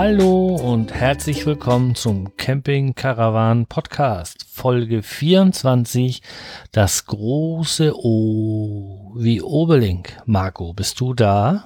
Hallo 0.00 0.54
und 0.54 0.94
herzlich 0.94 1.44
willkommen 1.44 1.96
zum 1.96 2.36
Camping 2.36 2.94
Caravan 2.94 3.66
Podcast, 3.66 4.46
Folge 4.48 5.02
24, 5.02 6.22
das 6.70 7.06
große 7.06 7.92
O 7.96 9.12
wie 9.18 9.42
Obelink. 9.42 10.16
Marco, 10.24 10.72
bist 10.72 11.00
du 11.00 11.14
da? 11.14 11.64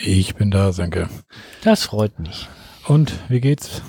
Ich 0.00 0.34
bin 0.34 0.50
da, 0.50 0.72
Senke. 0.72 1.10
Das 1.62 1.84
freut 1.84 2.18
mich. 2.18 2.48
Und 2.88 3.12
wie 3.28 3.42
geht's? 3.42 3.82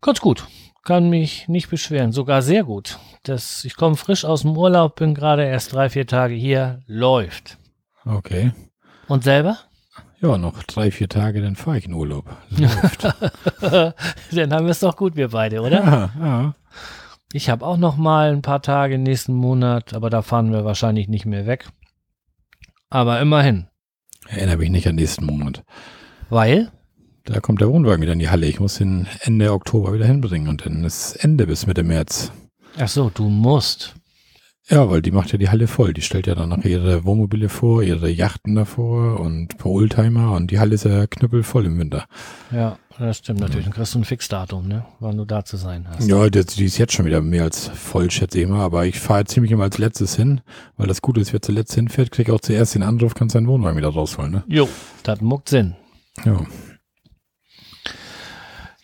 Ganz 0.00 0.20
gut. 0.20 0.46
Kann 0.84 1.10
mich 1.10 1.48
nicht 1.48 1.70
beschweren, 1.70 2.12
sogar 2.12 2.40
sehr 2.40 2.62
gut. 2.62 3.00
Das, 3.24 3.64
ich 3.64 3.74
komme 3.74 3.96
frisch 3.96 4.24
aus 4.24 4.42
dem 4.42 4.56
Urlaub, 4.56 4.94
bin 4.94 5.14
gerade 5.14 5.44
erst 5.44 5.72
drei, 5.72 5.90
vier 5.90 6.06
Tage 6.06 6.34
hier, 6.34 6.84
läuft. 6.86 7.58
Okay. 8.04 8.52
Und 9.08 9.24
selber? 9.24 9.58
Ja, 10.22 10.38
noch 10.38 10.62
drei, 10.62 10.92
vier 10.92 11.08
Tage, 11.08 11.42
dann 11.42 11.56
fahre 11.56 11.78
ich 11.78 11.86
in 11.86 11.94
Urlaub. 11.94 12.24
Dann 13.60 14.52
haben 14.52 14.66
wir 14.66 14.70
es 14.70 14.78
doch 14.78 14.96
gut, 14.96 15.16
wir 15.16 15.30
beide, 15.30 15.62
oder? 15.62 15.84
Ja, 15.84 16.10
ja. 16.20 16.54
Ich 17.32 17.50
habe 17.50 17.66
auch 17.66 17.76
noch 17.76 17.96
mal 17.96 18.30
ein 18.30 18.42
paar 18.42 18.62
Tage 18.62 18.98
nächsten 18.98 19.32
Monat, 19.32 19.94
aber 19.94 20.10
da 20.10 20.22
fahren 20.22 20.52
wir 20.52 20.64
wahrscheinlich 20.64 21.08
nicht 21.08 21.26
mehr 21.26 21.46
weg. 21.46 21.68
Aber 22.88 23.20
immerhin. 23.20 23.66
Erinnere 24.28 24.58
mich 24.58 24.70
nicht 24.70 24.86
an 24.86 24.94
nächsten 24.94 25.24
Monat. 25.26 25.64
Weil? 26.30 26.70
Da 27.24 27.40
kommt 27.40 27.60
der 27.60 27.68
Wohnwagen 27.68 28.02
wieder 28.02 28.12
in 28.12 28.18
die 28.20 28.30
Halle. 28.30 28.46
Ich 28.46 28.60
muss 28.60 28.80
ihn 28.80 29.08
Ende 29.22 29.52
Oktober 29.52 29.92
wieder 29.92 30.06
hinbringen 30.06 30.48
und 30.48 30.64
dann 30.64 30.84
ist 30.84 31.16
Ende 31.16 31.48
bis 31.48 31.66
Mitte 31.66 31.82
März. 31.82 32.30
Ach 32.78 32.88
so, 32.88 33.10
du 33.10 33.28
musst. 33.28 33.94
Ja, 34.68 34.88
weil 34.88 35.02
die 35.02 35.10
macht 35.10 35.32
ja 35.32 35.38
die 35.38 35.48
Halle 35.48 35.66
voll. 35.66 35.92
Die 35.92 36.02
stellt 36.02 36.26
ja 36.26 36.34
dann 36.34 36.50
noch 36.50 36.64
ihre 36.64 37.04
Wohnmobile 37.04 37.48
vor, 37.48 37.82
ihre 37.82 38.08
Yachten 38.08 38.54
davor 38.54 39.18
und 39.18 39.52
ein 39.52 39.58
paar 39.58 39.72
Oldtimer 39.72 40.32
und 40.32 40.50
die 40.50 40.60
Halle 40.60 40.74
ist 40.74 40.84
ja 40.84 41.06
knüppelvoll 41.06 41.66
im 41.66 41.78
Winter. 41.78 42.06
Ja, 42.52 42.78
das 42.96 43.18
stimmt 43.18 43.40
natürlich. 43.40 43.64
Dann 43.64 43.74
kriegst 43.74 43.94
du 43.94 43.98
ein 43.98 44.04
Fixdatum, 44.04 44.68
ne? 44.68 44.84
Wann 45.00 45.16
du 45.16 45.24
da 45.24 45.44
zu 45.44 45.56
sein 45.56 45.88
hast. 45.88 46.08
Ja, 46.08 46.30
die, 46.30 46.44
die 46.44 46.64
ist 46.64 46.78
jetzt 46.78 46.92
schon 46.92 47.06
wieder 47.06 47.20
mehr 47.20 47.42
als 47.42 47.68
voll, 47.68 48.08
schätze 48.10 48.40
ich 48.40 48.46
mal. 48.46 48.60
Aber 48.60 48.86
ich 48.86 49.00
fahre 49.00 49.24
ziemlich 49.24 49.50
immer 49.50 49.64
als 49.64 49.78
letztes 49.78 50.14
hin, 50.14 50.42
weil 50.76 50.86
das 50.86 51.02
Gute 51.02 51.20
ist, 51.20 51.32
wer 51.32 51.42
zuletzt 51.42 51.74
hinfährt, 51.74 52.12
kriegt 52.12 52.30
auch 52.30 52.40
zuerst 52.40 52.76
den 52.76 52.84
Anruf, 52.84 53.14
kann 53.14 53.28
seinen 53.28 53.48
Wohnwagen 53.48 53.76
wieder 53.76 53.88
rausholen, 53.88 54.30
ne? 54.30 54.44
Jo, 54.46 54.68
das 55.02 55.20
muckt 55.20 55.48
Sinn. 55.48 55.74
Ja. 56.24 56.40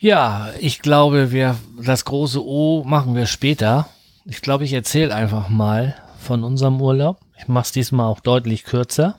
Ja, 0.01 0.51
ich 0.61 0.81
glaube, 0.81 1.33
wir 1.33 1.57
das 1.81 2.05
große 2.05 2.45
O 2.45 2.85
machen 2.85 3.15
wir 3.15 3.27
später. 3.27 3.89
Ich 4.31 4.43
glaube, 4.43 4.65
ich 4.65 4.75
erzähle 4.75 5.15
einfach 5.15 5.49
mal 5.49 5.97
von 6.19 6.45
unserem 6.45 6.83
Urlaub. 6.83 7.19
Ich 7.39 7.49
mache 7.49 7.65
es 7.65 7.73
diesmal 7.73 8.07
auch 8.07 8.21
deutlich 8.21 8.65
kürzer. 8.65 9.19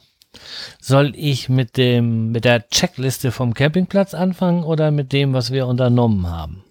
Soll 0.80 1.14
ich 1.16 1.50
mit 1.50 1.78
dem 1.78 2.32
mit 2.32 2.46
der 2.46 2.70
Checkliste 2.70 3.32
vom 3.32 3.56
Campingplatz 3.56 4.14
anfangen 4.14 4.64
oder 4.64 4.92
mit 4.92 5.12
dem, 5.12 5.34
was 5.34 5.52
wir 5.52 5.66
unternommen 5.66 6.28
haben? 6.28 6.64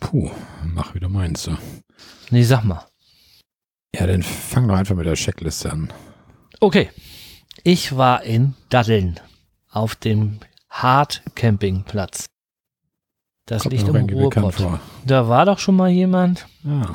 Puh, 0.00 0.32
mach 0.64 0.94
wieder 0.96 1.08
meinst 1.08 1.46
du. 1.46 1.56
Nee, 2.30 2.42
sag 2.42 2.64
mal. 2.64 2.84
Ja, 3.94 4.08
dann 4.08 4.24
fang 4.24 4.66
doch 4.66 4.74
einfach 4.74 4.96
mit 4.96 5.06
der 5.06 5.14
Checkliste 5.14 5.70
an. 5.70 5.92
Okay. 6.58 6.90
Ich 7.62 7.96
war 7.96 8.24
in 8.24 8.54
Datteln 8.68 9.20
auf 9.70 9.94
dem 9.94 10.40
Hard 10.68 11.22
Campingplatz. 11.36 12.31
Das 13.46 13.62
Kommt 13.62 13.72
liegt 13.74 13.88
im 13.88 13.96
Ruhrpott. 14.08 14.80
Da 15.04 15.28
war 15.28 15.46
doch 15.46 15.58
schon 15.58 15.76
mal 15.76 15.90
jemand. 15.90 16.46
Ja. 16.62 16.94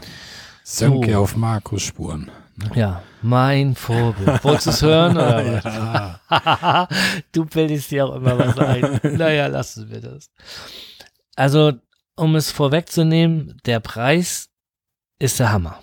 Sönke 0.63 1.13
So. 1.13 1.19
auf 1.19 1.35
Markus 1.35 1.83
Spuren. 1.83 2.31
Ja, 2.73 3.03
mein 3.21 3.75
Vorbild. 3.75 4.43
Wolltest 4.43 4.65
du 4.67 4.69
es 4.71 4.81
hören 4.81 5.15
oder 5.17 5.63
was? 6.29 6.87
du 7.31 7.45
bildest 7.45 7.91
dir 7.91 8.05
auch 8.07 8.15
immer 8.15 8.37
was 8.39 8.57
ein. 8.57 8.99
naja, 9.17 9.47
lassen 9.47 9.89
wir 9.89 10.01
das. 10.01 10.31
Also, 11.35 11.73
um 12.15 12.35
es 12.35 12.51
vorwegzunehmen, 12.51 13.57
der 13.65 13.79
Preis 13.79 14.49
ist 15.19 15.39
der 15.39 15.51
Hammer. 15.51 15.79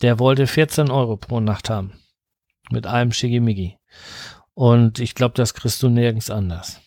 Der 0.00 0.18
wollte 0.18 0.46
14 0.46 0.90
Euro 0.90 1.16
pro 1.16 1.40
Nacht 1.40 1.68
haben. 1.68 1.92
Mit 2.70 2.86
allem 2.86 3.12
Schickimicki. 3.12 3.78
Und 4.54 4.98
ich 5.00 5.14
glaube, 5.14 5.34
das 5.34 5.52
kriegst 5.54 5.82
du 5.82 5.88
nirgends 5.88 6.30
anders. 6.30 6.80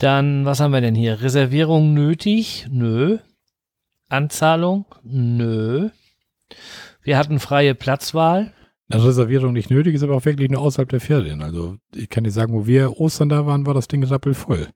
Dann, 0.00 0.46
was 0.46 0.60
haben 0.60 0.72
wir 0.72 0.80
denn 0.80 0.94
hier? 0.94 1.20
Reservierung 1.20 1.92
nötig? 1.92 2.66
Nö. 2.70 3.18
Anzahlung? 4.08 4.86
Nö. 5.02 5.90
Wir 7.02 7.18
hatten 7.18 7.38
freie 7.38 7.74
Platzwahl. 7.74 8.54
Eine 8.90 9.04
Reservierung 9.04 9.52
nicht 9.52 9.70
nötig, 9.70 9.94
ist 9.94 10.02
aber 10.02 10.16
auch 10.16 10.24
wirklich 10.24 10.50
nur 10.50 10.62
außerhalb 10.62 10.88
der 10.88 11.00
Ferien. 11.00 11.42
Also 11.42 11.76
ich 11.94 12.08
kann 12.08 12.24
dir 12.24 12.30
sagen, 12.30 12.54
wo 12.54 12.66
wir 12.66 12.98
Ostern 12.98 13.28
da 13.28 13.44
waren, 13.44 13.66
war 13.66 13.74
das 13.74 13.88
Ding 13.88 14.02
rappelvoll. 14.02 14.68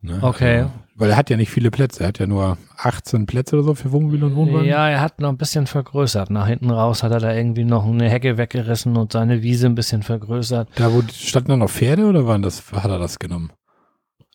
Ne? 0.00 0.20
Okay. 0.22 0.60
Also, 0.60 0.72
weil 0.94 1.10
er 1.10 1.16
hat 1.16 1.28
ja 1.28 1.36
nicht 1.36 1.50
viele 1.50 1.72
Plätze. 1.72 2.04
Er 2.04 2.08
hat 2.08 2.20
ja 2.20 2.28
nur 2.28 2.56
18 2.76 3.26
Plätze 3.26 3.56
oder 3.56 3.64
so 3.64 3.74
für 3.74 3.90
Wohnmobil 3.90 4.22
und 4.22 4.36
Wohnwagen. 4.36 4.64
Ja, 4.64 4.88
er 4.88 5.00
hat 5.00 5.20
noch 5.20 5.30
ein 5.30 5.38
bisschen 5.38 5.66
vergrößert. 5.66 6.30
Nach 6.30 6.46
hinten 6.46 6.70
raus 6.70 7.02
hat 7.02 7.10
er 7.10 7.18
da 7.18 7.34
irgendwie 7.34 7.64
noch 7.64 7.84
eine 7.84 8.08
Hecke 8.08 8.38
weggerissen 8.38 8.96
und 8.96 9.10
seine 9.10 9.42
Wiese 9.42 9.66
ein 9.66 9.74
bisschen 9.74 10.04
vergrößert. 10.04 10.68
Da 10.76 10.92
wo 10.92 11.02
standen 11.12 11.48
da 11.48 11.56
noch 11.56 11.70
Pferde 11.70 12.06
oder 12.06 12.28
waren 12.28 12.42
das, 12.42 12.72
hat 12.72 12.90
er 12.90 13.00
das 13.00 13.18
genommen? 13.18 13.50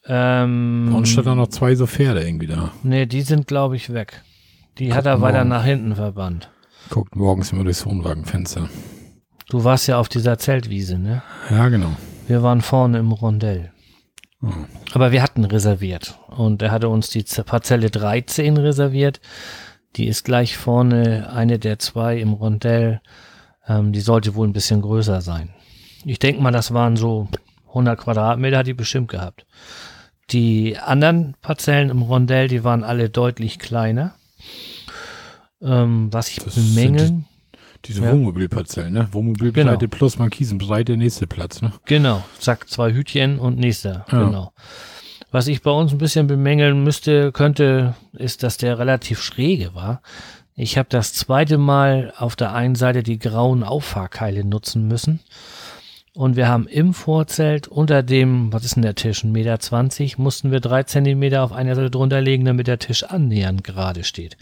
Ähm, 0.07 0.89
Bei 0.91 0.97
uns 0.97 1.09
standen 1.09 1.29
da 1.29 1.35
noch 1.35 1.47
zwei 1.47 1.75
so 1.75 1.87
Pferde 1.87 2.25
irgendwie 2.25 2.47
da. 2.47 2.71
nee, 2.83 3.05
die 3.05 3.21
sind, 3.21 3.47
glaube 3.47 3.75
ich, 3.75 3.91
weg. 3.93 4.21
Die 4.77 4.93
hat 4.93 5.03
Guck 5.03 5.11
er 5.13 5.17
mal. 5.17 5.21
weiter 5.27 5.45
nach 5.45 5.63
hinten 5.65 5.95
verbannt. 5.95 6.49
Guckt 6.89 7.15
morgens 7.15 7.51
immer 7.51 7.63
durchs 7.63 7.85
Wohnwagenfenster. 7.85 8.69
Du 9.49 9.63
warst 9.63 9.87
ja 9.87 9.99
auf 9.99 10.09
dieser 10.09 10.37
Zeltwiese, 10.37 10.97
ne? 10.99 11.23
Ja, 11.49 11.69
genau. 11.69 11.91
Wir 12.27 12.43
waren 12.43 12.61
vorne 12.61 12.99
im 12.99 13.11
Rondell. 13.11 13.71
Oh. 14.41 14.49
Aber 14.93 15.11
wir 15.11 15.23
hatten 15.23 15.45
reserviert. 15.45 16.19
Und 16.27 16.61
er 16.61 16.71
hatte 16.71 16.89
uns 16.89 17.09
die 17.09 17.23
Parzelle 17.45 17.89
13 17.89 18.57
reserviert. 18.57 19.21
Die 19.95 20.07
ist 20.07 20.25
gleich 20.25 20.57
vorne 20.57 21.31
eine 21.31 21.57
der 21.57 21.79
zwei 21.79 22.17
im 22.19 22.33
Rondell. 22.33 23.01
Ähm, 23.67 23.91
die 23.93 24.01
sollte 24.01 24.35
wohl 24.35 24.47
ein 24.47 24.53
bisschen 24.53 24.81
größer 24.81 25.21
sein. 25.21 25.49
Ich 26.03 26.19
denke 26.19 26.41
mal, 26.41 26.51
das 26.51 26.73
waren 26.73 26.97
so 26.97 27.27
100 27.69 27.97
Quadratmeter, 27.99 28.59
hat 28.59 28.67
die 28.67 28.73
bestimmt 28.73 29.07
gehabt. 29.09 29.45
Die 30.31 30.77
anderen 30.77 31.35
Parzellen 31.41 31.89
im 31.89 32.01
Rondell, 32.01 32.47
die 32.47 32.63
waren 32.63 32.83
alle 32.83 33.09
deutlich 33.09 33.59
kleiner. 33.59 34.15
Ähm, 35.61 36.09
was 36.11 36.29
ich 36.29 36.37
Das 36.39 36.55
bemängeln. 36.55 37.25
Diese 37.85 38.03
Ja. 38.03 38.11
Wohnmobilparzellen, 38.11 38.93
ne? 38.93 39.07
Wohnmobilbreite 39.11 39.77
Genau. 39.77 39.95
plus 39.97 40.17
Markisenbreite, 40.17 40.97
nächste 40.97 41.27
Platz, 41.27 41.61
ne? 41.61 41.71
Genau, 41.85 42.23
zack, 42.39 42.67
zwei 42.67 42.93
Hütchen 42.93 43.37
und 43.37 43.59
nächster. 43.59 44.05
Ja. 44.11 44.23
Genau. 44.25 44.53
Was 45.31 45.47
ich 45.47 45.61
bei 45.61 45.71
uns 45.71 45.91
ein 45.91 45.97
bisschen 45.99 46.27
bemängeln 46.27 46.83
müsste, 46.83 47.31
könnte, 47.31 47.95
ist, 48.13 48.41
dass 48.41 48.57
der 48.57 48.79
relativ 48.79 49.21
schräge 49.21 49.75
war. 49.75 50.01
Ich 50.55 50.77
habe 50.77 50.87
das 50.89 51.13
zweite 51.13 51.57
Mal 51.57 52.13
auf 52.17 52.35
der 52.35 52.53
einen 52.53 52.75
Seite 52.75 53.03
die 53.03 53.19
grauen 53.19 53.61
Auffahrkeile 53.63 54.45
nutzen 54.45 54.87
müssen. 54.87 55.19
Und 56.15 56.37
wir 56.37 56.47
haben 56.47 56.65
im 56.67 56.93
Vorzelt 56.93 57.67
unter 57.67 58.01
dem, 58.01 58.51
was 58.53 58.63
ist 58.63 58.77
denn 58.77 58.83
der 58.83 58.95
Tisch, 58.95 59.25
1,20 59.25 59.27
Meter, 59.27 60.21
mussten 60.21 60.49
wir 60.49 60.61
drei 60.61 60.83
Zentimeter 60.83 61.43
auf 61.43 61.51
einer 61.51 61.75
Seite 61.75 61.91
drunter 61.91 62.21
legen, 62.21 62.45
damit 62.45 62.67
der 62.67 62.79
Tisch 62.79 63.03
annähernd 63.03 63.65
gerade 63.65 64.05
steht. 64.05 64.37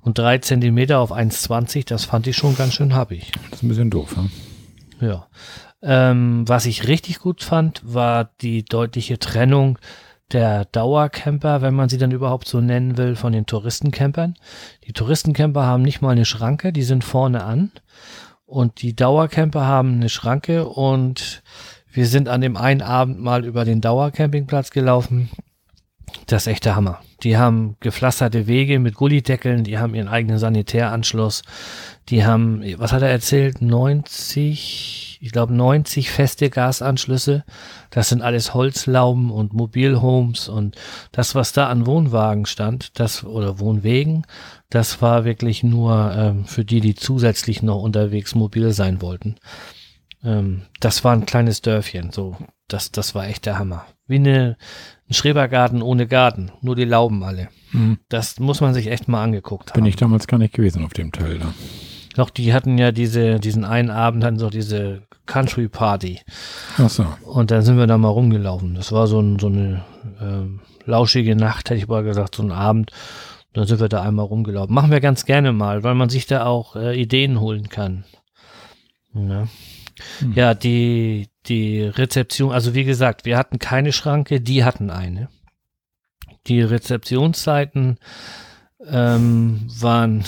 Und 0.00 0.18
drei 0.18 0.38
Zentimeter 0.38 0.98
auf 0.98 1.12
1,20, 1.12 1.86
das 1.86 2.06
fand 2.06 2.26
ich 2.26 2.36
schon 2.36 2.56
ganz 2.56 2.72
schön 2.72 2.94
happig. 2.94 3.32
Das 3.50 3.58
ist 3.58 3.62
ein 3.62 3.68
bisschen 3.68 3.90
doof, 3.90 4.16
ne? 4.16 4.30
Ja. 5.00 5.26
Ähm, 5.82 6.48
was 6.48 6.64
ich 6.64 6.88
richtig 6.88 7.18
gut 7.18 7.42
fand, 7.42 7.82
war 7.84 8.30
die 8.40 8.64
deutliche 8.64 9.18
Trennung 9.18 9.78
der 10.32 10.64
Dauercamper, 10.66 11.60
wenn 11.60 11.74
man 11.74 11.90
sie 11.90 11.98
dann 11.98 12.12
überhaupt 12.12 12.48
so 12.48 12.62
nennen 12.62 12.96
will, 12.96 13.14
von 13.14 13.32
den 13.34 13.44
Touristencampern. 13.44 14.36
Die 14.86 14.94
Touristencamper 14.94 15.64
haben 15.64 15.82
nicht 15.82 16.00
mal 16.00 16.10
eine 16.10 16.24
Schranke, 16.24 16.72
die 16.72 16.82
sind 16.82 17.04
vorne 17.04 17.44
an. 17.44 17.72
Und 18.50 18.82
die 18.82 18.96
Dauercamper 18.96 19.64
haben 19.64 19.94
eine 19.94 20.08
Schranke 20.08 20.66
und 20.66 21.44
wir 21.92 22.06
sind 22.06 22.28
an 22.28 22.40
dem 22.40 22.56
einen 22.56 22.82
Abend 22.82 23.20
mal 23.20 23.44
über 23.44 23.64
den 23.64 23.80
Dauercampingplatz 23.80 24.72
gelaufen. 24.72 25.30
Das 26.26 26.42
ist 26.42 26.46
echt 26.48 26.64
der 26.64 26.74
Hammer. 26.74 27.00
Die 27.22 27.36
haben 27.36 27.76
gepflasterte 27.78 28.48
Wege 28.48 28.80
mit 28.80 28.96
Gullideckeln, 28.96 29.62
die 29.62 29.78
haben 29.78 29.94
ihren 29.94 30.08
eigenen 30.08 30.38
Sanitäranschluss, 30.38 31.42
die 32.08 32.24
haben, 32.24 32.64
was 32.78 32.92
hat 32.92 33.02
er 33.02 33.10
erzählt, 33.10 33.62
90, 33.62 35.18
ich 35.20 35.30
glaube 35.30 35.54
90 35.54 36.10
feste 36.10 36.50
Gasanschlüsse. 36.50 37.44
Das 37.90 38.08
sind 38.08 38.20
alles 38.20 38.52
Holzlauben 38.52 39.30
und 39.30 39.52
Mobilhomes 39.52 40.48
und 40.48 40.74
das, 41.12 41.36
was 41.36 41.52
da 41.52 41.68
an 41.68 41.86
Wohnwagen 41.86 42.46
stand, 42.46 42.98
das 42.98 43.22
oder 43.22 43.60
Wohnwegen, 43.60 44.26
das 44.70 45.02
war 45.02 45.24
wirklich 45.24 45.62
nur 45.62 46.12
ähm, 46.16 46.44
für 46.46 46.64
die, 46.64 46.80
die 46.80 46.94
zusätzlich 46.94 47.62
noch 47.62 47.82
unterwegs 47.82 48.34
mobil 48.34 48.72
sein 48.72 49.02
wollten. 49.02 49.36
Ähm, 50.24 50.62
das 50.80 51.04
war 51.04 51.12
ein 51.12 51.26
kleines 51.26 51.60
Dörfchen, 51.60 52.10
so 52.12 52.36
das, 52.68 52.92
das 52.92 53.14
war 53.14 53.26
echt 53.26 53.46
der 53.46 53.58
Hammer. 53.58 53.84
Wie 54.06 54.16
eine, 54.16 54.56
ein 55.08 55.14
Schrebergarten 55.14 55.82
ohne 55.82 56.06
Garten, 56.06 56.52
nur 56.62 56.76
die 56.76 56.84
Lauben 56.84 57.22
alle. 57.24 57.48
Mhm. 57.72 57.98
Das 58.08 58.38
muss 58.38 58.60
man 58.60 58.74
sich 58.74 58.86
echt 58.86 59.08
mal 59.08 59.22
angeguckt 59.22 59.70
haben. 59.70 59.80
Bin 59.80 59.86
ich 59.86 59.96
damals 59.96 60.26
gar 60.26 60.38
nicht 60.38 60.54
gewesen 60.54 60.84
auf 60.84 60.92
dem 60.92 61.12
Teil 61.12 61.38
da. 61.38 61.52
noch, 62.16 62.30
die 62.30 62.52
hatten 62.54 62.78
ja 62.78 62.92
diese, 62.92 63.40
diesen 63.40 63.64
einen 63.64 63.90
Abend 63.90 64.24
hatten 64.24 64.38
so 64.38 64.50
diese 64.50 65.02
Country 65.26 65.68
Party. 65.68 66.20
Ach 66.78 66.90
so. 66.90 67.06
Und 67.24 67.50
dann 67.50 67.62
sind 67.62 67.76
wir 67.76 67.86
da 67.86 67.98
mal 67.98 68.08
rumgelaufen. 68.08 68.74
Das 68.74 68.92
war 68.92 69.06
so, 69.06 69.20
ein, 69.20 69.38
so 69.38 69.46
eine 69.46 69.84
ähm, 70.20 70.60
lauschige 70.84 71.36
Nacht, 71.36 71.70
hätte 71.70 71.78
ich 71.78 71.88
mal 71.88 72.02
gesagt, 72.02 72.36
so 72.36 72.42
ein 72.42 72.52
Abend. 72.52 72.90
Dann 73.52 73.66
sind 73.66 73.80
wir 73.80 73.88
da 73.88 74.02
einmal 74.02 74.26
rumgelaufen. 74.26 74.74
Machen 74.74 74.90
wir 74.90 75.00
ganz 75.00 75.24
gerne 75.24 75.52
mal, 75.52 75.82
weil 75.82 75.94
man 75.94 76.08
sich 76.08 76.26
da 76.26 76.46
auch 76.46 76.76
äh, 76.76 77.00
Ideen 77.00 77.40
holen 77.40 77.68
kann. 77.68 78.04
Ja. 79.14 79.48
Hm. 80.20 80.32
ja, 80.34 80.54
die, 80.54 81.28
die 81.46 81.82
Rezeption, 81.82 82.52
also 82.52 82.74
wie 82.74 82.84
gesagt, 82.84 83.24
wir 83.24 83.36
hatten 83.36 83.58
keine 83.58 83.92
Schranke, 83.92 84.40
die 84.40 84.64
hatten 84.64 84.90
eine. 84.90 85.28
Die 86.46 86.62
Rezeptionszeiten 86.62 87.98
ähm, 88.86 89.68
waren 89.78 90.24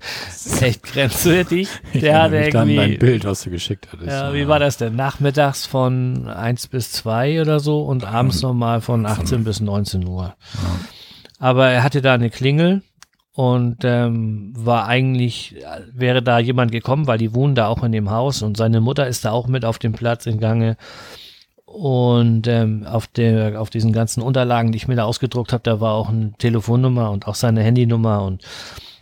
echt 0.60 0.82
grenzwertig. 0.82 1.68
Der 1.94 2.22
hat 2.22 2.32
irgendwie. 2.32 2.76
Dann 2.76 2.98
Bild, 2.98 3.24
was 3.24 3.42
du 3.42 3.50
geschickt 3.50 3.88
hattest. 3.92 4.08
Ja, 4.08 4.34
wie 4.34 4.48
war 4.48 4.58
das 4.58 4.76
denn? 4.76 4.96
Nachmittags 4.96 5.66
von 5.66 6.26
1 6.26 6.68
bis 6.68 6.90
2 6.92 7.42
oder 7.42 7.60
so 7.60 7.82
und 7.82 8.04
abends 8.04 8.42
nochmal 8.42 8.80
von 8.80 9.06
18 9.06 9.44
bis 9.44 9.60
19 9.60 10.06
Uhr. 10.06 10.34
Ja. 10.54 10.80
Aber 11.42 11.70
er 11.70 11.82
hatte 11.82 12.02
da 12.02 12.14
eine 12.14 12.30
Klingel 12.30 12.82
und 13.34 13.78
ähm, 13.82 14.52
war 14.56 14.86
eigentlich, 14.86 15.56
wäre 15.92 16.22
da 16.22 16.38
jemand 16.38 16.70
gekommen, 16.70 17.08
weil 17.08 17.18
die 17.18 17.34
wohnen 17.34 17.56
da 17.56 17.66
auch 17.66 17.82
in 17.82 17.90
dem 17.90 18.12
Haus 18.12 18.42
und 18.42 18.56
seine 18.56 18.80
Mutter 18.80 19.08
ist 19.08 19.24
da 19.24 19.32
auch 19.32 19.48
mit 19.48 19.64
auf 19.64 19.80
dem 19.80 19.92
Platz 19.92 20.26
in 20.26 20.38
Gange. 20.38 20.76
Und 21.64 22.46
ähm, 22.46 22.86
auf, 22.86 23.08
der, 23.08 23.60
auf 23.60 23.70
diesen 23.70 23.92
ganzen 23.92 24.22
Unterlagen, 24.22 24.70
die 24.70 24.76
ich 24.76 24.86
mir 24.86 24.94
da 24.94 25.02
ausgedruckt 25.02 25.52
habe, 25.52 25.64
da 25.64 25.80
war 25.80 25.94
auch 25.94 26.10
eine 26.10 26.32
Telefonnummer 26.38 27.10
und 27.10 27.26
auch 27.26 27.34
seine 27.34 27.64
Handynummer. 27.64 28.22
Und 28.22 28.44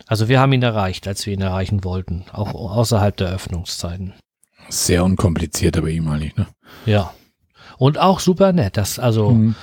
also 0.07 0.27
wir 0.27 0.39
haben 0.39 0.53
ihn 0.53 0.63
erreicht, 0.63 1.07
als 1.07 1.27
wir 1.27 1.33
ihn 1.33 1.41
erreichen 1.41 1.83
wollten, 1.83 2.25
auch 2.33 2.55
außerhalb 2.55 3.15
der 3.17 3.29
Öffnungszeiten. 3.29 4.13
Sehr 4.67 5.03
unkompliziert 5.03 5.77
aber 5.77 5.89
ihm 5.89 6.07
eigentlich, 6.07 6.35
ne? 6.37 6.47
Ja. 6.87 7.13
Und 7.77 7.99
auch 7.99 8.19
super 8.19 8.51
nett. 8.51 8.77
Das, 8.77 8.97
also, 8.97 9.29
mhm. 9.29 9.55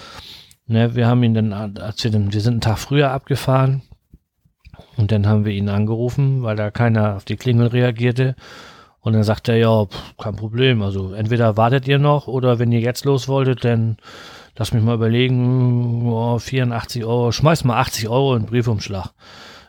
Ne, 0.69 0.95
wir 0.95 1.07
haben 1.07 1.23
ihn 1.23 1.33
dann, 1.35 1.53
als 1.53 2.05
wir 2.05 2.11
dann, 2.11 2.33
wir 2.33 2.41
sind 2.43 2.53
einen 2.53 2.61
Tag 2.61 2.79
früher 2.79 3.11
abgefahren 3.11 3.83
und 4.99 5.13
dann 5.13 5.27
haben 5.27 5.47
wir 5.47 5.53
ihn 5.53 5.71
angerufen, 5.71 6.43
weil 6.43 6.57
da 6.57 6.71
keiner 6.71 7.17
auf 7.17 7.25
die 7.25 7.37
Klingel 7.37 7.69
reagierte. 7.69 8.37
Und 9.01 9.15
dann 9.15 9.23
sagt 9.23 9.49
er, 9.49 9.57
ja, 9.57 9.87
pff, 9.87 10.17
kein 10.19 10.37
Problem. 10.37 10.83
Also 10.83 11.15
entweder 11.15 11.57
wartet 11.57 11.89
ihr 11.89 11.99
noch 11.99 12.27
oder 12.27 12.59
wenn 12.59 12.71
ihr 12.73 12.81
jetzt 12.81 13.07
los 13.07 13.29
wolltet, 13.29 13.65
dann 13.65 13.97
lass 14.57 14.75
mich 14.75 14.83
mal 14.83 14.97
überlegen, 14.97 16.11
oh, 16.13 16.39
84 16.39 17.05
Euro, 17.05 17.33
schmeiß 17.33 17.65
mal 17.65 17.81
80 17.81 18.09
Euro 18.09 18.35
in 18.35 18.43
den 18.43 18.51
Briefumschlag, 18.51 19.13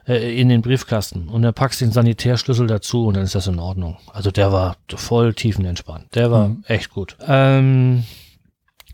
äh, 0.05 0.37
in 0.37 0.49
den 0.49 0.61
Briefkasten 0.61 1.29
und 1.29 1.43
dann 1.43 1.53
packst 1.53 1.79
den 1.79 1.91
Sanitärschlüssel 1.93 2.67
dazu 2.67 3.05
und 3.05 3.15
dann 3.15 3.23
ist 3.23 3.35
das 3.35 3.47
in 3.47 3.59
Ordnung. 3.59 3.97
Also 4.11 4.31
der 4.31 4.51
war 4.51 4.75
voll 4.93 5.33
tiefenentspannt. 5.33 6.13
Der 6.15 6.31
war 6.31 6.49
mhm. 6.49 6.63
echt 6.67 6.89
gut. 6.89 7.15
Ähm, 7.25 8.03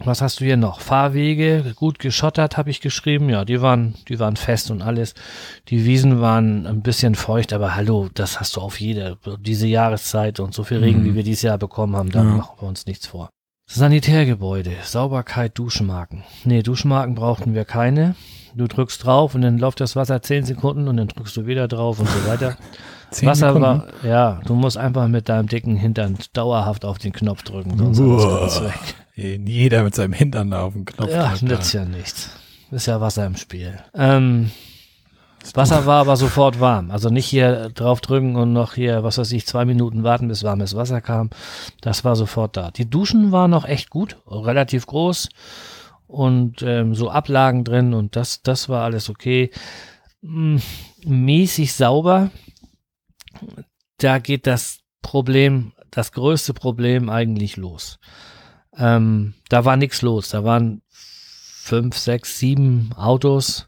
was 0.03 0.21
hast 0.21 0.39
du 0.39 0.45
hier 0.45 0.57
noch? 0.57 0.81
Fahrwege, 0.81 1.73
gut 1.75 1.99
geschottert, 1.99 2.57
habe 2.57 2.69
ich 2.69 2.81
geschrieben. 2.81 3.29
Ja, 3.29 3.45
die 3.45 3.61
waren, 3.61 3.95
die 4.09 4.19
waren 4.19 4.35
fest 4.35 4.69
und 4.69 4.81
alles. 4.81 5.13
Die 5.69 5.85
Wiesen 5.85 6.19
waren 6.19 6.67
ein 6.67 6.81
bisschen 6.81 7.15
feucht, 7.15 7.53
aber 7.53 7.75
hallo, 7.75 8.09
das 8.13 8.39
hast 8.39 8.55
du 8.57 8.61
auf 8.61 8.79
jede, 8.79 9.17
diese 9.39 9.67
Jahreszeit 9.67 10.39
und 10.39 10.53
so 10.53 10.63
viel 10.63 10.79
Regen, 10.79 11.01
mhm. 11.01 11.05
wie 11.05 11.15
wir 11.15 11.23
dieses 11.23 11.43
Jahr 11.43 11.57
bekommen 11.57 11.95
haben, 11.95 12.11
da 12.11 12.23
ja. 12.23 12.29
machen 12.29 12.55
wir 12.59 12.67
uns 12.67 12.85
nichts 12.85 13.07
vor. 13.07 13.29
Sanitärgebäude, 13.67 14.71
Sauberkeit, 14.83 15.57
Duschmarken. 15.57 16.23
Nee, 16.43 16.61
Duschmarken 16.61 17.15
brauchten 17.15 17.55
wir 17.55 17.65
keine. 17.65 18.15
Du 18.53 18.67
drückst 18.67 19.03
drauf 19.03 19.33
und 19.33 19.41
dann 19.41 19.57
läuft 19.57 19.81
das 19.81 19.95
Wasser 19.95 20.21
zehn 20.21 20.45
Sekunden 20.45 20.87
und 20.87 20.97
dann 20.97 21.07
drückst 21.07 21.35
du 21.35 21.45
wieder 21.45 21.67
drauf 21.67 21.99
und 21.99 22.07
so 22.07 22.27
weiter. 22.27 22.57
Wasser 23.21 23.53
Sekunden? 23.53 23.61
war, 23.61 23.85
ja, 24.03 24.41
du 24.45 24.55
musst 24.55 24.77
einfach 24.77 25.07
mit 25.07 25.29
deinem 25.29 25.47
dicken 25.47 25.77
Hintern 25.77 26.17
dauerhaft 26.33 26.85
auf 26.85 26.97
den 26.97 27.13
Knopf 27.13 27.43
drücken, 27.43 27.77
sonst 27.77 27.99
ist 27.99 28.57
es 28.57 28.63
weg. 28.63 28.95
Jeder 29.15 29.83
mit 29.83 29.95
seinem 29.95 30.13
Hintern 30.13 30.53
auf 30.53 30.73
dem 30.73 30.85
Knopf. 30.85 31.09
Ja, 31.09 31.33
nützt 31.41 31.73
ja 31.73 31.85
nichts. 31.85 32.29
Ist 32.71 32.87
ja 32.87 32.99
Wasser 32.99 33.25
im 33.25 33.37
Spiel. 33.37 33.79
Ähm, 33.93 34.51
Wasser 35.53 35.85
war 35.85 36.01
aber 36.01 36.17
sofort 36.17 36.59
warm. 36.59 36.91
Also 36.91 37.09
nicht 37.09 37.25
hier 37.25 37.69
drauf 37.69 38.01
drücken 38.01 38.35
und 38.35 38.51
noch 38.51 38.73
hier, 38.73 39.03
was 39.03 39.17
weiß 39.17 39.31
ich, 39.31 39.45
zwei 39.45 39.63
Minuten 39.63 40.03
warten, 40.03 40.27
bis 40.27 40.43
warmes 40.43 40.75
Wasser 40.75 40.99
kam. 40.99 41.29
Das 41.81 42.03
war 42.03 42.15
sofort 42.15 42.57
da. 42.57 42.71
Die 42.71 42.89
Duschen 42.89 43.31
waren 43.31 43.51
noch 43.51 43.65
echt 43.65 43.89
gut, 43.89 44.17
relativ 44.27 44.85
groß 44.87 45.29
und 46.07 46.61
ähm, 46.61 46.95
so 46.95 47.09
Ablagen 47.09 47.63
drin 47.63 47.93
und 47.93 48.15
das, 48.15 48.41
das 48.41 48.67
war 48.67 48.83
alles 48.83 49.09
okay. 49.09 49.51
Hm, 50.21 50.61
mäßig 51.05 51.73
sauber. 51.73 52.31
Da 53.97 54.19
geht 54.19 54.47
das 54.47 54.79
Problem, 55.01 55.73
das 55.91 56.11
größte 56.11 56.53
Problem 56.53 57.09
eigentlich 57.09 57.55
los. 57.55 57.99
Ähm, 58.77 59.33
da 59.49 59.65
war 59.65 59.77
nichts 59.77 60.01
los. 60.01 60.29
Da 60.29 60.43
waren 60.43 60.81
fünf, 60.89 61.97
sechs, 61.97 62.39
sieben 62.39 62.91
Autos. 62.95 63.67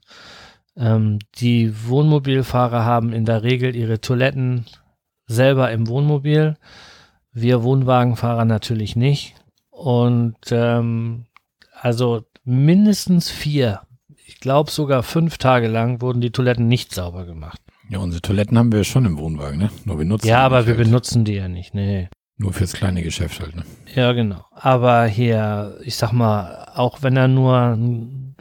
Ähm, 0.75 1.19
die 1.39 1.73
Wohnmobilfahrer 1.87 2.85
haben 2.85 3.13
in 3.13 3.25
der 3.25 3.43
Regel 3.43 3.75
ihre 3.75 3.99
Toiletten 4.01 4.65
selber 5.25 5.71
im 5.71 5.87
Wohnmobil. 5.87 6.57
Wir 7.31 7.63
Wohnwagenfahrer 7.63 8.45
natürlich 8.45 8.95
nicht. 8.95 9.35
Und 9.69 10.37
ähm, 10.51 11.25
also 11.79 12.23
mindestens 12.43 13.29
vier, 13.29 13.81
ich 14.25 14.39
glaube 14.39 14.71
sogar 14.71 15.03
fünf 15.03 15.37
Tage 15.37 15.67
lang 15.67 16.01
wurden 16.01 16.21
die 16.21 16.31
Toiletten 16.31 16.67
nicht 16.67 16.93
sauber 16.93 17.25
gemacht. 17.25 17.61
Ja, 17.89 17.99
unsere 17.99 18.21
Toiletten 18.21 18.57
haben 18.57 18.71
wir 18.71 18.83
schon 18.83 19.05
im 19.05 19.17
Wohnwagen, 19.17 19.59
ne? 19.59 19.69
Nur 19.85 19.97
benutzen 19.97 20.27
Ja, 20.27 20.39
aber 20.39 20.65
wir 20.67 20.75
halt. 20.75 20.85
benutzen 20.85 21.23
die 21.25 21.33
ja 21.35 21.47
nicht, 21.47 21.73
nee. 21.73 22.09
Nur 22.37 22.53
fürs 22.53 22.73
kleine 22.73 23.01
Geschäft 23.01 23.39
halt, 23.39 23.55
ne? 23.55 23.63
Ja, 23.95 24.11
genau. 24.11 24.45
Aber 24.51 25.05
hier, 25.05 25.79
ich 25.83 25.95
sag 25.95 26.11
mal, 26.11 26.67
auch 26.75 27.01
wenn 27.01 27.15
da 27.15 27.27
nur, 27.27 27.77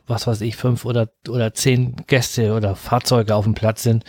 was 0.06 0.26
weiß 0.26 0.42
ich, 0.42 0.56
fünf 0.56 0.84
oder, 0.84 1.08
oder 1.28 1.54
zehn 1.54 1.96
Gäste 2.06 2.52
oder 2.52 2.76
Fahrzeuge 2.76 3.34
auf 3.34 3.44
dem 3.44 3.54
Platz 3.54 3.82
sind, 3.82 4.04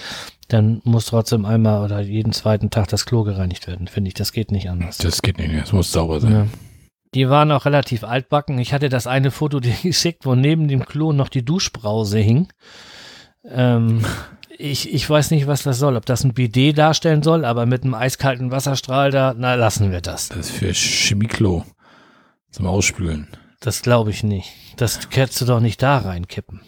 dann 0.49 0.81
muss 0.83 1.05
trotzdem 1.05 1.45
einmal 1.45 1.83
oder 1.83 2.01
jeden 2.01 2.33
zweiten 2.33 2.69
Tag 2.69 2.89
das 2.89 3.05
Klo 3.05 3.23
gereinigt 3.23 3.67
werden, 3.67 3.87
finde 3.87 4.09
ich. 4.09 4.13
Das 4.13 4.33
geht 4.33 4.51
nicht 4.51 4.69
anders. 4.69 4.97
Das 4.97 5.21
geht 5.21 5.37
nicht, 5.37 5.53
es 5.53 5.71
muss 5.71 5.91
sauber 5.91 6.19
sein. 6.19 6.31
Ja. 6.31 6.47
Die 7.13 7.29
waren 7.29 7.51
auch 7.51 7.65
relativ 7.65 8.03
altbacken. 8.03 8.59
Ich 8.59 8.73
hatte 8.73 8.89
das 8.89 9.07
eine 9.07 9.31
Foto 9.31 9.59
dir 9.61 9.75
geschickt, 9.81 10.25
wo 10.25 10.35
neben 10.35 10.67
dem 10.67 10.85
Klo 10.85 11.13
noch 11.13 11.29
die 11.29 11.45
Duschbrause 11.45 12.19
hing. 12.19 12.47
Ähm, 13.49 14.03
ich, 14.57 14.94
ich 14.94 15.09
weiß 15.09 15.31
nicht, 15.31 15.48
was 15.48 15.63
das 15.63 15.80
soll. 15.80 15.95
Ob 15.95 16.06
das 16.06 16.24
ein 16.24 16.33
Bidet 16.33 16.78
darstellen 16.78 17.23
soll, 17.23 17.45
aber 17.45 17.66
mit 17.66 17.83
einem 17.83 17.94
eiskalten 17.94 18.52
Wasserstrahl 18.52 19.11
da, 19.11 19.33
na, 19.37 19.56
lassen 19.56 19.92
wir 19.92 20.02
das. 20.02 20.30
Das 20.30 20.49
ist 20.49 20.52
für 20.52 20.73
Chemieklo 20.73 21.66
zum 22.52 22.68
Ausspülen. 22.68 23.28
Das 23.59 23.81
glaube 23.81 24.11
ich 24.11 24.23
nicht. 24.23 24.52
Das 24.78 25.09
kannst 25.09 25.42
du 25.42 25.45
doch 25.45 25.59
nicht 25.59 25.81
da 25.81 25.97
reinkippen. 25.97 26.61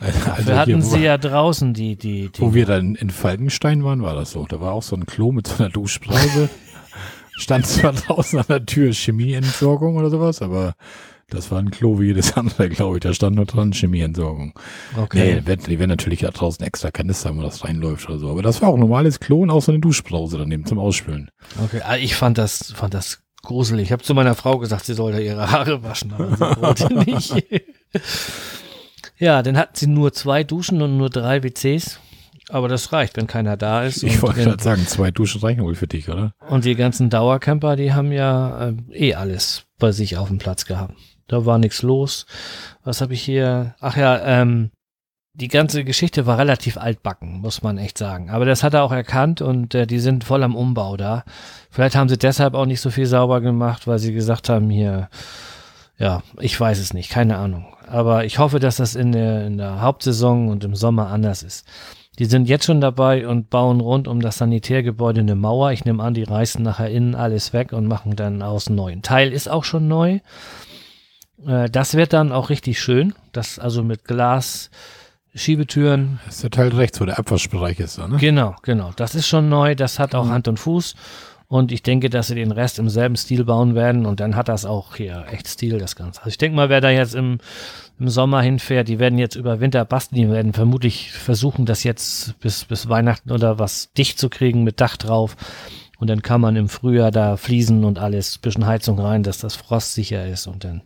Also 0.00 0.46
wir 0.46 0.58
hatten 0.58 0.82
sie 0.82 1.00
ja 1.00 1.16
draußen, 1.16 1.74
die, 1.74 1.96
die, 1.96 2.30
die. 2.30 2.40
Wo 2.40 2.54
wir 2.54 2.66
dann 2.66 2.96
in 2.96 3.10
Falkenstein 3.10 3.84
waren, 3.84 4.02
war 4.02 4.14
das 4.14 4.32
so. 4.32 4.46
Da 4.46 4.60
war 4.60 4.72
auch 4.72 4.82
so 4.82 4.96
ein 4.96 5.06
Klo 5.06 5.30
mit 5.30 5.46
so 5.46 5.62
einer 5.62 5.72
Duschbrause. 5.72 6.48
Stand 7.36 7.66
zwar 7.66 7.92
draußen 7.92 8.40
an 8.40 8.46
der 8.48 8.66
Tür 8.66 8.92
Chemieentsorgung 8.92 9.96
oder 9.96 10.10
sowas, 10.10 10.42
aber 10.42 10.74
das 11.28 11.50
war 11.50 11.58
ein 11.58 11.70
Klo 11.70 11.98
wie 11.98 12.06
jedes 12.06 12.32
andere, 12.36 12.68
glaube 12.68 12.96
ich. 12.96 13.00
Da 13.00 13.14
stand 13.14 13.36
nur 13.36 13.46
dran 13.46 13.72
Chemieentsorgung. 13.72 14.54
Okay. 14.96 15.42
Nee, 15.46 15.56
die 15.56 15.78
werden 15.78 15.90
natürlich 15.90 16.20
da 16.20 16.30
draußen 16.30 16.64
extra 16.64 16.90
Kanister 16.90 17.34
wo 17.36 17.42
das 17.42 17.64
reinläuft 17.64 18.08
oder 18.08 18.18
so. 18.18 18.30
Aber 18.30 18.42
das 18.42 18.62
war 18.62 18.68
auch 18.68 18.74
ein 18.74 18.80
normales 18.80 19.20
Klo 19.20 19.42
und 19.42 19.50
auch 19.50 19.62
so 19.62 19.72
eine 19.72 19.80
Duschbrause 19.80 20.38
daneben 20.38 20.66
zum 20.66 20.78
Ausspülen. 20.78 21.30
Okay, 21.64 21.80
ah, 21.84 21.96
ich 21.96 22.14
fand 22.14 22.38
das, 22.38 22.72
fand 22.72 22.94
das 22.94 23.22
gruselig. 23.42 23.86
Ich 23.86 23.92
habe 23.92 24.02
zu 24.02 24.14
meiner 24.14 24.34
Frau 24.34 24.58
gesagt, 24.58 24.86
sie 24.86 24.94
soll 24.94 25.12
da 25.12 25.18
ihre 25.18 25.50
Haare 25.50 25.82
waschen, 25.82 26.12
aber 26.12 26.36
sie 26.36 26.62
wollte 26.62 26.94
nicht. 27.10 27.44
ja, 29.18 29.42
dann 29.42 29.56
hatten 29.56 29.74
sie 29.74 29.86
nur 29.86 30.12
zwei 30.12 30.44
Duschen 30.44 30.82
und 30.82 30.96
nur 30.96 31.10
drei 31.10 31.42
WCs. 31.42 31.98
Aber 32.48 32.68
das 32.68 32.92
reicht, 32.92 33.16
wenn 33.16 33.26
keiner 33.26 33.56
da 33.56 33.84
ist. 33.84 34.02
Ich 34.02 34.20
wollte 34.20 34.42
gerade 34.42 34.62
sagen, 34.62 34.86
zwei 34.86 35.10
Duschen 35.10 35.40
reichen 35.40 35.62
wohl 35.62 35.74
für 35.74 35.86
dich, 35.86 36.08
oder? 36.10 36.34
Und 36.48 36.64
die 36.66 36.74
ganzen 36.74 37.08
Dauercamper, 37.08 37.76
die 37.76 37.94
haben 37.94 38.12
ja 38.12 38.68
äh, 38.68 38.74
eh 38.92 39.14
alles 39.14 39.64
bei 39.78 39.92
sich 39.92 40.18
auf 40.18 40.28
dem 40.28 40.38
Platz 40.38 40.66
gehabt. 40.66 40.94
Da 41.32 41.46
war 41.46 41.56
nichts 41.56 41.80
los. 41.80 42.26
Was 42.84 43.00
habe 43.00 43.14
ich 43.14 43.22
hier? 43.22 43.74
Ach 43.80 43.96
ja, 43.96 44.20
ähm, 44.22 44.70
die 45.32 45.48
ganze 45.48 45.82
Geschichte 45.82 46.26
war 46.26 46.36
relativ 46.36 46.76
altbacken, 46.76 47.40
muss 47.40 47.62
man 47.62 47.78
echt 47.78 47.96
sagen. 47.96 48.28
Aber 48.28 48.44
das 48.44 48.62
hat 48.62 48.74
er 48.74 48.82
auch 48.82 48.92
erkannt 48.92 49.40
und 49.40 49.74
äh, 49.74 49.86
die 49.86 49.98
sind 49.98 50.24
voll 50.24 50.42
am 50.42 50.54
Umbau 50.54 50.98
da. 50.98 51.24
Vielleicht 51.70 51.96
haben 51.96 52.10
sie 52.10 52.18
deshalb 52.18 52.52
auch 52.52 52.66
nicht 52.66 52.82
so 52.82 52.90
viel 52.90 53.06
sauber 53.06 53.40
gemacht, 53.40 53.86
weil 53.86 53.98
sie 53.98 54.12
gesagt 54.12 54.50
haben, 54.50 54.68
hier, 54.68 55.08
ja, 55.96 56.22
ich 56.38 56.60
weiß 56.60 56.78
es 56.78 56.92
nicht, 56.92 57.08
keine 57.08 57.38
Ahnung. 57.38 57.64
Aber 57.88 58.26
ich 58.26 58.38
hoffe, 58.38 58.60
dass 58.60 58.76
das 58.76 58.94
in 58.94 59.12
der, 59.12 59.46
in 59.46 59.56
der 59.56 59.80
Hauptsaison 59.80 60.48
und 60.48 60.64
im 60.64 60.74
Sommer 60.74 61.06
anders 61.06 61.42
ist. 61.42 61.66
Die 62.18 62.26
sind 62.26 62.46
jetzt 62.46 62.66
schon 62.66 62.82
dabei 62.82 63.26
und 63.26 63.48
bauen 63.48 63.80
rund 63.80 64.06
um 64.06 64.20
das 64.20 64.36
Sanitärgebäude 64.36 65.20
eine 65.20 65.34
Mauer. 65.34 65.72
Ich 65.72 65.86
nehme 65.86 66.02
an, 66.02 66.12
die 66.12 66.24
reißen 66.24 66.62
nachher 66.62 66.90
innen 66.90 67.14
alles 67.14 67.54
weg 67.54 67.72
und 67.72 67.86
machen 67.86 68.16
dann 68.16 68.42
außen 68.42 68.76
neuen. 68.76 69.00
Teil 69.00 69.32
ist 69.32 69.48
auch 69.48 69.64
schon 69.64 69.88
neu. 69.88 70.20
Äh, 71.46 71.70
das 71.70 71.94
wird 71.94 72.12
dann 72.12 72.32
auch 72.32 72.50
richtig 72.50 72.80
schön. 72.80 73.14
Das 73.32 73.58
also 73.58 73.82
mit 73.82 74.04
Glas, 74.04 74.70
Schiebetüren. 75.34 76.20
Das 76.26 76.36
ist 76.36 76.42
der 76.42 76.50
Teil 76.50 76.68
rechts, 76.68 77.00
wo 77.00 77.04
der 77.04 77.18
Abwaschbereich 77.18 77.80
ist, 77.80 77.98
ne? 77.98 78.16
Genau, 78.18 78.54
genau. 78.62 78.90
Das 78.96 79.14
ist 79.14 79.26
schon 79.26 79.48
neu. 79.48 79.74
Das 79.74 79.98
hat 79.98 80.14
auch 80.14 80.26
Mhm. 80.26 80.30
Hand 80.30 80.48
und 80.48 80.58
Fuß. 80.58 80.94
Und 81.48 81.70
ich 81.70 81.82
denke, 81.82 82.08
dass 82.08 82.28
sie 82.28 82.34
den 82.34 82.50
Rest 82.50 82.78
im 82.78 82.88
selben 82.88 83.16
Stil 83.16 83.44
bauen 83.44 83.74
werden. 83.74 84.06
Und 84.06 84.20
dann 84.20 84.36
hat 84.36 84.48
das 84.48 84.64
auch 84.64 84.96
hier 84.96 85.26
echt 85.30 85.46
Stil, 85.46 85.78
das 85.78 85.96
Ganze. 85.96 86.20
Also 86.20 86.30
ich 86.30 86.38
denke 86.38 86.56
mal, 86.56 86.70
wer 86.70 86.80
da 86.80 86.88
jetzt 86.90 87.14
im, 87.14 87.38
im 87.98 88.08
Sommer 88.08 88.40
hinfährt, 88.40 88.88
die 88.88 88.98
werden 88.98 89.18
jetzt 89.18 89.34
über 89.36 89.60
Winter 89.60 89.84
basteln. 89.84 90.16
Die 90.22 90.30
werden 90.30 90.54
vermutlich 90.54 91.12
versuchen, 91.12 91.66
das 91.66 91.84
jetzt 91.84 92.38
bis, 92.40 92.64
bis 92.64 92.88
Weihnachten 92.88 93.30
oder 93.32 93.58
was 93.58 93.92
dicht 93.92 94.18
zu 94.18 94.30
kriegen 94.30 94.64
mit 94.64 94.80
Dach 94.80 94.96
drauf. 94.96 95.36
Und 95.98 96.08
dann 96.08 96.22
kann 96.22 96.40
man 96.40 96.56
im 96.56 96.68
Frühjahr 96.70 97.10
da 97.10 97.36
Fliesen 97.36 97.84
und 97.84 97.98
alles, 97.98 98.38
bisschen 98.38 98.66
Heizung 98.66 98.98
rein, 98.98 99.22
dass 99.22 99.38
das 99.38 99.54
frostsicher 99.54 100.26
ist. 100.26 100.46
Und 100.46 100.64
dann 100.64 100.82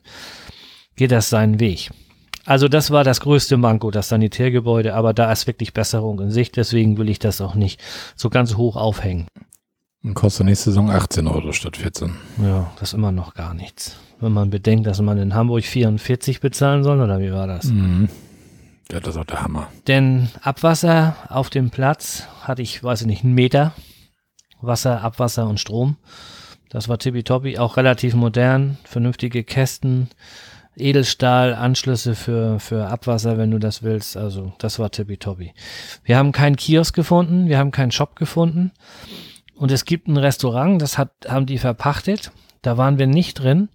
geht 0.97 1.13
das 1.13 1.31
seinen 1.31 1.61
Weg. 1.61 1.91
Also 2.45 2.69
das 2.69 2.91
war 2.91 3.03
das 3.03 3.21
größte 3.21 3.57
Manko, 3.57 3.91
das 3.91 4.09
Sanitärgebäude, 4.09 4.95
aber 4.95 5.13
da 5.13 5.33
ist 5.33 5.47
wirklich 5.47 5.75
Besserung 5.75 6.21
in 6.21 6.31
Sicht, 6.31 6.57
deswegen 6.57 6.97
will 6.97 7.09
ich 7.09 7.19
das 7.19 7.41
auch 7.41 7.57
nicht 7.57 7.83
so 8.15 8.31
ganz 8.31 8.57
hoch 8.57 8.77
aufhängen. 8.77 9.27
Und 10.05 10.15
kostet 10.15 10.47
nächste 10.47 10.71
Saison 10.71 10.91
18 10.91 11.27
Euro 11.27 11.53
statt 11.53 11.77
14. 11.77 12.15
Ja, 12.41 12.71
das 12.79 12.91
ist 12.91 12.95
immer 12.95 13.11
noch 13.11 13.35
gar 13.35 13.55
nichts. 13.55 13.97
Wenn 14.21 14.33
man 14.33 14.51
bedenkt, 14.51 14.87
dass 14.87 15.01
man 15.01 15.19
in 15.19 15.35
Hamburg 15.35 15.65
44 15.65 16.41
bezahlen 16.41 16.85
soll, 16.85 17.01
oder 17.01 17.19
wie 17.19 17.33
war 17.33 17.49
das? 17.49 17.65
Mhm. 17.65 18.09
Ja, 18.93 19.01
das 19.01 19.17
ist 19.17 19.21
auch 19.21 19.25
der 19.25 19.43
Hammer. 19.43 19.67
Denn 19.89 20.29
Abwasser 20.43 21.17
auf 21.29 21.51
dem 21.51 21.71
Platz 21.71 22.29
hatte 22.43 22.63
ich, 22.63 22.85
weiß 22.85 23.01
ich 23.01 23.07
nicht, 23.09 23.25
einen 23.25 23.35
Meter. 23.35 23.73
Wasser, 24.61 25.03
Abwasser 25.03 25.49
und 25.49 25.59
Strom. 25.59 25.97
Das 26.71 26.89
war 26.89 26.99
tippitoppi, 26.99 27.59
auch 27.59 27.77
relativ 27.77 28.15
modern, 28.15 28.79
vernünftige 28.85 29.45
Kästen, 29.45 30.09
Edelstahl, 30.77 31.55
Anschlüsse 31.55 32.15
für, 32.15 32.61
für 32.61 32.89
Abwasser, 32.89 33.39
wenn 33.39 33.51
du 33.51 33.59
das 33.59 33.83
willst. 33.83 34.17
Also 34.17 34.53
das 34.59 34.79
war 34.79 34.91
tippitoppi. 34.91 35.55
Wir 36.05 36.19
haben 36.19 36.33
keinen 36.33 36.57
Kiosk 36.57 36.95
gefunden, 36.95 37.49
wir 37.49 37.59
haben 37.59 37.71
keinen 37.71 37.93
Shop 37.93 38.17
gefunden. 38.17 38.73
Und 39.55 39.73
es 39.73 39.87
gibt 39.87 40.07
ein 40.07 40.19
Restaurant, 40.19 40.81
das 40.81 40.99
hat, 40.99 41.11
haben 41.27 41.47
die 41.47 41.59
verpachtet. 41.59 42.31
Da 42.61 42.77
waren 42.77 42.99
wir 42.99 43.07
nicht 43.07 43.35
drin. 43.35 43.69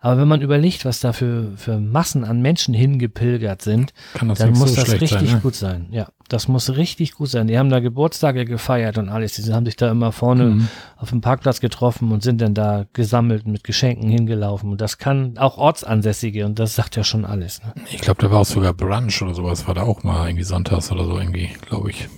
Aber 0.00 0.20
wenn 0.20 0.28
man 0.28 0.40
überlegt, 0.42 0.84
was 0.84 1.00
da 1.00 1.12
für, 1.12 1.52
für 1.56 1.80
Massen 1.80 2.24
an 2.24 2.40
Menschen 2.42 2.74
hingepilgert 2.74 3.62
sind, 3.62 3.92
dann 4.18 4.28
muss 4.52 4.74
so 4.74 4.80
das 4.82 4.92
richtig 4.92 5.10
sein, 5.10 5.24
ne? 5.24 5.40
gut 5.42 5.54
sein. 5.54 5.86
Ja, 5.90 6.08
das 6.28 6.48
muss 6.48 6.70
richtig 6.76 7.12
gut 7.14 7.28
sein. 7.28 7.46
Die 7.46 7.58
haben 7.58 7.70
da 7.70 7.80
Geburtstage 7.80 8.44
gefeiert 8.44 8.98
und 8.98 9.08
alles. 9.08 9.34
Die 9.34 9.52
haben 9.52 9.64
sich 9.66 9.76
da 9.76 9.90
immer 9.90 10.12
vorne 10.12 10.44
Mhm. 10.44 10.68
auf 10.96 11.10
dem 11.10 11.20
Parkplatz 11.22 11.60
getroffen 11.60 12.12
und 12.12 12.22
sind 12.22 12.40
dann 12.40 12.54
da 12.54 12.84
gesammelt 12.92 13.46
mit 13.46 13.64
Geschenken 13.64 14.08
hingelaufen. 14.10 14.70
Und 14.70 14.80
das 14.80 14.98
kann 14.98 15.38
auch 15.38 15.56
Ortsansässige 15.58 16.44
und 16.46 16.58
das 16.58 16.74
sagt 16.74 16.94
ja 16.96 17.02
schon 17.04 17.24
alles. 17.24 17.62
Ne? 17.64 17.72
Ich 17.90 18.00
glaube, 18.00 18.20
da 18.22 18.30
war 18.30 18.40
auch 18.40 18.44
sogar 18.46 18.74
Brunch 18.74 19.22
oder 19.22 19.34
sowas, 19.34 19.66
war 19.66 19.74
da 19.74 19.82
auch 19.82 20.02
mal 20.04 20.28
irgendwie 20.28 20.44
sonntags 20.44 20.92
oder 20.92 21.04
so 21.04 21.18
irgendwie, 21.18 21.50
glaube 21.66 21.90
ich. 21.90 22.08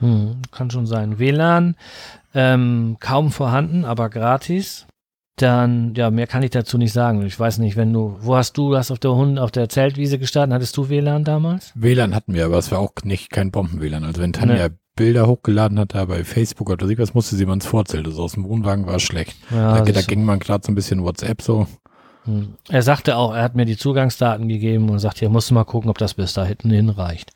Hm, 0.00 0.42
kann 0.50 0.70
schon 0.70 0.86
sein. 0.86 1.18
WLAN 1.18 1.76
ähm, 2.34 2.96
kaum 3.00 3.30
vorhanden, 3.30 3.84
aber 3.84 4.08
gratis. 4.10 4.86
Dann, 5.36 5.94
ja, 5.94 6.10
mehr 6.10 6.26
kann 6.26 6.42
ich 6.42 6.50
dazu 6.50 6.76
nicht 6.76 6.92
sagen. 6.92 7.24
Ich 7.24 7.38
weiß 7.40 7.58
nicht, 7.58 7.76
wenn 7.76 7.92
du, 7.92 8.16
wo 8.20 8.36
hast 8.36 8.56
du 8.58 8.72
das 8.72 8.90
auf 8.90 8.98
der 8.98 9.14
Hund, 9.14 9.38
auf 9.38 9.50
der 9.50 9.68
Zeltwiese 9.68 10.18
gestartet? 10.18 10.52
Hattest 10.52 10.76
du 10.76 10.88
WLAN 10.88 11.24
damals? 11.24 11.72
WLAN 11.74 12.14
hatten 12.14 12.34
wir, 12.34 12.44
aber 12.44 12.58
es 12.58 12.70
war 12.70 12.80
auch 12.80 12.92
nicht 13.04 13.30
kein 13.30 13.50
Bomben-WLAN. 13.50 14.04
Also 14.04 14.20
wenn 14.20 14.34
Tanja 14.34 14.68
Bilder 14.94 15.26
hochgeladen 15.26 15.78
hat, 15.78 15.94
da 15.94 16.04
bei 16.04 16.22
Facebook 16.22 16.68
oder 16.68 16.86
so 16.86 16.98
was, 16.98 17.14
musste 17.14 17.36
sie 17.36 17.46
mal 17.46 17.54
ins 17.54 17.66
Vorzelt. 17.66 18.06
Also 18.06 18.22
aus 18.22 18.32
dem 18.32 18.44
Wohnwagen 18.44 18.86
war 18.86 18.96
es 18.96 19.02
schlecht. 19.02 19.36
Ja, 19.50 19.80
da, 19.80 19.90
da 19.90 20.02
ging 20.02 20.24
man 20.24 20.38
gerade 20.38 20.64
so 20.66 20.70
ein 20.70 20.74
bisschen 20.74 21.02
WhatsApp 21.02 21.40
so. 21.40 21.66
Hm. 22.24 22.54
Er 22.68 22.82
sagte 22.82 23.16
auch, 23.16 23.34
er 23.34 23.42
hat 23.42 23.54
mir 23.54 23.64
die 23.64 23.76
Zugangsdaten 23.78 24.48
gegeben 24.48 24.90
und 24.90 24.98
sagt, 24.98 25.18
hier 25.18 25.30
musst 25.30 25.50
du 25.50 25.54
mal 25.54 25.64
gucken, 25.64 25.90
ob 25.90 25.98
das 25.98 26.14
bis 26.14 26.34
da 26.34 26.44
hinten 26.44 26.70
hinreicht. 26.70 27.30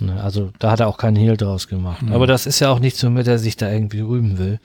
Ne, 0.00 0.22
Also 0.22 0.50
da 0.58 0.70
hat 0.70 0.80
er 0.80 0.88
auch 0.88 0.96
keinen 0.96 1.16
Hehl 1.16 1.36
draus 1.36 1.68
gemacht. 1.68 2.00
Hm. 2.00 2.12
Aber 2.12 2.26
das 2.26 2.46
ist 2.46 2.60
ja 2.60 2.70
auch 2.70 2.78
nicht 2.78 2.96
so, 2.96 3.10
mit 3.10 3.26
der 3.26 3.38
sich 3.38 3.56
da 3.56 3.70
irgendwie 3.70 4.00
rühmen 4.00 4.38
will. 4.38 4.58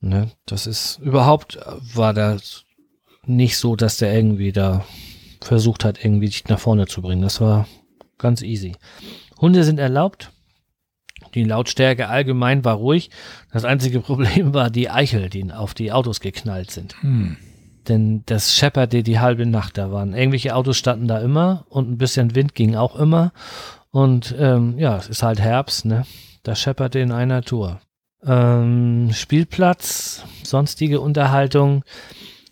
Ne? 0.00 0.30
Das 0.44 0.66
ist 0.66 0.98
überhaupt 0.98 1.58
war 1.94 2.14
das 2.14 2.64
nicht 3.24 3.56
so, 3.56 3.76
dass 3.76 3.96
der 3.96 4.14
irgendwie 4.14 4.52
da 4.52 4.84
versucht 5.40 5.84
hat, 5.84 6.04
irgendwie 6.04 6.26
dich 6.26 6.46
nach 6.48 6.60
vorne 6.60 6.86
zu 6.86 7.02
bringen. 7.02 7.22
Das 7.22 7.40
war 7.40 7.66
ganz 8.18 8.42
easy. 8.42 8.76
Hunde 9.40 9.64
sind 9.64 9.78
erlaubt. 9.78 10.32
Die 11.34 11.44
Lautstärke 11.44 12.08
allgemein 12.08 12.64
war 12.64 12.76
ruhig. 12.76 13.10
Das 13.52 13.64
einzige 13.64 14.00
Problem 14.02 14.54
war 14.54 14.70
die 14.70 14.90
Eichel, 14.90 15.28
die 15.28 15.52
auf 15.52 15.74
die 15.74 15.92
Autos 15.92 16.20
geknallt 16.20 16.70
sind. 16.70 17.00
Hm. 17.02 17.36
Denn 17.88 18.22
das 18.26 18.56
schepperte 18.56 19.02
die 19.02 19.20
halbe 19.20 19.46
Nacht. 19.46 19.78
Da 19.78 19.92
waren 19.92 20.14
irgendwelche 20.14 20.54
Autos 20.54 20.76
standen 20.76 21.06
da 21.06 21.20
immer 21.20 21.66
und 21.68 21.90
ein 21.90 21.98
bisschen 21.98 22.34
Wind 22.34 22.54
ging 22.54 22.74
auch 22.74 22.96
immer. 22.96 23.32
Und 23.90 24.34
ähm, 24.38 24.78
ja, 24.78 24.96
es 24.96 25.08
ist 25.08 25.22
halt 25.22 25.40
Herbst, 25.40 25.84
ne? 25.84 26.04
Da 26.42 26.54
schepperte 26.54 26.98
in 26.98 27.12
einer 27.12 27.42
Tour. 27.42 27.80
Ähm, 28.26 29.10
Spielplatz, 29.12 30.24
sonstige 30.42 31.00
Unterhaltung. 31.00 31.84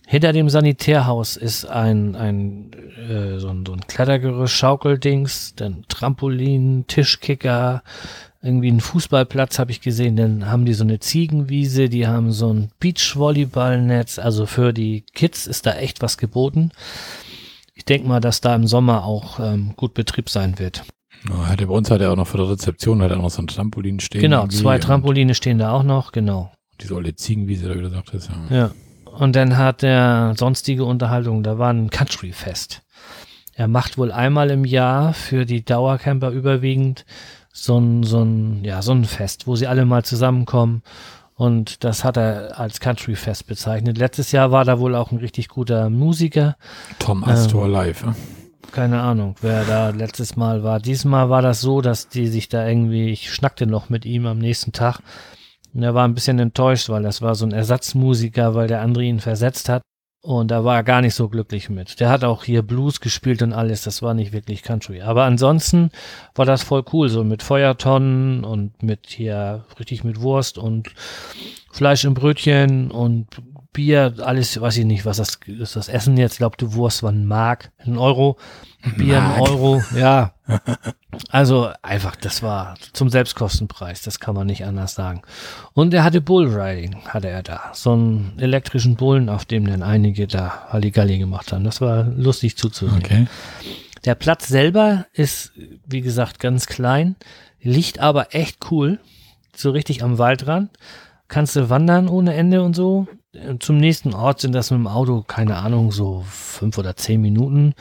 Hinter 0.07 0.33
dem 0.33 0.49
Sanitärhaus 0.49 1.37
ist 1.37 1.65
ein, 1.65 2.15
ein, 2.15 2.71
äh, 3.09 3.39
so 3.39 3.49
ein, 3.49 3.65
so 3.67 3.73
ein 3.73 3.81
Klettergerüst, 3.87 4.55
Schaukeldings, 4.55 5.55
dann 5.57 5.85
Trampolin, 5.89 6.87
Tischkicker, 6.87 7.83
irgendwie 8.45 8.69
einen 8.69 8.81
Fußballplatz 8.81 9.59
habe 9.59 9.71
ich 9.71 9.81
gesehen, 9.81 10.17
dann 10.17 10.51
haben 10.51 10.67
die 10.67 10.75
so 10.75 10.85
eine 10.85 11.01
Ziegenwiese, 11.01 11.89
die 11.89 12.07
haben 12.07 12.31
so 12.31 12.53
ein 12.53 12.71
Beachvolleyballnetz, 12.79 14.19
also 14.19 14.45
für 14.45 14.75
die 14.75 15.05
Kids 15.15 15.47
ist 15.47 15.65
da 15.65 15.73
echt 15.73 16.03
was 16.03 16.19
geboten. 16.19 16.71
Ich 17.75 17.87
denke 17.87 18.07
mal, 18.07 18.21
dass 18.21 18.43
da 18.43 18.55
im 18.55 18.67
Sommer 18.67 19.05
auch 19.05 19.41
ähm, 19.41 19.73
gut 19.77 19.95
Betrieb 19.95 20.29
sein 20.29 20.59
wird. 20.59 20.85
Hatte, 21.31 21.67
bei 21.67 21.75
uns 21.75 21.91
hat 21.91 22.01
er 22.01 22.13
auch 22.13 22.17
noch 22.17 22.27
für 22.27 22.39
die 22.39 22.45
Rezeption 22.45 23.03
hat 23.03 23.11
er 23.11 23.19
auch 23.19 23.23
noch 23.23 23.31
so 23.31 23.43
ein 23.43 23.47
Trampolin 23.47 24.01
stehen. 24.01 24.21
genau, 24.21 24.47
zwei 24.49 24.79
Trampoline 24.79 25.35
stehen 25.35 25.59
da 25.59 25.73
auch 25.73 25.83
noch, 25.83 26.13
genau. 26.13 26.53
Diese 26.81 26.95
alte 26.95 27.15
Ziegenwiese, 27.15 27.69
da 27.69 27.75
wie 27.75 27.81
du 27.81 27.91
sagtest, 27.91 28.31
ja. 28.51 28.57
Ja. 28.57 28.71
Und 29.19 29.37
dann 29.37 29.57
hat 29.57 29.83
er 29.83 30.35
sonstige 30.37 30.85
Unterhaltung, 30.85 31.43
da 31.43 31.59
war 31.59 31.73
ein 31.73 31.89
Country-Fest. 31.89 32.83
Er 33.55 33.69
macht 33.69 33.97
wohl 33.97 34.11
einmal 34.11 34.51
im 34.51 34.65
Jahr 34.65 35.15
für 35.15 35.47
die 35.47 35.65
Dauercamper 35.65 36.31
überwiegend 36.31 37.05
so 37.53 37.79
ein, 37.79 38.03
so 38.03 38.23
ein, 38.23 38.65
ja, 38.65 38.83
so 38.83 38.93
ein 38.93 39.05
Fest, 39.05 39.47
wo 39.47 39.55
sie 39.55 39.69
alle 39.69 39.85
mal 39.85 40.05
zusammenkommen. 40.05 40.83
Und 41.37 41.85
das 41.85 42.05
hat 42.05 42.17
er 42.17 42.59
als 42.59 42.81
Country-Fest 42.81 43.47
bezeichnet. 43.47 43.99
Letztes 43.99 44.33
Jahr 44.33 44.51
war 44.51 44.65
da 44.65 44.79
wohl 44.79 44.95
auch 44.95 45.13
ein 45.13 45.19
richtig 45.19 45.49
guter 45.49 45.91
Musiker. 45.91 46.57
Tom 46.99 47.25
Astor 47.25 47.69
live. 47.69 48.05
Keine 48.75 49.03
Ahnung, 49.03 49.37
wer 49.41 49.65
da 49.65 49.91
letztes 49.91 50.35
Mal 50.35 50.65
war. 50.65 50.81
Diesmal 50.81 51.31
war 51.31 51.43
das 51.43 51.61
so, 51.61 51.81
dass 51.81 52.09
die 52.09 52.27
sich 52.27 52.49
da 52.49 52.67
irgendwie, 52.67 53.11
ich 53.11 53.33
schnackte 53.33 53.69
noch 53.69 53.89
mit 53.89 54.05
ihm 54.05 54.27
am 54.27 54.39
nächsten 54.39 54.73
Tag. 54.73 54.99
Und 55.73 55.85
er 55.85 55.95
war 55.95 56.09
ein 56.09 56.15
bisschen 56.15 56.41
enttäuscht, 56.41 56.89
weil 56.89 57.05
das 57.05 57.23
war 57.23 57.37
so 57.37 57.47
ein 57.47 57.53
Ersatzmusiker, 57.53 58.57
weil 58.57 58.67
der 58.67 58.81
andere 58.81 59.05
ihn 59.05 59.21
versetzt 59.21 59.69
hat. 59.69 59.83
Und 60.23 60.51
da 60.51 60.65
war 60.65 60.75
er 60.75 60.83
gar 60.83 61.03
nicht 61.03 61.15
so 61.15 61.29
glücklich 61.29 61.71
mit. 61.71 62.01
Der 62.01 62.09
hat 62.09 62.25
auch 62.25 62.43
hier 62.43 62.63
Blues 62.63 63.01
gespielt 63.01 63.43
und 63.43 63.53
alles. 63.53 63.83
Das 63.83 64.03
war 64.03 64.13
nicht 64.13 64.33
wirklich 64.33 64.65
Country. 64.65 65.03
Aber 65.03 65.23
ansonsten 65.23 65.91
war 66.35 66.45
das 66.45 66.65
voll 66.65 66.83
cool. 66.93 67.09
So 67.09 67.23
mit 67.23 67.45
Feuertonnen 67.45 68.43
und 68.43 68.83
mit 68.83 69.07
hier 69.07 69.67
richtig 69.79 70.03
mit 70.03 70.21
Wurst 70.21 70.59
und 70.59 70.89
Fleisch 71.71 72.05
im 72.05 72.15
Brötchen 72.15 72.91
und 72.91 73.29
Bier. 73.75 74.15
Alles, 74.21 74.59
weiß 74.59 74.79
ich 74.79 74.87
nicht, 74.87 75.05
was 75.05 75.19
das 75.19 75.39
ist. 75.47 75.77
Das 75.77 75.89
Essen 75.89 76.17
jetzt. 76.17 76.33
Ich 76.33 76.39
glaube, 76.39 76.57
die 76.57 76.73
Wurst 76.73 77.03
war 77.03 77.13
ein 77.13 77.27
Mark, 77.27 77.71
ein 77.79 77.99
Euro. 77.99 78.39
Bier 78.97 79.23
ein. 79.23 79.41
Euro. 79.43 79.83
Ja. 79.95 80.33
Also 81.31 81.71
einfach, 81.81 82.17
das 82.17 82.43
war 82.43 82.75
zum 82.93 83.09
Selbstkostenpreis. 83.09 84.03
Das 84.03 84.19
kann 84.19 84.35
man 84.35 84.49
nicht 84.49 84.65
anders 84.65 84.97
sagen. 84.97 85.23
Und 85.73 85.95
er 85.95 86.03
hatte 86.03 86.21
Bullriding, 86.21 87.05
hatte 87.07 87.29
er 87.29 87.45
da. 87.45 87.71
So 87.73 87.93
einen 87.93 88.37
elektrischen 88.39 88.97
Bullen, 88.97 89.29
auf 89.29 89.45
dem 89.45 89.65
dann 89.65 89.85
einige 89.85 90.27
da 90.27 90.67
Halligalli 90.71 91.19
gemacht 91.19 91.53
haben. 91.53 91.63
Das 91.63 91.81
war 91.81 92.03
lustig 92.03 92.57
zuzusehen. 92.57 92.99
Okay. 92.99 93.27
Der 94.05 94.17
Platz 94.17 94.49
selber 94.49 95.07
ist, 95.13 95.53
wie 95.87 96.01
gesagt, 96.01 96.41
ganz 96.41 96.67
klein, 96.67 97.15
liegt 97.63 98.01
aber 98.01 98.35
echt 98.35 98.71
cool. 98.73 98.99
So 99.55 99.71
richtig 99.71 100.03
am 100.03 100.19
Waldrand. 100.19 100.71
Kannst 101.29 101.57
du 101.57 101.71
wandern 101.71 102.09
ohne 102.09 102.35
Ende 102.35 102.63
und 102.63 102.75
so. 102.75 103.07
Zum 103.59 103.79
nächsten 103.79 104.15
Ort 104.15 104.41
sind 104.41 104.53
das 104.53 104.71
mit 104.71 104.79
dem 104.79 104.87
Auto, 104.87 105.23
keine 105.23 105.57
Ahnung, 105.57 105.93
so 105.93 106.25
fünf 106.29 106.79
oder 106.79 106.97
zehn 106.97 107.21
Minuten. 107.21 107.75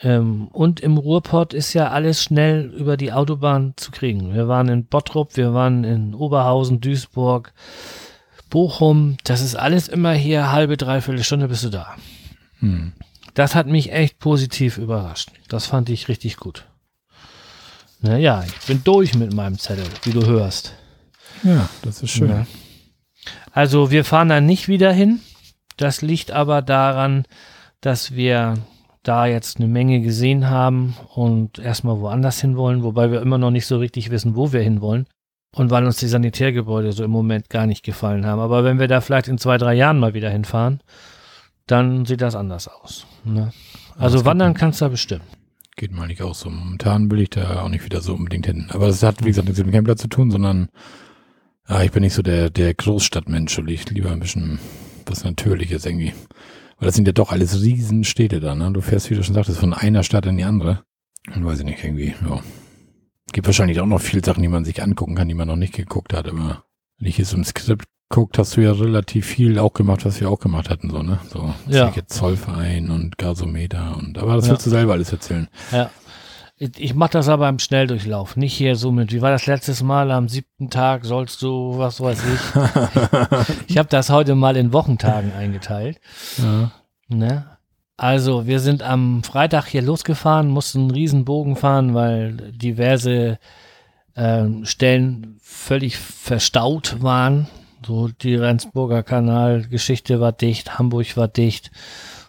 Ähm, 0.00 0.48
und 0.48 0.80
im 0.80 0.96
Ruhrpott 0.96 1.54
ist 1.54 1.72
ja 1.72 1.90
alles 1.90 2.22
schnell 2.22 2.72
über 2.76 2.96
die 2.96 3.12
Autobahn 3.12 3.74
zu 3.76 3.90
kriegen. 3.90 4.34
Wir 4.34 4.48
waren 4.48 4.68
in 4.68 4.86
Bottrop, 4.86 5.36
wir 5.36 5.54
waren 5.54 5.84
in 5.84 6.14
Oberhausen, 6.14 6.80
Duisburg, 6.80 7.52
Bochum. 8.50 9.16
Das 9.24 9.40
ist 9.40 9.56
alles 9.56 9.88
immer 9.88 10.12
hier 10.12 10.52
halbe, 10.52 10.76
dreiviertel 10.76 11.24
Stunde 11.24 11.48
bist 11.48 11.64
du 11.64 11.70
da. 11.70 11.96
Hm. 12.60 12.92
Das 13.34 13.54
hat 13.54 13.66
mich 13.66 13.92
echt 13.92 14.18
positiv 14.18 14.78
überrascht. 14.78 15.30
Das 15.48 15.66
fand 15.66 15.88
ich 15.90 16.08
richtig 16.08 16.36
gut. 16.36 16.66
Naja, 18.00 18.44
ich 18.46 18.66
bin 18.66 18.82
durch 18.84 19.14
mit 19.14 19.32
meinem 19.32 19.58
Zettel, 19.58 19.86
wie 20.04 20.12
du 20.12 20.24
hörst. 20.26 20.74
Ja, 21.42 21.68
das 21.82 22.02
ist 22.02 22.10
schön. 22.10 22.30
Ja. 22.30 22.46
Also 23.52 23.90
wir 23.90 24.04
fahren 24.04 24.28
da 24.28 24.40
nicht 24.40 24.68
wieder 24.68 24.92
hin. 24.92 25.20
Das 25.76 26.02
liegt 26.02 26.30
aber 26.30 26.62
daran, 26.62 27.24
dass 27.80 28.14
wir 28.14 28.54
da 29.02 29.26
jetzt 29.26 29.58
eine 29.58 29.68
Menge 29.68 30.00
gesehen 30.00 30.50
haben 30.50 30.94
und 31.14 31.58
erstmal 31.58 32.00
woanders 32.00 32.40
hinwollen, 32.40 32.82
wobei 32.82 33.10
wir 33.10 33.22
immer 33.22 33.38
noch 33.38 33.50
nicht 33.50 33.66
so 33.66 33.78
richtig 33.78 34.10
wissen, 34.10 34.36
wo 34.36 34.52
wir 34.52 34.60
hinwollen. 34.60 35.06
Und 35.56 35.70
weil 35.70 35.86
uns 35.86 35.96
die 35.96 36.08
Sanitärgebäude 36.08 36.92
so 36.92 37.04
im 37.04 37.10
Moment 37.10 37.48
gar 37.48 37.66
nicht 37.66 37.82
gefallen 37.82 38.26
haben. 38.26 38.40
Aber 38.40 38.64
wenn 38.64 38.78
wir 38.78 38.86
da 38.86 39.00
vielleicht 39.00 39.28
in 39.28 39.38
zwei, 39.38 39.56
drei 39.56 39.74
Jahren 39.74 39.98
mal 39.98 40.12
wieder 40.12 40.28
hinfahren, 40.28 40.80
dann 41.66 42.04
sieht 42.04 42.20
das 42.20 42.34
anders 42.34 42.68
aus. 42.68 43.06
Ne? 43.24 43.52
Also 43.96 44.24
wandern 44.24 44.54
kannst 44.54 44.80
du 44.80 44.84
da 44.84 44.88
bestimmt. 44.90 45.22
Geht 45.76 45.92
mal 45.92 46.06
nicht 46.06 46.22
auch 46.22 46.34
so. 46.34 46.50
Momentan 46.50 47.10
will 47.10 47.20
ich 47.20 47.30
da 47.30 47.62
auch 47.62 47.68
nicht 47.68 47.84
wieder 47.84 48.00
so 48.00 48.14
unbedingt 48.14 48.46
hin. 48.46 48.68
Aber 48.70 48.88
das 48.88 49.02
hat, 49.02 49.24
wie 49.24 49.28
gesagt, 49.28 49.46
nichts 49.46 49.58
mit 49.58 49.68
dem 49.68 49.72
Campingplatz 49.72 50.02
zu 50.02 50.08
tun, 50.08 50.30
sondern 50.30 50.68
ja, 51.68 51.82
ich 51.82 51.90
bin 51.92 52.02
nicht 52.02 52.14
so 52.14 52.22
der, 52.22 52.50
der 52.50 52.74
Großstadtmensch 52.74 53.58
und 53.58 53.68
ich 53.68 53.88
lieber 53.90 54.10
ein 54.10 54.20
bisschen 54.20 54.58
was 55.06 55.24
Natürliches 55.24 55.84
irgendwie. 55.86 56.12
Weil 56.78 56.86
das 56.86 56.94
sind 56.94 57.06
ja 57.06 57.12
doch 57.12 57.32
alles 57.32 57.60
Riesenstädte 57.62 58.40
da, 58.40 58.54
ne? 58.54 58.70
Du 58.72 58.80
fährst, 58.80 59.10
wie 59.10 59.14
du 59.14 59.24
schon 59.24 59.34
sagtest, 59.34 59.58
von 59.58 59.74
einer 59.74 60.02
Stadt 60.04 60.26
in 60.26 60.36
die 60.36 60.44
andere. 60.44 60.82
Und 61.34 61.44
weiß 61.44 61.60
ich 61.60 61.64
nicht, 61.64 61.82
irgendwie, 61.82 62.14
ja. 62.28 62.40
Gibt 63.32 63.46
wahrscheinlich 63.46 63.80
auch 63.80 63.86
noch 63.86 64.00
viel 64.00 64.24
Sachen, 64.24 64.42
die 64.42 64.48
man 64.48 64.64
sich 64.64 64.82
angucken 64.82 65.14
kann, 65.14 65.28
die 65.28 65.34
man 65.34 65.48
noch 65.48 65.56
nicht 65.56 65.74
geguckt 65.74 66.14
hat, 66.14 66.28
aber 66.28 66.64
wenn 66.98 67.08
ich 67.08 67.16
hier 67.16 67.24
so 67.26 67.36
ein 67.36 67.44
Skript 67.44 67.84
guckt, 68.08 68.38
hast 68.38 68.56
du 68.56 68.62
ja 68.62 68.72
relativ 68.72 69.26
viel 69.26 69.58
auch 69.58 69.74
gemacht, 69.74 70.06
was 70.06 70.18
wir 70.20 70.30
auch 70.30 70.40
gemacht 70.40 70.70
hatten, 70.70 70.88
so, 70.88 71.02
ne? 71.02 71.18
So, 71.30 71.52
Ja. 71.68 71.92
Zollverein 72.06 72.90
und 72.90 73.18
Gasometer 73.18 73.96
und, 73.98 74.16
aber 74.16 74.36
das 74.36 74.46
Ja. 74.46 74.52
willst 74.52 74.64
du 74.66 74.70
selber 74.70 74.94
alles 74.94 75.12
erzählen. 75.12 75.48
Ja. 75.72 75.90
Ich 76.58 76.78
ich 76.78 76.94
mach 76.94 77.08
das 77.08 77.28
aber 77.28 77.48
im 77.48 77.60
Schnelldurchlauf, 77.60 78.36
nicht 78.36 78.54
hier 78.54 78.74
so 78.74 78.90
mit, 78.90 79.12
wie 79.12 79.22
war 79.22 79.30
das 79.30 79.46
letztes 79.46 79.82
Mal, 79.82 80.10
am 80.10 80.28
siebten 80.28 80.70
Tag 80.70 81.04
sollst 81.04 81.40
du, 81.42 81.78
was 81.78 82.00
weiß 82.00 82.20
ich. 82.24 83.68
ich 83.68 83.78
habe 83.78 83.88
das 83.88 84.10
heute 84.10 84.34
mal 84.34 84.56
in 84.56 84.72
Wochentagen 84.72 85.32
eingeteilt. 85.32 86.00
Ja. 86.38 86.72
Ne? 87.06 87.46
Also, 87.96 88.46
wir 88.46 88.58
sind 88.58 88.82
am 88.82 89.22
Freitag 89.22 89.66
hier 89.66 89.82
losgefahren, 89.82 90.48
mussten 90.48 90.80
einen 90.80 90.90
riesen 90.90 91.24
Bogen 91.24 91.56
fahren, 91.56 91.94
weil 91.94 92.52
diverse 92.52 93.38
ähm, 94.16 94.64
Stellen 94.64 95.38
völlig 95.40 95.96
verstaut 95.96 97.02
waren. 97.02 97.48
So 97.86 98.08
die 98.08 98.34
Rendsburger 98.34 99.04
Kanal-Geschichte 99.04 100.20
war 100.20 100.32
dicht, 100.32 100.78
Hamburg 100.78 101.16
war 101.16 101.28
dicht. 101.28 101.70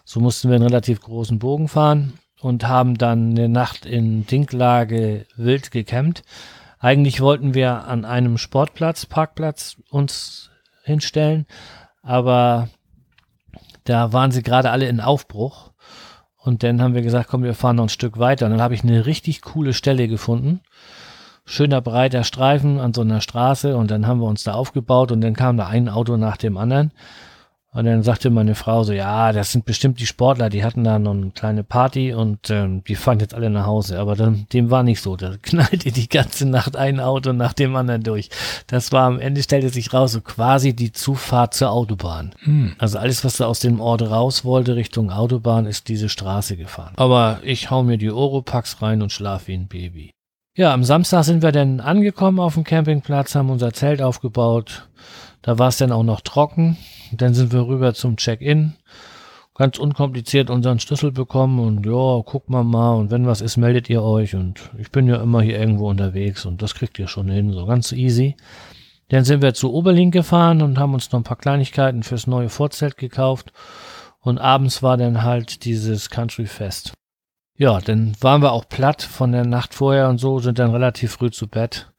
So 0.04 0.20
mussten 0.20 0.48
wir 0.48 0.56
einen 0.56 0.66
relativ 0.66 1.00
großen 1.00 1.38
Bogen 1.40 1.66
fahren 1.68 2.14
und 2.40 2.66
haben 2.66 2.96
dann 2.96 3.30
eine 3.30 3.48
Nacht 3.48 3.86
in 3.86 4.26
Dinklage 4.26 5.26
wild 5.36 5.70
gecampt. 5.70 6.22
Eigentlich 6.78 7.20
wollten 7.20 7.54
wir 7.54 7.84
an 7.86 8.04
einem 8.04 8.38
Sportplatz, 8.38 9.06
Parkplatz 9.06 9.76
uns 9.90 10.50
hinstellen, 10.82 11.46
aber 12.02 12.68
da 13.84 14.12
waren 14.12 14.30
sie 14.30 14.42
gerade 14.42 14.70
alle 14.70 14.88
in 14.88 15.00
Aufbruch. 15.00 15.70
Und 16.42 16.62
dann 16.62 16.80
haben 16.80 16.94
wir 16.94 17.02
gesagt, 17.02 17.28
komm, 17.28 17.42
wir 17.42 17.54
fahren 17.54 17.76
noch 17.76 17.84
ein 17.84 17.90
Stück 17.90 18.18
weiter. 18.18 18.46
Und 18.46 18.52
dann 18.52 18.62
habe 18.62 18.74
ich 18.74 18.82
eine 18.82 19.04
richtig 19.04 19.42
coole 19.42 19.74
Stelle 19.74 20.08
gefunden. 20.08 20.60
Schöner 21.44 21.82
breiter 21.82 22.24
Streifen 22.24 22.80
an 22.80 22.94
so 22.94 23.02
einer 23.02 23.20
Straße. 23.20 23.76
Und 23.76 23.90
dann 23.90 24.06
haben 24.06 24.20
wir 24.20 24.26
uns 24.26 24.44
da 24.44 24.52
aufgebaut 24.52 25.12
und 25.12 25.20
dann 25.20 25.34
kam 25.34 25.58
da 25.58 25.66
ein 25.66 25.90
Auto 25.90 26.16
nach 26.16 26.38
dem 26.38 26.56
anderen. 26.56 26.92
Und 27.72 27.84
dann 27.84 28.02
sagte 28.02 28.30
meine 28.30 28.56
Frau 28.56 28.82
so, 28.82 28.92
ja, 28.92 29.32
das 29.32 29.52
sind 29.52 29.64
bestimmt 29.64 30.00
die 30.00 30.06
Sportler, 30.06 30.50
die 30.50 30.64
hatten 30.64 30.82
da 30.82 30.98
noch 30.98 31.12
eine 31.12 31.30
kleine 31.30 31.62
Party 31.62 32.12
und 32.12 32.50
ähm, 32.50 32.82
die 32.82 32.96
fahren 32.96 33.20
jetzt 33.20 33.32
alle 33.32 33.48
nach 33.48 33.66
Hause. 33.66 34.00
Aber 34.00 34.16
dann, 34.16 34.46
dem 34.52 34.70
war 34.70 34.82
nicht 34.82 35.00
so. 35.00 35.14
Da 35.14 35.36
knallte 35.42 35.92
die 35.92 36.08
ganze 36.08 36.46
Nacht 36.46 36.76
ein 36.76 36.98
Auto 36.98 37.32
nach 37.32 37.52
dem 37.52 37.76
anderen 37.76 38.02
durch. 38.02 38.28
Das 38.66 38.90
war 38.90 39.04
am 39.06 39.20
Ende, 39.20 39.42
stellte 39.42 39.68
sich 39.68 39.94
raus, 39.94 40.12
so 40.12 40.20
quasi 40.20 40.74
die 40.74 40.90
Zufahrt 40.90 41.54
zur 41.54 41.70
Autobahn. 41.70 42.32
Hm. 42.40 42.74
Also 42.78 42.98
alles, 42.98 43.24
was 43.24 43.36
da 43.36 43.46
aus 43.46 43.60
dem 43.60 43.80
Ort 43.80 44.02
raus 44.02 44.44
wollte, 44.44 44.74
Richtung 44.74 45.12
Autobahn, 45.12 45.66
ist 45.66 45.86
diese 45.86 46.08
Straße 46.08 46.56
gefahren. 46.56 46.94
Aber 46.96 47.38
ich 47.44 47.70
hau 47.70 47.84
mir 47.84 47.98
die 47.98 48.10
Oropax 48.10 48.82
rein 48.82 49.00
und 49.00 49.12
schlaf 49.12 49.46
wie 49.46 49.54
ein 49.54 49.68
Baby. 49.68 50.10
Ja, 50.56 50.74
am 50.74 50.82
Samstag 50.82 51.22
sind 51.22 51.42
wir 51.42 51.52
dann 51.52 51.78
angekommen 51.78 52.40
auf 52.40 52.54
dem 52.54 52.64
Campingplatz, 52.64 53.36
haben 53.36 53.50
unser 53.50 53.72
Zelt 53.72 54.02
aufgebaut. 54.02 54.88
Da 55.42 55.58
war 55.58 55.68
es 55.68 55.78
dann 55.78 55.92
auch 55.92 56.02
noch 56.02 56.20
trocken. 56.20 56.76
Dann 57.12 57.34
sind 57.34 57.52
wir 57.52 57.66
rüber 57.66 57.94
zum 57.94 58.16
Check-in. 58.16 58.74
Ganz 59.54 59.78
unkompliziert 59.78 60.48
unseren 60.48 60.80
Schlüssel 60.80 61.12
bekommen 61.12 61.58
und 61.58 61.84
ja, 61.84 62.22
guck 62.24 62.48
mal 62.48 62.64
mal 62.64 62.94
und 62.94 63.10
wenn 63.10 63.26
was 63.26 63.42
ist, 63.42 63.58
meldet 63.58 63.90
ihr 63.90 64.02
euch 64.02 64.34
und 64.34 64.70
ich 64.78 64.90
bin 64.90 65.06
ja 65.06 65.16
immer 65.16 65.42
hier 65.42 65.58
irgendwo 65.58 65.90
unterwegs 65.90 66.46
und 66.46 66.62
das 66.62 66.74
kriegt 66.74 66.98
ihr 66.98 67.08
schon 67.08 67.28
hin, 67.28 67.52
so 67.52 67.66
ganz 67.66 67.92
easy. 67.92 68.36
Dann 69.10 69.24
sind 69.24 69.42
wir 69.42 69.52
zu 69.52 69.72
Oberlink 69.72 70.14
gefahren 70.14 70.62
und 70.62 70.78
haben 70.78 70.94
uns 70.94 71.12
noch 71.12 71.20
ein 71.20 71.24
paar 71.24 71.36
Kleinigkeiten 71.36 72.04
fürs 72.04 72.26
neue 72.26 72.48
Vorzelt 72.48 72.96
gekauft. 72.96 73.52
Und 74.20 74.38
abends 74.38 74.82
war 74.82 74.96
dann 74.96 75.22
halt 75.22 75.64
dieses 75.64 76.10
Country 76.10 76.46
Fest. 76.46 76.92
Ja, 77.58 77.80
dann 77.80 78.14
waren 78.20 78.40
wir 78.40 78.52
auch 78.52 78.68
platt 78.68 79.02
von 79.02 79.32
der 79.32 79.44
Nacht 79.44 79.74
vorher 79.74 80.08
und 80.08 80.18
so, 80.18 80.38
sind 80.38 80.58
dann 80.58 80.70
relativ 80.70 81.12
früh 81.12 81.30
zu 81.30 81.48
Bett. 81.48 81.89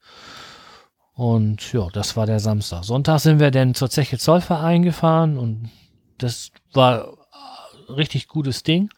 Und 1.14 1.72
ja, 1.72 1.88
das 1.92 2.16
war 2.16 2.26
der 2.26 2.40
Samstag. 2.40 2.84
Sonntag 2.84 3.20
sind 3.20 3.38
wir 3.38 3.50
dann 3.50 3.74
zur 3.74 3.90
Zeche 3.90 4.18
Zollverein 4.18 4.82
gefahren 4.82 5.36
und 5.36 5.70
das 6.18 6.50
war 6.72 7.08
ein 7.88 7.94
richtig 7.94 8.28
gutes 8.28 8.62
Ding. 8.62 8.88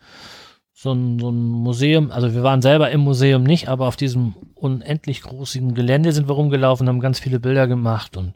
So 0.72 0.92
ein, 0.92 1.18
so 1.18 1.30
ein 1.30 1.40
Museum, 1.40 2.10
also 2.10 2.34
wir 2.34 2.42
waren 2.42 2.60
selber 2.60 2.90
im 2.90 3.00
Museum 3.00 3.42
nicht, 3.42 3.68
aber 3.68 3.88
auf 3.88 3.96
diesem 3.96 4.34
unendlich 4.54 5.22
großen 5.22 5.74
Gelände 5.74 6.12
sind 6.12 6.28
wir 6.28 6.34
rumgelaufen, 6.34 6.88
haben 6.88 7.00
ganz 7.00 7.18
viele 7.18 7.40
Bilder 7.40 7.66
gemacht 7.66 8.16
und 8.16 8.34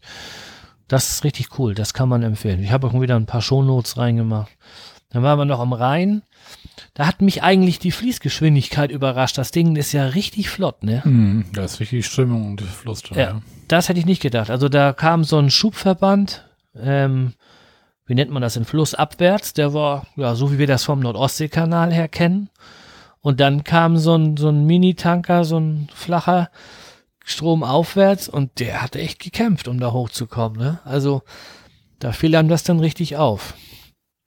das 0.88 1.10
ist 1.10 1.24
richtig 1.24 1.58
cool, 1.58 1.74
das 1.74 1.92
kann 1.92 2.08
man 2.08 2.22
empfehlen. 2.22 2.62
Ich 2.62 2.72
habe 2.72 2.86
auch 2.86 2.98
wieder 2.98 3.16
ein 3.16 3.26
paar 3.26 3.42
Shownotes 3.42 3.98
reingemacht. 3.98 4.50
Dann 5.11 5.23
waren 5.23 5.38
wir 5.38 5.44
noch 5.47 5.61
am 5.61 5.73
Rhein. 5.73 6.23
Da 6.94 7.07
hat 7.07 7.23
mich 7.23 7.42
eigentlich 7.42 7.79
die 7.79 7.92
Fließgeschwindigkeit 7.92 8.90
überrascht. 8.90 9.38
Das 9.38 9.51
Ding 9.51 9.77
ist 9.77 9.92
ja 9.92 10.07
richtig 10.07 10.51
flott, 10.51 10.83
ne? 10.83 11.03
Hm. 11.05 11.47
Da 11.55 11.64
ist 11.64 11.81
richtig 11.81 12.07
Strömung 12.07 12.47
und 12.51 12.61
Fluss 12.61 13.03
drin, 13.03 13.18
Ja. 13.18 13.25
ja. 13.25 13.42
Das 13.68 13.88
hätte 13.88 14.01
ich 14.01 14.07
nicht 14.07 14.23
gedacht. 14.23 14.51
Also 14.51 14.68
da 14.68 14.92
kam 14.92 15.25
so 15.25 15.38
ein 15.38 15.51
Schubverband, 15.51 16.44
ähm, 16.79 17.35
wie 18.07 18.14
nennt 18.14 18.31
man 18.31 18.40
das, 18.42 18.57
in 18.57 18.64
Flussabwärts, 18.64 19.53
der 19.53 19.75
war, 19.75 20.07
ja, 20.16 20.35
so 20.35 20.53
wie 20.53 20.59
wir 20.59 20.66
das 20.66 20.85
vom 20.85 21.01
Nordostseekanal 21.01 21.92
her 21.92 22.09
kennen. 22.09 22.49
Und 23.21 23.40
dann 23.40 23.64
kam 23.64 23.99
so 23.99 24.14
ein, 24.14 24.37
so 24.37 24.49
ein 24.49 24.64
Mini-Tanker, 24.64 25.44
so 25.44 25.59
ein 25.59 25.88
flacher 25.94 26.51
Strom 27.25 27.62
aufwärts 27.62 28.29
und 28.29 28.59
der 28.59 28.81
hat 28.81 28.97
echt 28.97 29.18
gekämpft, 29.21 29.68
um 29.68 29.79
da 29.81 29.92
hochzukommen, 29.92 30.59
ne? 30.59 30.79
Also 30.85 31.23
da 31.99 32.12
fiel 32.12 32.35
einem 32.37 32.49
das 32.49 32.62
dann 32.62 32.81
richtig 32.81 33.16
auf. 33.16 33.55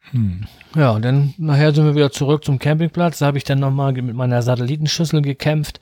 Hm. 0.09 0.45
Ja, 0.75 0.91
und 0.91 1.03
dann 1.05 1.33
nachher 1.37 1.73
sind 1.73 1.85
wir 1.85 1.95
wieder 1.95 2.11
zurück 2.11 2.43
zum 2.43 2.59
Campingplatz. 2.59 3.19
Da 3.19 3.27
habe 3.27 3.37
ich 3.37 3.43
dann 3.43 3.59
nochmal 3.59 3.93
mit 3.93 4.15
meiner 4.15 4.41
Satellitenschüssel 4.41 5.21
gekämpft. 5.21 5.79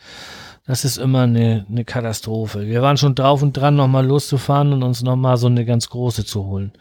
Das 0.68 0.86
ist 0.86 0.98
immer 0.98 1.22
eine, 1.22 1.66
eine 1.70 1.84
Katastrophe. 1.86 2.68
Wir 2.68 2.82
waren 2.82 2.98
schon 2.98 3.16
drauf 3.16 3.42
und 3.42 3.54
dran, 3.54 3.76
nochmal 3.76 4.06
loszufahren 4.06 4.72
und 4.74 4.84
uns 4.84 5.02
nochmal 5.02 5.38
so 5.38 5.48
eine 5.48 5.66
ganz 5.66 5.90
große 5.90 6.26
zu 6.26 6.46
holen. 6.46 6.74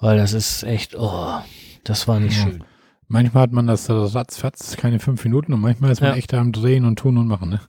Weil 0.00 0.18
das 0.18 0.32
ist 0.34 0.64
echt, 0.64 0.94
oh, 0.98 1.38
das 1.84 2.08
war 2.08 2.20
nicht 2.20 2.36
Ja. 2.36 2.44
schön. 2.44 2.64
Manchmal 3.12 3.44
hat 3.44 3.52
man 3.52 3.66
das 3.66 3.86
so 3.86 4.04
ratzfatz, 4.04 4.76
keine 4.76 5.00
fünf 5.00 5.24
Minuten 5.24 5.52
und 5.52 5.60
manchmal 5.60 5.90
ist 5.90 6.00
man 6.00 6.10
Ja. 6.10 6.16
echt 6.16 6.32
am 6.34 6.52
Drehen 6.52 6.84
und 6.84 6.96
Tun 6.98 7.18
und 7.18 7.26
Machen, 7.26 7.48
ne? 7.50 7.60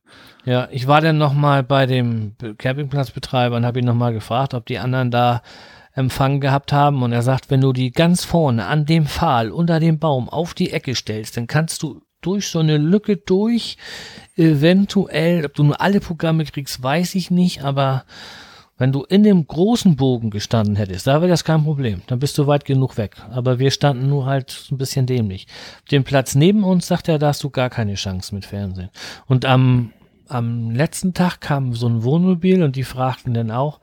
Ja, 0.45 0.67
ich 0.71 0.85
war 0.87 1.01
dann 1.01 1.17
nochmal 1.17 1.63
bei 1.63 1.85
dem 1.87 2.35
Be- 2.37 2.53
Campingplatzbetreiber 2.55 3.55
und 3.55 3.65
habe 3.65 3.79
ihn 3.79 3.85
nochmal 3.85 4.13
gefragt, 4.13 4.53
ob 4.53 4.65
die 4.67 4.77
anderen 4.79 5.09
da 5.11 5.41
Empfang 5.93 6.39
gehabt 6.39 6.71
haben. 6.73 7.03
Und 7.03 7.11
er 7.11 7.21
sagt, 7.21 7.49
wenn 7.49 7.61
du 7.61 7.73
die 7.73 7.91
ganz 7.91 8.23
vorne 8.23 8.65
an 8.65 8.85
dem 8.85 9.05
Pfahl 9.05 9.51
unter 9.51 9.79
dem 9.79 9.99
Baum 9.99 10.29
auf 10.29 10.53
die 10.53 10.71
Ecke 10.71 10.95
stellst, 10.95 11.37
dann 11.37 11.47
kannst 11.47 11.83
du 11.83 12.01
durch 12.21 12.47
so 12.47 12.59
eine 12.59 12.77
Lücke 12.77 13.17
durch, 13.17 13.77
eventuell, 14.35 15.45
ob 15.45 15.53
du 15.55 15.63
nur 15.63 15.81
alle 15.81 15.99
Programme 15.99 16.45
kriegst, 16.45 16.81
weiß 16.81 17.15
ich 17.15 17.31
nicht, 17.31 17.63
aber 17.63 18.05
wenn 18.81 18.91
du 18.91 19.03
in 19.03 19.21
dem 19.21 19.45
großen 19.45 19.95
Bogen 19.95 20.31
gestanden 20.31 20.75
hättest, 20.75 21.05
da 21.05 21.21
wäre 21.21 21.29
das 21.29 21.43
kein 21.43 21.63
Problem. 21.63 22.01
Dann 22.07 22.17
bist 22.17 22.35
du 22.39 22.47
weit 22.47 22.65
genug 22.65 22.97
weg. 22.97 23.15
Aber 23.29 23.59
wir 23.59 23.69
standen 23.69 24.09
nur 24.09 24.25
halt 24.25 24.69
ein 24.71 24.79
bisschen 24.79 25.05
dämlich. 25.05 25.45
Dem 25.91 26.03
Platz 26.03 26.33
neben 26.33 26.63
uns, 26.63 26.87
sagt 26.87 27.07
er, 27.07 27.19
da 27.19 27.27
hast 27.27 27.43
du 27.43 27.51
gar 27.51 27.69
keine 27.69 27.93
Chance 27.93 28.33
mit 28.33 28.43
Fernsehen. 28.43 28.89
Und 29.27 29.45
am, 29.45 29.93
am 30.31 30.71
letzten 30.71 31.13
Tag 31.13 31.41
kam 31.41 31.73
so 31.73 31.87
ein 31.87 32.03
Wohnmobil 32.03 32.63
und 32.63 32.75
die 32.75 32.83
fragten 32.83 33.33
dann 33.33 33.51
auch. 33.51 33.79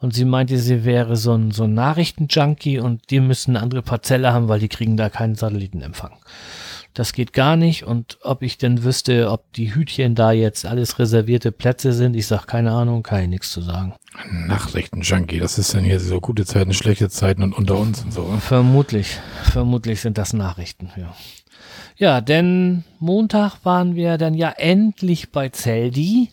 Und 0.00 0.14
sie 0.14 0.24
meinte, 0.24 0.58
sie 0.58 0.84
wäre 0.84 1.16
so 1.16 1.34
ein, 1.34 1.50
so 1.50 1.64
ein 1.64 1.74
Nachrichtenjunkie 1.74 2.78
und 2.78 3.10
die 3.10 3.18
müssen 3.18 3.56
eine 3.56 3.64
andere 3.64 3.82
Parzelle 3.82 4.32
haben, 4.32 4.48
weil 4.48 4.60
die 4.60 4.68
kriegen 4.68 4.96
da 4.96 5.10
keinen 5.10 5.34
Satellitenempfang. 5.34 6.12
Das 6.94 7.12
geht 7.12 7.32
gar 7.32 7.56
nicht. 7.56 7.84
Und 7.84 8.18
ob 8.22 8.42
ich 8.42 8.58
denn 8.58 8.84
wüsste, 8.84 9.30
ob 9.30 9.52
die 9.52 9.74
Hütchen 9.74 10.14
da 10.14 10.30
jetzt 10.30 10.66
alles 10.66 11.00
reservierte 11.00 11.50
Plätze 11.50 11.92
sind, 11.92 12.14
ich 12.14 12.26
sag 12.28 12.46
keine 12.46 12.72
Ahnung, 12.72 13.02
kann 13.02 13.22
ich 13.22 13.28
nichts 13.28 13.50
zu 13.50 13.60
sagen. 13.60 13.94
Nachrichten-Junkie, 14.30 15.40
das 15.40 15.58
ist 15.58 15.74
dann 15.74 15.84
hier 15.84 16.00
so 16.00 16.20
gute 16.20 16.44
Zeiten, 16.44 16.72
schlechte 16.74 17.08
Zeiten 17.08 17.42
und 17.42 17.52
unter 17.52 17.76
uns 17.76 18.02
und 18.02 18.12
so. 18.12 18.32
ne? 18.32 18.40
Vermutlich, 18.40 19.18
vermutlich 19.44 20.00
sind 20.00 20.16
das 20.16 20.32
Nachrichten, 20.32 20.90
ja. 20.96 21.12
Ja, 21.98 22.20
denn 22.20 22.84
Montag 23.00 23.64
waren 23.64 23.96
wir 23.96 24.18
dann 24.18 24.34
ja 24.34 24.50
endlich 24.50 25.32
bei 25.32 25.48
Zeldi, 25.48 26.30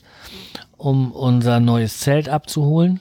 um 0.78 1.12
unser 1.12 1.60
neues 1.60 2.00
Zelt 2.00 2.30
abzuholen, 2.30 3.00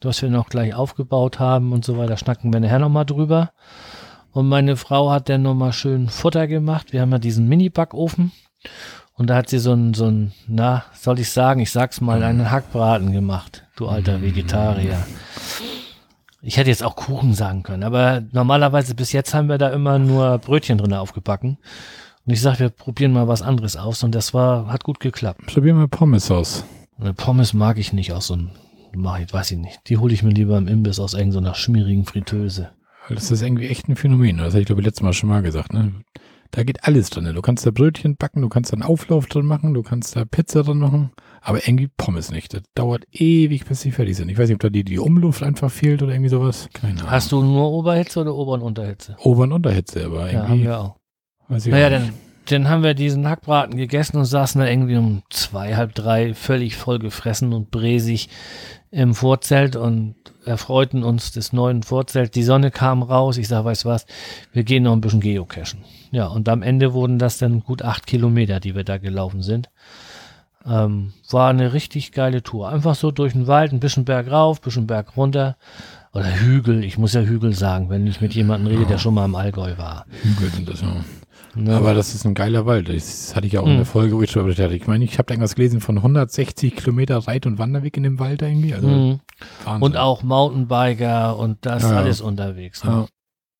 das 0.00 0.20
wir 0.20 0.28
noch 0.28 0.50
gleich 0.50 0.74
aufgebaut 0.74 1.38
haben 1.38 1.72
und 1.72 1.86
so 1.86 1.96
weiter. 1.96 2.18
Schnacken 2.18 2.52
wir 2.52 2.60
nachher 2.60 2.80
nochmal 2.80 3.06
drüber. 3.06 3.52
Und 4.32 4.46
meine 4.46 4.76
Frau 4.76 5.10
hat 5.10 5.30
dann 5.30 5.40
nochmal 5.40 5.72
schön 5.72 6.10
Futter 6.10 6.46
gemacht. 6.46 6.92
Wir 6.92 7.00
haben 7.00 7.12
ja 7.12 7.18
diesen 7.18 7.48
Mini-Backofen. 7.48 8.32
Und 9.14 9.30
da 9.30 9.36
hat 9.36 9.48
sie 9.48 9.58
so 9.58 9.72
ein, 9.72 9.94
so 9.94 10.06
ein, 10.06 10.32
na, 10.46 10.84
soll 10.92 11.18
ich 11.18 11.30
sagen, 11.30 11.60
ich 11.60 11.70
sag's 11.70 12.02
mal, 12.02 12.22
einen 12.22 12.50
Hackbraten 12.50 13.12
gemacht, 13.12 13.64
du 13.76 13.88
alter 13.88 14.20
Vegetarier. 14.20 15.02
Ich 16.44 16.56
hätte 16.56 16.70
jetzt 16.70 16.82
auch 16.82 16.96
Kuchen 16.96 17.34
sagen 17.34 17.62
können, 17.62 17.84
aber 17.84 18.20
normalerweise 18.32 18.96
bis 18.96 19.12
jetzt 19.12 19.32
haben 19.32 19.48
wir 19.48 19.58
da 19.58 19.68
immer 19.68 20.00
nur 20.00 20.38
Brötchen 20.38 20.76
drin 20.76 20.92
aufgebacken. 20.92 21.58
Und 22.26 22.32
ich 22.32 22.40
sag, 22.40 22.58
wir 22.58 22.68
probieren 22.68 23.12
mal 23.12 23.28
was 23.28 23.42
anderes 23.42 23.76
aus 23.76 24.02
und 24.02 24.12
das 24.12 24.34
war, 24.34 24.66
hat 24.66 24.82
gut 24.82 24.98
geklappt. 24.98 25.46
Probieren 25.46 25.78
wir 25.78 25.86
Pommes 25.86 26.32
aus. 26.32 26.64
Eine 27.00 27.14
Pommes 27.14 27.52
mag 27.52 27.78
ich 27.78 27.92
nicht 27.92 28.12
aus 28.12 28.26
so 28.26 28.34
einem, 28.34 28.50
mach 28.92 29.20
ich, 29.20 29.32
weiß 29.32 29.52
ich 29.52 29.58
nicht. 29.58 29.80
Die 29.88 29.98
hole 29.98 30.12
ich 30.12 30.24
mir 30.24 30.30
lieber 30.30 30.58
im 30.58 30.66
Imbiss 30.66 30.98
aus 30.98 31.14
irgendeiner 31.14 31.54
schmierigen 31.54 32.06
Fritteuse. 32.06 32.70
Das 33.08 33.30
ist 33.30 33.42
irgendwie 33.42 33.68
echt 33.68 33.88
ein 33.88 33.96
Phänomen. 33.96 34.38
Das 34.38 34.52
habe 34.52 34.60
ich, 34.60 34.66
glaube 34.66 34.80
ich, 34.80 34.86
letztes 34.86 35.02
Mal 35.02 35.12
schon 35.12 35.28
mal 35.28 35.42
gesagt. 35.42 35.72
Ne? 35.72 35.92
Da 36.54 36.64
geht 36.64 36.84
alles 36.84 37.08
drin. 37.10 37.24
Du 37.34 37.40
kannst 37.42 37.64
da 37.66 37.70
Brötchen 37.70 38.16
backen, 38.16 38.42
du 38.42 38.48
kannst 38.50 38.72
da 38.72 38.74
einen 38.74 38.82
Auflauf 38.82 39.26
drin 39.26 39.46
machen, 39.46 39.72
du 39.74 39.82
kannst 39.82 40.14
da 40.16 40.24
Pizza 40.26 40.62
drin 40.62 40.78
machen, 40.78 41.10
aber 41.40 41.66
irgendwie 41.66 41.88
Pommes 41.96 42.30
nicht. 42.30 42.52
Das 42.52 42.62
dauert 42.74 43.04
ewig, 43.10 43.64
bis 43.64 43.80
sie 43.80 43.90
fertig 43.90 44.16
sind. 44.16 44.28
Ich 44.28 44.36
weiß 44.38 44.48
nicht, 44.48 44.56
ob 44.56 44.60
da 44.60 44.68
die, 44.68 44.84
die 44.84 44.98
Umluft 44.98 45.42
einfach 45.42 45.70
fehlt 45.70 46.02
oder 46.02 46.12
irgendwie 46.12 46.28
sowas. 46.28 46.68
Keine 46.74 46.98
Ahnung. 47.00 47.10
Hast 47.10 47.32
du 47.32 47.42
nur 47.42 47.70
Oberhitze 47.72 48.20
oder 48.20 48.34
Ober- 48.34 48.52
und 48.52 48.62
Unterhitze? 48.62 49.16
Ober- 49.20 49.44
und 49.44 49.52
Unterhitze, 49.52 50.04
aber 50.04 50.30
Ja, 50.30 50.40
haben 50.42 50.48
irgendwie. 50.50 50.64
wir 50.64 50.78
auch. 50.80 50.96
weiß 51.48 51.66
ich 51.66 51.72
Naja, 51.72 51.88
dann. 51.90 52.12
Dann 52.46 52.68
haben 52.68 52.82
wir 52.82 52.94
diesen 52.94 53.28
Hackbraten 53.28 53.76
gegessen 53.76 54.16
und 54.16 54.24
saßen 54.24 54.60
da 54.60 54.66
irgendwie 54.66 54.96
um 54.96 55.22
zwei, 55.30 55.76
halb 55.76 55.94
drei 55.94 56.34
völlig 56.34 56.76
voll 56.76 56.98
gefressen 56.98 57.52
und 57.52 57.70
bräsig 57.70 58.28
im 58.90 59.14
Vorzelt 59.14 59.76
und 59.76 60.16
erfreuten 60.44 61.02
uns 61.02 61.32
des 61.32 61.52
neuen 61.52 61.82
Vorzelt. 61.82 62.34
Die 62.34 62.42
Sonne 62.42 62.70
kam 62.70 63.02
raus. 63.02 63.38
Ich 63.38 63.48
sag, 63.48 63.64
weißt 63.64 63.84
was, 63.84 64.06
wir 64.52 64.64
gehen 64.64 64.82
noch 64.82 64.92
ein 64.92 65.00
bisschen 65.00 65.20
geocachen. 65.20 65.84
Ja, 66.10 66.26
und 66.26 66.48
am 66.48 66.62
Ende 66.62 66.92
wurden 66.92 67.18
das 67.18 67.38
dann 67.38 67.60
gut 67.60 67.82
acht 67.82 68.06
Kilometer, 68.06 68.60
die 68.60 68.74
wir 68.74 68.84
da 68.84 68.98
gelaufen 68.98 69.42
sind. 69.42 69.70
Ähm, 70.66 71.12
war 71.30 71.50
eine 71.50 71.72
richtig 71.72 72.12
geile 72.12 72.42
Tour. 72.42 72.68
Einfach 72.68 72.94
so 72.94 73.10
durch 73.10 73.32
den 73.32 73.46
Wald, 73.46 73.72
ein 73.72 73.80
bisschen 73.80 74.04
Berg 74.04 74.30
rauf, 74.30 74.58
ein 74.60 74.64
bisschen 74.64 74.86
Berg 74.86 75.16
runter. 75.16 75.56
Oder 76.12 76.40
Hügel, 76.40 76.84
ich 76.84 76.98
muss 76.98 77.14
ja 77.14 77.22
Hügel 77.22 77.54
sagen, 77.54 77.88
wenn 77.88 78.06
ich 78.06 78.20
mit 78.20 78.34
jemandem 78.34 78.70
rede, 78.70 78.86
der 78.86 78.98
schon 78.98 79.14
mal 79.14 79.24
im 79.24 79.34
Allgäu 79.34 79.78
war. 79.78 80.04
Hügel 80.22 80.50
sind 80.50 80.68
das, 80.68 80.82
ja. 80.82 80.94
Ne? 81.54 81.76
Aber 81.76 81.92
das 81.94 82.14
ist 82.14 82.24
ein 82.24 82.34
geiler 82.34 82.64
Wald. 82.66 82.88
Das 82.88 83.36
hatte 83.36 83.46
ich 83.46 83.52
ja 83.52 83.60
auch 83.60 83.66
in 83.66 83.72
Mhm. 83.74 83.76
der 83.78 83.86
Folge, 83.86 84.16
wo 84.16 84.22
ich 84.22 84.30
schon 84.30 84.42
berichtet 84.44 84.64
hatte. 84.66 84.76
Ich 84.76 84.86
meine, 84.86 85.04
ich 85.04 85.18
habe 85.18 85.26
da 85.26 85.34
irgendwas 85.34 85.54
gelesen 85.54 85.80
von 85.80 86.02
160 86.02 86.74
Kilometer 86.76 87.18
Reit- 87.18 87.46
und 87.46 87.58
Wanderweg 87.58 87.96
in 87.96 88.04
dem 88.04 88.18
Wald 88.18 88.40
irgendwie. 88.42 88.74
Also 88.74 88.88
Mhm. 88.88 89.20
Und 89.80 89.96
auch 89.96 90.22
Mountainbiker 90.22 91.36
und 91.38 91.58
das 91.66 91.82
Ja, 91.82 91.92
ja. 91.92 91.96
alles 91.98 92.20
unterwegs. 92.20 92.84
Ne? 92.84 92.90
Ja. 92.90 93.06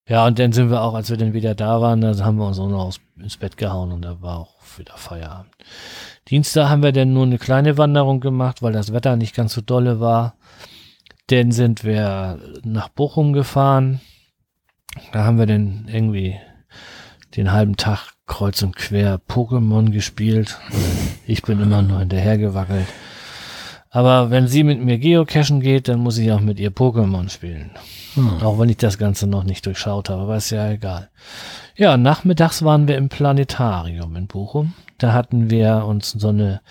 Ja. 0.09 0.27
und 0.27 0.39
dann 0.39 0.53
sind 0.53 0.71
wir 0.71 0.83
auch, 0.83 0.95
als 0.95 1.11
wir 1.11 1.17
dann 1.17 1.33
wieder 1.33 1.55
da 1.55 1.81
waren, 1.81 2.01
da 2.01 2.17
haben 2.25 2.37
wir 2.39 2.47
uns 2.47 2.59
auch 2.59 2.69
noch 2.69 2.93
ins 3.21 3.37
Bett 3.37 3.57
gehauen 3.57 3.93
und 3.93 4.03
da 4.03 4.21
war 4.21 4.39
auch 4.41 4.57
wieder 4.79 4.97
Feierabend. 4.97 5.53
Dienstag 6.29 6.69
haben 6.71 6.83
wir 6.83 6.93
dann 6.93 7.13
nur 7.13 7.25
eine 7.25 7.39
kleine 7.39 7.77
Wanderung 7.79 8.21
gemacht, 8.21 8.63
weil 8.63 8.73
das 8.73 8.93
Wetter 8.93 9.17
nicht 9.17 9.35
ganz 9.35 9.53
so 9.55 9.61
dolle 9.61 10.01
war. 10.01 10.35
Dann 11.29 11.53
sind 11.53 11.85
wir 11.85 12.39
nach 12.65 12.89
Bochum 12.89 13.33
gefahren. 13.33 14.01
Da 15.13 15.25
haben 15.25 15.39
wir 15.39 15.47
dann 15.47 15.89
irgendwie 15.93 16.37
den 17.37 17.53
halben 17.53 17.77
Tag 17.77 18.13
kreuz 18.27 18.63
und 18.63 18.77
quer 18.77 19.21
Pokémon 19.29 19.91
gespielt. 19.91 20.59
Ich 21.27 21.43
bin 21.43 21.61
immer 21.61 21.83
nur 21.83 22.01
hinterhergewackelt. 22.01 22.87
Aber 23.91 24.31
wenn 24.31 24.49
sie 24.49 24.65
mit 24.65 24.83
mir 24.83 24.99
geocachen 24.99 25.61
geht, 25.61 25.89
dann 25.89 26.01
muss 26.01 26.17
ich 26.17 26.33
auch 26.33 26.41
mit 26.41 26.59
ihr 26.59 26.71
Pokémon 26.71 27.29
spielen. 27.29 27.73
Hm. 28.15 28.43
Auch 28.43 28.59
wenn 28.59 28.71
ich 28.71 28.79
das 28.79 28.97
Ganze 28.97 29.27
noch 29.27 29.45
nicht 29.45 29.67
durchschaut 29.67 30.09
habe, 30.09 30.23
aber 30.23 30.37
ist 30.37 30.51
ja 30.51 30.71
egal. 30.71 31.11
Ja, 31.77 31.97
nachmittags 31.97 32.65
waren 32.65 32.89
wir 32.89 32.97
im 32.97 33.11
Planetarium 33.11 34.17
in 34.17 34.27
Bochum. 34.29 34.73
Da 34.99 35.13
hatten 35.13 35.51
wir 35.51 35.85
uns 35.87 36.13
so 36.13 36.29
eine 36.29 36.63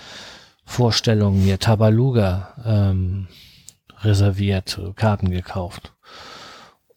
Vorstellung 0.65 1.35
hier 1.35 1.59
Tabaluga 1.59 2.53
ähm, 2.65 3.27
reserviert, 4.01 4.79
Karten 4.95 5.29
gekauft. 5.29 5.93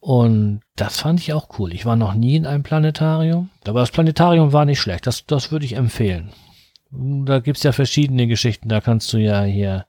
Und 0.04 0.60
das 0.76 1.00
fand 1.00 1.18
ich 1.18 1.32
auch 1.32 1.58
cool. 1.58 1.72
Ich 1.72 1.86
war 1.86 1.96
noch 1.96 2.12
nie 2.12 2.36
in 2.36 2.44
einem 2.44 2.62
Planetarium, 2.62 3.48
aber 3.66 3.80
das 3.80 3.90
Planetarium 3.90 4.52
war 4.52 4.66
nicht 4.66 4.78
schlecht. 4.78 5.06
Das, 5.06 5.24
das 5.24 5.50
würde 5.50 5.64
ich 5.64 5.76
empfehlen. 5.76 6.30
Da 6.90 7.40
gibt's 7.40 7.62
ja 7.62 7.72
verschiedene 7.72 8.26
Geschichten. 8.26 8.68
Da 8.68 8.82
kannst 8.82 9.10
du 9.14 9.16
ja 9.16 9.44
hier 9.44 9.86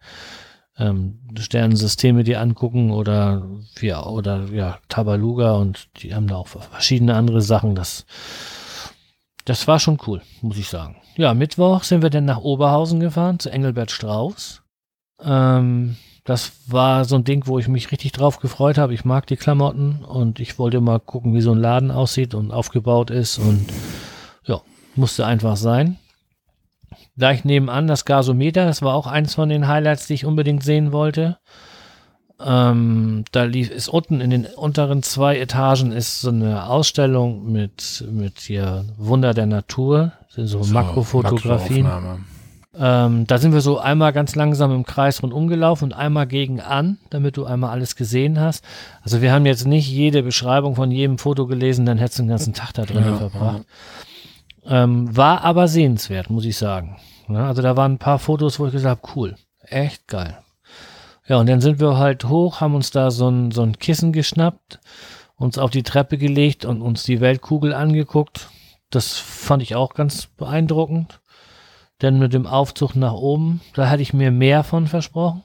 ähm, 0.78 1.19
Sternensysteme 1.38 2.23
dir 2.23 2.39
angucken 2.39 2.91
oder 2.91 3.45
ja, 3.82 4.06
oder 4.06 4.45
ja, 4.54 4.78
Tabaluga 4.88 5.56
und 5.56 5.89
die 5.97 6.15
haben 6.15 6.28
da 6.28 6.38
auch 6.38 6.47
verschiedene 6.47 7.13
andere 7.13 7.41
Sachen. 7.41 7.75
Das, 7.75 8.06
das 9.43 9.67
war 9.67 9.82
schon 9.82 9.99
cool, 10.08 10.21
muss 10.41 10.58
ich 10.58 10.69
sagen. 10.69 10.95
Ja, 11.17 11.34
Mittwoch 11.34 11.84
sind 11.84 12.04
wir 12.04 12.10
dann 12.10 12.23
nach 12.23 12.39
Oberhausen 12.39 13.01
gefahren, 13.01 13.39
zu 13.39 13.49
Engelbert 13.49 13.91
Strauß. 13.91 14.63
Ähm, 15.21 15.97
das 16.26 16.54
war 16.68 17.06
so 17.06 17.16
ein 17.16 17.24
Ding, 17.24 17.46
wo 17.46 17.60
ich 17.60 17.68
mich 17.68 17.92
richtig 17.92 18.12
drauf 18.12 18.40
gefreut 18.40 18.80
habe. 18.80 18.96
Ich 18.96 19.06
mag 19.06 19.28
die 19.28 19.38
Klamotten 19.38 20.04
und 20.04 20.40
ich 20.40 20.58
wollte 20.58 20.82
mal 20.82 21.00
gucken, 21.00 21.36
wie 21.36 21.42
so 21.42 21.52
ein 21.52 21.60
Laden 21.60 21.92
aussieht 21.92 22.34
und 22.34 22.52
aufgebaut 22.52 23.12
ist 23.12 23.38
und 23.38 23.68
ja, 24.44 24.60
musste 24.96 25.26
einfach 25.26 25.56
sein. 25.56 25.98
Gleich 27.16 27.46
nebenan 27.46 27.86
das 27.86 28.06
Gasometer, 28.06 28.66
das 28.66 28.82
war 28.82 28.96
auch 28.96 29.06
eins 29.06 29.36
von 29.36 29.50
den 29.50 29.68
Highlights, 29.68 30.08
die 30.08 30.16
ich 30.16 30.26
unbedingt 30.26 30.64
sehen 30.64 30.92
wollte. 30.92 31.38
Ähm, 32.44 33.24
da 33.32 33.44
lief, 33.44 33.70
ist 33.70 33.88
unten 33.88 34.20
in 34.20 34.32
den 34.32 34.46
unteren 34.46 35.04
zwei 35.04 35.38
Etagen 35.38 35.92
ist 35.92 36.22
so 36.22 36.30
eine 36.30 36.68
Ausstellung 36.68 37.52
mit, 37.52 38.04
mit 38.12 38.40
hier 38.40 38.84
Wunder 38.98 39.34
der 39.36 39.46
Natur, 39.46 40.12
sind 40.30 40.48
so, 40.48 40.64
So, 40.64 40.74
Makrofotografien. 40.74 41.88
Ähm, 42.78 43.26
da 43.26 43.38
sind 43.38 43.54
wir 43.54 43.62
so 43.62 43.80
einmal 43.80 44.12
ganz 44.12 44.36
langsam 44.36 44.72
im 44.72 44.86
Kreis 44.86 45.24
rundum 45.24 45.48
gelaufen 45.48 45.86
und 45.86 45.94
einmal 45.94 46.28
gegen 46.28 46.60
an, 46.60 46.98
damit 47.10 47.38
du 47.38 47.46
einmal 47.46 47.72
alles 47.72 47.96
gesehen 47.96 48.40
hast. 48.40 48.66
Also 49.02 49.22
wir 49.22 49.32
haben 49.32 49.46
jetzt 49.46 49.66
nicht 49.66 49.90
jede 49.90 50.24
Beschreibung 50.24 50.76
von 50.76 50.92
jedem 50.92 51.18
Foto 51.18 51.48
gelesen, 51.48 51.86
dann 51.86 51.98
hättest 51.98 52.20
du 52.20 52.24
den 52.24 52.30
ganzen 52.30 52.54
Tag 52.54 52.74
da 52.74 52.84
drin 52.84 53.06
Ja, 53.06 53.16
verbracht. 53.16 53.66
Ähm, 54.66 55.16
war 55.16 55.44
aber 55.44 55.68
sehenswert, 55.68 56.30
muss 56.30 56.46
ich 56.46 56.58
sagen. 56.58 56.98
Ja, 57.30 57.48
also 57.48 57.62
da 57.62 57.78
waren 57.78 57.94
ein 57.94 58.00
paar 58.00 58.20
Fotos, 58.20 58.60
wo 58.60 58.66
ich 58.66 58.74
gesagt 58.74 59.04
habe, 59.04 59.14
cool, 59.16 59.36
echt 59.62 60.08
geil. 60.08 60.38
Ja, 61.28 61.38
und 61.38 61.48
dann 61.48 61.62
sind 61.62 61.80
wir 61.80 61.98
halt 61.98 62.26
hoch, 62.26 62.62
haben 62.62 62.76
uns 62.76 62.92
da 62.92 63.10
so 63.10 63.30
ein, 63.30 63.52
so 63.52 63.64
ein 63.64 63.80
Kissen 63.80 64.12
geschnappt, 64.12 64.80
uns 65.38 65.58
auf 65.58 65.72
die 65.72 65.84
Treppe 65.84 66.18
gelegt 66.18 66.66
und 66.66 66.82
uns 66.82 67.04
die 67.04 67.22
Weltkugel 67.22 67.74
angeguckt. 67.74 68.50
Das 68.92 69.18
fand 69.18 69.64
ich 69.64 69.76
auch 69.76 69.94
ganz 69.94 70.28
beeindruckend. 70.28 71.20
Denn 72.01 72.19
mit 72.19 72.34
dem 72.34 72.45
Aufzug 72.45 72.95
nach 72.95 73.13
oben, 73.13 73.62
da 73.73 73.89
hatte 73.89 74.01
ich 74.01 74.13
mir 74.13 74.31
mehr 74.31 74.63
von 74.63 74.88
versprochen. 74.88 75.43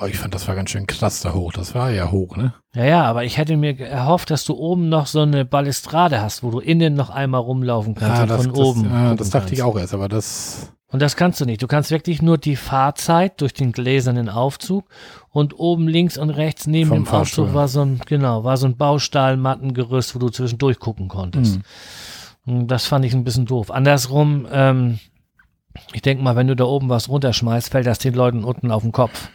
Oh, 0.00 0.06
ich 0.06 0.18
fand, 0.18 0.34
das 0.34 0.46
war 0.46 0.54
ganz 0.54 0.70
schön 0.70 0.86
krass 0.86 1.20
da 1.20 1.32
hoch. 1.32 1.52
Das 1.52 1.74
war 1.74 1.90
ja 1.90 2.10
hoch, 2.10 2.36
ne? 2.36 2.54
Ja, 2.74 2.84
ja, 2.84 3.02
aber 3.04 3.24
ich 3.24 3.36
hätte 3.36 3.56
mir 3.56 3.78
erhofft, 3.80 4.30
dass 4.30 4.44
du 4.44 4.54
oben 4.54 4.88
noch 4.88 5.06
so 5.06 5.20
eine 5.20 5.44
Balustrade 5.44 6.20
hast, 6.20 6.42
wo 6.42 6.50
du 6.50 6.60
innen 6.60 6.94
noch 6.94 7.10
einmal 7.10 7.40
rumlaufen 7.40 7.94
kannst 7.94 8.22
und 8.22 8.30
das, 8.30 8.46
von 8.46 8.50
oben. 8.52 8.82
Das, 8.84 8.92
ja, 8.92 8.98
gucken 9.00 9.16
das 9.16 9.30
dachte 9.30 9.46
kannst. 9.46 9.52
ich 9.54 9.62
auch 9.62 9.76
erst, 9.76 9.94
aber 9.94 10.08
das. 10.08 10.72
Und 10.88 11.02
das 11.02 11.16
kannst 11.16 11.40
du 11.40 11.46
nicht. 11.46 11.62
Du 11.62 11.66
kannst 11.66 11.90
wirklich 11.90 12.22
nur 12.22 12.38
die 12.38 12.54
Fahrzeit 12.54 13.40
durch 13.40 13.54
den 13.54 13.72
gläsernen 13.72 14.28
Aufzug 14.28 14.84
und 15.30 15.58
oben 15.58 15.88
links 15.88 16.16
und 16.18 16.30
rechts 16.30 16.66
neben 16.66 16.88
Vom 16.88 16.98
dem 16.98 17.06
Fahrstuhl. 17.06 17.44
Aufzug 17.46 17.56
war 17.56 17.68
so 17.68 17.80
ein, 17.80 18.00
genau, 18.06 18.44
war 18.44 18.56
so 18.58 18.66
ein 18.66 18.76
Baustahlmattengerüst, 18.76 20.14
wo 20.14 20.18
du 20.18 20.28
zwischendurch 20.28 20.78
gucken 20.78 21.08
konntest. 21.08 21.56
Hm. 21.56 21.62
Und 22.60 22.68
Das 22.68 22.86
fand 22.86 23.04
ich 23.04 23.14
ein 23.14 23.24
bisschen 23.24 23.46
doof. 23.46 23.70
Andersrum, 23.70 24.46
ähm, 24.52 24.98
ich 25.92 26.02
denke 26.02 26.22
mal, 26.22 26.36
wenn 26.36 26.46
du 26.48 26.56
da 26.56 26.64
oben 26.64 26.88
was 26.88 27.08
runterschmeißt, 27.08 27.70
fällt 27.70 27.86
das 27.86 27.98
den 27.98 28.14
Leuten 28.14 28.44
unten 28.44 28.70
auf 28.70 28.82
den 28.82 28.92
Kopf. 28.92 29.28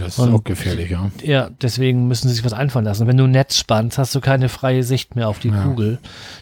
Das 0.00 0.14
ist 0.14 0.18
Und- 0.18 0.34
auch 0.34 0.44
gefährlich, 0.44 0.90
ja. 0.90 1.10
Ja, 1.22 1.50
deswegen 1.60 2.08
müssen 2.08 2.28
sie 2.28 2.34
sich 2.34 2.44
was 2.44 2.54
einfallen 2.54 2.84
lassen. 2.86 3.06
Wenn 3.06 3.16
du 3.18 3.24
ein 3.24 3.30
Netz 3.30 3.58
spannst, 3.58 3.98
hast 3.98 4.14
du 4.14 4.20
keine 4.20 4.48
freie 4.48 4.84
Sicht 4.84 5.16
mehr 5.16 5.28
auf 5.28 5.38
die 5.38 5.48
Ja. 5.48 5.62
Kugel. 5.64 5.98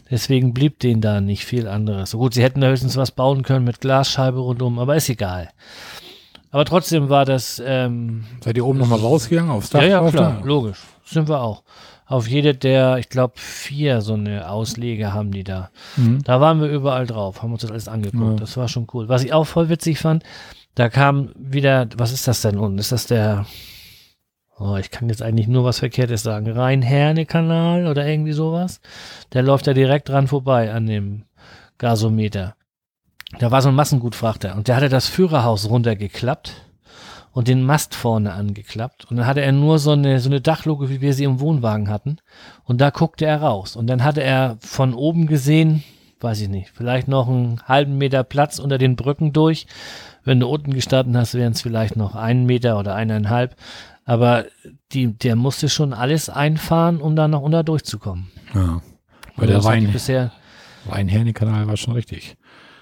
Deswegen 0.09 0.53
blieb 0.53 0.79
denen 0.79 1.01
da 1.01 1.19
nicht 1.19 1.43
viel 1.45 1.67
anderes. 1.67 2.11
So 2.11 2.17
gut, 2.17 2.33
sie 2.33 2.43
hätten 2.43 2.61
da 2.61 2.67
höchstens 2.67 2.95
was 2.95 3.11
bauen 3.11 3.43
können 3.43 3.65
mit 3.65 3.81
Glasscheibe 3.81 4.39
rundum, 4.39 4.79
aber 4.79 4.95
ist 4.95 5.09
egal. 5.09 5.49
Aber 6.51 6.65
trotzdem 6.65 7.09
war 7.09 7.25
das, 7.25 7.61
ähm, 7.65 8.25
Seid 8.43 8.57
ihr 8.57 8.65
oben 8.65 8.79
nochmal 8.79 8.99
rausgegangen 8.99 9.51
aufs 9.51 9.69
Dach? 9.69 9.81
ja, 9.81 9.87
ja, 10.03 10.11
klar, 10.11 10.41
logisch. 10.43 10.79
Sind 11.05 11.27
wir 11.29 11.41
auch. 11.41 11.63
Auf 12.11 12.27
jede 12.27 12.53
der, 12.53 12.97
ich 12.97 13.07
glaube, 13.07 13.35
vier 13.37 14.01
so 14.01 14.15
eine 14.15 14.49
Ausleger 14.49 15.13
haben 15.13 15.31
die 15.31 15.45
da. 15.45 15.69
Mhm. 15.95 16.21
Da 16.23 16.41
waren 16.41 16.59
wir 16.59 16.67
überall 16.67 17.07
drauf, 17.07 17.41
haben 17.41 17.53
uns 17.53 17.61
das 17.61 17.71
alles 17.71 17.87
angeguckt. 17.87 18.31
Ja. 18.31 18.35
Das 18.35 18.57
war 18.57 18.67
schon 18.67 18.87
cool. 18.93 19.07
Was 19.07 19.23
ich 19.23 19.31
auch 19.31 19.45
voll 19.45 19.69
witzig 19.69 19.99
fand, 19.99 20.23
da 20.75 20.89
kam 20.89 21.29
wieder, 21.35 21.87
was 21.95 22.11
ist 22.11 22.27
das 22.27 22.41
denn 22.41 22.57
unten? 22.57 22.79
Ist 22.79 22.91
das 22.91 23.05
der, 23.07 23.45
oh, 24.59 24.75
ich 24.75 24.91
kann 24.91 25.07
jetzt 25.07 25.21
eigentlich 25.21 25.47
nur 25.47 25.63
was 25.63 25.79
Verkehrtes 25.79 26.23
sagen, 26.23 26.51
Rhein-Herne-Kanal 26.51 27.87
oder 27.87 28.05
irgendwie 28.05 28.33
sowas? 28.33 28.81
Der 29.31 29.41
läuft 29.41 29.67
da 29.67 29.73
direkt 29.73 30.09
dran 30.09 30.27
vorbei 30.27 30.73
an 30.73 30.87
dem 30.87 31.23
Gasometer. 31.77 32.55
Da 33.39 33.51
war 33.51 33.61
so 33.61 33.69
ein 33.69 33.75
Massengutfrachter 33.75 34.55
und 34.57 34.67
der 34.67 34.75
hatte 34.75 34.89
das 34.89 35.07
Führerhaus 35.07 35.69
runtergeklappt 35.69 36.70
und 37.33 37.47
den 37.47 37.63
Mast 37.63 37.95
vorne 37.95 38.33
angeklappt. 38.33 39.05
Und 39.09 39.17
dann 39.17 39.25
hatte 39.25 39.41
er 39.41 39.51
nur 39.51 39.79
so 39.79 39.91
eine, 39.91 40.19
so 40.19 40.29
eine 40.29 40.41
Dachluke, 40.41 40.89
wie 40.89 41.01
wir 41.01 41.13
sie 41.13 41.23
im 41.23 41.39
Wohnwagen 41.39 41.89
hatten. 41.89 42.17
Und 42.65 42.81
da 42.81 42.89
guckte 42.89 43.25
er 43.25 43.41
raus. 43.41 43.75
Und 43.75 43.87
dann 43.87 44.03
hatte 44.03 44.21
er 44.21 44.57
von 44.59 44.93
oben 44.93 45.27
gesehen, 45.27 45.83
weiß 46.19 46.41
ich 46.41 46.49
nicht, 46.49 46.71
vielleicht 46.73 47.07
noch 47.07 47.27
einen 47.27 47.61
halben 47.67 47.97
Meter 47.97 48.23
Platz 48.23 48.59
unter 48.59 48.77
den 48.77 48.95
Brücken 48.95 49.31
durch. 49.33 49.65
Wenn 50.23 50.39
du 50.39 50.47
unten 50.47 50.73
gestanden 50.73 51.17
hast, 51.17 51.33
wären 51.33 51.53
es 51.53 51.61
vielleicht 51.61 51.95
noch 51.95 52.15
einen 52.15 52.45
Meter 52.45 52.77
oder 52.77 52.93
eineinhalb. 52.95 53.55
Aber 54.05 54.45
die, 54.91 55.13
der 55.17 55.35
musste 55.35 55.69
schon 55.69 55.93
alles 55.93 56.29
einfahren, 56.29 56.99
um 57.01 57.15
da 57.15 57.27
noch 57.27 57.41
unter 57.41 57.63
durchzukommen. 57.63 58.27
Ja. 58.53 58.81
Weil 59.37 59.49
Also 59.49 59.61
der 59.61 59.63
Wein, 59.63 59.91
bisher, 59.91 60.31
Wein-Herne-Kanal 60.85 61.67
war 61.67 61.77
schon 61.77 61.93
richtig. 61.93 62.35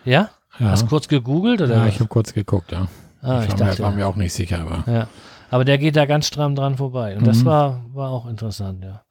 ja? 0.06 0.30
Ja, 0.60 0.72
Hast 0.72 0.84
du 0.84 0.88
kurz 0.88 1.08
gegoogelt 1.08 1.62
oder? 1.62 1.76
ja 1.76 1.88
ich 1.88 2.00
habe 2.00 2.10
kurz 2.10 2.34
geguckt, 2.34 2.72
ja. 2.74 2.88
Ah, 3.22 3.44
ich 3.44 3.54
ich 3.54 3.60
war, 3.60 3.68
dachte, 3.68 3.82
mir, 3.82 3.88
war 3.88 3.96
mir 3.96 4.08
auch 4.08 4.16
nicht 4.16 4.34
sicher, 4.34 4.60
aber 4.60 4.84
Ja. 4.92 5.08
Aber 5.52 5.66
der 5.66 5.80
geht 5.80 5.96
da 5.96 6.06
ganz 6.06 6.28
stramm 6.28 6.54
dran 6.56 6.78
vorbei. 6.78 7.18
Und 7.18 7.26
das 7.26 7.40
Mhm. 7.40 7.46
war, 7.46 7.86
war 7.94 8.12
auch 8.12 8.28
interessant, 8.28 8.84
ja. 8.84 9.02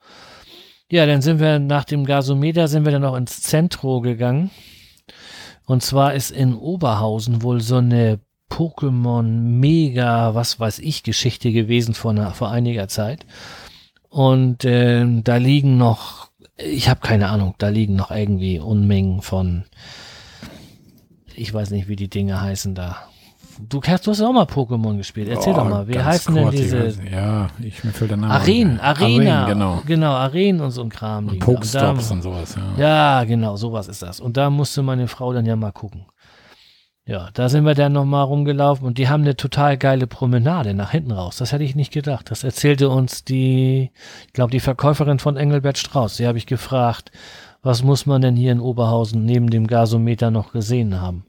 Ja, 0.90 1.04
dann 1.04 1.20
sind 1.20 1.40
wir 1.40 1.58
nach 1.58 1.84
dem 1.84 2.04
Gasometer 2.06 2.68
sind 2.68 2.84
wir 2.84 2.92
dann 2.92 3.02
noch 3.02 3.16
ins 3.16 3.42
Zentro 3.42 4.00
gegangen. 4.00 4.50
Und 5.66 5.82
zwar 5.82 6.14
ist 6.14 6.30
in 6.30 6.54
Oberhausen 6.54 7.42
wohl 7.42 7.60
so 7.60 7.76
eine 7.76 8.20
Pokémon 8.50 9.22
Mega, 9.24 10.34
was 10.34 10.58
weiß 10.58 10.78
ich, 10.78 11.02
Geschichte 11.02 11.52
gewesen 11.52 11.92
vor, 11.94 12.12
einer, 12.12 12.30
vor 12.32 12.50
einiger 12.50 12.88
Zeit. 12.88 13.26
Und 14.08 14.64
ähm, 14.64 15.24
da 15.24 15.36
liegen 15.36 15.76
noch, 15.76 16.30
ich 16.56 16.88
habe 16.88 17.00
keine 17.00 17.28
Ahnung, 17.28 17.54
da 17.58 17.68
liegen 17.68 17.96
noch 17.96 18.10
irgendwie 18.10 18.58
Unmengen 18.60 19.20
von, 19.20 19.64
ich 21.34 21.52
weiß 21.52 21.70
nicht, 21.70 21.88
wie 21.88 21.96
die 21.96 22.08
Dinge 22.08 22.40
heißen 22.40 22.74
da. 22.74 22.96
Du, 23.60 23.80
hast- 23.82 24.06
du 24.06 24.10
hast 24.12 24.20
auch 24.22 24.32
mal 24.32 24.44
Pokémon 24.44 24.96
gespielt. 24.96 25.28
Erzähl 25.28 25.52
Oh, 25.52 25.56
doch 25.56 25.68
mal, 25.68 25.88
wie 25.88 25.98
heißen 25.98 26.34
denn 26.34 26.44
kurz, 26.44 26.56
diese. 26.56 26.94
Ja, 27.10 27.48
ich 27.60 27.82
mir 27.82 27.90
fällt 27.92 28.10
der 28.10 28.16
Name. 28.16 28.32
Arenen. 28.34 28.78
Arena, 28.80 29.40
Arenen, 29.40 29.46
genau. 29.48 29.82
genau, 29.86 30.12
Arenen 30.12 30.60
und 30.60 30.70
so 30.70 30.82
ein 30.82 30.88
Kram. 30.90 31.28
Und 31.28 31.38
Pokestops 31.40 32.10
und 32.10 32.22
sowas, 32.22 32.56
ja. 32.76 33.18
Ja, 33.20 33.24
genau, 33.24 33.56
sowas 33.56 33.88
ist 33.88 34.02
das. 34.02 34.20
Und 34.20 34.36
da 34.36 34.50
musste 34.50 34.82
meine 34.82 35.08
Frau 35.08 35.32
dann 35.32 35.44
ja 35.46 35.56
mal 35.56 35.72
gucken. 35.72 36.06
Ja, 37.04 37.30
da 37.32 37.48
sind 37.48 37.64
wir 37.64 37.74
dann 37.74 37.92
nochmal 37.94 38.24
rumgelaufen 38.24 38.86
und 38.86 38.98
die 38.98 39.08
haben 39.08 39.22
eine 39.22 39.34
total 39.34 39.78
geile 39.78 40.06
Promenade 40.06 40.74
nach 40.74 40.90
hinten 40.90 41.10
raus. 41.12 41.38
Das 41.38 41.52
hätte 41.52 41.64
ich 41.64 41.74
nicht 41.74 41.90
gedacht. 41.90 42.30
Das 42.30 42.44
erzählte 42.44 42.90
uns 42.90 43.24
die, 43.24 43.90
ich 44.26 44.32
glaube, 44.34 44.50
die 44.50 44.60
Verkäuferin 44.60 45.18
von 45.18 45.38
Engelbert 45.38 45.78
Strauß. 45.78 46.16
Die 46.18 46.26
habe 46.26 46.36
ich 46.36 46.44
gefragt, 46.46 47.10
was 47.62 47.82
muss 47.82 48.04
man 48.04 48.20
denn 48.20 48.36
hier 48.36 48.52
in 48.52 48.60
Oberhausen 48.60 49.24
neben 49.24 49.48
dem 49.48 49.66
Gasometer 49.66 50.30
noch 50.30 50.52
gesehen 50.52 51.00
haben? 51.00 51.24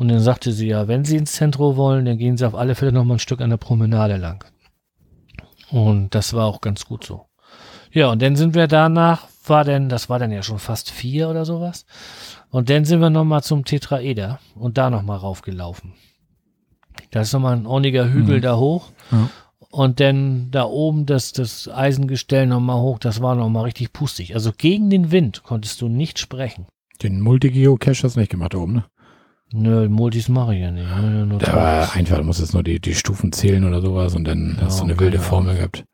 Und 0.00 0.08
dann 0.08 0.20
sagte 0.20 0.50
sie, 0.52 0.68
ja, 0.68 0.88
wenn 0.88 1.04
Sie 1.04 1.16
ins 1.18 1.32
Zentrum 1.32 1.76
wollen, 1.76 2.06
dann 2.06 2.16
gehen 2.16 2.38
Sie 2.38 2.46
auf 2.46 2.54
alle 2.54 2.74
Fälle 2.74 2.90
noch 2.92 3.04
mal 3.04 3.16
ein 3.16 3.18
Stück 3.20 3.42
an 3.42 3.50
der 3.50 3.58
Promenade 3.58 4.16
lang. 4.16 4.42
Und 5.70 6.14
das 6.14 6.32
war 6.32 6.46
auch 6.46 6.62
ganz 6.62 6.86
gut 6.86 7.04
so. 7.04 7.26
Ja, 7.92 8.10
und 8.10 8.22
dann 8.22 8.34
sind 8.34 8.54
wir 8.54 8.66
danach, 8.66 9.28
war 9.46 9.64
denn, 9.64 9.90
das 9.90 10.08
war 10.08 10.18
dann 10.18 10.32
ja 10.32 10.42
schon 10.42 10.58
fast 10.58 10.90
vier 10.90 11.28
oder 11.28 11.44
sowas. 11.44 11.84
Und 12.50 12.70
dann 12.70 12.86
sind 12.86 13.00
wir 13.00 13.10
nochmal 13.10 13.42
zum 13.42 13.66
Tetraeder 13.66 14.38
und 14.54 14.78
da 14.78 14.88
nochmal 14.88 15.18
raufgelaufen. 15.18 15.92
Da 17.10 17.20
ist 17.20 17.32
nochmal 17.34 17.56
ein 17.56 17.66
ordentlicher 17.66 18.10
Hügel 18.10 18.38
Mhm. 18.38 18.42
da 18.42 18.56
hoch. 18.56 18.88
Ja. 19.12 19.28
Und 19.70 20.00
dann 20.00 20.50
da 20.50 20.64
oben 20.64 21.04
das, 21.04 21.32
das 21.32 21.68
Eisengestell 21.68 22.46
nochmal 22.46 22.80
hoch, 22.80 22.98
das 22.98 23.20
war 23.20 23.34
nochmal 23.34 23.64
richtig 23.64 23.92
pustig. 23.92 24.34
Also 24.34 24.50
gegen 24.56 24.88
den 24.88 25.12
Wind 25.12 25.42
konntest 25.44 25.80
du 25.82 25.88
nicht 25.88 26.18
sprechen. 26.18 26.66
Den 27.02 27.20
Multi-Geocache 27.20 28.02
hast 28.04 28.16
du 28.16 28.20
nicht 28.20 28.30
gemacht 28.30 28.54
da 28.54 28.58
oben, 28.58 28.72
ne? 28.72 28.84
Nö, 29.52 29.88
Multis 29.88 30.28
mache 30.28 30.54
ich 30.54 30.60
ja 30.62 30.70
nicht. 30.70 30.88
Nur 31.26 31.38
Der 31.38 31.54
war 31.54 31.92
einfach, 31.94 32.18
du 32.18 32.24
musstest 32.24 32.54
nur 32.54 32.62
die, 32.62 32.80
die 32.80 32.94
Stufen 32.94 33.32
zählen 33.32 33.64
oder 33.64 33.80
sowas 33.80 34.14
und 34.14 34.24
dann 34.24 34.56
Ja, 34.58 34.66
hast 34.66 34.80
du 34.80 34.84
eine 34.84 34.98
wilde 34.98 35.18
Formel 35.18 35.56
gehabt. 35.56 35.84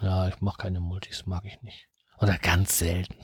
Ja, 0.00 0.28
ich 0.28 0.40
mache 0.40 0.58
keine 0.58 0.78
Multis, 0.80 1.24
mag 1.26 1.42
ich 1.44 1.60
nicht. 1.62 1.88
Oder 2.20 2.38
ganz 2.38 2.78
selten. 2.78 3.14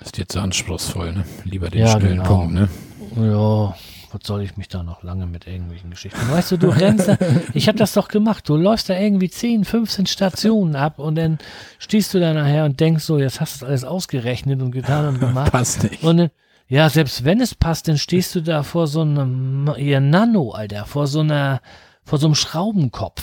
Ist 0.00 0.16
dir 0.16 0.26
zu 0.28 0.40
anspruchsvoll, 0.40 1.12
ne? 1.12 1.24
Lieber 1.44 1.70
den 1.70 1.80
Ja, 1.82 1.98
schnellen 1.98 2.18
genau. 2.18 2.24
Punkt, 2.36 2.54
ne? 2.54 2.68
Ja, 3.16 3.74
was 4.12 4.20
soll 4.24 4.42
ich 4.42 4.56
mich 4.56 4.68
da 4.68 4.82
noch 4.82 5.02
lange 5.02 5.26
mit 5.26 5.46
irgendwelchen 5.46 5.90
Geschichten? 5.90 6.18
Weißt 6.30 6.52
du, 6.52 6.56
du 6.56 6.68
rennst 6.68 7.08
da, 7.08 7.16
ich 7.54 7.66
habe 7.68 7.78
das 7.78 7.92
doch 7.92 8.08
gemacht. 8.08 8.48
Du 8.48 8.56
läufst 8.56 8.88
da 8.88 8.98
irgendwie 8.98 9.28
10, 9.28 9.64
15 9.64 10.06
Stationen 10.06 10.76
ab 10.76 10.98
und 11.00 11.16
dann 11.16 11.38
stehst 11.78 12.14
du 12.14 12.20
da 12.20 12.32
nachher 12.32 12.64
und 12.64 12.78
denkst 12.80 13.04
so, 13.04 13.18
jetzt 13.18 13.40
hast 13.40 13.56
du 13.56 13.60
das 13.60 13.68
alles 13.68 13.84
ausgerechnet 13.84 14.62
und 14.62 14.70
getan 14.70 15.06
und 15.08 15.20
gemacht. 15.20 15.50
Passt 15.52 15.82
nicht. 15.82 16.02
Und 16.04 16.16
dann, 16.16 16.30
ja, 16.70 16.88
selbst 16.88 17.24
wenn 17.24 17.40
es 17.40 17.56
passt, 17.56 17.88
dann 17.88 17.98
stehst 17.98 18.32
du 18.36 18.40
da 18.42 18.62
vor 18.62 18.86
so 18.86 19.00
einem, 19.00 19.74
ihr 19.76 19.98
Nano, 19.98 20.52
Alter, 20.52 20.86
vor 20.86 21.08
so 21.08 21.18
einer, 21.18 21.60
vor 22.04 22.18
so 22.20 22.28
einem 22.28 22.36
Schraubenkopf. 22.36 23.22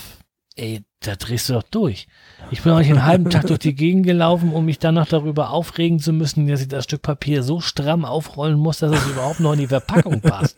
Ey, 0.57 0.83
da 0.99 1.15
drehst 1.15 1.47
du 1.47 1.53
doch 1.53 1.63
durch. 1.63 2.07
Ich 2.51 2.61
bin 2.61 2.73
auch 2.73 2.79
nicht 2.79 2.89
einen 2.89 3.05
halben 3.05 3.29
Tag 3.29 3.47
durch 3.47 3.59
die 3.59 3.73
Gegend 3.73 4.05
gelaufen, 4.05 4.51
um 4.51 4.65
mich 4.65 4.79
dann 4.79 4.95
noch 4.95 5.07
darüber 5.07 5.51
aufregen 5.51 5.99
zu 5.99 6.11
müssen, 6.11 6.45
dass 6.47 6.61
ich 6.61 6.67
das 6.67 6.83
Stück 6.83 7.03
Papier 7.03 7.41
so 7.41 7.61
stramm 7.61 8.03
aufrollen 8.03 8.59
muss, 8.59 8.79
dass 8.79 8.91
es 8.91 9.07
überhaupt 9.07 9.39
noch 9.39 9.53
in 9.53 9.59
die 9.59 9.67
Verpackung 9.67 10.19
passt. 10.19 10.57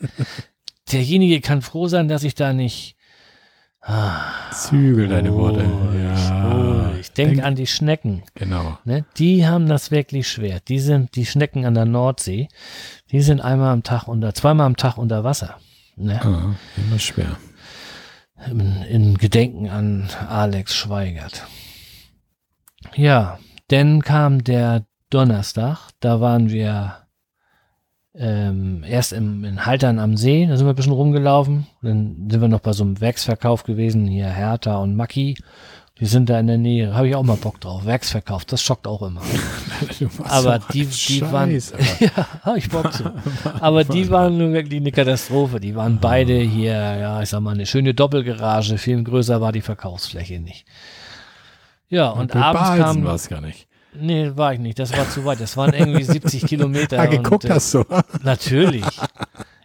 Derjenige 0.91 1.41
kann 1.41 1.61
froh 1.61 1.87
sein, 1.87 2.07
dass 2.07 2.23
ich 2.23 2.33
da 2.33 2.53
nicht. 2.53 2.95
Zügel 4.51 5.09
deine 5.09 5.31
Worte. 5.35 5.61
Ruhig, 5.61 6.29
Ja. 6.29 6.68
Ruhig. 6.99 7.11
Denk, 7.13 7.31
Denk- 7.31 7.43
an 7.43 7.55
die 7.55 7.67
Schnecken. 7.67 8.23
Genau. 8.35 8.77
Ne? 8.85 9.05
Die 9.17 9.47
haben 9.47 9.67
das 9.67 9.91
wirklich 9.91 10.27
schwer. 10.27 10.59
Die 10.59 10.79
sind 10.79 11.15
die 11.15 11.25
Schnecken 11.25 11.65
an 11.65 11.73
der 11.73 11.85
Nordsee. 11.85 12.47
Die 13.11 13.21
sind 13.21 13.41
einmal 13.41 13.71
am 13.73 13.83
Tag 13.83 14.07
unter, 14.07 14.33
zweimal 14.33 14.67
am 14.67 14.77
Tag 14.77 14.97
unter 14.97 15.23
Wasser. 15.23 15.57
Ne? 15.95 16.21
Ah, 16.23 16.55
immer 16.77 16.99
schwer. 16.99 17.37
In, 18.49 18.83
in 18.83 19.17
Gedenken 19.17 19.69
an 19.69 20.09
Alex 20.29 20.73
Schweigert. 20.73 21.45
Ja, 22.95 23.37
dann 23.67 24.01
kam 24.01 24.43
der 24.43 24.85
Donnerstag. 25.09 25.89
Da 25.99 26.21
waren 26.21 26.49
wir 26.49 26.95
ähm, 28.15 28.83
erst 28.87 29.11
im, 29.11 29.43
in 29.43 29.65
Haltern 29.65 29.99
am 29.99 30.15
See. 30.15 30.45
Da 30.45 30.55
sind 30.55 30.65
wir 30.65 30.73
ein 30.73 30.75
bisschen 30.75 30.93
rumgelaufen. 30.93 31.67
Dann 31.81 32.27
sind 32.29 32.41
wir 32.41 32.47
noch 32.47 32.61
bei 32.61 32.71
so 32.71 32.83
einem 32.83 33.01
Werksverkauf 33.01 33.63
gewesen. 33.63 34.07
Hier 34.07 34.29
Hertha 34.29 34.77
und 34.77 34.95
Macki. 34.95 35.35
Die 35.99 36.05
sind 36.05 36.29
da 36.29 36.39
in 36.39 36.47
der 36.47 36.57
Nähe. 36.57 36.93
Habe 36.93 37.09
ich 37.09 37.15
auch 37.15 37.23
mal 37.23 37.35
Bock 37.35 37.59
drauf. 37.59 37.85
Werksverkauf, 37.85 38.45
das 38.45 38.61
schockt 38.61 38.87
auch 38.87 39.01
immer. 39.01 39.21
Aber 40.23 40.59
die, 40.71 40.85
die 40.85 41.21
waren, 41.29 41.51
Scheiß, 41.51 41.73
ja, 41.99 42.55
ich 42.55 42.69
Bock 42.69 42.93
zu. 42.93 43.11
Aber 43.59 43.83
die 43.83 44.09
waren 44.09 44.37
nun 44.37 44.53
wirklich 44.53 44.79
eine 44.79 44.93
Katastrophe. 44.93 45.59
Die 45.59 45.75
waren 45.75 45.99
beide 45.99 46.39
hier, 46.39 46.71
ja, 46.71 47.21
ich 47.21 47.29
sag 47.29 47.41
mal, 47.41 47.51
eine 47.51 47.65
schöne 47.65 47.93
Doppelgarage. 47.93 48.77
Viel 48.77 49.03
größer 49.03 49.41
war 49.41 49.51
die 49.51 49.61
Verkaufsfläche 49.61 50.39
nicht. 50.39 50.65
Ja, 51.89 52.09
und 52.09 52.31
Bei 52.31 52.39
abends 52.39 52.81
kam, 52.81 53.03
war 53.03 53.15
es 53.15 53.27
gar 53.27 53.41
nicht. 53.41 53.67
nee, 53.93 54.31
war 54.35 54.53
ich 54.53 54.59
nicht. 54.59 54.79
Das 54.79 54.95
war 54.95 55.09
zu 55.09 55.25
weit. 55.25 55.41
Das 55.41 55.57
waren 55.57 55.73
irgendwie 55.73 56.03
70 56.03 56.45
Kilometer. 56.45 56.95
Ja, 56.95 57.07
geguckt 57.07 57.43
und, 57.43 57.49
äh, 57.49 57.53
hast 57.55 57.73
du. 57.73 57.83
Natürlich. 58.23 58.85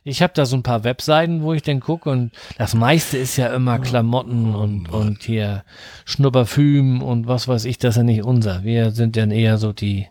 Ich 0.07 0.21
habe 0.21 0.35
da 0.35 0.45
so 0.45 0.55
ein 0.55 0.63
paar 0.63 0.85
Webseiten, 0.85 1.43
wo 1.43 1.55
ich 1.55 1.63
dann 1.63 1.81
gucke 1.81 2.11
und 2.11 2.31
das 2.59 2.75
meiste 2.75 3.17
ist 3.17 3.39
ja 3.39 3.47
immer 3.55 3.79
Klamotten 3.79 4.55
und, 4.55 4.91
und 4.91 5.23
hier 5.23 5.65
Schnupperfüm 6.05 7.03
und 7.03 7.27
was 7.27 7.49
weiß 7.49 7.65
ich, 7.65 7.79
das 7.79 7.95
ist 7.95 7.97
ja 7.97 8.03
nicht 8.03 8.23
unser. 8.23 8.65
Wir 8.65 8.91
sind 8.91 9.17
dann 9.17 9.31
eher 9.31 9.57
so 9.57 9.73
die 9.73 10.07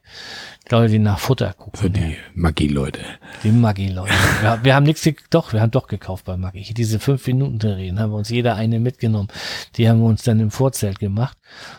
Leute, 0.72 0.94
die 0.94 1.00
nach 1.00 1.20
Futter 1.20 1.54
gucken. 1.54 1.80
So 1.80 1.90
die 1.90 2.16
Magie-Leute. 2.34 3.02
Die 3.44 3.52
Maggi-Leute. 3.52 4.14
Wir, 4.42 4.60
wir 4.64 4.76
haben 4.76 4.86
nichts, 4.86 5.08
doch, 5.30 5.54
wir 5.54 5.62
haben 5.62 5.72
doch 5.72 5.88
gekauft 5.88 6.26
bei 6.26 6.38
Maggi. 6.38 6.74
Diese 6.74 7.00
fünf 7.00 7.28
Minuten 7.28 7.60
Terrinen 7.60 8.00
haben 8.00 8.12
wir 8.12 8.18
uns 8.18 8.30
jeder 8.30 8.56
eine 8.56 8.80
mitgenommen. 8.80 9.28
Die 9.76 9.88
haben 9.88 10.00
wir 10.00 10.08
uns 10.08 10.24
dann 10.24 10.40
im 10.40 10.50
Vorzelt 10.50 10.98
gemacht. 10.98 11.38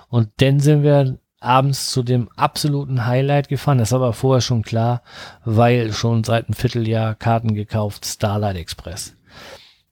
Und 0.08 0.28
dann 0.36 0.60
sind 0.60 0.84
wir 0.84 1.18
abends 1.44 1.90
zu 1.90 2.02
dem 2.02 2.28
absoluten 2.36 3.06
Highlight 3.06 3.48
gefahren. 3.48 3.78
Das 3.78 3.92
war 3.92 4.00
aber 4.00 4.12
vorher 4.12 4.40
schon 4.40 4.62
klar, 4.62 5.02
weil 5.44 5.92
schon 5.92 6.24
seit 6.24 6.46
einem 6.46 6.54
Vierteljahr 6.54 7.14
Karten 7.14 7.54
gekauft, 7.54 8.06
Starlight 8.06 8.56
Express. 8.56 9.14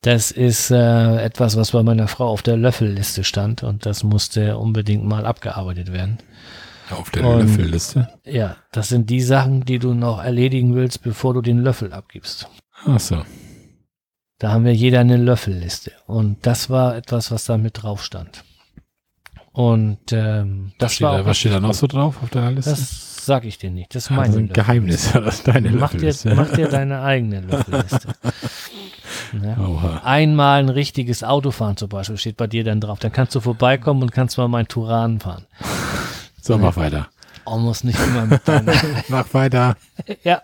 Das 0.01 0.33
ist 0.33 0.71
äh, 0.73 1.23
etwas, 1.23 1.57
was 1.57 1.71
bei 1.71 1.83
meiner 1.85 2.09
Frau 2.09 2.27
auf 2.29 2.43
der 2.43 2.57
Löffelliste 2.57 3.23
stand 3.23 3.63
und 3.63 3.87
das 3.87 4.03
musste 4.03 4.57
unbedingt 4.59 5.05
mal 5.05 5.27
abgearbeitet 5.27 5.93
werden. 5.93 6.19
Auf 6.91 7.11
der 7.11 7.25
Und- 7.25 7.41
Löffelliste. 7.43 8.09
Ja, 8.25 8.57
das 8.73 8.89
sind 8.89 9.09
die 9.11 9.21
Sachen, 9.21 9.65
die 9.65 9.79
du 9.79 9.95
noch 9.95 10.23
erledigen 10.23 10.75
willst, 10.75 11.03
bevor 11.03 11.35
du 11.35 11.41
den 11.41 11.59
Löffel 11.63 11.93
abgibst. 11.93 12.49
Ach 12.85 12.99
so. 12.99 13.23
Da 14.41 14.51
haben 14.51 14.65
wir 14.65 14.75
jeder 14.75 14.99
eine 14.99 15.17
Löffelliste. 15.19 15.93
Und 16.07 16.45
das 16.47 16.69
war 16.69 16.97
etwas, 16.97 17.31
was 17.31 17.45
da 17.45 17.57
mit 17.57 17.81
drauf 17.83 18.03
stand. 18.03 18.43
Und 19.53 19.99
ähm, 20.13 20.73
das 20.79 20.87
Was 20.91 20.95
steht, 20.95 21.07
war 21.07 21.19
da, 21.19 21.27
was 21.27 21.39
steht 21.39 21.53
da 21.53 21.61
noch 21.61 21.75
so 21.75 21.87
drauf 21.87 22.17
auf 22.23 22.31
deiner 22.31 22.53
Liste? 22.53 22.71
Das 22.71 23.27
sag 23.27 23.45
ich 23.45 23.59
dir 23.59 23.71
nicht. 23.71 23.95
Das 23.95 24.05
ist 24.05 24.11
Ah, 24.11 24.15
meine 24.15 24.29
das 24.29 24.35
sind 24.37 24.57
Löffelliste. 24.57 25.13
Geheimnisse. 25.13 25.21
Das 25.25 25.35
ist 25.37 25.49
deine 25.49 25.71
Mach 25.73 25.91
dir, 25.95 26.15
mach 26.35 26.53
dir 26.53 26.69
deine 26.69 27.03
eigene 27.03 27.41
Löffelliste. 27.43 28.09
ja. 29.43 29.59
Oha. 29.67 30.01
Einmal 30.05 30.61
ein 30.61 30.69
richtiges 30.71 31.23
Autofahren 31.23 31.77
zum 31.77 31.89
Beispiel 31.91 32.17
steht 32.17 32.37
bei 32.39 32.47
dir 32.47 32.65
dann 32.65 32.81
drauf. 32.81 32.99
Dann 32.99 33.13
kannst 33.13 33.35
du 33.35 33.41
vorbeikommen 33.41 34.03
und 34.03 34.11
kannst 34.13 34.39
mal 34.39 34.49
meinen 34.49 34.69
Turan 34.69 35.21
fahren. 35.21 35.47
So, 36.41 36.57
mach 36.59 36.77
weiter. 36.77 37.09
Oh, 37.45 37.59
muss 37.59 37.85
nicht 37.85 37.99
immer 38.01 38.25
mit 38.27 38.47
deiner 38.49 38.73
Mach 39.09 39.33
weiter. 39.35 39.77
Ja. 40.25 40.43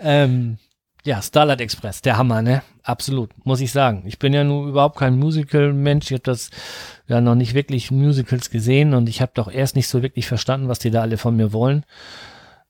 Ähm, 0.00 0.58
Ja, 1.06 1.22
Starlight 1.22 1.60
Express, 1.60 2.02
der 2.02 2.18
Hammer, 2.18 2.42
ne? 2.42 2.62
Absolut, 2.82 3.30
muss 3.46 3.60
ich 3.60 3.70
sagen. 3.70 4.02
Ich 4.06 4.18
bin 4.18 4.32
ja 4.32 4.42
nun 4.42 4.68
überhaupt 4.68 4.98
kein 4.98 5.16
Musical-Mensch. 5.16 6.06
Ich 6.06 6.14
habe 6.14 6.24
das 6.24 6.50
ja 7.06 7.20
noch 7.20 7.36
nicht 7.36 7.54
wirklich 7.54 7.92
Musicals 7.92 8.50
gesehen 8.50 8.92
und 8.92 9.08
ich 9.08 9.22
habe 9.22 9.30
doch 9.32 9.48
erst 9.48 9.76
nicht 9.76 9.86
so 9.86 10.02
wirklich 10.02 10.26
verstanden, 10.26 10.66
was 10.66 10.80
die 10.80 10.90
da 10.90 11.02
alle 11.02 11.16
von 11.16 11.36
mir 11.36 11.52
wollen. 11.52 11.84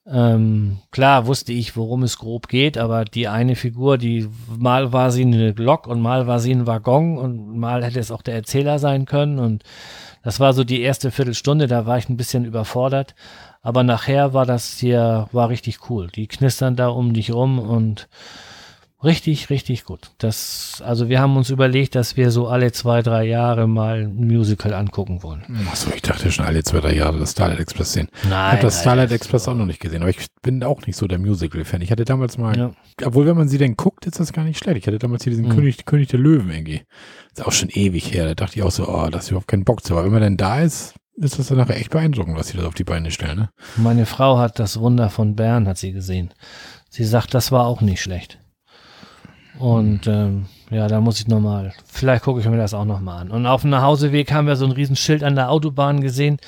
Ähm, 0.06 0.80
klar 0.90 1.26
wusste 1.26 1.54
ich, 1.54 1.78
worum 1.78 2.02
es 2.02 2.18
grob 2.18 2.48
geht, 2.48 2.76
aber 2.76 3.06
die 3.06 3.26
eine 3.26 3.56
Figur, 3.56 3.96
die 3.96 4.28
mal 4.54 4.92
war 4.92 5.10
sie 5.12 5.22
eine 5.22 5.52
Lok 5.52 5.86
und 5.86 6.02
mal 6.02 6.26
war 6.26 6.38
sie 6.38 6.52
ein 6.52 6.66
Waggon 6.66 7.16
und 7.16 7.56
mal 7.56 7.82
hätte 7.82 8.00
es 8.00 8.10
auch 8.10 8.20
der 8.20 8.34
Erzähler 8.34 8.78
sein 8.78 9.06
können 9.06 9.38
und 9.38 9.64
das 10.22 10.40
war 10.40 10.52
so 10.52 10.62
die 10.62 10.82
erste 10.82 11.10
Viertelstunde, 11.10 11.68
da 11.68 11.86
war 11.86 11.98
ich 11.98 12.08
ein 12.08 12.16
bisschen 12.16 12.44
überfordert. 12.44 13.14
Aber 13.66 13.82
nachher 13.82 14.32
war 14.32 14.46
das 14.46 14.78
hier, 14.78 15.26
war 15.32 15.48
richtig 15.48 15.90
cool. 15.90 16.06
Die 16.14 16.28
knistern 16.28 16.76
da 16.76 16.86
um 16.88 17.12
dich 17.14 17.32
rum 17.32 17.58
und 17.58 18.06
richtig, 19.02 19.50
richtig 19.50 19.84
gut. 19.84 20.10
Das, 20.18 20.80
also 20.84 21.08
wir 21.08 21.20
haben 21.20 21.36
uns 21.36 21.50
überlegt, 21.50 21.96
dass 21.96 22.16
wir 22.16 22.30
so 22.30 22.46
alle 22.46 22.70
zwei, 22.70 23.02
drei 23.02 23.24
Jahre 23.24 23.66
mal 23.66 24.02
ein 24.04 24.26
Musical 24.28 24.72
angucken 24.72 25.24
wollen. 25.24 25.42
Achso, 25.68 25.90
ich 25.94 26.02
dachte 26.02 26.30
schon 26.30 26.44
alle 26.44 26.62
zwei, 26.62 26.78
drei 26.78 26.94
Jahre 26.94 27.18
das 27.18 27.32
Starlight 27.32 27.58
Express 27.58 27.92
sehen. 27.94 28.08
Nein. 28.22 28.30
Ich 28.30 28.52
habe 28.52 28.62
das 28.62 28.80
Starlight 28.82 29.10
Express 29.10 29.48
auch 29.48 29.54
noch 29.54 29.66
nicht 29.66 29.80
gesehen, 29.80 30.02
aber 30.02 30.10
ich 30.10 30.26
bin 30.42 30.62
auch 30.62 30.86
nicht 30.86 30.96
so 30.96 31.08
der 31.08 31.18
Musical-Fan. 31.18 31.82
Ich 31.82 31.90
hatte 31.90 32.04
damals 32.04 32.38
mal, 32.38 32.56
Ja. 32.56 32.70
obwohl 33.04 33.26
wenn 33.26 33.36
man 33.36 33.48
sie 33.48 33.58
denn 33.58 33.76
guckt, 33.76 34.06
ist 34.06 34.20
das 34.20 34.32
gar 34.32 34.44
nicht 34.44 34.58
schlecht. 34.58 34.78
Ich 34.78 34.86
hatte 34.86 35.00
damals 35.00 35.24
hier 35.24 35.30
diesen 35.32 35.46
Mhm. 35.48 35.54
König, 35.56 35.84
König 35.86 36.06
der 36.08 36.20
Löwen 36.20 36.50
irgendwie. 36.50 36.82
Ist 37.32 37.44
auch 37.44 37.50
schon 37.52 37.68
ewig 37.70 38.12
her. 38.14 38.26
Da 38.26 38.34
dachte 38.36 38.56
ich 38.58 38.62
auch 38.62 38.70
so, 38.70 38.88
oh, 38.88 39.08
das 39.10 39.24
ist 39.24 39.30
überhaupt 39.30 39.48
keinen 39.48 39.64
Bock 39.64 39.84
zu. 39.84 39.94
Aber 39.94 40.04
wenn 40.04 40.12
man 40.12 40.22
denn 40.22 40.36
da 40.36 40.60
ist, 40.60 40.94
ist 41.16 41.38
das 41.38 41.48
dann 41.48 41.58
nachher 41.58 41.76
echt 41.76 41.90
beeindruckend, 41.90 42.36
was 42.36 42.48
sie 42.48 42.56
das 42.56 42.66
auf 42.66 42.74
die 42.74 42.84
Beine 42.84 43.10
stellen, 43.10 43.38
ne? 43.38 43.50
Meine 43.76 44.06
Frau 44.06 44.38
hat 44.38 44.58
das 44.58 44.78
Wunder 44.80 45.10
von 45.10 45.34
Bern, 45.34 45.66
hat 45.66 45.78
sie 45.78 45.92
gesehen. 45.92 46.32
Sie 46.90 47.04
sagt, 47.04 47.34
das 47.34 47.52
war 47.52 47.66
auch 47.66 47.80
nicht 47.80 48.02
schlecht. 48.02 48.38
Und 49.58 50.06
ähm, 50.06 50.46
ja, 50.70 50.88
da 50.88 51.00
muss 51.00 51.18
ich 51.18 51.28
nochmal, 51.28 51.72
vielleicht 51.86 52.24
gucke 52.24 52.40
ich 52.40 52.46
mir 52.46 52.58
das 52.58 52.74
auch 52.74 52.84
nochmal 52.84 53.22
an. 53.22 53.30
Und 53.30 53.46
auf 53.46 53.62
dem 53.62 53.70
Nachhauseweg 53.70 54.32
haben 54.32 54.46
wir 54.46 54.56
so 54.56 54.66
ein 54.66 54.72
Riesenschild 54.72 55.24
an 55.24 55.34
der 55.34 55.50
Autobahn 55.50 56.00
gesehen, 56.00 56.38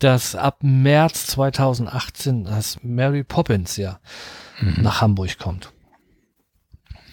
dass 0.00 0.34
ab 0.34 0.58
März 0.62 1.28
2018 1.28 2.44
das 2.44 2.78
Mary 2.82 3.22
Poppins 3.22 3.76
ja 3.76 4.00
nach 4.76 5.00
Hamburg 5.00 5.38
kommt. 5.38 5.72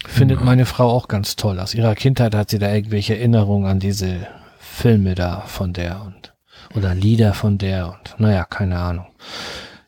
Findet 0.08 0.44
meine 0.44 0.65
Frau 0.65 0.89
auch 0.89 1.08
ganz 1.08 1.36
toll. 1.36 1.60
Aus 1.60 1.76
ihrer 1.76 1.94
Kindheit 1.94 2.34
hat 2.34 2.50
sie 2.50 2.58
da 2.58 2.74
irgendwelche 2.74 3.15
Erinnerungen 3.15 3.67
an 3.70 3.80
diese 3.80 4.28
Filme 4.60 5.13
da 5.13 5.41
von 5.41 5.74
der 5.74 6.02
und 6.02 6.31
oder 6.76 6.96
Lieder 6.96 7.34
von 7.34 7.58
der 7.58 7.88
und 7.88 8.16
naja, 8.20 8.46
keine 8.46 8.78
Ahnung. 8.80 9.08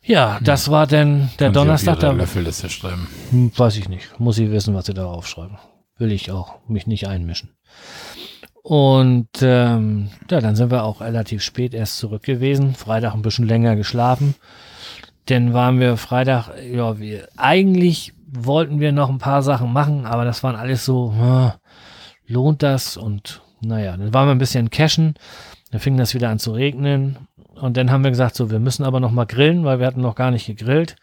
Ja, 0.02 0.38
das 0.42 0.70
war 0.70 0.86
denn 0.86 1.30
der 1.38 1.48
sie 1.48 1.54
Donnerstag, 1.54 1.96
auf 1.96 2.02
ihre 2.02 2.12
da 2.12 2.18
Löffelliste 2.18 2.68
schreiben. 2.68 3.08
hm, 3.30 3.52
weiß 3.56 3.76
ich 3.78 3.88
nicht. 3.88 4.18
Muss 4.20 4.38
ich 4.38 4.50
wissen, 4.50 4.74
was 4.74 4.86
sie 4.86 4.94
da 4.94 5.06
aufschreiben. 5.06 5.56
Will 5.96 6.12
ich 6.12 6.30
auch 6.30 6.56
mich 6.68 6.86
nicht 6.86 7.08
einmischen. 7.08 7.50
Und 8.62 9.28
ähm, 9.40 10.10
ja, 10.30 10.40
dann 10.40 10.56
sind 10.56 10.70
wir 10.70 10.84
auch 10.84 11.00
relativ 11.00 11.42
spät 11.42 11.74
erst 11.74 11.98
zurück 11.98 12.22
gewesen. 12.22 12.74
Freitag 12.74 13.14
ein 13.14 13.22
bisschen 13.22 13.46
länger 13.46 13.76
geschlafen. 13.76 14.34
Denn 15.28 15.54
waren 15.54 15.80
wir 15.80 15.96
Freitag, 15.96 16.50
ja, 16.70 16.98
wir 16.98 17.28
eigentlich 17.36 18.12
wollten 18.26 18.80
wir 18.80 18.92
noch 18.92 19.08
ein 19.08 19.18
paar 19.18 19.42
Sachen 19.42 19.72
machen, 19.72 20.06
aber 20.06 20.24
das 20.24 20.42
waren 20.42 20.56
alles 20.56 20.84
so, 20.84 21.14
ah, 21.20 21.56
lohnt 22.26 22.62
das? 22.62 22.96
Und 22.96 23.42
naja, 23.60 23.96
dann 23.96 24.12
waren 24.12 24.28
wir 24.28 24.34
ein 24.34 24.38
bisschen 24.38 24.70
cashen. 24.70 25.14
Dann 25.74 25.80
fing 25.80 25.96
das 25.96 26.14
wieder 26.14 26.28
an 26.28 26.38
zu 26.38 26.52
regnen. 26.52 27.16
Und 27.60 27.76
dann 27.76 27.90
haben 27.90 28.04
wir 28.04 28.12
gesagt, 28.12 28.36
so, 28.36 28.48
wir 28.48 28.60
müssen 28.60 28.84
aber 28.84 29.00
noch 29.00 29.10
mal 29.10 29.24
grillen, 29.24 29.64
weil 29.64 29.80
wir 29.80 29.88
hatten 29.88 30.02
noch 30.02 30.14
gar 30.14 30.30
nicht 30.30 30.46
gegrillt. 30.46 30.94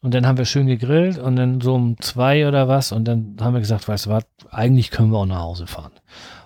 Und 0.00 0.14
dann 0.14 0.26
haben 0.26 0.38
wir 0.38 0.46
schön 0.46 0.66
gegrillt 0.66 1.18
und 1.18 1.36
dann 1.36 1.60
so 1.60 1.74
um 1.74 2.00
zwei 2.00 2.48
oder 2.48 2.68
was. 2.68 2.90
Und 2.90 3.04
dann 3.04 3.36
haben 3.38 3.52
wir 3.52 3.60
gesagt, 3.60 3.86
weißt 3.86 4.06
du 4.06 4.10
was, 4.10 4.24
eigentlich 4.50 4.90
können 4.90 5.10
wir 5.10 5.18
auch 5.18 5.26
nach 5.26 5.42
Hause 5.42 5.66
fahren. 5.66 5.92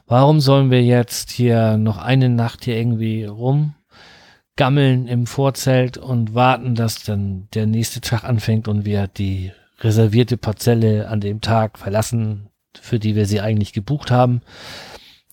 Warum 0.09 0.41
sollen 0.41 0.73
wir 0.73 0.83
jetzt 0.83 1.31
hier 1.31 1.77
noch 1.77 1.99
eine 1.99 2.31
Nacht 2.31 2.65
hier 2.65 2.77
irgendwie 2.77 3.27
rumgammeln 3.27 5.07
im 5.07 5.29
Vorzelt 5.29 5.99
und 5.99 6.35
warten, 6.35 6.75
dass 6.75 7.05
dann 7.05 7.47
der 7.55 7.67
nächste 7.67 8.01
Tag 8.01 8.25
anfängt 8.25 8.67
und 8.67 8.85
wir 8.85 9.07
die 9.07 9.53
reservierte 9.79 10.37
Parzelle 10.37 11.07
an 11.09 11.21
dem 11.21 11.41
Tag 11.41 11.79
verlassen, 11.79 12.49
für 12.81 12.99
die 12.99 13.15
wir 13.15 13.27
sie 13.27 13.41
eigentlich 13.41 13.73
gebucht 13.73 14.11
haben? 14.11 14.43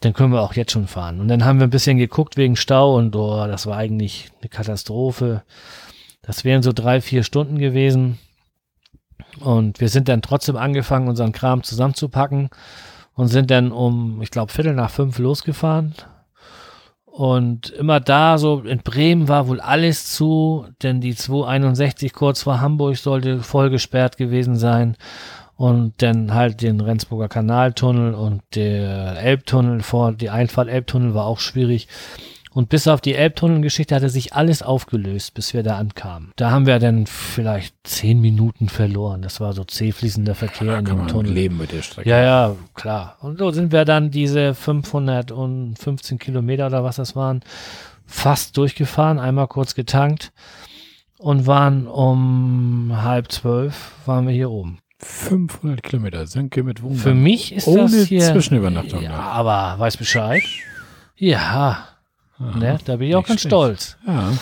Dann 0.02 0.14
können 0.14 0.32
wir 0.32 0.42
auch 0.42 0.54
jetzt 0.54 0.72
schon 0.72 0.88
fahren. 0.88 1.20
Und 1.20 1.28
dann 1.28 1.44
haben 1.44 1.60
wir 1.60 1.68
ein 1.68 1.72
bisschen 1.72 1.98
geguckt 1.98 2.38
wegen 2.38 2.56
Stau 2.56 2.96
und 2.96 3.16
oh, 3.16 3.48
das 3.48 3.66
war 3.66 3.78
eigentlich 3.78 4.32
eine 4.42 4.50
Katastrophe. 4.50 5.44
Das 6.22 6.44
wären 6.44 6.62
so 6.62 6.72
drei, 6.74 7.02
vier 7.02 7.24
Stunden 7.24 7.58
gewesen. 7.58 8.20
Und 9.40 9.80
wir 9.80 9.90
sind 9.90 10.08
dann 10.08 10.22
trotzdem 10.22 10.56
angefangen, 10.56 11.08
unseren 11.08 11.32
Kram 11.32 11.64
zusammenzupacken 11.64 12.50
und 13.14 13.28
sind 13.28 13.50
dann 13.50 13.72
um, 13.72 14.22
ich 14.22 14.32
glaube, 14.32 14.52
Viertel 14.52 14.74
nach 14.74 14.92
fünf 14.92 15.18
losgefahren. 15.18 15.96
Und 17.06 17.72
immer 17.72 18.00
da, 18.00 18.38
so 18.38 18.60
in 18.60 18.84
Bremen 18.84 19.28
war 19.28 19.48
wohl 19.48 19.60
alles 19.60 20.06
zu, 20.14 20.68
denn 20.84 21.02
die 21.02 21.16
261 21.16 22.14
kurz 22.14 22.44
vor 22.44 22.62
Hamburg 22.62 22.98
sollte 22.98 23.40
voll 23.40 23.72
gesperrt 23.72 24.18
gewesen 24.18 24.56
sein. 24.56 24.98
Und 25.58 25.94
dann 26.04 26.34
halt 26.34 26.62
den 26.62 26.80
Rendsburger 26.80 27.28
Kanaltunnel 27.28 28.14
und 28.14 28.44
der 28.54 29.20
Elbtunnel 29.20 29.82
vor, 29.82 30.14
die 30.14 30.30
Einfahrt 30.30 30.70
Elbtunnel 30.70 31.16
war 31.16 31.26
auch 31.26 31.40
schwierig. 31.40 31.88
Und 32.58 32.70
bis 32.70 32.88
auf 32.88 33.02
die 33.02 33.14
Elbtunnelgeschichte 33.14 33.94
hatte 33.94 34.10
sich 34.10 34.34
alles 34.34 34.64
aufgelöst, 34.64 35.36
bis 35.36 35.54
wir 35.54 35.62
da 35.62 35.78
ankamen. 35.78 36.32
Da 36.38 36.50
haben 36.50 36.66
wir 36.66 36.80
dann 36.80 37.06
vielleicht 37.06 37.76
zehn 37.84 38.20
Minuten 38.20 38.68
verloren. 38.68 39.22
Das 39.22 39.40
war 39.40 39.54
so 39.54 39.64
zäh 39.64 39.92
fließender 39.92 40.34
Verkehr 40.34 40.74
Da 40.74 40.80
in 40.80 40.86
dem 40.86 41.08
Tunnel. 41.08 41.34
leben 41.34 41.58
mit 41.58 41.72
der 41.72 41.84
Strecke. 41.84 42.10
Ja, 42.10 42.20
ja, 42.20 42.56
klar. 42.74 43.18
Und 43.22 43.38
so 43.38 43.52
sind 43.52 43.72
wir 43.72 43.86
dann 43.86 44.10
diese 44.10 44.56
515 44.56 46.18
Kilometer 46.18 46.66
oder 46.66 46.84
was 46.84 46.96
das 46.96 47.16
waren, 47.16 47.42
fast 48.08 48.58
durchgefahren, 48.58 49.20
einmal 49.20 49.48
kurz 49.48 49.76
getankt 49.76 50.32
und 51.20 51.46
waren 51.46 51.86
um 51.86 52.92
halb 53.04 53.32
zwölf, 53.32 53.92
waren 54.06 54.26
wir 54.26 54.34
hier 54.34 54.50
oben. 54.50 54.80
500 55.00 55.84
Kilometer, 55.84 56.26
Sönke 56.26 56.64
mit 56.64 56.82
Wohnwagen. 56.82 57.02
Für 57.02 57.14
mich 57.14 57.54
ist 57.54 57.68
Ohne 57.68 57.84
das 57.84 58.08
hier... 58.08 58.22
Zwischenübernachtung. 58.22 59.04
Ja, 59.04 59.20
aber 59.20 59.80
weiß 59.80 59.98
Bescheid. 59.98 60.42
Ja, 61.16 61.88
Aha. 62.40 62.58
ne, 62.58 62.78
da 62.84 62.96
bin 62.98 63.10
ich 63.10 63.16
auch 63.16 63.26
ganz 63.26 63.42
schlecht. 63.42 63.54
stolz. 63.54 63.98
Ja. 64.06 64.34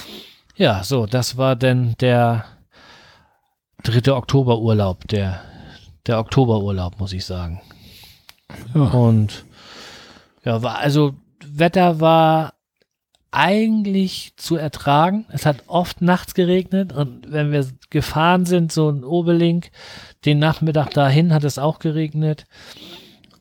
Ja, 0.58 0.84
so, 0.84 1.06
das 1.06 1.36
war 1.36 1.56
denn 1.58 1.96
der 2.00 2.46
dritte 3.84 4.16
Oktoberurlaub, 4.16 5.08
der, 5.10 5.42
der 6.08 6.20
Oktoberurlaub, 6.20 7.00
muss 7.00 7.12
ich 7.12 7.26
sagen. 7.26 7.62
ja. 8.74 8.82
Und 8.82 9.46
ja, 10.46 10.62
war, 10.62 10.78
also 10.78 11.16
Wetter 11.46 12.00
war 12.00 12.54
eigentlich 13.36 14.34
zu 14.38 14.56
ertragen. 14.56 15.26
Es 15.30 15.46
hat 15.46 15.64
oft 15.68 16.02
nachts 16.02 16.34
geregnet 16.34 16.94
und 16.94 17.32
wenn 17.32 17.52
wir 17.52 17.68
gefahren 17.90 18.46
sind, 18.46 18.72
so 18.72 18.90
ein 18.90 19.04
Obelink, 19.04 19.72
den 20.24 20.40
Nachmittag 20.40 20.92
dahin 20.92 21.34
hat 21.34 21.44
es 21.44 21.60
auch 21.60 21.80
geregnet. 21.80 22.46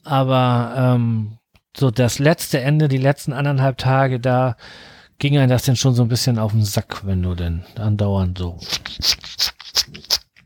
Aber 0.02 0.74
ähm, 0.76 1.38
so 1.76 1.90
das 1.90 2.18
letzte 2.18 2.60
Ende, 2.60 2.88
die 2.88 2.98
letzten 2.98 3.32
anderthalb 3.32 3.78
Tage, 3.78 4.18
da 4.20 4.56
ging 5.18 5.38
einem 5.38 5.48
das 5.50 5.62
denn 5.62 5.76
schon 5.76 5.94
so 5.94 6.02
ein 6.02 6.08
bisschen 6.08 6.38
auf 6.38 6.52
den 6.52 6.64
Sack, 6.64 7.06
wenn 7.06 7.22
du 7.22 7.34
denn 7.34 7.62
andauernd 7.76 8.36
so 8.36 8.58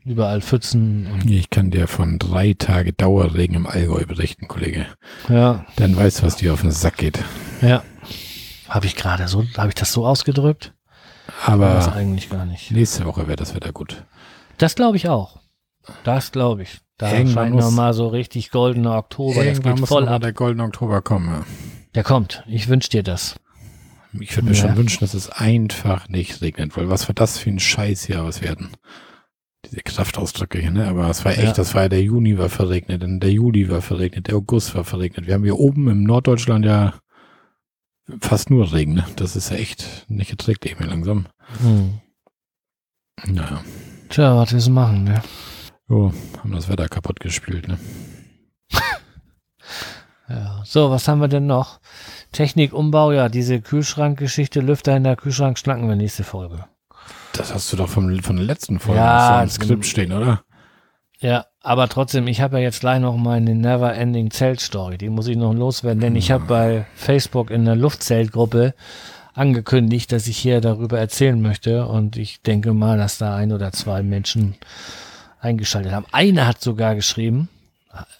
überall 0.05 0.41
Pfützen 0.41 1.07
Ich 1.27 1.49
kann 1.49 1.71
dir 1.71 1.87
von 1.87 2.19
drei 2.19 2.53
Tage 2.57 2.93
Dauerregen 2.93 3.55
im 3.55 3.67
Allgäu 3.67 4.05
berichten, 4.05 4.47
Kollege. 4.47 4.85
ja, 5.27 5.65
Dann 5.75 5.95
weißt 5.95 6.19
du, 6.19 6.23
was 6.23 6.37
dir 6.37 6.53
auf 6.53 6.61
den 6.61 6.71
Sack 6.71 6.97
geht. 6.97 7.19
Ja. 7.61 7.83
Habe 8.69 8.85
ich 8.85 8.95
gerade 8.95 9.27
so, 9.27 9.43
habe 9.57 9.69
ich 9.69 9.75
das 9.75 9.91
so 9.91 10.05
ausgedrückt? 10.05 10.73
das 11.27 11.47
Aber 11.47 11.93
eigentlich 11.93 12.29
gar 12.29 12.45
nicht. 12.45 12.71
nächste 12.71 13.05
Woche 13.05 13.27
wäre 13.27 13.35
das 13.35 13.53
Wetter 13.55 13.71
gut. 13.71 14.03
Das 14.57 14.75
glaube 14.75 14.97
ich 14.97 15.09
auch. 15.09 15.39
Das 16.03 16.31
glaube 16.31 16.63
ich. 16.63 16.79
Da 16.97 17.11
Irgendwann 17.13 17.33
scheint 17.45 17.55
muss- 17.55 17.65
noch 17.65 17.71
mal 17.71 17.93
so 17.93 18.07
richtig 18.07 18.51
goldener 18.51 18.95
Oktober. 18.97 19.43
Das 19.43 19.61
geht 19.61 19.79
muss 19.79 19.89
voll 19.89 20.07
ab. 20.07 20.21
der 20.21 20.33
goldene 20.33 20.63
Oktober 20.65 21.01
kommen. 21.01 21.45
Der 21.95 22.03
kommt. 22.03 22.43
Ich 22.47 22.67
wünsche 22.67 22.89
dir 22.89 23.03
das. 23.03 23.35
ja. 24.13 24.21
Ich 24.21 24.35
würde 24.35 24.49
mir 24.49 24.55
Ja. 24.55 24.61
schon 24.67 24.75
wünschen, 24.77 24.99
dass 25.01 25.13
es 25.13 25.29
einfach 25.29 26.09
nicht 26.09 26.41
regnet, 26.41 26.75
weil 26.75 26.89
was 26.89 27.07
war 27.07 27.15
das 27.15 27.37
für 27.37 27.49
ein 27.51 27.59
Scheiß 27.59 28.03
hier, 28.05 28.23
was 28.25 28.41
hatten? 28.41 28.71
Diese 29.65 29.81
Kraftausdrücke 29.81 30.57
hier, 30.59 30.71
ne? 30.71 30.87
Aber 30.87 31.09
es 31.09 31.23
war 31.25 31.31
echt, 31.33 31.43
Ja. 31.43 31.53
das 31.53 31.75
war 31.75 31.83
ja 31.83 31.89
der 31.89 32.01
Juni 32.01 32.37
war 32.37 32.49
verregnet, 32.49 33.03
der 33.05 33.31
Juli 33.31 33.69
war 33.69 33.81
verregnet, 33.81 34.27
der 34.27 34.35
August 34.35 34.73
war 34.75 34.83
verregnet. 34.83 35.27
Wir 35.27 35.35
haben 35.35 35.43
hier 35.43 35.57
oben 35.59 35.87
im 35.89 36.03
Norddeutschland 36.03 36.65
ja 36.65 36.93
fast 38.21 38.49
nur 38.49 38.71
Regen, 38.73 38.93
ne? 38.93 39.05
Das 39.15 39.35
ist 39.35 39.51
ja 39.51 39.57
echt 39.57 40.05
nicht 40.07 40.31
erträglich 40.31 40.79
mehr 40.79 40.87
langsam. 40.87 41.27
Hm. 41.61 41.99
Naja. 43.25 43.63
Tja, 44.09 44.35
was 44.35 44.53
willst 44.53 44.67
du 44.67 44.71
machen, 44.71 45.03
ne? 45.03 45.21
Jo, 45.87 46.13
haben 46.37 46.51
das 46.51 46.69
Wetter 46.69 46.87
kaputt 46.87 47.19
gespielt, 47.19 47.67
ne? 47.67 47.79
Ja. 50.29 50.61
So, 50.63 50.91
was 50.91 51.07
haben 51.07 51.21
wir 51.21 51.27
denn 51.27 51.47
noch? 51.47 51.79
Technikumbau, 52.33 53.11
ja, 53.11 53.29
diese 53.29 53.61
Kühlschrankgeschichte, 53.61 54.59
Lüfter 54.61 54.95
in 54.95 55.03
der 55.03 55.15
Kühlschrank 55.15 55.57
schnacken 55.57 55.89
wir 55.89 55.95
nächste 55.95 56.23
Folge. 56.23 56.65
Das 57.33 57.51
hast 57.51 57.73
du 57.73 57.77
doch 57.77 57.89
vom, 57.89 58.15
von 58.21 58.35
der 58.35 58.45
letzten 58.45 58.79
Folge 58.79 58.99
Ja, 58.99 59.37
so 59.37 59.43
im 59.43 59.49
Skript 59.49 59.85
stehen, 59.87 60.11
oder? 60.11 60.43
Ja, 61.19 61.47
Aber 61.61 61.89
trotzdem, 61.89 62.27
ich 62.27 62.39
habe 62.41 62.57
ja 62.57 62.63
jetzt 62.63 62.79
gleich 62.79 63.01
noch 63.01 63.17
meine 63.17 63.53
Never 63.53 63.93
Ending 63.93 64.31
Zelt 64.31 64.61
Story. 64.61 64.97
Die 64.97 65.09
muss 65.09 65.27
ich 65.27 65.35
noch 65.35 65.53
loswerden, 65.53 65.99
denn 65.99 66.15
ich 66.15 66.31
habe 66.31 66.45
bei 66.45 66.85
Facebook 66.95 67.51
in 67.51 67.65
der 67.65 67.75
Luftzeltgruppe 67.75 68.73
angekündigt, 69.33 70.11
dass 70.11 70.27
ich 70.27 70.37
hier 70.37 70.61
darüber 70.61 70.99
erzählen 70.99 71.41
möchte. 71.41 71.85
Und 71.85 72.15
ich 72.15 72.41
denke 72.41 72.73
mal, 72.73 72.97
dass 72.97 73.17
da 73.17 73.35
ein 73.35 73.51
oder 73.51 73.73
zwei 73.73 74.03
Menschen 74.03 74.55
eingeschaltet 75.41 75.91
haben. 75.91 76.05
Einer 76.11 76.47
hat 76.47 76.61
sogar 76.61 76.95
geschrieben, 76.95 77.49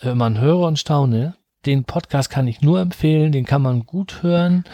man 0.04 0.40
höre 0.40 0.62
und 0.62 0.78
staune, 0.78 1.36
den 1.66 1.84
Podcast 1.84 2.30
kann 2.30 2.48
ich 2.48 2.62
nur 2.62 2.80
empfehlen, 2.80 3.32
den 3.32 3.46
kann 3.46 3.62
man 3.62 3.86
gut 3.86 4.22
hören. 4.22 4.66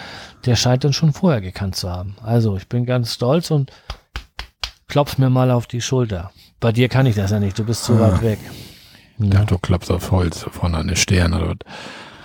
Der 0.46 0.56
scheint 0.56 0.84
dann 0.84 0.94
schon 0.94 1.14
vorher 1.14 1.42
gekannt 1.42 1.76
zu 1.76 1.90
haben. 1.90 2.16
Also 2.24 2.58
ich 2.58 2.68
bin 2.68 2.86
ganz 2.86 3.14
stolz 3.14 3.52
und 3.52 3.72
klopf 4.88 5.18
mir 5.18 5.30
mal 5.30 5.52
auf 5.52 5.68
die 5.68 5.82
Schulter. 5.82 6.32
Bei 6.66 6.72
dir 6.72 6.90
kann 6.90 7.06
ich 7.06 7.14
das 7.14 7.30
ja 7.30 7.40
nicht, 7.40 7.60
du 7.60 7.64
bist 7.64 7.84
zu 7.84 7.94
ah. 7.94 8.00
weit 8.00 8.24
weg. 8.24 8.40
Dachte, 9.20 9.46
du 9.46 9.60
klopfst 9.60 9.92
auf 9.92 10.10
Holz 10.10 10.48
von 10.50 10.74
einer 10.74 10.96
Sterne 10.96 11.44
oder 11.44 11.58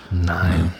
Nein. 0.09 0.73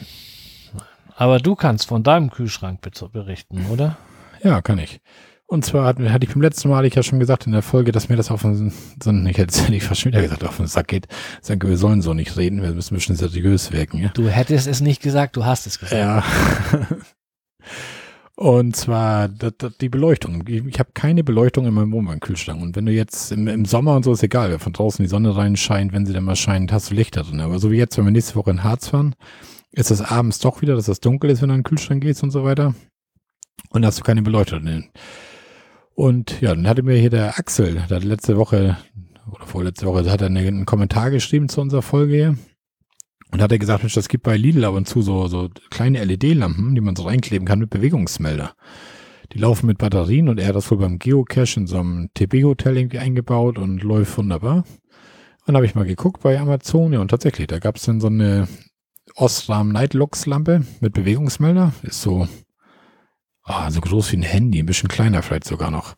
Ja. 0.74 0.80
Aber 1.16 1.38
du 1.38 1.53
kannst 1.53 1.86
von 1.86 2.01
deinem 2.01 2.32
Kühlschrank 2.32 2.80
berichten, 2.82 3.68
oder? 3.70 3.97
Ja, 4.43 4.64
kann 4.64 4.80
ich. 4.80 4.99
Und 5.45 5.64
zwar 5.64 5.86
hatte, 5.86 6.12
hatte 6.12 6.26
ich 6.26 6.34
beim 6.34 6.41
letzten 6.41 6.70
Mal, 6.70 6.78
hatte 6.78 6.88
ich 6.88 6.95
ja 6.95 7.03
schon 7.03 7.20
gesagt 7.20 7.45
in 7.45 7.51
der 7.51 7.62
Folge, 7.62 7.91
dass 7.91 8.09
mir 8.09 8.16
das 8.16 8.32
auf 8.32 8.41
den, 8.41 8.74
so 8.99 9.12
ich 9.12 9.38
hätte 9.38 9.53
es 9.55 9.70
nicht 9.70 9.84
fast 9.84 10.05
wieder 10.05 10.24
gesagt, 10.24 10.43
auf 10.43 10.57
den 10.57 10.66
Sack 10.66 10.88
geht. 10.88 11.05
Ich 11.39 11.47
sage, 11.47 11.70
wir 11.70 11.78
sollen 11.78 12.01
so 12.01 12.16
nicht 12.16 12.38
reden, 12.38 12.64
wir 12.64 12.72
müssen 12.72 12.95
ein 12.95 12.97
bisschen 12.97 13.16
seriös 13.16 13.72
wirken. 13.72 13.99
Ja? 13.99 14.09
Du 14.16 14.28
hättest 14.28 14.66
es 14.66 14.82
nicht 14.82 15.03
gesagt, 15.03 15.36
du 15.36 15.45
hast 15.45 15.68
es 15.68 15.78
gesagt. 15.78 16.01
Ja. 16.01 16.24
Und 18.42 18.76
zwar 18.76 19.28
das, 19.28 19.54
das, 19.60 19.78
die 19.78 19.89
Beleuchtung. 19.89 20.44
Ich, 20.48 20.66
ich 20.66 20.80
habe 20.80 20.89
keine 20.96 21.24
Beleuchtung 21.24 21.68
in 21.68 21.76
meinem 21.76 21.92
Wohnwagnkühlschrank. 21.92 22.60
Und 22.60 22.76
wenn 22.76 22.88
du 22.88 22.92
jetzt 22.92 23.32
im, 23.32 23.66
Sommer 23.66 23.96
und 23.96 24.02
so 24.02 24.14
ist 24.14 24.24
egal, 24.24 24.50
wenn 24.50 24.58
von 24.58 24.74
draußen 24.74 25.06
die 25.06 25.10
Sonne 25.10 25.36
reinscheint, 25.36 25.94
wenn 25.94 26.08
sie 26.08 26.14
dann 26.14 26.24
mal 26.24 26.36
scheint, 26.36 26.72
hast 26.72 26.89
du 26.89 26.96
Lichter 26.96 27.22
drin. 27.22 27.39
Aber 27.39 27.60
so 27.60 27.70
wie 27.70 27.78
jetzt, 27.78 28.00
wenn 28.00 28.06
wir 28.06 28.12
nächste 28.12 28.34
Woche 28.34 28.50
in 28.50 28.64
Harz 28.64 28.88
fahren, 28.88 29.14
ist 29.72 29.92
es 29.92 30.02
abends 30.02 30.39
doch 30.39 30.64
wieder, 30.64 30.76
dass 30.76 30.88
es 30.88 31.02
dunkel 31.02 31.30
ist, 31.30 31.44
wenn 31.44 31.50
du 31.50 31.54
in 31.54 31.60
den 31.60 31.66
Kühlschrank 31.66 32.02
gehst 32.02 32.24
und 32.24 32.32
so 32.32 32.44
weiter. 32.44 32.74
Und 33.70 33.86
hast 33.86 34.00
du 34.00 34.04
keine 34.04 34.24
Beleuchtung 34.24 34.66
drin. 34.66 34.89
Und 35.94 36.42
ja, 36.42 36.56
dann 36.56 36.68
hatte 36.68 36.82
mir 36.82 36.98
hier 36.98 37.12
der 37.12 37.38
Axel, 37.38 37.76
der 37.76 37.98
hat 37.98 38.04
letzte 38.04 38.38
Woche 38.38 38.76
oder 39.32 39.46
vorletzte 39.46 39.86
Woche, 39.86 40.10
hat 40.10 40.22
er 40.22 40.28
einen 40.28 40.66
Kommentar 40.66 41.12
geschrieben 41.12 41.48
zu 41.48 41.62
unserer 41.62 41.84
Folge 41.84 42.16
hier. 42.16 42.38
Und 43.32 43.42
hat 43.42 43.52
er 43.52 43.60
gesagt, 43.60 43.84
Mensch, 43.84 43.94
das 43.94 44.10
gibt 44.10 44.24
bei 44.24 44.36
Lidl 44.36 44.66
ab 44.66 44.76
und 44.76 44.88
zu 44.88 45.02
so, 45.02 45.28
so 45.28 45.50
kleine 45.70 46.04
LED-Lampen, 46.04 46.76
die 46.76 46.82
man 46.82 46.96
so 46.96 47.04
reinkleben 47.04 47.48
kann 47.48 47.60
mit 47.60 47.70
Bewegungsmelder. 47.70 48.54
Die 49.32 49.38
laufen 49.38 49.68
mit 49.68 49.78
Batterien 49.78 50.28
und 50.28 50.40
er 50.40 50.48
hat 50.48 50.56
das 50.56 50.70
wohl 50.70 50.80
beim 50.80 51.00
Geocache 51.00 51.62
in 51.62 51.68
so 51.68 51.80
einem 51.80 52.10
TB-Hotel 52.14 52.78
irgendwie 52.78 53.00
eingebaut 53.00 53.58
und 53.58 53.82
läuft 53.82 54.18
wunderbar. 54.18 54.58
Und 54.58 55.48
dann 55.48 55.56
habe 55.56 55.66
ich 55.66 55.76
mal 55.76 55.86
geguckt 55.86 56.22
bei 56.22 56.38
Amazon, 56.38 56.92
ja, 56.92 57.00
und 57.00 57.08
tatsächlich, 57.08 57.48
da 57.48 57.60
gab 57.60 57.78
es 57.78 57.84
dann 57.84 58.02
so 58.02 58.08
eine 58.08 58.48
Osram 59.16 59.70
Nightlux 59.70 60.26
Lampe 60.26 60.66
mit 60.82 60.94
Bewegungsmelder. 60.94 61.74
Ist 61.84 62.02
so 62.02 62.28
Ah, 63.44 63.72
so 63.72 63.82
groß 63.82 64.12
wie 64.12 64.18
ein 64.18 64.24
Handy, 64.24 64.60
ein 64.60 64.66
bisschen 64.66 64.90
kleiner 64.90 65.24
vielleicht 65.24 65.46
sogar 65.46 65.72
noch. 65.72 65.96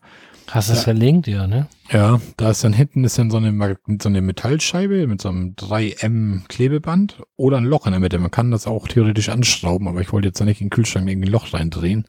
Hast 0.54 0.70
du 0.70 0.74
es 0.74 0.80
ja. 0.80 0.84
verlinkt, 0.84 1.26
ja, 1.26 1.48
ne? 1.48 1.66
Ja, 1.92 2.22
da 2.38 2.52
ist 2.52 2.64
dann 2.64 2.74
hinten 2.74 3.04
ist 3.04 3.18
dann 3.18 3.32
so 3.32 3.38
eine, 3.38 3.76
so 4.00 4.08
eine 4.08 4.22
Metallscheibe 4.22 5.08
mit 5.08 5.20
so 5.20 5.30
einem 5.30 5.56
3M 5.56 6.48
Klebeband 6.48 7.24
oder 7.36 7.58
ein 7.58 7.64
Loch 7.64 7.88
in 7.88 7.92
der 7.92 8.00
Mitte. 8.00 8.20
Man 8.20 8.30
kann 8.30 8.52
das 8.52 8.68
auch 8.68 8.88
theoretisch 8.88 9.30
anschrauben, 9.30 9.88
aber 9.88 10.02
ich 10.02 10.14
wollte 10.14 10.28
jetzt 10.28 10.40
da 10.40 10.46
nicht 10.46 10.62
in 10.62 10.68
den 10.68 10.70
Kühlschrank 10.70 11.10
irgendwie 11.10 11.28
ein 11.28 11.32
Loch 11.32 11.56
reindrehen. 11.56 12.06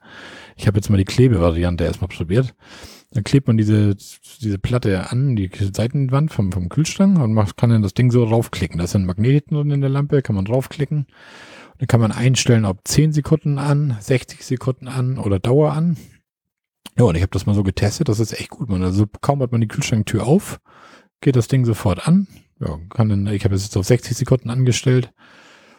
Ich 0.57 0.67
habe 0.67 0.77
jetzt 0.77 0.91
mal 0.91 0.99
die 0.99 1.07
Klebevariante 1.07 1.85
erstmal 1.85 2.09
probiert. 2.09 2.55
Dann 3.13 3.25
klebt 3.25 3.47
man 3.47 3.57
diese, 3.57 3.97
diese 4.43 4.59
Platte 4.59 5.11
an, 5.11 5.37
die 5.37 5.51
Seitenwand 5.75 6.31
vom, 6.31 6.53
vom 6.53 6.69
Kühlschrank 6.69 7.19
und 7.19 7.33
macht, 7.33 7.57
kann 7.57 7.71
dann 7.71 7.81
das 7.81 7.95
Ding 7.95 8.11
so 8.11 8.25
raufklicken. 8.25 8.77
Da 8.77 8.87
sind 8.87 9.07
Magneten 9.07 9.57
drin 9.57 9.71
in 9.71 9.81
der 9.81 9.89
Lampe, 9.89 10.21
kann 10.21 10.37
man 10.37 10.45
draufklicken. 10.45 11.07
Dann 11.79 11.89
kann 11.89 12.01
man 12.01 12.13
einstellen, 12.13 12.67
ob 12.67 12.81
10 12.85 13.15
Sekunden 13.15 13.59
an, 13.59 13.97
60 14.01 14.45
Sekunden 14.45 14.87
an 14.87 15.17
oder 15.17 15.39
Dauer 15.39 15.73
an. 15.73 15.97
Ja, 16.97 17.05
und 17.05 17.17
ich 17.17 17.23
habe 17.23 17.33
das 17.33 17.47
mal 17.47 17.55
so 17.55 17.63
getestet, 17.63 18.09
das 18.09 18.21
ist 18.21 18.39
echt 18.39 18.51
gut. 18.51 18.69
Man, 18.69 18.83
also 18.83 19.07
kaum 19.21 19.43
hat 19.43 19.53
man 19.53 19.61
die 19.61 19.69
Kühlschranktür 19.69 20.27
auf, 20.27 20.61
geht 21.21 21.37
das 21.37 21.49
Ding 21.49 21.65
sofort 21.65 22.07
an. 22.07 22.29
Ja, 22.61 22.79
kann 22.91 23.09
dann, 23.09 23.27
ich 23.27 23.45
habe 23.45 23.55
es 23.55 23.65
jetzt 23.65 23.77
auf 23.77 23.85
60 23.85 24.17
Sekunden 24.17 24.51
angestellt. 24.51 25.13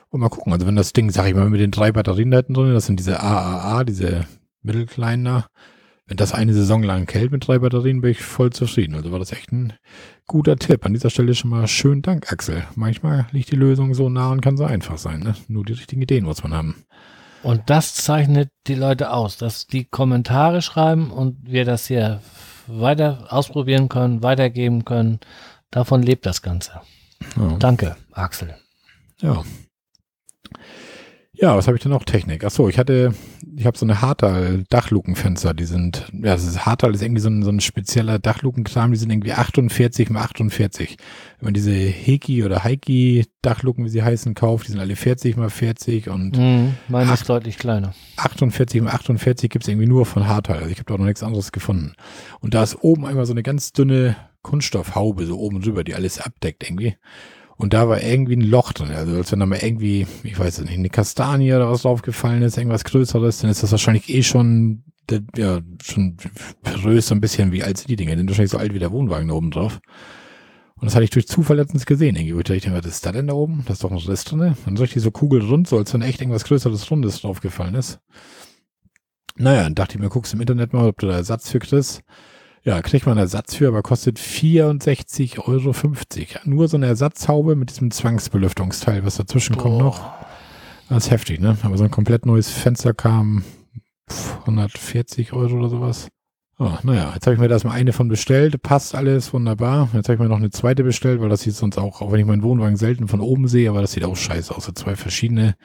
Und 0.10 0.20
mal 0.20 0.30
gucken, 0.30 0.54
also 0.54 0.68
wenn 0.68 0.76
das 0.76 0.94
Ding, 0.94 1.10
sag 1.10 1.28
ich 1.28 1.36
mal, 1.36 1.50
mit 1.50 1.62
den 1.62 1.72
drei 1.72 1.92
Batterien 1.92 2.32
da 2.32 2.42
drin, 2.42 2.74
das 2.74 2.86
sind 2.86 3.00
diese 3.00 3.22
AAA, 3.22 3.84
diese 3.86 4.26
mittelkleinen 4.62 5.26
da, 5.26 5.48
wenn 6.08 6.18
das 6.18 6.34
eine 6.34 6.54
Saison 6.54 6.84
lang 6.84 7.12
hält 7.12 7.32
mit 7.32 7.48
drei 7.48 7.60
Batterien, 7.60 8.02
bin 8.02 8.12
ich 8.12 8.22
voll 8.22 8.52
zufrieden. 8.52 8.96
Also 8.96 9.12
war 9.12 9.20
das 9.20 9.32
echt 9.32 9.52
ein 9.52 9.74
guter 10.28 10.56
Tipp. 10.56 10.86
An 10.86 10.94
dieser 10.94 11.10
Stelle 11.10 11.34
schon 11.34 11.50
mal 11.50 11.68
schönen 11.68 12.04
Dank, 12.04 12.32
Axel. 12.32 12.64
Manchmal 12.76 13.28
liegt 13.32 13.52
die 13.52 13.56
Lösung 13.56 13.96
so 13.96 14.10
nah 14.10 14.32
und 14.32 14.42
kann 14.42 14.58
so 14.58 14.66
einfach 14.66 15.00
sein. 15.00 15.22
Ne? 15.22 15.36
Nur 15.48 15.66
die 15.66 15.74
richtigen 15.74 16.02
Ideen 16.02 16.26
muss 16.26 16.44
man 16.44 16.54
haben. 16.54 16.86
Und 17.46 17.70
das 17.70 17.94
zeichnet 17.94 18.50
die 18.66 18.74
Leute 18.74 19.12
aus, 19.12 19.38
dass 19.38 19.68
die 19.68 19.86
Kommentare 19.86 20.64
schreiben 20.64 21.12
und 21.12 21.38
wir 21.44 21.64
das 21.64 21.86
hier 21.86 22.20
weiter 22.66 23.28
ausprobieren 23.30 23.88
können, 23.88 24.24
weitergeben 24.24 24.84
können. 24.84 25.20
Davon 25.70 26.02
lebt 26.02 26.26
das 26.26 26.42
Ganze. 26.42 26.82
Ja. 27.38 27.56
Danke, 27.60 27.98
Axel. 28.14 28.56
Ja. 29.20 29.44
Ja, 31.38 31.56
was 31.56 31.68
habe 31.68 31.78
ich 31.78 31.84
denn 31.84 31.92
noch? 31.92 32.04
Technik. 32.04 32.44
Ach 32.44 32.52
so, 32.52 32.70
ich 32.70 32.78
hatte, 32.78 33.14
ich 33.56 33.66
habe 33.66 33.78
so 33.78 33.86
eine 33.86 34.02
Hartal 34.02 34.64
Dachlukenfenster, 34.70 35.54
die 35.54 35.66
sind, 35.66 36.08
ja, 36.14 36.34
das 36.34 36.46
ist 36.46 36.66
Hartal 36.66 36.94
ist 36.94 37.02
irgendwie 37.02 37.22
so 37.22 37.30
ein, 37.30 37.44
so 37.44 37.50
ein 37.50 37.60
spezieller 37.60 38.20
Dachlukenkram, 38.20 38.92
die 38.92 38.98
sind 38.98 39.12
irgendwie 39.12 39.34
48 39.34 40.10
mal 40.10 40.22
48. 40.22 40.98
Wenn 41.40 41.46
man 41.46 41.54
diese 41.54 41.72
Heki 41.72 42.44
oder 42.44 42.64
Heiki 42.64 43.26
Dachluken, 43.42 43.86
wie 43.86 43.90
sie 43.90 44.04
heißen, 44.04 44.34
kauft, 44.34 44.68
die 44.68 44.72
sind 44.72 44.80
alle 44.80 44.96
40 44.96 45.38
mal 45.38 45.50
40 45.50 46.10
und 46.10 46.38
mm, 46.38 46.78
meine 46.88 47.14
ist 47.14 47.28
deutlich 47.30 47.58
kleiner. 47.58 47.94
48 48.18 48.82
mal 48.82 48.92
48 48.92 49.50
gibt's 49.50 49.68
irgendwie 49.68 49.88
nur 49.88 50.06
von 50.06 50.28
Hartal. 50.28 50.58
Also 50.58 50.70
ich 50.70 50.78
habe 50.78 50.92
da 50.92 50.98
noch 50.98 51.06
nichts 51.06 51.24
anderes 51.24 51.52
gefunden. 51.52 51.94
Und 52.40 52.54
da 52.54 52.64
ist 52.64 52.82
oben 52.82 53.06
einmal 53.06 53.26
so 53.26 53.34
eine 53.34 53.44
ganz 53.44 53.72
dünne 53.72 54.16
Kunststoffhaube 54.42 55.26
so 55.26 55.40
oben 55.40 55.62
drüber, 55.62 55.84
die 55.84 55.96
alles 55.96 56.20
abdeckt 56.20 56.64
irgendwie. 56.64 56.96
Und 57.58 57.74
da 57.74 57.88
war 57.88 58.02
irgendwie 58.02 58.36
ein 58.36 58.42
Loch 58.42 58.74
drin. 58.74 58.92
Also 58.92 59.16
als 59.16 59.32
wenn 59.32 59.40
da 59.40 59.46
mal 59.46 59.60
irgendwie, 59.62 60.06
ich 60.24 60.38
weiß 60.38 60.60
nicht, 60.62 60.74
eine 60.74 60.90
Kastanie 60.90 61.54
oder 61.54 61.72
was 61.72 61.84
draufgefallen 61.84 62.44
ist, 62.44 62.58
irgendwas 62.58 62.84
Größeres, 62.84 63.40
dann 63.40 63.50
ist 63.50 63.64
das 63.64 63.72
wahrscheinlich 63.72 64.10
eh 64.10 64.24
schon, 64.24 64.84
ja, 65.38 65.62
schon 65.82 66.18
so 67.00 67.16
ein 67.16 67.22
bisschen 67.22 67.52
wie 67.52 67.64
alt 67.64 67.78
sind 67.78 67.90
die 67.90 67.96
Dinge. 67.96 68.16
Sind 68.18 68.30
wahrscheinlich 68.30 68.52
so 68.52 68.58
alt 68.58 68.74
wie 68.74 68.80
der 68.80 68.92
Wohnwagen 68.92 69.30
da 69.30 69.36
oben 69.36 69.52
drauf. 69.52 69.80
Und 70.76 70.88
das 70.88 70.96
hatte 70.96 71.06
ich 71.06 71.12
durch 71.12 71.28
Zufall 71.28 71.56
letztens 71.56 71.86
gesehen. 71.86 72.18
Irgendwie. 72.18 72.54
Ich 72.54 72.62
dachte, 72.62 72.78
was 72.78 72.86
ist 72.86 73.06
da 73.06 73.14
denn 73.14 73.28
da 73.28 73.34
oben? 73.34 73.64
Da 73.66 73.74
ist 73.74 73.84
doch 73.84 73.92
ein 73.92 73.98
Riss 73.98 74.26
drin. 74.26 74.58
Dann 74.66 74.76
so 74.76 74.84
richtig 74.84 75.02
so 75.02 75.12
kugelrund, 75.12 75.70
so 75.70 75.78
als 75.78 75.94
wenn 75.94 76.02
echt 76.02 76.20
irgendwas 76.20 76.44
Größeres 76.44 76.92
Rundes 76.92 77.22
draufgefallen 77.22 77.76
ist. 77.76 78.00
Naja, 79.38 79.64
dann 79.64 79.76
dachte 79.76 79.96
ich 79.96 80.02
mir, 80.02 80.10
guckst 80.10 80.34
im 80.34 80.42
Internet 80.42 80.74
mal, 80.74 80.88
ob 80.88 81.00
du 81.00 81.08
da 81.08 81.14
Ersatz 81.14 81.50
für 81.50 81.60
kriegst. 81.60 82.02
Ja, 82.66 82.82
kriegt 82.82 83.06
man 83.06 83.20
Ersatz 83.20 83.54
für, 83.54 83.68
aber 83.68 83.84
kostet 83.84 84.18
64,50 84.18 85.48
Euro. 85.48 85.72
Nur 86.46 86.68
so 86.68 86.78
eine 86.78 86.88
Ersatzhaube 86.88 87.56
mit 87.56 87.70
diesem 87.70 87.92
Zwangsbelüftungsteil, 87.92 89.06
was 89.06 89.18
dazwischen 89.18 89.56
Boah. 89.56 89.62
kommt 89.62 89.78
noch. 89.78 90.12
Das 90.90 91.06
ist 91.06 91.12
heftig, 91.12 91.40
ne? 91.40 91.58
Aber 91.62 91.78
so 91.78 91.84
ein 91.84 91.92
komplett 91.92 92.26
neues 92.26 92.50
Fenster 92.50 92.96
kam 92.96 93.44
140 94.42 95.34
Euro 95.34 95.58
oder 95.58 95.70
sowas. 95.70 96.08
Oh, 96.58 96.72
naja, 96.82 97.12
jetzt 97.14 97.28
habe 97.28 97.36
ich 97.36 97.40
mir 97.40 97.50
da 97.50 97.56
erstmal 97.56 97.76
eine 97.76 97.94
von 97.94 98.08
bestellt. 98.08 98.62
Passt 98.64 98.96
alles 98.96 99.32
wunderbar. 99.32 99.90
Jetzt 99.94 100.08
habe 100.08 100.14
ich 100.14 100.20
mir 100.20 100.30
noch 100.30 100.38
eine 100.38 100.50
zweite 100.50 100.84
bestellt, 100.84 101.22
weil 101.22 101.30
das 101.30 101.42
sieht 101.42 101.54
sonst 101.54 101.78
auch, 101.78 102.02
auch 102.02 102.12
wenn 102.12 102.20
ich 102.20 102.26
meinen 102.26 102.44
Wohnwagen 102.44 102.78
selten 102.78 103.08
von 103.08 103.20
oben 103.20 103.48
sehe, 103.48 103.70
aber 103.70 103.82
das 103.82 103.92
sieht 103.92 104.06
auch 104.06 104.16
scheiße 104.16 104.56
aus. 104.56 104.66
So 104.66 104.72
zwei 104.72 104.96
verschiedene. 104.96 105.56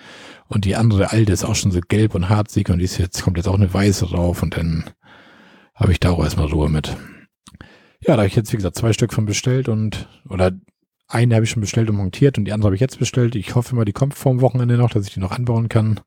Und 0.49 0.67
die 0.67 0.77
andere 0.77 1.13
alte 1.13 1.33
ist 1.33 1.45
auch 1.45 1.55
schon 1.55 1.71
so 1.71 1.81
gelb 1.81 2.15
und 2.15 2.29
harzig 2.29 2.69
und 2.69 2.81
die 2.81 2.85
ist 2.85 2.99
jetzt, 2.99 3.23
kommt 3.23 3.39
jetzt 3.39 3.47
auch 3.47 3.55
eine 3.55 3.73
weiße 3.73 4.07
drauf 4.07 4.43
und 4.43 4.57
dann 4.57 4.85
habe 5.81 5.93
ich 5.93 5.99
da 5.99 6.11
auch 6.11 6.23
erstmal 6.23 6.47
Ruhe 6.47 6.69
mit. 6.69 6.97
Ja, 8.03 8.15
da 8.15 8.19
habe 8.19 8.27
ich 8.27 8.37
jetzt, 8.37 8.53
wie 8.53 8.57
gesagt, 8.57 8.77
zwei 8.77 8.93
Stück 8.93 9.13
von 9.13 9.27
bestellt 9.27 9.69
und, 9.69 10.09
oder 10.29 10.53
eine 11.09 11.35
habe 11.35 11.45
ich 11.45 11.51
schon 11.51 11.61
bestellt 11.61 11.91
und 11.91 11.97
montiert 11.97 12.39
und 12.39 12.45
die 12.45 12.53
andere 12.53 12.69
habe 12.69 12.77
ich 12.77 12.81
jetzt 12.81 12.99
bestellt. 12.99 13.35
Ich 13.35 13.55
hoffe 13.55 13.75
mal, 13.75 13.85
die 13.85 13.93
kommt 13.93 14.15
vorm 14.15 14.41
Wochenende 14.41 14.77
noch, 14.77 14.91
dass 14.91 15.07
ich 15.07 15.15
die 15.15 15.21
noch 15.21 15.33
anbauen 15.33 15.69
kann, 15.69 16.01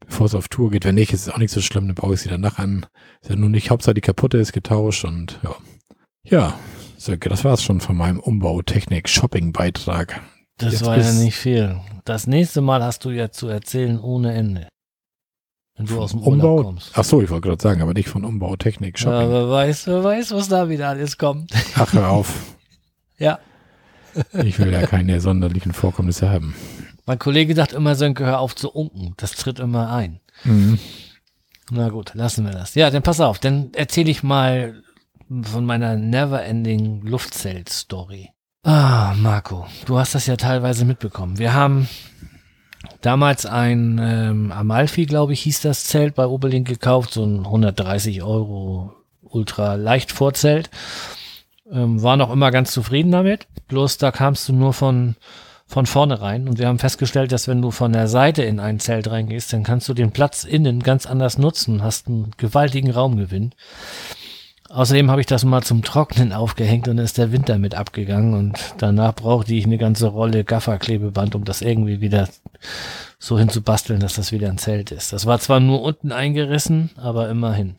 bevor 0.00 0.26
es 0.26 0.34
auf 0.34 0.48
Tour 0.48 0.70
geht. 0.70 0.84
Wenn 0.84 0.96
nicht, 0.96 1.12
ist 1.12 1.26
es 1.26 1.32
auch 1.32 1.38
nicht 1.38 1.52
so 1.52 1.60
schlimm, 1.60 1.86
dann 1.86 1.94
baue 1.94 2.14
ich 2.14 2.20
sie 2.20 2.28
danach 2.28 2.58
an. 2.58 2.86
Ist 3.22 3.30
ja 3.30 3.36
nur 3.36 3.48
nicht, 3.48 3.70
Hauptsache 3.70 3.94
die 3.94 4.02
kaputte 4.02 4.38
ist 4.38 4.52
getauscht 4.52 5.04
und 5.04 5.40
ja. 5.42 5.54
Ja, 6.24 6.58
so, 6.96 7.16
das 7.16 7.44
war's 7.44 7.64
schon 7.64 7.80
von 7.80 7.96
meinem 7.96 8.20
Umbau-Technik-Shopping-Beitrag. 8.20 10.20
Das 10.58 10.74
jetzt 10.74 10.84
war 10.84 10.98
ja 10.98 11.12
nicht 11.12 11.36
viel. 11.36 11.80
Das 12.04 12.28
nächste 12.28 12.60
Mal 12.60 12.84
hast 12.84 13.04
du 13.04 13.10
ja 13.10 13.32
zu 13.32 13.48
erzählen 13.48 13.98
ohne 13.98 14.32
Ende. 14.34 14.68
Wenn 15.76 15.86
du 15.86 16.00
aus 16.00 16.10
dem 16.10 16.20
Umbau 16.20 16.56
Urlaub 16.56 16.64
kommst. 16.64 16.90
Ach 16.94 17.04
so, 17.04 17.22
ich 17.22 17.30
wollte 17.30 17.48
gerade 17.48 17.62
sagen, 17.62 17.80
aber 17.82 17.94
nicht 17.94 18.08
von 18.08 18.24
Umbau, 18.24 18.56
Technik, 18.56 18.98
Shopping. 18.98 19.18
Ja, 19.18 19.24
aber 19.24 19.50
weißt 19.50 19.86
du, 19.86 20.04
weißt, 20.04 20.32
was 20.32 20.48
da 20.48 20.68
wieder 20.68 20.88
alles 20.88 21.16
kommt. 21.16 21.52
Ach, 21.76 21.92
hör 21.92 22.10
auf. 22.10 22.56
ja. 23.18 23.38
Ich 24.44 24.58
will 24.58 24.70
ja 24.70 24.86
keine 24.86 25.20
sonderlichen 25.20 25.72
Vorkommnisse 25.72 26.28
haben. 26.28 26.54
Mein 27.06 27.18
Kollege 27.18 27.54
sagt 27.54 27.72
immer, 27.72 27.94
Sönke, 27.94 28.26
hör 28.26 28.40
auf 28.40 28.54
zu 28.54 28.70
unken. 28.70 29.14
Das 29.16 29.32
tritt 29.32 29.58
immer 29.58 29.90
ein. 29.90 30.20
Mhm. 30.44 30.78
Na 31.70 31.88
gut, 31.88 32.12
lassen 32.14 32.44
wir 32.44 32.52
das. 32.52 32.74
Ja, 32.74 32.90
dann 32.90 33.02
pass 33.02 33.20
auf, 33.20 33.38
dann 33.38 33.72
erzähle 33.72 34.10
ich 34.10 34.22
mal 34.22 34.82
von 35.42 35.64
meiner 35.64 35.96
Neverending 35.96 37.00
Luftzelt-Story. 37.02 38.28
Ah, 38.64 39.14
Marco, 39.16 39.66
du 39.86 39.98
hast 39.98 40.14
das 40.14 40.26
ja 40.26 40.36
teilweise 40.36 40.84
mitbekommen. 40.84 41.38
Wir 41.38 41.54
haben 41.54 41.88
damals 43.02 43.44
ein 43.46 44.00
ähm, 44.02 44.52
Amalfi, 44.52 45.06
glaube 45.06 45.34
ich, 45.34 45.42
hieß 45.42 45.60
das 45.60 45.84
Zelt 45.84 46.14
bei 46.14 46.26
Oberlink 46.26 46.66
gekauft, 46.66 47.12
so 47.12 47.24
ein 47.24 47.40
130 47.40 48.22
Euro 48.22 48.94
ultra 49.22 49.74
leicht 49.74 50.12
Vorzelt. 50.12 50.70
Ähm, 51.70 52.02
war 52.02 52.16
noch 52.16 52.32
immer 52.32 52.50
ganz 52.50 52.72
zufrieden 52.72 53.12
damit. 53.12 53.46
Bloß 53.68 53.98
da 53.98 54.10
kamst 54.10 54.48
du 54.48 54.52
nur 54.52 54.72
von 54.72 55.16
von 55.72 55.86
vorne 55.86 56.20
rein 56.20 56.48
und 56.48 56.58
wir 56.58 56.68
haben 56.68 56.78
festgestellt, 56.78 57.32
dass 57.32 57.48
wenn 57.48 57.62
du 57.62 57.70
von 57.70 57.94
der 57.94 58.06
Seite 58.06 58.42
in 58.42 58.60
ein 58.60 58.78
Zelt 58.78 59.10
reingehst, 59.10 59.54
dann 59.54 59.62
kannst 59.62 59.88
du 59.88 59.94
den 59.94 60.12
Platz 60.12 60.44
innen 60.44 60.82
ganz 60.82 61.06
anders 61.06 61.38
nutzen, 61.38 61.82
hast 61.82 62.08
einen 62.08 62.32
gewaltigen 62.36 62.90
Raumgewinn. 62.90 63.54
Außerdem 64.72 65.10
habe 65.10 65.20
ich 65.20 65.26
das 65.26 65.44
mal 65.44 65.62
zum 65.62 65.82
Trocknen 65.82 66.32
aufgehängt 66.32 66.88
und 66.88 66.96
ist 66.96 67.18
der 67.18 67.30
Winter 67.30 67.58
mit 67.58 67.74
abgegangen 67.74 68.32
und 68.32 68.58
danach 68.78 69.14
brauchte 69.14 69.54
ich 69.54 69.66
eine 69.66 69.76
ganze 69.76 70.06
Rolle 70.06 70.44
Gafferklebeband, 70.44 71.34
um 71.34 71.44
das 71.44 71.60
irgendwie 71.60 72.00
wieder 72.00 72.26
so 73.18 73.38
hinzubasteln, 73.38 74.00
dass 74.00 74.14
das 74.14 74.32
wieder 74.32 74.48
ein 74.48 74.56
Zelt 74.56 74.90
ist. 74.90 75.12
Das 75.12 75.26
war 75.26 75.38
zwar 75.40 75.60
nur 75.60 75.82
unten 75.82 76.10
eingerissen, 76.10 76.88
aber 76.96 77.28
immerhin. 77.28 77.74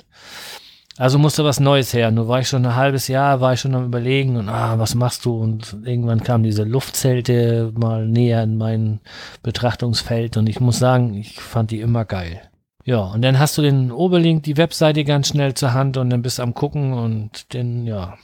Also 0.95 1.17
musste 1.17 1.43
was 1.43 1.59
Neues 1.59 1.93
her. 1.93 2.11
Nur 2.11 2.27
war 2.27 2.41
ich 2.41 2.47
schon 2.47 2.63
ein 2.63 2.75
halbes 2.75 3.07
Jahr, 3.07 3.41
war 3.41 3.53
ich 3.53 3.61
schon 3.61 3.73
am 3.73 3.85
überlegen 3.85 4.37
und 4.37 4.47
ah, 4.47 4.77
was 4.77 4.93
machst 4.93 5.25
du? 5.25 5.35
Und 5.35 5.75
irgendwann 5.83 6.21
kamen 6.21 6.43
diese 6.43 6.63
Luftzelte 6.63 7.71
mal 7.75 8.07
näher 8.07 8.43
in 8.43 8.55
mein 8.55 8.99
Betrachtungsfeld 9.41 10.37
und 10.37 10.47
ich 10.47 10.59
muss 10.59 10.77
sagen, 10.77 11.15
ich 11.15 11.41
fand 11.41 11.71
die 11.71 11.81
immer 11.81 12.05
geil. 12.05 12.41
Ja, 12.85 12.99
und 12.99 13.21
dann 13.21 13.39
hast 13.39 13.57
du 13.57 13.61
den 13.61 13.91
Oberlink, 13.91 14.43
die 14.43 14.57
Webseite 14.57 15.03
ganz 15.05 15.29
schnell 15.29 15.53
zur 15.53 15.73
Hand 15.73 15.97
und 15.97 16.09
dann 16.09 16.21
bist 16.21 16.39
du 16.39 16.43
am 16.43 16.53
gucken 16.53 16.93
und 16.93 17.53
dann, 17.53 17.85
ja. 17.85 18.17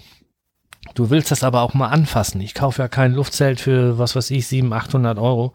Du 0.96 1.10
willst 1.10 1.32
das 1.32 1.44
aber 1.44 1.62
auch 1.62 1.74
mal 1.74 1.90
anfassen. 1.90 2.42
Ich 2.42 2.56
kaufe 2.56 2.82
ja 2.82 2.88
kein 2.88 3.14
Luftzelt 3.14 3.60
für, 3.60 4.00
was 4.00 4.16
weiß 4.16 4.32
ich, 4.32 4.48
700, 4.48 4.88
800 4.88 5.20
Euro 5.20 5.54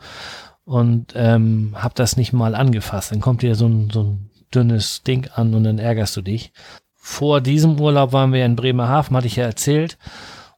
und 0.65 1.13
ähm, 1.17 1.75
hab 1.75 1.95
das 1.95 2.17
nicht 2.17 2.33
mal 2.33 2.55
angefasst. 2.55 3.13
Dann 3.13 3.21
kommt 3.21 3.43
dir 3.43 3.55
so 3.55 3.67
ein, 3.67 3.91
so 3.91 4.03
ein 4.03 4.31
dünnes 4.55 5.03
Ding 5.03 5.29
an 5.35 5.55
und 5.55 5.65
dann 5.65 5.79
ärgerst 5.79 6.17
du 6.17 6.23
dich. 6.23 6.53
Vor 6.95 7.41
diesem 7.41 7.79
Urlaub 7.79 8.13
waren 8.13 8.33
wir 8.33 8.47
in 8.47 8.57
Bremerhaven, 8.57 9.17
hatte 9.17 9.27
ich 9.27 9.37
ja 9.37 9.45
erzählt. 9.45 9.99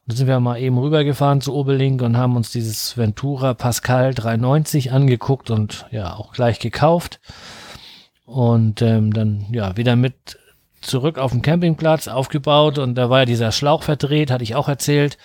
Und 0.07 0.15
sind 0.15 0.27
wir 0.27 0.39
mal 0.39 0.57
eben 0.57 0.77
rübergefahren 0.77 1.41
zu 1.41 1.53
Oberlink 1.53 2.01
und 2.01 2.15
haben 2.15 2.37
uns 2.37 2.51
dieses 2.51 2.95
Ventura 2.95 3.53
Pascal 3.53 4.13
390 4.13 4.93
angeguckt 4.93 5.51
und 5.51 5.85
ja, 5.91 6.13
auch 6.13 6.31
gleich 6.31 6.59
gekauft. 6.59 7.19
Und 8.27 8.81
ähm, 8.81 9.13
dann 9.13 9.45
ja 9.53 9.77
wieder 9.77 9.95
mit 9.95 10.37
zurück 10.81 11.17
auf 11.17 11.31
den 11.31 11.41
Campingplatz 11.41 12.09
aufgebaut 12.09 12.77
und 12.77 12.95
da 12.95 13.09
war 13.09 13.19
ja 13.19 13.25
dieser 13.25 13.53
Schlauch 13.53 13.83
verdreht, 13.83 14.31
hatte 14.31 14.43
ich 14.43 14.53
auch 14.53 14.67
erzählt. 14.67 15.17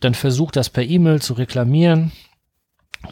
Dann 0.00 0.14
versucht 0.14 0.56
das 0.56 0.70
per 0.70 0.82
E-Mail 0.82 1.20
zu 1.20 1.34
reklamieren. 1.34 2.10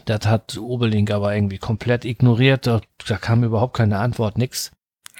Das 0.05 0.25
hat 0.25 0.57
Oberlink 0.57 1.11
aber 1.11 1.35
irgendwie 1.35 1.59
komplett 1.59 2.03
ignoriert. 2.03 2.65
Da, 2.65 2.81
da 3.07 3.17
kam 3.17 3.43
überhaupt 3.43 3.77
keine 3.77 3.99
Antwort, 3.99 4.39
nix. 4.39 4.71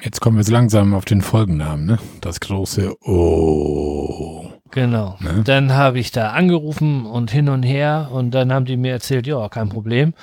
Jetzt 0.02 0.20
kommen 0.20 0.44
wir 0.44 0.52
langsam 0.52 0.96
auf 0.96 1.06
den 1.06 1.22
Folgennamen, 1.22 1.86
ne? 1.86 2.00
Das 2.22 2.40
große 2.40 2.96
Oh. 3.02 4.51
Genau. 4.72 5.18
Ne? 5.20 5.44
Dann 5.44 5.74
habe 5.74 6.00
ich 6.00 6.12
da 6.12 6.32
angerufen 6.32 7.06
und 7.06 7.32
hin 7.32 7.50
und 7.50 7.64
her 7.64 8.10
und 8.12 8.32
dann 8.32 8.54
haben 8.54 8.66
die 8.66 8.78
mir 8.78 8.94
erzählt, 8.94 9.28
ja, 9.28 9.50
kein 9.50 9.70
Problem. 9.70 10.14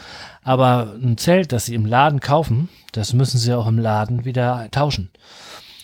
Aber 0.43 0.95
ein 1.03 1.19
Zelt, 1.19 1.53
das 1.53 1.67
sie 1.67 1.75
im 1.75 1.87
Laden 1.87 2.21
kaufen, 2.21 2.69
das 2.93 3.13
müssen 3.13 3.39
sie 3.39 3.55
auch 3.55 3.67
im 3.67 3.79
Laden 3.79 4.25
wieder 4.25 4.69
tauschen. 4.71 5.11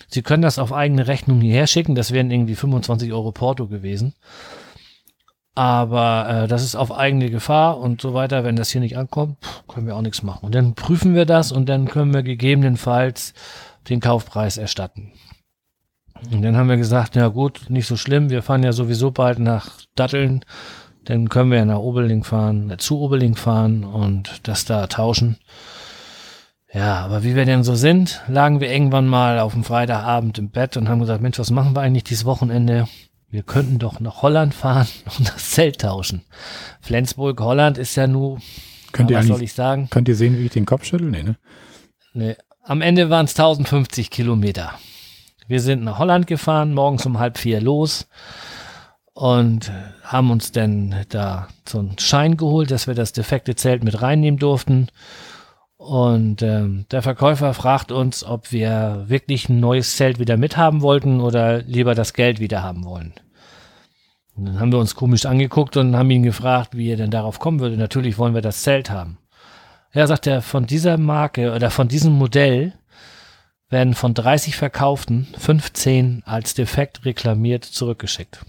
Sie 0.09 0.23
können 0.23 0.43
das 0.43 0.59
auf 0.59 0.73
eigene 0.73 1.07
Rechnung 1.07 1.41
hierher 1.41 1.67
schicken, 1.67 1.95
das 1.95 2.13
wären 2.13 2.31
irgendwie 2.31 2.55
25 2.55 3.13
Euro 3.13 3.33
Porto 3.33 3.67
gewesen. 3.67 4.15
Aber 5.55 6.29
äh, 6.29 6.49
das 6.49 6.65
ist 6.65 6.75
auf 6.75 6.91
eigene 6.97 7.31
Gefahr 7.31 7.79
und 7.79 8.01
so 8.01 8.13
weiter. 8.13 8.43
Wenn 8.43 8.57
das 8.57 8.71
hier 8.71 8.81
nicht 8.81 8.97
ankommt, 8.97 9.37
können 9.69 9.87
wir 9.87 9.95
auch 9.95 10.03
nichts 10.03 10.23
machen. 10.23 10.47
Und 10.47 10.55
dann 10.55 10.75
prüfen 10.75 11.15
wir 11.15 11.27
das 11.27 11.53
und 11.53 11.69
dann 11.69 11.87
können 11.87 12.13
wir 12.13 12.25
gegebenenfalls 12.25 13.35
den 13.89 14.01
Kaufpreis 14.01 14.57
erstatten. 14.57 15.13
Und 16.33 16.43
dann 16.43 16.57
haben 16.57 16.69
wir 16.69 16.77
gesagt, 16.77 17.17
ja 17.17 17.29
gut, 17.29 17.63
nicht 17.69 17.87
so 17.87 17.97
schlimm, 17.97 18.31
wir 18.31 18.43
fahren 18.43 18.63
ja 18.63 18.73
sowieso 18.73 19.11
bald 19.11 19.39
nach 19.39 19.71
Datteln, 19.95 20.45
dann 21.05 21.29
können 21.29 21.51
wir 21.51 21.59
ja 21.59 21.65
nach 21.65 21.79
Oberling 21.79 22.25
fahren, 22.25 22.71
äh, 22.71 22.77
zu 22.79 22.99
Oberling 23.01 23.37
fahren 23.37 23.85
und 23.85 24.41
das 24.45 24.65
da 24.65 24.87
tauschen. 24.87 25.37
Ja, 26.73 27.05
aber 27.05 27.23
wie 27.23 27.37
wir 27.37 27.45
denn 27.45 27.63
so 27.63 27.77
sind, 27.77 28.23
lagen 28.27 28.61
wir 28.61 28.73
irgendwann 28.73 29.07
mal 29.07 29.39
auf 29.39 29.53
dem 29.53 29.63
Freitagabend 29.63 30.39
im 30.39 30.51
Bett 30.51 30.77
und 30.77 30.89
haben 30.89 30.99
gesagt, 30.99 31.23
Mensch, 31.23 31.39
was 31.39 31.51
machen 31.51 31.77
wir 31.77 31.83
eigentlich 31.83 32.05
dieses 32.05 32.25
Wochenende? 32.25 32.89
Wir 33.31 33.43
könnten 33.43 33.79
doch 33.79 34.01
nach 34.01 34.23
Holland 34.23 34.55
fahren 34.55 34.89
und 35.19 35.29
das 35.29 35.51
Zelt 35.51 35.81
tauschen. 35.81 36.23
Flensburg, 36.81 37.41
Holland 37.41 37.79
ist 37.79 37.95
ja 37.95 38.07
nur, 38.07 38.41
könnt 38.93 39.11
ja, 39.11 39.19
ihr 39.19 39.21
was 39.21 39.27
soll 39.29 39.43
ich 39.43 39.53
sagen? 39.53 39.89
Könnt 39.91 40.09
ihr 40.09 40.17
sehen, 40.17 40.37
wie 40.39 40.47
ich 40.47 40.53
den 40.53 40.67
Kopf 40.67 40.85
schüttel? 40.85 41.11
Nee, 41.11 41.23
ne? 41.23 41.37
Nee. 42.13 42.37
Am 42.63 42.81
Ende 42.81 43.11
waren 43.11 43.27
es 43.27 43.33
1050 43.33 44.11
Kilometer. 44.11 44.73
Wir 45.47 45.61
sind 45.61 45.85
nach 45.85 45.99
Holland 45.99 46.27
gefahren, 46.27 46.73
morgens 46.73 47.05
um 47.05 47.19
halb 47.19 47.37
vier 47.37 47.61
los 47.61 48.09
und 49.13 49.71
haben 50.03 50.31
uns 50.31 50.53
dann 50.53 51.05
da 51.11 51.49
so 51.69 51.79
einen 51.79 51.99
Schein 51.99 52.37
geholt, 52.37 52.71
dass 52.71 52.87
wir 52.87 52.95
das 52.95 53.13
defekte 53.13 53.55
Zelt 53.55 53.85
mit 53.85 54.01
reinnehmen 54.01 54.39
durften. 54.39 54.89
Und 55.77 56.41
ähm, 56.41 56.87
der 56.91 57.03
Verkäufer 57.03 57.53
fragt 57.53 57.93
uns, 57.93 58.25
ob 58.25 58.53
wir 58.53 59.05
wirklich 59.07 59.49
ein 59.51 59.61
neues 59.61 59.97
Zelt 59.97 60.19
wieder 60.19 60.39
mithaben 60.39 60.81
wollten 60.81 61.21
oder 61.21 61.61
lieber 61.63 61.95
das 61.95 62.15
Geld 62.15 62.41
wieder 62.41 62.63
haben 62.63 62.85
wollen. 62.85 63.13
Und 64.35 64.47
dann 64.47 64.61
haben 64.61 64.73
wir 64.73 64.79
uns 64.79 64.95
komisch 64.95 65.27
angeguckt 65.27 65.77
und 65.77 65.95
haben 65.95 66.11
ihn 66.11 66.23
gefragt, 66.23 66.77
wie 66.77 66.91
er 66.91 66.97
denn 66.97 67.11
darauf 67.11 67.39
kommen 67.39 67.61
würde. 67.61 67.77
Natürlich 67.77 68.17
wollen 68.17 68.35
wir 68.35 68.41
das 68.41 68.63
Zelt 68.63 68.91
haben. 68.91 69.19
Ja, 69.93 70.07
sagt 70.07 70.27
er, 70.27 70.43
von 70.43 70.67
dieser 70.67 70.97
Marke 70.97 71.53
oder 71.53 71.71
von 71.71 71.87
diesem 71.87 72.15
Modell 72.15 72.73
werden 73.71 73.95
von 73.95 74.15
30 74.15 74.57
verkauften 74.57 75.29
15 75.39 76.23
als 76.25 76.55
defekt 76.55 77.05
reklamiert 77.05 77.65
zurückgeschickt. 77.65 78.45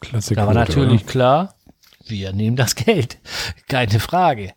Klasse 0.00 0.34
da 0.34 0.46
war 0.46 0.54
natürlich 0.54 1.02
oder? 1.02 1.10
klar, 1.10 1.54
wir 2.06 2.32
nehmen 2.32 2.56
das 2.56 2.74
Geld. 2.74 3.18
Keine 3.68 4.00
Frage. 4.00 4.52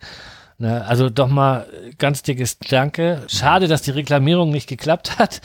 Ne, 0.57 0.86
also 0.86 1.09
doch 1.09 1.28
mal 1.28 1.68
ganz 1.97 2.24
dickes 2.24 2.59
Danke. 2.59 3.24
Schade, 3.28 3.68
dass 3.68 3.82
die 3.82 3.91
Reklamierung 3.91 4.51
nicht 4.51 4.68
geklappt 4.68 5.20
hat, 5.20 5.41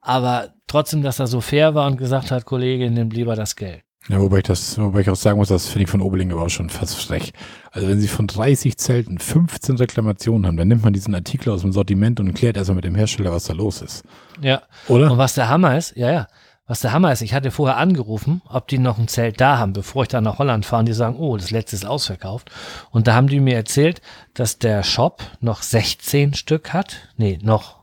aber 0.00 0.54
trotzdem, 0.66 1.02
dass 1.02 1.18
er 1.20 1.26
so 1.26 1.40
fair 1.40 1.74
war 1.74 1.86
und 1.86 1.98
gesagt 1.98 2.30
hat, 2.30 2.46
Kollege, 2.46 2.90
nimm 2.90 3.10
lieber 3.10 3.36
das 3.36 3.56
Geld. 3.56 3.83
Ja, 4.08 4.20
wobei 4.20 4.38
ich 4.38 4.42
das, 4.42 4.78
wobei 4.78 5.00
ich 5.00 5.08
auch 5.08 5.16
sagen 5.16 5.38
muss, 5.38 5.48
das 5.48 5.68
finde 5.68 5.84
ich 5.84 5.90
von 5.90 6.02
Oberling 6.02 6.30
aber 6.30 6.42
auch 6.42 6.50
schon 6.50 6.68
fast 6.68 6.96
frech. 6.96 7.32
Also 7.70 7.88
wenn 7.88 8.00
sie 8.00 8.08
von 8.08 8.26
30 8.26 8.76
Zelten 8.76 9.18
15 9.18 9.76
Reklamationen 9.76 10.46
haben, 10.46 10.58
dann 10.58 10.68
nimmt 10.68 10.84
man 10.84 10.92
diesen 10.92 11.14
Artikel 11.14 11.50
aus 11.50 11.62
dem 11.62 11.72
Sortiment 11.72 12.20
und 12.20 12.34
klärt 12.34 12.56
erstmal 12.56 12.76
mit 12.76 12.84
dem 12.84 12.94
Hersteller, 12.94 13.32
was 13.32 13.44
da 13.44 13.54
los 13.54 13.80
ist. 13.80 14.04
Ja. 14.42 14.62
Oder? 14.88 15.10
Und 15.10 15.18
was 15.18 15.34
der 15.34 15.48
Hammer 15.48 15.78
ist, 15.78 15.96
ja, 15.96 16.12
ja. 16.12 16.28
Was 16.66 16.80
der 16.80 16.92
Hammer 16.92 17.12
ist, 17.12 17.20
ich 17.20 17.34
hatte 17.34 17.50
vorher 17.50 17.76
angerufen, 17.76 18.40
ob 18.48 18.68
die 18.68 18.78
noch 18.78 18.98
ein 18.98 19.08
Zelt 19.08 19.38
da 19.38 19.58
haben, 19.58 19.74
bevor 19.74 20.04
ich 20.04 20.08
dann 20.08 20.24
nach 20.24 20.38
Holland 20.38 20.64
fahre. 20.64 20.80
Und 20.80 20.86
die 20.86 20.94
sagen, 20.94 21.16
oh, 21.16 21.36
das 21.36 21.50
letzte 21.50 21.76
ist 21.76 21.84
ausverkauft. 21.84 22.50
Und 22.90 23.06
da 23.06 23.14
haben 23.14 23.26
die 23.26 23.40
mir 23.40 23.54
erzählt, 23.54 24.00
dass 24.32 24.58
der 24.58 24.82
Shop 24.82 25.22
noch 25.40 25.60
16 25.60 26.32
Stück 26.32 26.72
hat. 26.72 27.08
Nee, 27.18 27.38
noch. 27.42 27.80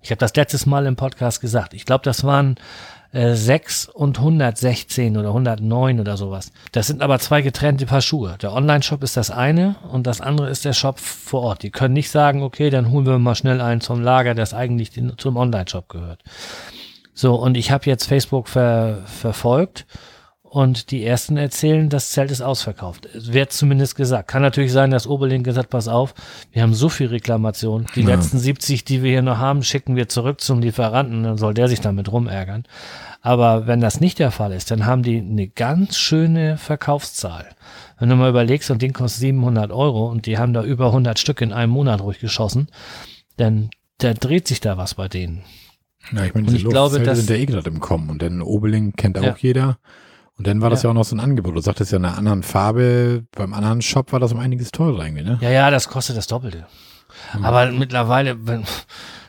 Ich 0.00 0.10
habe 0.10 0.20
das 0.20 0.34
letztes 0.36 0.64
Mal 0.64 0.86
im 0.86 0.96
Podcast 0.96 1.42
gesagt. 1.42 1.74
Ich 1.74 1.84
glaube, 1.84 2.02
das 2.02 2.24
waren 2.24 2.56
äh, 3.12 3.34
6 3.34 3.88
und 3.88 4.18
116 4.18 5.16
oder 5.16 5.28
109 5.28 6.00
oder 6.00 6.16
sowas. 6.16 6.52
Das 6.72 6.86
sind 6.86 7.02
aber 7.02 7.18
zwei 7.18 7.42
getrennte 7.42 7.86
Paar 7.86 8.02
Schuhe. 8.02 8.36
Der 8.42 8.52
Online-Shop 8.52 9.02
ist 9.02 9.16
das 9.16 9.30
eine 9.30 9.76
und 9.90 10.06
das 10.06 10.20
andere 10.20 10.50
ist 10.50 10.64
der 10.64 10.72
Shop 10.72 10.98
vor 10.98 11.42
Ort. 11.42 11.62
Die 11.62 11.70
können 11.70 11.94
nicht 11.94 12.10
sagen, 12.10 12.42
okay, 12.42 12.70
dann 12.70 12.90
holen 12.90 13.06
wir 13.06 13.18
mal 13.18 13.34
schnell 13.34 13.60
einen 13.60 13.80
zum 13.80 14.02
Lager, 14.02 14.34
das 14.34 14.54
eigentlich 14.54 14.90
den, 14.90 15.16
zum 15.16 15.36
Online-Shop 15.36 15.88
gehört. 15.88 16.22
So, 17.14 17.34
und 17.34 17.56
ich 17.56 17.70
habe 17.70 17.86
jetzt 17.86 18.06
Facebook 18.06 18.48
ver, 18.48 19.02
verfolgt 19.06 19.86
und 20.50 20.90
die 20.90 21.04
ersten 21.04 21.36
erzählen, 21.36 21.88
das 21.88 22.10
Zelt 22.12 22.30
ist 22.30 22.40
ausverkauft. 22.40 23.06
Es 23.06 23.32
wird 23.32 23.52
zumindest 23.52 23.96
gesagt. 23.96 24.28
Kann 24.28 24.42
natürlich 24.42 24.72
sein, 24.72 24.90
dass 24.90 25.06
Oberlin 25.06 25.42
gesagt, 25.42 25.68
pass 25.68 25.88
auf, 25.88 26.14
wir 26.52 26.62
haben 26.62 26.72
so 26.72 26.88
viel 26.88 27.08
Reklamation. 27.08 27.86
Die 27.94 28.00
ja. 28.00 28.08
letzten 28.08 28.38
70, 28.38 28.84
die 28.84 29.02
wir 29.02 29.10
hier 29.10 29.22
noch 29.22 29.38
haben, 29.38 29.62
schicken 29.62 29.94
wir 29.94 30.08
zurück 30.08 30.40
zum 30.40 30.60
Lieferanten, 30.60 31.22
dann 31.22 31.36
soll 31.36 31.52
der 31.52 31.68
sich 31.68 31.80
damit 31.80 32.10
rumärgern. 32.10 32.64
Aber 33.20 33.66
wenn 33.66 33.80
das 33.80 34.00
nicht 34.00 34.18
der 34.18 34.30
Fall 34.30 34.52
ist, 34.52 34.70
dann 34.70 34.86
haben 34.86 35.02
die 35.02 35.18
eine 35.18 35.48
ganz 35.48 35.98
schöne 35.98 36.56
Verkaufszahl. 36.56 37.46
Wenn 37.98 38.08
du 38.08 38.16
mal 38.16 38.30
überlegst, 38.30 38.70
und 38.70 38.80
Ding 38.80 38.92
kostet 38.92 39.20
700 39.20 39.70
Euro 39.70 40.08
und 40.08 40.26
die 40.26 40.38
haben 40.38 40.54
da 40.54 40.62
über 40.62 40.86
100 40.86 41.18
Stück 41.18 41.40
in 41.40 41.52
einem 41.52 41.72
Monat 41.72 42.00
ruhig 42.00 42.20
geschossen, 42.20 42.68
dann, 43.36 43.70
dann 43.98 44.14
dreht 44.14 44.48
sich 44.48 44.60
da 44.60 44.76
was 44.76 44.94
bei 44.94 45.08
denen. 45.08 45.42
Ja, 46.12 46.24
ich 46.24 46.32
meine, 46.32 46.46
diese 46.46 46.58
ich 46.58 46.64
glaube, 46.64 47.00
dass, 47.00 47.18
sind 47.18 47.28
ja 47.28 47.36
eh 47.36 47.44
gerade 47.44 47.68
im 47.68 47.80
Kommen 47.80 48.08
und 48.08 48.22
den 48.22 48.40
Oberling 48.40 48.94
kennt 48.94 49.18
auch 49.18 49.22
ja. 49.22 49.36
jeder. 49.38 49.78
Und 50.38 50.46
dann 50.46 50.60
war 50.60 50.70
das 50.70 50.82
ja. 50.82 50.88
ja 50.88 50.90
auch 50.92 50.94
noch 50.94 51.04
so 51.04 51.16
ein 51.16 51.20
Angebot. 51.20 51.56
Du 51.56 51.60
sagtest 51.60 51.92
ja 51.92 51.98
in 51.98 52.04
einer 52.04 52.16
anderen 52.16 52.42
Farbe. 52.42 53.24
Beim 53.36 53.52
anderen 53.52 53.82
Shop 53.82 54.12
war 54.12 54.20
das 54.20 54.32
um 54.32 54.38
einiges 54.38 54.70
teurer 54.70 55.04
irgendwie, 55.04 55.24
ne? 55.24 55.38
Ja, 55.40 55.50
ja, 55.50 55.70
das 55.70 55.88
kostet 55.88 56.16
das 56.16 56.28
Doppelte. 56.28 56.66
Hm. 57.32 57.44
Aber 57.44 57.70
mittlerweile, 57.72 58.46
wenn, 58.46 58.64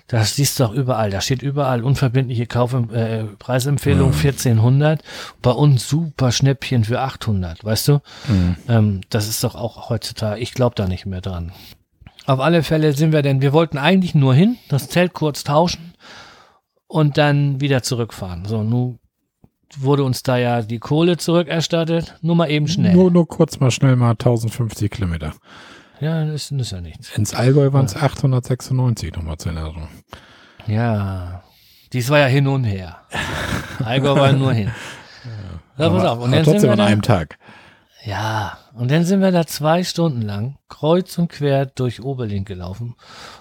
Das 0.09 0.35
siehst 0.35 0.59
du 0.59 0.65
auch 0.65 0.73
überall. 0.73 1.11
Da 1.11 1.21
steht 1.21 1.43
überall 1.43 1.83
unverbindliche 1.83 2.47
Kauf 2.47 2.73
äh, 2.73 3.25
Preisempfehlung 3.37 4.11
Ja. 4.11 4.17
1400. 4.17 5.03
Bei 5.41 5.51
uns 5.51 5.87
super 5.87 6.31
Schnäppchen 6.31 6.83
für 6.83 6.99
800, 6.99 7.63
weißt 7.63 7.87
du? 7.87 7.99
Mhm. 8.27 8.55
Ähm, 8.67 9.01
das 9.09 9.27
ist 9.27 9.43
doch 9.43 9.53
auch 9.55 9.89
heutzutage, 9.89 10.41
ich 10.41 10.53
glaube 10.53 10.73
da 10.75 10.87
nicht 10.87 11.05
mehr 11.05 11.21
dran. 11.21 11.51
Auf 12.25 12.39
alle 12.39 12.63
Fälle 12.63 12.93
sind 12.93 13.11
wir 13.11 13.21
denn, 13.21 13.41
wir 13.41 13.53
wollten 13.53 13.77
eigentlich 13.77 14.15
nur 14.15 14.33
hin, 14.33 14.57
das 14.67 14.89
Zelt 14.89 15.13
kurz 15.13 15.43
tauschen 15.43 15.93
und 16.87 17.17
dann 17.17 17.61
wieder 17.61 17.83
zurückfahren. 17.83 18.45
So, 18.45 18.63
nun 18.63 18.98
wurde 19.77 20.03
uns 20.03 20.23
da 20.23 20.37
ja 20.37 20.61
die 20.61 20.79
Kohle 20.79 21.17
zurückerstattet, 21.17 22.15
nur 22.21 22.35
mal 22.35 22.49
eben 22.49 22.67
schnell. 22.67 22.93
Nur, 22.93 23.11
nur 23.11 23.27
kurz 23.27 23.59
mal 23.59 23.71
schnell 23.71 23.95
mal 23.95 24.11
1050 24.11 24.89
Kilometer. 24.91 25.33
ja, 25.99 26.25
das 26.25 26.51
ist 26.51 26.71
ja 26.71 26.81
nichts. 26.81 27.15
Ins 27.17 27.33
Allgäu 27.33 27.71
waren 27.73 27.85
es 27.85 27.95
896 27.95 29.13
nochmal 29.15 29.37
zur 29.37 29.51
Erinnerung. 29.53 29.87
Ja, 30.67 31.43
dies 31.93 32.09
war 32.09 32.19
ja 32.19 32.25
hin 32.27 32.47
und 32.47 32.63
her. 32.63 32.97
Allgäu 33.83 34.15
war 34.15 34.31
nur 34.33 34.53
hin. 34.53 34.71
Ja, 35.77 35.89
pass 35.89 36.01
Aber- 36.03 36.11
auf. 36.11 36.19
Und 36.19 36.31
dann 36.33 36.43
sind 36.43 36.53
trotzdem 36.55 36.67
wir 36.67 36.71
an 36.73 36.77
da, 36.79 36.85
einem 36.87 37.01
Tag. 37.01 37.37
Ja, 38.03 38.57
und 38.73 38.91
dann 38.91 39.05
sind 39.05 39.21
wir 39.21 39.31
da 39.31 39.47
zwei 39.47 39.85
Stunden 39.85 40.21
lang 40.21 40.57
kreuz 40.67 41.17
und 41.17 41.29
quer 41.29 41.65
durch 41.67 42.01
Oberlink 42.03 42.47
gelaufen 42.49 42.95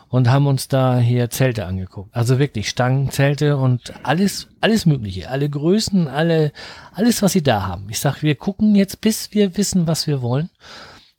und 0.09 0.31
haben 0.31 0.47
uns 0.47 0.69
da 0.69 0.99
hier 0.99 1.31
Zelte 1.31 1.67
angeguckt. 1.67 2.15
Also 2.15 2.39
wirklich 2.39 2.69
Stangen, 2.69 3.11
Zelte 3.11 3.57
und 3.57 3.93
alles, 4.03 4.49
alles 4.61 4.87
Mögliche, 4.87 5.31
alle 5.31 5.49
Größen, 5.49 6.09
alle, 6.09 6.53
alles, 6.93 7.23
was 7.23 7.33
sie 7.33 7.43
da 7.43 7.67
haben. 7.67 7.87
Ich 7.91 8.01
sag, 8.01 8.23
wir 8.23 8.35
gucken 8.35 8.75
jetzt, 8.75 9.01
bis 9.01 9.33
wir 9.33 9.57
wissen, 9.57 9.87
was 9.87 10.07
wir 10.07 10.23
wollen. 10.23 10.51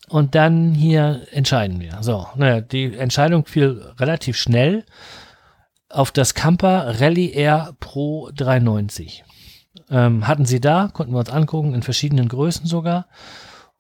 Und 0.08 0.34
dann 0.34 0.74
hier 0.74 1.28
entscheiden 1.32 1.80
wir. 1.80 2.00
So, 2.02 2.28
naja, 2.36 2.62
die 2.62 2.96
Entscheidung 2.98 3.46
fiel 3.46 3.94
relativ 4.00 4.38
schnell 4.38 4.86
auf 5.88 6.12
das 6.12 6.34
Camper 6.34 7.00
Rally 7.00 7.32
Air 7.32 7.76
Pro 7.80 8.30
390 8.36 9.24
ähm, 9.92 10.28
hatten 10.28 10.46
sie 10.46 10.60
da, 10.60 10.90
konnten 10.92 11.14
wir 11.14 11.20
uns 11.20 11.30
angucken, 11.30 11.74
in 11.74 11.84
verschiedenen 11.84 12.28
Größen 12.28 12.66
sogar. 12.66 13.08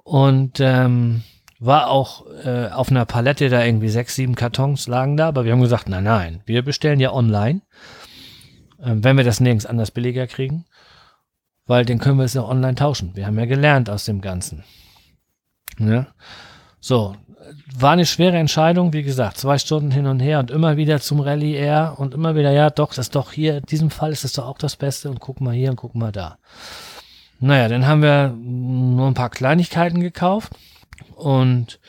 Und 0.03 0.59
ähm, 0.59 1.23
war 1.59 1.89
auch 1.89 2.25
äh, 2.45 2.69
auf 2.69 2.89
einer 2.89 3.05
Palette 3.05 3.49
da 3.49 3.63
irgendwie 3.63 3.89
sechs, 3.89 4.15
sieben 4.15 4.35
Kartons 4.35 4.87
lagen 4.87 5.17
da, 5.17 5.27
aber 5.27 5.43
wir 5.43 5.51
haben 5.51 5.61
gesagt, 5.61 5.89
nein, 5.89 6.05
nein, 6.05 6.41
wir 6.45 6.63
bestellen 6.63 7.01
ja 7.01 7.11
online, 7.11 7.61
ähm, 8.81 9.03
wenn 9.03 9.17
wir 9.17 9.25
das 9.25 9.41
nirgends 9.41 9.65
anders 9.65 9.91
billiger 9.91 10.25
kriegen, 10.25 10.65
weil 11.67 11.85
dann 11.85 11.99
können 11.99 12.17
wir 12.17 12.23
es 12.23 12.33
ja 12.33 12.43
online 12.43 12.75
tauschen. 12.75 13.11
Wir 13.15 13.27
haben 13.27 13.37
ja 13.37 13.45
gelernt 13.45 13.89
aus 13.89 14.05
dem 14.05 14.21
Ganzen. 14.21 14.63
Ne? 15.77 16.07
So, 16.79 17.15
war 17.75 17.91
eine 17.91 18.05
schwere 18.05 18.37
Entscheidung, 18.37 18.93
wie 18.93 19.03
gesagt, 19.03 19.37
zwei 19.37 19.57
Stunden 19.57 19.91
hin 19.91 20.07
und 20.07 20.21
her 20.21 20.39
und 20.39 20.51
immer 20.51 20.77
wieder 20.77 21.01
zum 21.01 21.19
Rallye 21.19 21.55
Air 21.55 21.95
und 21.97 22.13
immer 22.13 22.35
wieder, 22.35 22.51
ja, 22.51 22.69
doch, 22.69 22.89
das 22.89 23.07
ist 23.07 23.15
doch 23.15 23.33
hier, 23.33 23.57
in 23.57 23.63
diesem 23.63 23.89
Fall 23.89 24.13
ist 24.13 24.23
das 24.23 24.33
doch 24.33 24.47
auch 24.47 24.57
das 24.57 24.77
Beste 24.77 25.09
und 25.09 25.19
guck 25.19 25.41
mal 25.41 25.53
hier 25.53 25.71
und 25.71 25.75
guck 25.75 25.93
mal 25.93 26.13
da. 26.13 26.37
Naja, 27.41 27.67
dann 27.67 27.85
haben 27.85 28.01
wir 28.01 28.29
nur 28.29 29.07
ein 29.07 29.13
paar 29.13 29.29
Kleinigkeiten 29.29 29.99
gekauft 29.99 30.53
und 31.15 31.79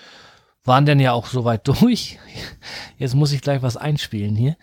waren 0.65 0.87
dann 0.87 1.01
ja 1.01 1.13
auch 1.13 1.27
soweit 1.27 1.67
durch. 1.81 2.19
Jetzt 2.99 3.15
muss 3.15 3.33
ich 3.33 3.41
gleich 3.41 3.63
was 3.63 3.77
einspielen 3.77 4.37
hier. 4.37 4.57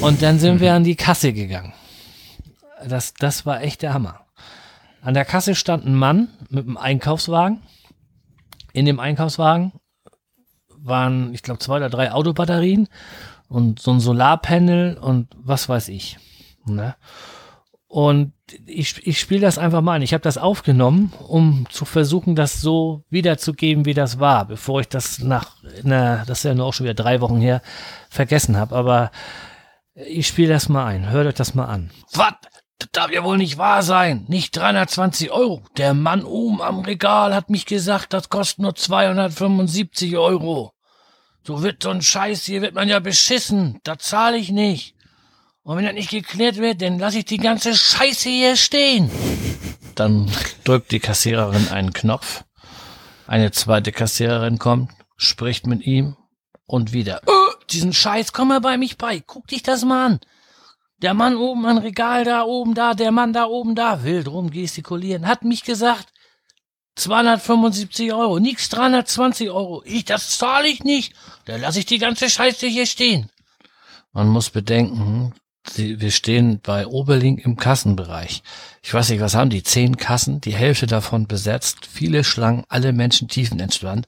Und 0.00 0.22
dann 0.22 0.38
sind 0.38 0.60
wir 0.60 0.74
an 0.74 0.84
die 0.84 0.96
Kasse 0.96 1.32
gegangen. 1.32 1.72
Das, 2.86 3.14
das 3.14 3.46
war 3.46 3.62
echt 3.62 3.82
der 3.82 3.94
Hammer. 3.94 4.20
An 5.00 5.14
der 5.14 5.24
Kasse 5.24 5.54
stand 5.54 5.84
ein 5.84 5.94
Mann 5.94 6.28
mit 6.48 6.66
einem 6.66 6.76
Einkaufswagen. 6.76 7.62
In 8.72 8.86
dem 8.86 9.00
Einkaufswagen 9.00 9.72
waren, 10.68 11.34
ich 11.34 11.42
glaube, 11.42 11.58
zwei 11.58 11.76
oder 11.76 11.90
drei 11.90 12.12
Autobatterien 12.12 12.88
und 13.48 13.80
so 13.80 13.92
ein 13.92 14.00
Solarpanel 14.00 14.96
und 14.96 15.28
was 15.36 15.68
weiß 15.68 15.88
ich. 15.88 16.18
Ne? 16.64 16.94
Und 17.92 18.32
ich, 18.64 19.06
ich 19.06 19.20
spiele 19.20 19.42
das 19.42 19.58
einfach 19.58 19.82
mal 19.82 19.96
an. 19.96 20.00
Ich 20.00 20.14
habe 20.14 20.22
das 20.22 20.38
aufgenommen, 20.38 21.12
um 21.28 21.66
zu 21.68 21.84
versuchen, 21.84 22.34
das 22.34 22.62
so 22.62 23.04
wiederzugeben, 23.10 23.84
wie 23.84 23.92
das 23.92 24.18
war, 24.18 24.46
bevor 24.46 24.80
ich 24.80 24.88
das 24.88 25.18
nach, 25.18 25.56
na, 25.82 26.24
das 26.24 26.38
ist 26.38 26.44
ja 26.44 26.54
nur 26.54 26.64
auch 26.64 26.72
schon 26.72 26.84
wieder 26.84 26.94
drei 26.94 27.20
Wochen 27.20 27.38
her, 27.38 27.60
vergessen 28.08 28.56
habe. 28.56 28.74
Aber 28.74 29.10
ich 29.94 30.26
spiele 30.26 30.54
das 30.54 30.70
mal 30.70 30.86
ein. 30.86 31.10
Hört 31.10 31.26
euch 31.26 31.34
das 31.34 31.54
mal 31.54 31.66
an. 31.66 31.90
Was? 32.14 32.32
Das 32.78 32.88
darf 32.92 33.10
ja 33.12 33.24
wohl 33.24 33.36
nicht 33.36 33.58
wahr 33.58 33.82
sein. 33.82 34.24
Nicht 34.26 34.56
320 34.56 35.30
Euro. 35.30 35.62
Der 35.76 35.92
Mann 35.92 36.24
oben 36.24 36.62
am 36.62 36.80
Regal 36.80 37.34
hat 37.34 37.50
mich 37.50 37.66
gesagt, 37.66 38.14
das 38.14 38.30
kostet 38.30 38.60
nur 38.60 38.74
275 38.74 40.16
Euro. 40.16 40.72
So 41.46 41.62
wird 41.62 41.82
so 41.82 41.90
ein 41.90 42.00
Scheiß, 42.00 42.44
hier 42.44 42.62
wird 42.62 42.74
man 42.74 42.88
ja 42.88 43.00
beschissen. 43.00 43.80
Das 43.84 43.98
zahle 43.98 44.38
ich 44.38 44.50
nicht. 44.50 44.94
Und 45.64 45.76
wenn 45.76 45.84
das 45.84 45.94
nicht 45.94 46.10
geklärt 46.10 46.56
wird, 46.56 46.82
dann 46.82 46.98
lasse 46.98 47.18
ich 47.18 47.24
die 47.24 47.38
ganze 47.38 47.74
Scheiße 47.74 48.28
hier 48.28 48.56
stehen. 48.56 49.10
Dann 49.94 50.30
drückt 50.64 50.90
die 50.90 51.00
Kassiererin 51.00 51.68
einen 51.68 51.92
Knopf. 51.92 52.44
Eine 53.26 53.50
zweite 53.50 53.92
Kassiererin 53.92 54.58
kommt, 54.58 54.90
spricht 55.18 55.66
mit 55.66 55.86
ihm 55.86 56.16
und 56.66 56.94
wieder. 56.94 57.20
Oh, 57.26 57.52
diesen 57.70 57.92
Scheiß, 57.92 58.32
komm 58.32 58.48
mal 58.48 58.60
bei 58.60 58.78
mich 58.78 58.96
bei. 58.96 59.20
Guck 59.20 59.48
dich 59.48 59.62
das 59.62 59.84
mal 59.84 60.06
an. 60.06 60.20
Der 61.02 61.14
Mann 61.14 61.36
oben 61.36 61.66
am 61.66 61.78
Regal 61.78 62.24
da 62.24 62.44
oben 62.44 62.74
da, 62.74 62.94
der 62.94 63.12
Mann 63.12 63.32
da 63.32 63.44
oben 63.44 63.74
da, 63.74 64.02
wild 64.02 64.28
rum 64.28 64.50
gestikulieren, 64.50 65.26
hat 65.26 65.44
mich 65.44 65.62
gesagt, 65.62 66.08
275 66.96 68.12
Euro, 68.12 68.38
nix 68.38 68.68
320 68.68 69.50
Euro. 69.50 69.82
Ich, 69.84 70.04
das 70.04 70.38
zahle 70.38 70.68
ich 70.68 70.84
nicht. 70.84 71.14
Da 71.44 71.56
lasse 71.56 71.80
ich 71.80 71.86
die 71.86 71.98
ganze 71.98 72.30
Scheiße 72.30 72.66
hier 72.66 72.86
stehen. 72.86 73.30
Man 74.12 74.28
muss 74.28 74.50
bedenken, 74.50 75.34
sie, 75.68 76.00
wir 76.00 76.10
stehen 76.10 76.60
bei 76.62 76.86
Oberlink 76.86 77.44
im 77.44 77.56
Kassenbereich. 77.56 78.42
Ich 78.82 78.92
weiß 78.92 79.10
nicht, 79.10 79.20
was 79.20 79.34
haben 79.34 79.50
die? 79.50 79.62
Zehn 79.62 79.96
Kassen, 79.96 80.40
die 80.40 80.54
Hälfte 80.54 80.86
davon 80.86 81.26
besetzt, 81.26 81.86
viele 81.86 82.24
Schlangen, 82.24 82.64
alle 82.68 82.92
Menschen 82.92 83.28
tiefenentspannt. 83.28 84.06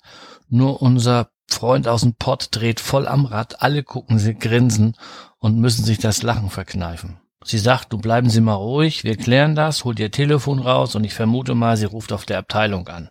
Nur 0.49 0.83
unser 0.83 1.31
Freund 1.49 1.89
aus 1.89 2.03
dem 2.03 2.15
Pott 2.15 2.49
dreht 2.51 2.81
voll 2.81 3.07
am 3.07 3.27
Rad, 3.27 3.63
alle 3.63 3.83
gucken 3.83 4.19
sie, 4.19 4.35
grinsen 4.35 4.97
und 5.39 5.59
müssen 5.59 5.85
sich 5.85 5.99
das 5.99 6.23
Lachen 6.23 6.51
verkneifen. 6.51 7.19
Sie 7.45 7.59
sagt, 7.59 7.93
du 7.93 7.99
bleiben 7.99 8.31
Sie 8.31 8.41
mal 8.41 8.55
ruhig, 8.55 9.05
wir 9.05 9.17
klären 9.17 9.55
das, 9.55 9.85
holt 9.85 10.01
ihr 10.01 10.11
Telefon 10.11 10.61
raus 10.61 10.95
und 10.95 11.05
ich 11.05 11.13
vermute 11.13 11.55
mal, 11.55 11.77
sie 11.77 11.85
ruft 11.85 12.13
auf 12.13 12.25
der 12.25 12.39
Abteilung 12.39 12.89
an. 12.89 13.11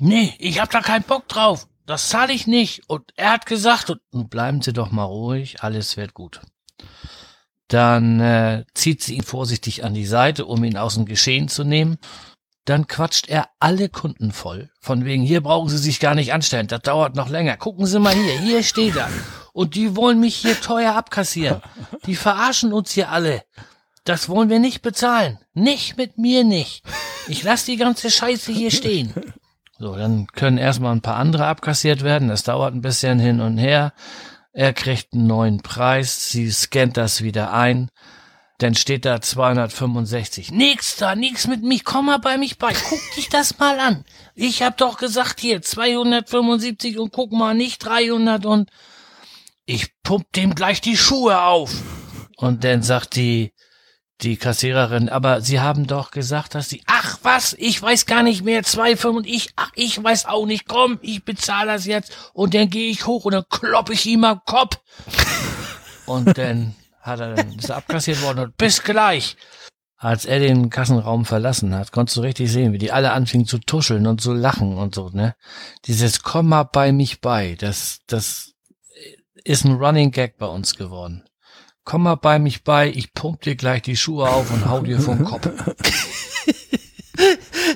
Nee, 0.00 0.34
ich 0.38 0.60
hab 0.60 0.70
da 0.70 0.80
keinen 0.80 1.04
Bock 1.04 1.28
drauf. 1.28 1.68
Das 1.86 2.08
zahle 2.08 2.32
ich 2.32 2.46
nicht. 2.46 2.88
Und 2.88 3.12
er 3.16 3.32
hat 3.32 3.46
gesagt, 3.46 3.90
und 3.90 4.00
nun 4.10 4.28
bleiben 4.28 4.62
Sie 4.62 4.72
doch 4.72 4.90
mal 4.90 5.04
ruhig, 5.04 5.62
alles 5.62 5.96
wird 5.96 6.14
gut. 6.14 6.40
Dann 7.68 8.20
äh, 8.20 8.64
zieht 8.74 9.02
sie 9.02 9.14
ihn 9.16 9.22
vorsichtig 9.22 9.84
an 9.84 9.94
die 9.94 10.06
Seite, 10.06 10.46
um 10.46 10.62
ihn 10.64 10.76
aus 10.76 10.94
dem 10.94 11.06
Geschehen 11.06 11.48
zu 11.48 11.64
nehmen. 11.64 11.98
Dann 12.64 12.86
quatscht 12.86 13.28
er 13.28 13.48
alle 13.60 13.88
Kunden 13.88 14.32
voll. 14.32 14.70
Von 14.80 15.04
wegen, 15.04 15.22
hier 15.22 15.42
brauchen 15.42 15.68
Sie 15.68 15.78
sich 15.78 16.00
gar 16.00 16.14
nicht 16.14 16.32
anstellen, 16.32 16.66
das 16.66 16.80
dauert 16.80 17.14
noch 17.14 17.28
länger. 17.28 17.56
Gucken 17.56 17.86
Sie 17.86 17.98
mal 18.00 18.14
hier, 18.14 18.38
hier 18.40 18.62
steht 18.62 18.96
er. 18.96 19.10
Und 19.52 19.74
die 19.74 19.96
wollen 19.96 20.18
mich 20.18 20.34
hier 20.36 20.60
teuer 20.60 20.94
abkassieren. 20.94 21.60
Die 22.06 22.16
verarschen 22.16 22.72
uns 22.72 22.92
hier 22.92 23.10
alle. 23.10 23.42
Das 24.04 24.28
wollen 24.28 24.48
wir 24.48 24.58
nicht 24.58 24.82
bezahlen. 24.82 25.38
Nicht 25.54 25.96
mit 25.96 26.18
mir 26.18 26.44
nicht. 26.44 26.82
Ich 27.28 27.42
lasse 27.42 27.66
die 27.66 27.76
ganze 27.76 28.10
Scheiße 28.10 28.52
hier 28.52 28.70
stehen. 28.70 29.14
So, 29.78 29.96
dann 29.96 30.26
können 30.28 30.58
erstmal 30.58 30.92
ein 30.92 31.02
paar 31.02 31.16
andere 31.16 31.46
abkassiert 31.46 32.02
werden. 32.02 32.28
Das 32.28 32.42
dauert 32.44 32.74
ein 32.74 32.80
bisschen 32.80 33.18
hin 33.18 33.40
und 33.40 33.58
her. 33.58 33.92
Er 34.54 34.72
kriegt 34.72 35.12
einen 35.12 35.26
neuen 35.26 35.62
Preis. 35.62 36.30
Sie 36.30 36.50
scannt 36.50 36.96
das 36.96 37.22
wieder 37.22 37.52
ein. 37.52 37.90
Dann 38.58 38.76
steht 38.76 39.04
da 39.04 39.20
265. 39.20 40.52
Nix 40.52 40.96
da, 40.96 41.16
nix 41.16 41.48
mit 41.48 41.62
mich. 41.64 41.84
Komm 41.84 42.06
mal 42.06 42.18
bei 42.18 42.38
mich 42.38 42.56
bei. 42.56 42.72
Guck 42.72 43.00
dich 43.16 43.28
das 43.28 43.58
mal 43.58 43.80
an. 43.80 44.04
Ich 44.36 44.62
hab 44.62 44.76
doch 44.78 44.96
gesagt 44.96 45.40
hier 45.40 45.60
275 45.60 46.98
und 47.00 47.12
guck 47.12 47.32
mal 47.32 47.54
nicht 47.54 47.84
300 47.84 48.46
und 48.46 48.70
ich 49.66 50.00
pump 50.04 50.32
dem 50.34 50.54
gleich 50.54 50.80
die 50.80 50.96
Schuhe 50.96 51.42
auf. 51.42 51.74
Und 52.36 52.62
dann 52.62 52.84
sagt 52.84 53.16
die 53.16 53.52
die 54.22 54.36
Kassiererin, 54.36 55.08
aber 55.08 55.40
Sie 55.40 55.60
haben 55.60 55.86
doch 55.86 56.10
gesagt, 56.10 56.54
dass 56.54 56.68
Sie, 56.68 56.82
ach 56.86 57.18
was, 57.22 57.54
ich 57.58 57.80
weiß 57.80 58.06
gar 58.06 58.22
nicht 58.22 58.44
mehr, 58.44 58.62
zwei 58.62 58.96
Firmen 58.96 59.18
und 59.18 59.26
ich, 59.26 59.50
ach, 59.56 59.70
ich 59.74 60.02
weiß 60.02 60.26
auch 60.26 60.46
nicht, 60.46 60.66
komm, 60.66 60.98
ich 61.02 61.24
bezahle 61.24 61.72
das 61.72 61.84
jetzt 61.84 62.12
und 62.32 62.54
dann 62.54 62.70
gehe 62.70 62.90
ich 62.90 63.06
hoch 63.06 63.24
und 63.24 63.32
dann 63.34 63.44
klopp 63.50 63.90
ich 63.90 64.06
ihm 64.06 64.24
am 64.24 64.40
Kopf. 64.46 64.78
Und 66.06 66.36
dann 66.36 66.74
hat 67.00 67.20
er 67.20 67.34
dann, 67.34 67.54
ist 67.54 67.70
er 67.70 67.76
abkassiert 67.76 68.20
worden 68.20 68.40
und 68.40 68.56
bis 68.58 68.82
gleich. 68.82 69.38
Als 69.96 70.26
er 70.26 70.38
den 70.38 70.68
Kassenraum 70.68 71.24
verlassen 71.24 71.74
hat, 71.74 71.92
konntest 71.92 72.18
du 72.18 72.20
richtig 72.20 72.52
sehen, 72.52 72.74
wie 72.74 72.78
die 72.78 72.92
alle 72.92 73.12
anfingen 73.12 73.46
zu 73.46 73.58
tuscheln 73.58 74.06
und 74.06 74.20
zu 74.20 74.34
lachen 74.34 74.76
und 74.76 74.94
so, 74.94 75.08
ne? 75.08 75.34
Dieses 75.86 76.22
Komm 76.22 76.48
mal 76.48 76.64
bei 76.64 76.92
mich 76.92 77.22
bei, 77.22 77.56
das, 77.58 78.00
das 78.06 78.52
ist 79.44 79.64
ein 79.64 79.76
Running 79.76 80.10
Gag 80.10 80.36
bei 80.36 80.46
uns 80.46 80.76
geworden. 80.76 81.24
Komm 81.84 82.04
mal 82.04 82.14
bei 82.14 82.38
mich 82.38 82.64
bei, 82.64 82.88
ich 82.88 83.12
pump 83.12 83.42
dir 83.42 83.56
gleich 83.56 83.82
die 83.82 83.96
Schuhe 83.96 84.28
auf 84.28 84.50
und 84.50 84.66
hau 84.66 84.80
dir 84.80 84.98
vom 84.98 85.22
Kopf. 85.22 85.48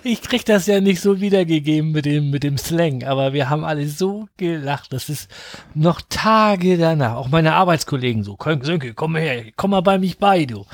ich 0.03 0.23
krieg 0.23 0.47
das 0.47 0.67
ja 0.67 0.81
nicht 0.81 1.03
so 1.03 1.21
wiedergegeben 1.21 1.93
mit 1.93 2.07
dem, 2.07 2.31
mit 2.31 2.43
dem 2.43 2.57
Slang, 2.57 3.05
aber 3.05 3.35
wir 3.35 3.51
haben 3.51 3.65
alle 3.65 3.87
so 3.87 4.27
gelacht. 4.39 4.95
Das 4.95 5.11
ist 5.11 5.31
noch 5.75 6.01
Tage 6.09 6.79
danach. 6.79 7.17
Auch 7.17 7.29
meine 7.29 7.53
Arbeitskollegen 7.53 8.25
so. 8.25 8.39
Sönke, 8.63 8.95
komm 8.95 9.17
her, 9.17 9.45
komm 9.57 9.73
mal 9.73 9.83
bei 9.83 9.99
mich 9.99 10.17
bei, 10.17 10.47
du. 10.47 10.65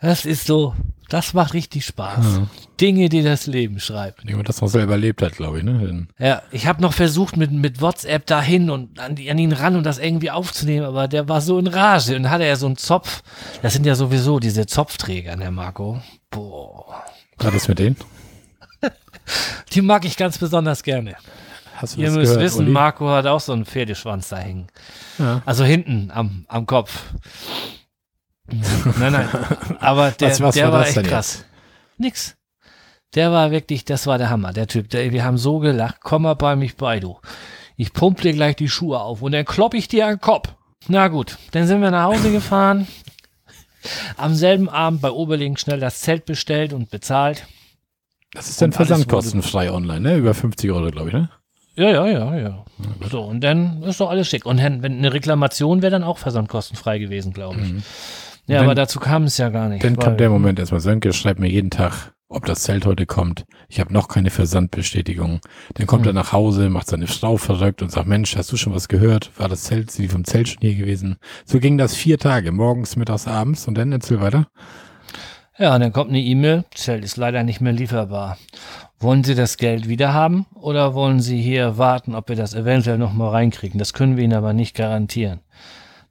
Das 0.00 0.24
ist 0.24 0.46
so, 0.46 0.74
das 1.08 1.34
macht 1.34 1.54
richtig 1.54 1.86
Spaß. 1.86 2.24
Ja. 2.24 2.46
Dinge, 2.80 3.08
die 3.08 3.22
das 3.22 3.46
Leben 3.46 3.80
schreibt. 3.80 4.22
Wenn 4.22 4.28
jemand 4.28 4.48
das 4.48 4.60
noch 4.60 4.68
selber 4.68 4.92
erlebt 4.92 5.22
hat, 5.22 5.32
glaube 5.32 5.58
ich, 5.58 5.64
ne? 5.64 6.06
Ja, 6.18 6.42
ich 6.50 6.66
habe 6.66 6.82
noch 6.82 6.92
versucht, 6.92 7.36
mit, 7.36 7.50
mit 7.52 7.80
WhatsApp 7.80 8.26
dahin 8.26 8.70
und 8.70 8.98
an, 8.98 9.12
an 9.12 9.38
ihn 9.38 9.52
ran 9.52 9.76
und 9.76 9.84
das 9.84 9.98
irgendwie 9.98 10.30
aufzunehmen, 10.30 10.84
aber 10.84 11.08
der 11.08 11.28
war 11.28 11.40
so 11.40 11.58
in 11.58 11.66
Rage 11.66 12.16
und 12.16 12.28
hatte 12.28 12.44
ja 12.44 12.56
so 12.56 12.66
einen 12.66 12.76
Zopf. 12.76 13.22
Das 13.62 13.72
sind 13.72 13.86
ja 13.86 13.94
sowieso 13.94 14.40
diese 14.40 14.66
Zopfträger, 14.66 15.36
ne, 15.36 15.50
Marco? 15.50 16.02
Boah. 16.30 17.04
War 17.38 17.50
das 17.50 17.68
mit 17.68 17.78
denen? 17.78 17.96
die 19.72 19.82
mag 19.82 20.04
ich 20.04 20.16
ganz 20.16 20.38
besonders 20.38 20.82
gerne. 20.82 21.16
Hast 21.76 21.96
du 21.96 22.00
Ihr 22.00 22.10
müsst 22.10 22.32
gehört, 22.32 22.40
wissen, 22.40 22.64
Uli? 22.64 22.70
Marco 22.70 23.08
hat 23.08 23.26
auch 23.26 23.40
so 23.40 23.52
einen 23.52 23.64
Pferdeschwanz 23.64 24.30
da 24.30 24.38
hängen. 24.38 24.66
Ja. 25.18 25.42
Also 25.44 25.64
hinten 25.64 26.10
am, 26.12 26.44
am 26.48 26.66
Kopf. 26.66 27.02
Nein, 28.98 29.12
nein. 29.12 29.28
Aber 29.80 30.10
der, 30.20 30.30
was, 30.30 30.40
was 30.40 30.54
der 30.54 30.66
war, 30.66 30.80
war 30.80 30.86
echt 30.86 31.02
krass. 31.04 31.38
Jetzt? 31.38 31.46
Nix. 31.98 32.36
Der 33.14 33.32
war 33.32 33.50
wirklich, 33.50 33.84
das 33.84 34.06
war 34.06 34.18
der 34.18 34.30
Hammer, 34.30 34.52
der 34.52 34.66
Typ. 34.66 34.90
Der, 34.90 35.12
wir 35.12 35.24
haben 35.24 35.38
so 35.38 35.58
gelacht. 35.58 35.96
Komm 36.00 36.22
mal 36.22 36.34
bei 36.34 36.56
mich 36.56 36.76
bei, 36.76 37.00
du. 37.00 37.18
Ich 37.76 37.92
pump 37.92 38.20
dir 38.20 38.32
gleich 38.32 38.56
die 38.56 38.68
Schuhe 38.68 39.00
auf 39.00 39.22
und 39.22 39.32
dann 39.32 39.44
klopp 39.44 39.74
ich 39.74 39.88
dir 39.88 40.06
an 40.06 40.14
den 40.14 40.20
Kopf. 40.20 40.48
Na 40.88 41.08
gut, 41.08 41.38
dann 41.52 41.66
sind 41.66 41.80
wir 41.82 41.90
nach 41.90 42.04
Hause 42.04 42.30
gefahren. 42.30 42.86
Am 44.16 44.34
selben 44.34 44.68
Abend 44.68 45.00
bei 45.00 45.10
Oberlingen 45.10 45.56
schnell 45.56 45.80
das 45.80 46.00
Zelt 46.00 46.24
bestellt 46.26 46.72
und 46.72 46.90
bezahlt. 46.90 47.46
Das 48.32 48.48
ist 48.48 48.60
dann 48.60 48.72
versandkostenfrei 48.72 49.70
online, 49.70 50.00
ne? 50.00 50.16
Über 50.16 50.34
50 50.34 50.70
Euro, 50.70 50.90
glaube 50.90 51.08
ich, 51.08 51.14
ne? 51.14 51.30
Ja, 51.76 51.90
ja, 51.90 52.06
ja, 52.06 52.36
ja. 52.36 52.64
So, 53.10 53.22
und 53.22 53.40
dann 53.42 53.82
ist 53.82 54.00
doch 54.00 54.10
alles 54.10 54.28
schick. 54.28 54.46
Und 54.46 54.58
wenn 54.58 54.84
eine 54.84 55.12
Reklamation 55.12 55.82
wäre 55.82 55.90
dann 55.90 56.04
auch 56.04 56.18
versandkostenfrei 56.18 56.98
gewesen, 56.98 57.32
glaube 57.32 57.60
ich. 57.60 57.72
Mhm. 57.72 57.82
Ja, 58.46 58.58
wenn, 58.58 58.64
aber 58.64 58.74
dazu 58.74 59.00
kam 59.00 59.24
es 59.24 59.38
ja 59.38 59.48
gar 59.48 59.68
nicht. 59.68 59.84
Dann 59.84 59.96
kommt 59.96 60.20
der 60.20 60.30
Moment 60.30 60.58
erstmal, 60.58 60.80
Sönke 60.80 61.12
schreibt 61.12 61.40
mir 61.40 61.48
jeden 61.48 61.70
Tag, 61.70 62.12
ob 62.28 62.44
das 62.44 62.62
Zelt 62.62 62.86
heute 62.86 63.06
kommt. 63.06 63.44
Ich 63.68 63.80
habe 63.80 63.92
noch 63.92 64.08
keine 64.08 64.30
Versandbestätigung. 64.30 65.40
Dann 65.74 65.86
kommt 65.86 66.02
mhm. 66.02 66.10
er 66.10 66.12
nach 66.12 66.32
Hause, 66.32 66.70
macht 66.70 66.86
seine 66.86 67.08
Frau 67.08 67.36
verrückt 67.36 67.82
und 67.82 67.90
sagt, 67.90 68.06
Mensch, 68.06 68.36
hast 68.36 68.52
du 68.52 68.56
schon 68.56 68.74
was 68.74 68.88
gehört? 68.88 69.30
War 69.36 69.48
das 69.48 69.64
Zelt, 69.64 69.90
sind 69.90 70.04
die 70.04 70.08
vom 70.08 70.24
Zelt 70.24 70.48
schon 70.48 70.60
hier 70.60 70.74
gewesen? 70.74 71.16
So 71.44 71.58
ging 71.58 71.76
das 71.76 71.94
vier 71.94 72.18
Tage, 72.18 72.52
morgens, 72.52 72.96
mittags, 72.96 73.26
abends 73.26 73.66
und 73.66 73.76
dann 73.76 73.92
erzähl 73.92 74.20
weiter. 74.20 74.46
Ja, 75.58 75.74
und 75.74 75.80
dann 75.80 75.92
kommt 75.92 76.10
eine 76.10 76.20
E-Mail, 76.20 76.64
Zelt 76.74 77.02
ist 77.02 77.16
leider 77.16 77.42
nicht 77.42 77.60
mehr 77.60 77.72
lieferbar. 77.72 78.36
Wollen 78.98 79.24
Sie 79.24 79.34
das 79.34 79.56
Geld 79.56 79.88
wieder 79.88 80.12
haben 80.12 80.46
oder 80.54 80.94
wollen 80.94 81.20
Sie 81.20 81.40
hier 81.40 81.78
warten, 81.78 82.14
ob 82.14 82.28
wir 82.28 82.36
das 82.36 82.54
eventuell 82.54 82.98
nochmal 82.98 83.30
reinkriegen? 83.30 83.78
Das 83.78 83.92
können 83.92 84.16
wir 84.16 84.24
Ihnen 84.24 84.34
aber 84.34 84.52
nicht 84.52 84.76
garantieren. 84.76 85.40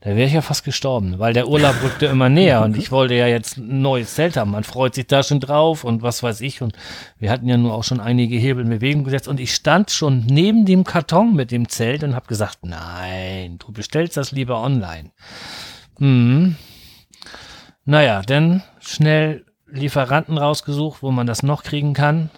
Da 0.05 0.11
wäre 0.11 0.27
ich 0.27 0.33
ja 0.33 0.41
fast 0.41 0.63
gestorben, 0.63 1.17
weil 1.17 1.33
der 1.33 1.47
Urlaub 1.47 1.81
rückte 1.81 2.05
immer 2.05 2.29
näher 2.29 2.61
und 2.61 2.77
ich 2.77 2.91
wollte 2.91 3.15
ja 3.15 3.25
jetzt 3.25 3.57
ein 3.57 3.81
neues 3.81 4.13
Zelt 4.13 4.37
haben. 4.37 4.51
Man 4.51 4.63
freut 4.63 4.93
sich 4.93 5.07
da 5.07 5.23
schon 5.23 5.39
drauf 5.39 5.83
und 5.83 6.03
was 6.03 6.21
weiß 6.21 6.41
ich. 6.41 6.61
Und 6.61 6.73
wir 7.17 7.31
hatten 7.31 7.47
ja 7.47 7.57
nur 7.57 7.73
auch 7.73 7.83
schon 7.83 7.99
einige 7.99 8.37
Hebel 8.37 8.65
in 8.65 8.69
Bewegung 8.69 9.03
gesetzt 9.03 9.27
und 9.27 9.39
ich 9.39 9.55
stand 9.55 9.89
schon 9.89 10.19
neben 10.27 10.63
dem 10.65 10.83
Karton 10.83 11.33
mit 11.33 11.49
dem 11.49 11.69
Zelt 11.69 12.03
und 12.03 12.13
habe 12.13 12.27
gesagt, 12.27 12.59
nein, 12.61 13.57
du 13.57 13.71
bestellst 13.71 14.15
das 14.15 14.31
lieber 14.31 14.61
online. 14.61 15.09
Hm. 15.97 16.55
Naja, 17.83 18.21
dann 18.21 18.61
schnell 18.81 19.43
Lieferanten 19.65 20.37
rausgesucht, 20.37 21.01
wo 21.01 21.09
man 21.09 21.25
das 21.25 21.41
noch 21.41 21.63
kriegen 21.63 21.95
kann. 21.95 22.29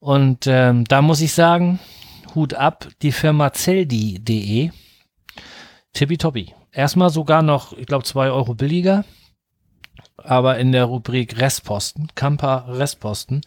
Und 0.00 0.48
ähm, 0.48 0.84
da 0.84 1.00
muss 1.00 1.20
ich 1.20 1.32
sagen, 1.32 1.78
Hut 2.34 2.54
ab, 2.54 2.88
die 3.02 3.12
Firma 3.12 3.52
Zeldi.de. 3.52 4.70
Tippitoppi 5.92 6.57
erstmal 6.78 7.10
sogar 7.10 7.42
noch, 7.42 7.76
ich 7.76 7.86
glaube, 7.86 8.04
zwei 8.04 8.30
Euro 8.30 8.54
billiger. 8.54 9.04
Aber 10.16 10.58
in 10.58 10.72
der 10.72 10.84
Rubrik 10.84 11.40
Restposten, 11.40 12.08
Camper 12.14 12.66
Restposten. 12.68 13.42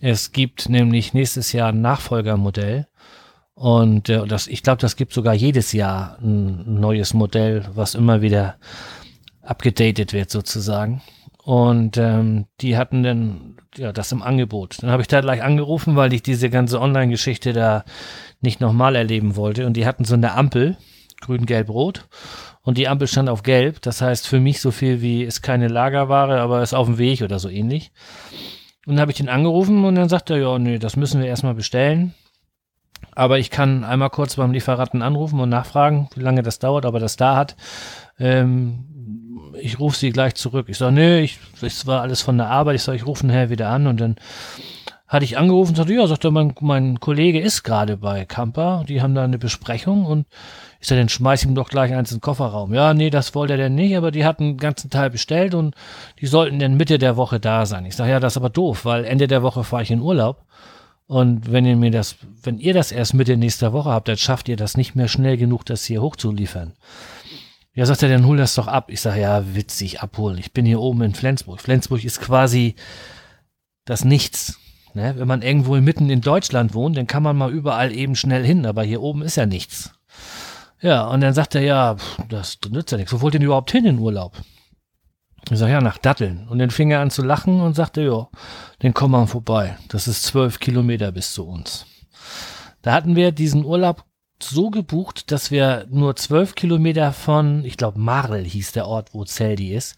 Es 0.00 0.32
gibt 0.32 0.68
nämlich 0.68 1.14
nächstes 1.14 1.52
Jahr 1.52 1.68
ein 1.68 1.80
Nachfolgermodell. 1.80 2.86
Und 3.54 4.08
äh, 4.08 4.26
das, 4.26 4.46
ich 4.46 4.62
glaube, 4.62 4.80
das 4.80 4.96
gibt 4.96 5.12
sogar 5.12 5.34
jedes 5.34 5.72
Jahr 5.72 6.18
ein 6.20 6.80
neues 6.80 7.12
Modell, 7.14 7.66
was 7.74 7.94
immer 7.94 8.22
wieder 8.22 8.56
abgedatet 9.42 10.12
wird 10.12 10.30
sozusagen. 10.30 11.02
Und 11.44 11.96
ähm, 11.98 12.46
die 12.60 12.76
hatten 12.76 13.02
dann 13.02 13.56
ja 13.76 13.92
das 13.92 14.12
im 14.12 14.22
Angebot. 14.22 14.82
Dann 14.82 14.90
habe 14.90 15.02
ich 15.02 15.08
da 15.08 15.20
gleich 15.20 15.42
angerufen, 15.42 15.96
weil 15.96 16.12
ich 16.12 16.22
diese 16.22 16.48
ganze 16.48 16.80
Online-Geschichte 16.80 17.52
da 17.52 17.84
nicht 18.40 18.60
nochmal 18.60 18.96
erleben 18.96 19.36
wollte. 19.36 19.66
Und 19.66 19.76
die 19.76 19.86
hatten 19.86 20.04
so 20.04 20.14
eine 20.14 20.32
Ampel, 20.32 20.76
grün, 21.20 21.46
gelb, 21.46 21.68
rot 21.68 22.08
und 22.62 22.78
die 22.78 22.88
Ampel 22.88 23.08
stand 23.08 23.28
auf 23.28 23.42
gelb. 23.42 23.82
Das 23.82 24.00
heißt 24.00 24.26
für 24.26 24.40
mich 24.40 24.60
so 24.60 24.70
viel 24.70 25.02
wie 25.02 25.22
ist 25.22 25.42
keine 25.42 25.68
Lagerware, 25.68 26.40
aber 26.40 26.62
ist 26.62 26.74
auf 26.74 26.86
dem 26.86 26.98
Weg 26.98 27.22
oder 27.22 27.38
so 27.38 27.48
ähnlich. 27.48 27.92
Und 28.86 28.94
dann 28.94 29.00
habe 29.00 29.12
ich 29.12 29.18
den 29.18 29.28
angerufen 29.28 29.84
und 29.84 29.94
dann 29.94 30.08
sagt 30.08 30.30
er, 30.30 30.38
ja, 30.38 30.58
nee, 30.58 30.78
das 30.78 30.96
müssen 30.96 31.20
wir 31.20 31.28
erstmal 31.28 31.54
bestellen. 31.54 32.14
Aber 33.14 33.38
ich 33.38 33.50
kann 33.50 33.84
einmal 33.84 34.10
kurz 34.10 34.36
beim 34.36 34.52
Lieferanten 34.52 35.02
anrufen 35.02 35.38
und 35.40 35.48
nachfragen, 35.48 36.08
wie 36.14 36.22
lange 36.22 36.42
das 36.42 36.58
dauert, 36.58 36.86
aber 36.86 36.98
das 36.98 37.16
da 37.16 37.36
hat. 37.36 37.56
Ähm, 38.18 39.52
ich 39.60 39.78
rufe 39.78 39.96
sie 39.96 40.10
gleich 40.10 40.34
zurück. 40.34 40.66
Ich 40.68 40.78
sage, 40.78 40.92
nee, 40.92 41.20
ich, 41.20 41.38
das 41.60 41.86
war 41.86 42.00
alles 42.00 42.22
von 42.22 42.38
der 42.38 42.48
Arbeit. 42.48 42.76
Ich 42.76 42.82
sage, 42.82 42.96
ich 42.96 43.06
rufe 43.06 43.26
nachher 43.26 43.50
wieder 43.50 43.68
an 43.68 43.86
und 43.86 44.00
dann 44.00 44.16
hatte 45.06 45.26
ich 45.26 45.36
angerufen 45.36 45.70
und 45.70 45.76
sagte, 45.76 45.92
ja, 45.92 46.06
sagte, 46.06 46.30
mein, 46.30 46.54
mein 46.60 46.98
Kollege 46.98 47.38
ist 47.38 47.64
gerade 47.64 47.98
bei 47.98 48.24
Camper. 48.24 48.84
Die 48.88 49.02
haben 49.02 49.14
da 49.14 49.24
eine 49.24 49.38
Besprechung 49.38 50.06
und 50.06 50.26
ich 50.82 50.88
sage, 50.88 51.00
dann 51.00 51.08
schmeiß 51.08 51.44
ihm 51.44 51.54
doch 51.54 51.68
gleich 51.68 51.94
eins 51.94 52.10
in 52.10 52.16
den 52.16 52.22
Kofferraum. 52.22 52.74
Ja, 52.74 52.92
nee, 52.92 53.08
das 53.08 53.36
wollte 53.36 53.52
er 53.52 53.56
denn 53.56 53.76
nicht, 53.76 53.96
aber 53.96 54.10
die 54.10 54.24
hatten 54.24 54.48
den 54.48 54.56
ganzen 54.56 54.90
Teil 54.90 55.10
bestellt 55.10 55.54
und 55.54 55.76
die 56.20 56.26
sollten 56.26 56.58
dann 56.58 56.76
Mitte 56.76 56.98
der 56.98 57.16
Woche 57.16 57.38
da 57.38 57.66
sein. 57.66 57.86
Ich 57.86 57.94
sage, 57.94 58.10
ja, 58.10 58.18
das 58.18 58.32
ist 58.32 58.38
aber 58.38 58.50
doof, 58.50 58.84
weil 58.84 59.04
Ende 59.04 59.28
der 59.28 59.44
Woche 59.44 59.62
fahre 59.62 59.84
ich 59.84 59.92
in 59.92 60.00
Urlaub. 60.00 60.44
Und 61.06 61.52
wenn 61.52 61.66
ihr 61.66 61.76
mir 61.76 61.92
das, 61.92 62.16
wenn 62.42 62.58
ihr 62.58 62.74
das 62.74 62.90
erst 62.90 63.14
Mitte 63.14 63.36
nächster 63.36 63.72
Woche 63.72 63.90
habt, 63.90 64.08
dann 64.08 64.16
schafft 64.16 64.48
ihr 64.48 64.56
das 64.56 64.76
nicht 64.76 64.96
mehr 64.96 65.06
schnell 65.06 65.36
genug, 65.36 65.64
das 65.64 65.84
hier 65.84 66.02
hochzuliefern. 66.02 66.72
Ja, 67.74 67.86
sagt 67.86 68.02
er, 68.02 68.08
dann 68.08 68.26
hol 68.26 68.36
das 68.36 68.56
doch 68.56 68.66
ab. 68.66 68.90
Ich 68.90 69.00
sage, 69.00 69.20
ja, 69.20 69.54
witzig, 69.54 70.00
abholen. 70.00 70.38
Ich 70.38 70.52
bin 70.52 70.66
hier 70.66 70.80
oben 70.80 71.02
in 71.02 71.14
Flensburg. 71.14 71.60
Flensburg 71.60 72.02
ist 72.02 72.20
quasi 72.20 72.74
das 73.84 74.04
Nichts. 74.04 74.58
Ne? 74.94 75.14
Wenn 75.16 75.28
man 75.28 75.42
irgendwo 75.42 75.76
mitten 75.76 76.10
in 76.10 76.22
Deutschland 76.22 76.74
wohnt, 76.74 76.96
dann 76.96 77.06
kann 77.06 77.22
man 77.22 77.36
mal 77.36 77.52
überall 77.52 77.94
eben 77.94 78.16
schnell 78.16 78.44
hin, 78.44 78.66
aber 78.66 78.82
hier 78.82 79.00
oben 79.00 79.22
ist 79.22 79.36
ja 79.36 79.46
nichts. 79.46 79.92
Ja, 80.82 81.06
und 81.06 81.20
dann 81.20 81.32
sagt 81.32 81.54
er, 81.54 81.62
ja, 81.62 81.96
das 82.28 82.58
nützt 82.68 82.90
ja 82.90 82.98
nichts. 82.98 83.12
Wo 83.12 83.20
wollt 83.20 83.34
ihr 83.34 83.38
denn 83.38 83.46
überhaupt 83.46 83.70
hin 83.70 83.86
in 83.86 84.00
Urlaub? 84.00 84.36
Ich 85.50 85.58
sag, 85.58 85.68
ja, 85.68 85.80
nach 85.80 85.98
Datteln. 85.98 86.46
Und 86.48 86.58
dann 86.58 86.70
fing 86.70 86.90
er 86.90 87.00
an 87.00 87.10
zu 87.10 87.22
lachen 87.22 87.60
und 87.60 87.74
sagte, 87.74 88.02
ja, 88.02 88.28
den 88.82 88.92
kommen 88.92 89.12
wir 89.14 89.26
vorbei. 89.26 89.76
Das 89.88 90.08
ist 90.08 90.24
zwölf 90.24 90.58
Kilometer 90.58 91.12
bis 91.12 91.32
zu 91.32 91.46
uns. 91.46 91.86
Da 92.82 92.92
hatten 92.92 93.14
wir 93.14 93.30
diesen 93.30 93.64
Urlaub 93.64 94.04
so 94.42 94.70
gebucht, 94.70 95.30
dass 95.30 95.52
wir 95.52 95.86
nur 95.88 96.16
zwölf 96.16 96.56
Kilometer 96.56 97.12
von, 97.12 97.64
ich 97.64 97.76
glaube, 97.76 98.00
Marl 98.00 98.42
hieß 98.42 98.72
der 98.72 98.88
Ort, 98.88 99.14
wo 99.14 99.24
Zeldi 99.24 99.72
ist. 99.74 99.96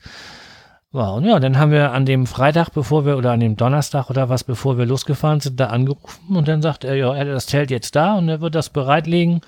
Ja, 0.93 1.09
und 1.11 1.25
ja, 1.25 1.41
dann 1.41 1.59
haben 1.59 1.73
wir 1.73 1.93
an 1.93 2.05
dem 2.05 2.27
Freitag, 2.27 2.71
bevor 2.71 3.07
wir, 3.07 3.17
oder 3.17 3.33
an 3.33 3.41
dem 3.41 3.57
Donnerstag 3.57 4.11
oder 4.11 4.29
was, 4.29 4.45
bevor 4.45 4.77
wir 4.77 4.85
losgefahren 4.85 5.41
sind, 5.41 5.59
da 5.59 5.69
angerufen 5.69 6.37
und 6.37 6.47
dann 6.47 6.63
sagt 6.63 6.85
er, 6.85 6.95
ja, 6.95 7.13
er 7.15 7.21
hat 7.21 7.29
das 7.29 7.47
Zelt 7.47 7.71
jetzt 7.71 7.97
da 7.97 8.15
und 8.15 8.29
er 8.29 8.41
wird 8.41 8.55
das 8.55 8.69
bereitlegen 8.69 9.41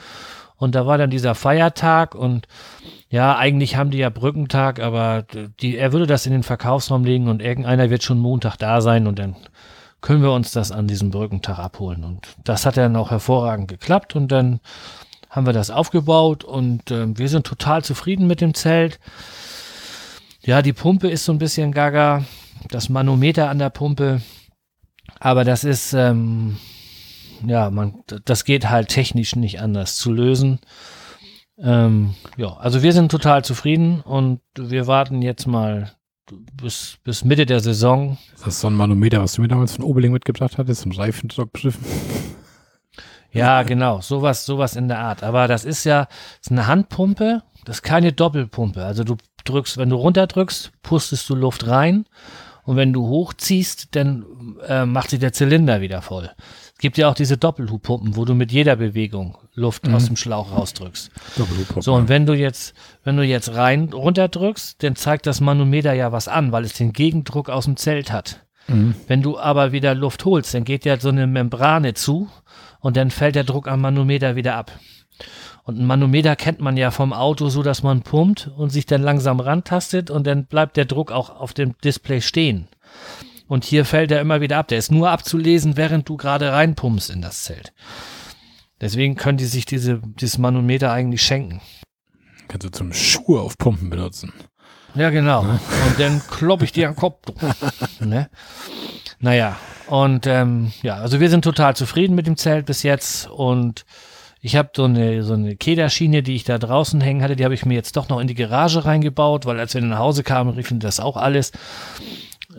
und 0.57 0.75
da 0.75 0.87
war 0.87 0.99
dann 0.99 1.11
dieser 1.11 1.35
Feiertag 1.35 2.15
und 2.15 2.47
ja, 3.09 3.37
eigentlich 3.37 3.77
haben 3.77 3.91
die 3.91 3.99
ja 3.99 4.11
Brückentag, 4.11 4.81
aber 4.81 5.25
die, 5.61 5.77
er 5.77 5.93
würde 5.93 6.07
das 6.07 6.27
in 6.27 6.33
den 6.33 6.43
Verkaufsraum 6.43 7.05
legen 7.05 7.29
und 7.29 7.43
irgendeiner 7.43 7.91
wird 7.91 8.03
schon 8.03 8.19
Montag 8.19 8.57
da 8.57 8.81
sein 8.81 9.07
und 9.07 9.19
dann 9.19 9.37
können 10.01 10.23
wir 10.23 10.33
uns 10.33 10.53
das 10.53 10.73
an 10.73 10.87
diesem 10.87 11.11
Brückentag 11.11 11.59
abholen. 11.59 12.05
Und 12.05 12.29
das 12.45 12.67
hat 12.67 12.77
dann 12.77 12.97
auch 12.97 13.11
hervorragend 13.11 13.69
geklappt 13.69 14.15
und 14.15 14.29
dann 14.29 14.61
haben 15.31 15.47
wir 15.47 15.53
das 15.53 15.71
aufgebaut 15.71 16.45
und 16.45 16.91
äh, 16.91 17.19
wir 17.19 17.29
sind 17.29 17.47
total 17.47 17.85
zufrieden 17.85 18.27
mit 18.27 18.41
dem 18.41 18.55
Zelt. 18.55 18.99
Ja, 20.43 20.63
die 20.63 20.73
Pumpe 20.73 21.09
ist 21.09 21.25
so 21.25 21.33
ein 21.33 21.39
bisschen 21.39 21.73
gaga, 21.73 22.25
das 22.71 22.89
Manometer 22.89 23.51
an 23.51 23.59
der 23.59 23.71
Pumpe, 23.71 24.23
aber 25.19 25.45
das 25.45 25.65
ist, 25.65 25.93
ähm, 25.93 26.57
ja, 27.45 27.71
man, 27.71 28.03
das 28.25 28.45
geht 28.45 28.71
halt 28.71 28.89
technisch 28.89 29.37
nicht 29.37 29.61
anders 29.61 29.97
zu 29.97 30.13
lösen. 30.13 30.61
Ähm, 31.59 32.15
ja, 32.37 32.55
also 32.57 32.83
wir 32.83 32.93
sind 32.93 33.11
total 33.11 33.45
zufrieden 33.45 34.01
und 34.03 34.41
wir 34.57 34.87
warten 34.87 35.23
jetzt 35.23 35.47
mal 35.47 35.93
bis, 36.61 36.99
bis 37.05 37.25
Mitte 37.25 37.47
der 37.47 37.61
Saison. 37.61 38.19
Ist 38.35 38.47
das 38.47 38.61
so 38.61 38.67
ein 38.67 38.75
Manometer, 38.75 39.23
was 39.23 39.35
du 39.35 39.43
mir 39.43 39.49
damals 39.49 39.77
von 39.77 39.85
Oberling 39.85 40.13
mitgebracht 40.13 40.59
hattest, 40.59 40.83
zum 40.83 40.93
Reifendruck 40.93 41.53
beschiffen? 41.53 41.85
Ja, 43.33 43.65
genau, 43.65 44.01
sowas, 44.01 44.47
sowas 44.47 44.77
in 44.77 44.89
der 44.89 44.99
Art. 44.99 45.23
Aber 45.23 45.47
das 45.47 45.67
ist 45.67 45.85
ja 45.85 46.09
ist 46.41 46.51
eine 46.51 46.67
Handpumpe, 46.67 47.43
das 47.67 47.79
ist 47.79 47.83
keine 47.83 48.15
Doppelpumpe. 48.15 48.83
Also 48.83 49.05
du 49.05 49.17
drückst, 49.45 49.77
wenn 49.77 49.91
du 49.91 49.97
runterdrückst, 49.97 50.73
pustest 50.83 51.29
du 51.29 51.35
Luft 51.35 51.67
rein 51.67 52.07
Und 52.65 52.77
wenn 52.77 52.95
du 52.95 53.07
hochziehst, 53.07 53.95
dann 53.95 54.25
äh, 54.67 54.87
macht 54.87 55.11
sich 55.11 55.21
der 55.21 55.35
Zylinder 55.35 55.83
wieder 55.83 56.01
voll. 56.01 56.31
Es 56.79 56.81
gibt 56.81 56.99
ja 56.99 57.09
auch 57.09 57.15
diese 57.15 57.39
Doppelhubpumpen, 57.39 58.17
wo 58.17 58.27
du 58.27 58.35
mit 58.35 58.53
jeder 58.53 58.77
Bewegung 58.77 59.39
Luft 59.55 59.87
Mhm. 59.87 59.95
aus 59.95 60.07
dem 60.07 60.17
Schlauch 60.17 60.53
rausdrückst. 60.53 61.11
So, 61.81 61.95
und 61.95 62.11
wenn 62.11 62.27
du 62.27 62.35
jetzt, 62.35 62.75
wenn 63.03 63.17
du 63.17 63.23
jetzt 63.23 63.55
rein 63.55 63.91
runterdrückst, 63.95 64.83
dann 64.83 64.95
zeigt 64.95 65.27
das 65.27 65.41
Manometer 65.41 65.95
ja 65.95 66.13
was 66.13 66.29
an, 66.29 66.53
weil 66.53 66.65
es 66.65 66.75
den 66.75 66.93
Gegendruck 66.93 67.49
aus 67.49 67.65
dem 67.65 67.79
Zelt 67.79 68.13
hat. 68.13 68.45
Mhm. 68.69 68.95
Wenn 69.07 69.23
du 69.23 69.39
aber 69.39 69.73
wieder 69.73 69.95
Luft 69.95 70.27
holst, 70.27 70.53
dann 70.53 70.65
geht 70.65 70.85
ja 70.85 71.01
so 71.01 71.09
eine 71.09 71.27
Membrane 71.27 71.95
zu 71.95 72.29
und 72.81 72.99
dann 72.99 73.11
fällt 73.11 73.37
der 73.37 73.45
Druck 73.45 73.69
am 73.69 73.81
Manometer 73.81 74.37
wieder 74.37 74.57
ab. 74.57 74.71
Und 75.63 75.79
ein 75.81 75.87
Manometer 75.87 76.37
kennt 76.37 76.61
man 76.61 76.77
ja 76.77 76.91
vom 76.91 77.15
Auto 77.15 77.49
so, 77.49 77.63
dass 77.63 77.83
man 77.83 78.03
pumpt 78.03 78.51
und 78.55 78.69
sich 78.69 78.85
dann 78.85 79.03
langsam 79.03 79.41
rantastet 79.41 80.11
und 80.11 80.27
dann 80.27 80.45
bleibt 80.45 80.77
der 80.77 80.85
Druck 80.85 81.11
auch 81.11 81.31
auf 81.31 81.55
dem 81.55 81.75
Display 81.83 82.21
stehen. 82.21 82.69
Und 83.49 83.65
hier 83.65 83.85
fällt 83.85 84.11
er 84.11 84.21
immer 84.21 84.41
wieder 84.41 84.59
ab. 84.59 84.69
Der 84.69 84.79
ist 84.79 84.91
nur 84.91 85.11
abzulesen, 85.11 85.77
während 85.77 86.09
du 86.09 86.17
gerade 86.17 86.53
reinpumpst 86.53 87.11
in 87.11 87.23
das 87.23 87.45
Zelt. 87.45 87.73
Deswegen 88.81 89.17
können 89.17 89.39
die 89.39 89.47
sich 89.47 89.65
diese, 89.65 90.01
dieses 90.05 90.39
Manometer 90.39 90.93
eigentlich 90.93 91.23
schenken. 91.23 91.61
Kannst 92.49 92.67
du 92.67 92.71
zum 92.71 92.93
Schuhe 92.93 93.41
auf 93.41 93.57
Pumpen 93.59 93.91
benutzen. 93.91 94.33
Ja, 94.95 95.11
genau. 95.11 95.43
Und 95.43 95.99
dann 95.99 96.23
klopp 96.29 96.63
ich 96.63 96.73
dir 96.73 96.89
am 96.89 96.97
Kopf. 96.97 97.33
ne? 98.01 98.29
Naja, 99.19 99.57
und 99.89 100.27
ähm, 100.27 100.73
ja, 100.83 100.97
also 100.97 101.21
wir 101.21 101.31
sind 101.31 101.43
total 101.43 101.77
zufrieden 101.77 102.15
mit 102.15 102.27
dem 102.27 102.37
Zelt 102.37 102.67
bis 102.67 102.83
jetzt 102.83 103.29
und 103.29 103.85
ich 104.41 104.57
habe 104.57 104.71
so 104.77 104.85
eine, 104.85 105.23
so 105.23 105.35
eine 105.35 105.57
Kederschiene, 105.57 106.23
die 106.23 106.37
ich 106.37 106.45
da 106.45 106.59
draußen 106.59 107.01
hängen 107.01 107.23
hatte, 107.23 107.37
die 107.37 107.45
habe 107.45 107.55
ich 107.55 107.65
mir 107.65 107.75
jetzt 107.75 107.97
doch 107.97 108.09
noch 108.09 108.21
in 108.21 108.27
die 108.27 108.35
Garage 108.35 108.85
reingebaut, 108.85 109.47
weil 109.47 109.59
als 109.59 109.75
wir 109.75 109.81
nach 109.81 109.99
Hause 109.99 110.23
kamen, 110.23 110.51
riefen 110.51 110.81
das 110.81 111.01
auch 111.01 111.17
alles 111.17 111.53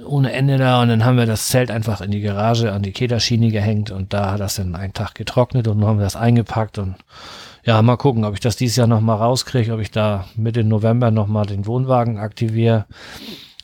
ohne 0.06 0.32
Ende 0.32 0.58
da 0.58 0.82
und 0.82 0.89
dann 0.89 1.06
haben 1.06 1.18
wir 1.18 1.26
das 1.26 1.48
Zelt 1.48 1.72
einfach 1.72 2.02
in 2.02 2.12
die 2.12 2.22
Garage 2.22 2.72
an 2.72 2.82
die 2.82 2.91
Kederschiene 2.91 3.52
gehängt 3.52 3.91
und 3.91 4.14
da 4.14 4.32
hat 4.32 4.39
das 4.39 4.56
dann 4.56 4.76
einen 4.76 4.93
Tag 4.93 5.16
getrocknet 5.16 5.68
und 5.68 5.80
dann 5.80 5.89
haben 5.89 6.00
wir 6.00 6.04
das 6.04 6.16
eingepackt 6.16 6.78
und 6.78 6.95
ja, 7.64 7.82
mal 7.82 7.98
gucken, 7.98 8.24
ob 8.24 8.34
ich 8.34 8.39
das 8.39 8.56
dieses 8.56 8.78
Jahr 8.78 8.88
nochmal 8.88 9.18
rauskriege, 9.18 9.74
ob 9.74 9.82
ich 9.82 9.91
da 9.91 10.26
Mitte 10.36 10.64
November 10.64 11.12
nochmal 11.12 11.45
den 11.45 11.66
Wohnwagen 11.66 12.18
aktiviere. 12.18 12.86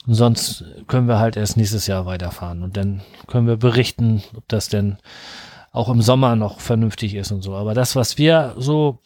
Und 0.06 0.16
sonst 0.16 0.66
können 0.88 1.08
wir 1.08 1.20
halt 1.20 1.38
erst 1.38 1.56
nächstes 1.56 1.88
Jahr 1.88 2.06
weiterfahren 2.06 2.64
und 2.64 2.76
dann 2.76 3.02
können 3.28 3.48
wir 3.48 3.56
berichten, 3.56 4.22
ob 4.36 4.46
das 4.50 4.68
denn 4.68 4.98
auch 5.72 5.88
im 5.88 6.02
Sommer 6.02 6.36
noch 6.36 6.60
vernünftig 6.60 7.16
ist 7.16 7.32
und 7.32 7.42
so. 7.42 7.56
Aber 7.56 7.74
das, 7.74 7.96
was 7.96 8.18
wir 8.18 8.56
so, 8.58 9.00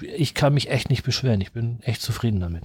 ich 0.00 0.34
kann 0.34 0.54
mich 0.54 0.70
echt 0.70 0.90
nicht 0.90 1.02
beschweren. 1.02 1.40
Ich 1.40 1.50
bin 1.50 1.80
echt 1.82 2.00
zufrieden 2.00 2.38
damit. 2.38 2.62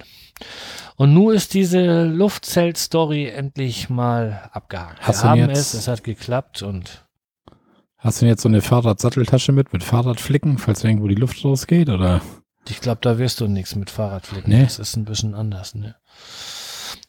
Und 1.02 1.16
nun 1.16 1.34
ist 1.34 1.56
diese 1.56 2.04
Luftzelt-Story 2.04 3.26
endlich 3.26 3.90
mal 3.90 4.52
abgehakt. 4.54 5.00
Hast 5.02 5.24
wir 5.24 5.32
haben 5.32 5.40
jetzt- 5.40 5.58
es, 5.58 5.74
es 5.74 5.88
hat 5.88 6.04
geklappt 6.04 6.62
und 6.62 7.08
Hast 7.98 8.22
du 8.22 8.26
denn 8.26 8.30
jetzt 8.30 8.44
so 8.44 8.50
eine 8.50 8.62
Fahrradsatteltasche 8.62 9.52
mit, 9.52 9.74
mit 9.74 9.84
Fahrradflicken, 9.84 10.60
falls 10.60 10.84
irgendwo 10.84 11.08
die 11.08 11.16
Luft 11.16 11.44
rausgeht, 11.44 11.90
oder? 11.90 12.22
Ich 12.70 12.82
glaube, 12.82 13.00
da 13.02 13.18
wirst 13.18 13.42
du 13.42 13.48
nichts 13.48 13.74
mit 13.74 13.90
Fahrradflicken. 13.90 14.54
Nee. 14.54 14.62
Das 14.62 14.78
ist 14.78 14.96
ein 14.96 15.06
bisschen 15.06 15.34
anders, 15.34 15.74
ne? 15.74 15.96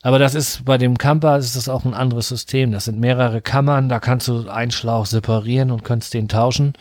Aber 0.00 0.18
das 0.18 0.34
ist 0.34 0.64
bei 0.64 0.78
dem 0.78 0.96
Camper 0.96 1.36
ist 1.36 1.54
das 1.54 1.68
auch 1.68 1.84
ein 1.84 1.92
anderes 1.92 2.28
System. 2.28 2.72
Das 2.72 2.86
sind 2.86 2.98
mehrere 2.98 3.42
Kammern, 3.42 3.90
da 3.90 4.00
kannst 4.00 4.26
du 4.26 4.48
einen 4.48 4.70
Schlauch 4.70 5.04
separieren 5.04 5.70
und 5.70 5.84
kannst 5.84 6.14
den 6.14 6.28
tauschen. 6.28 6.72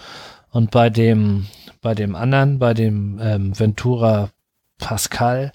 Und 0.49 0.71
bei 0.71 0.89
dem, 0.89 1.47
bei 1.81 1.93
dem 1.93 2.15
anderen, 2.15 2.57
bei 2.57 2.73
dem 2.73 3.19
ähm, 3.21 3.59
Ventura 3.59 4.29
Pascal, 4.77 5.51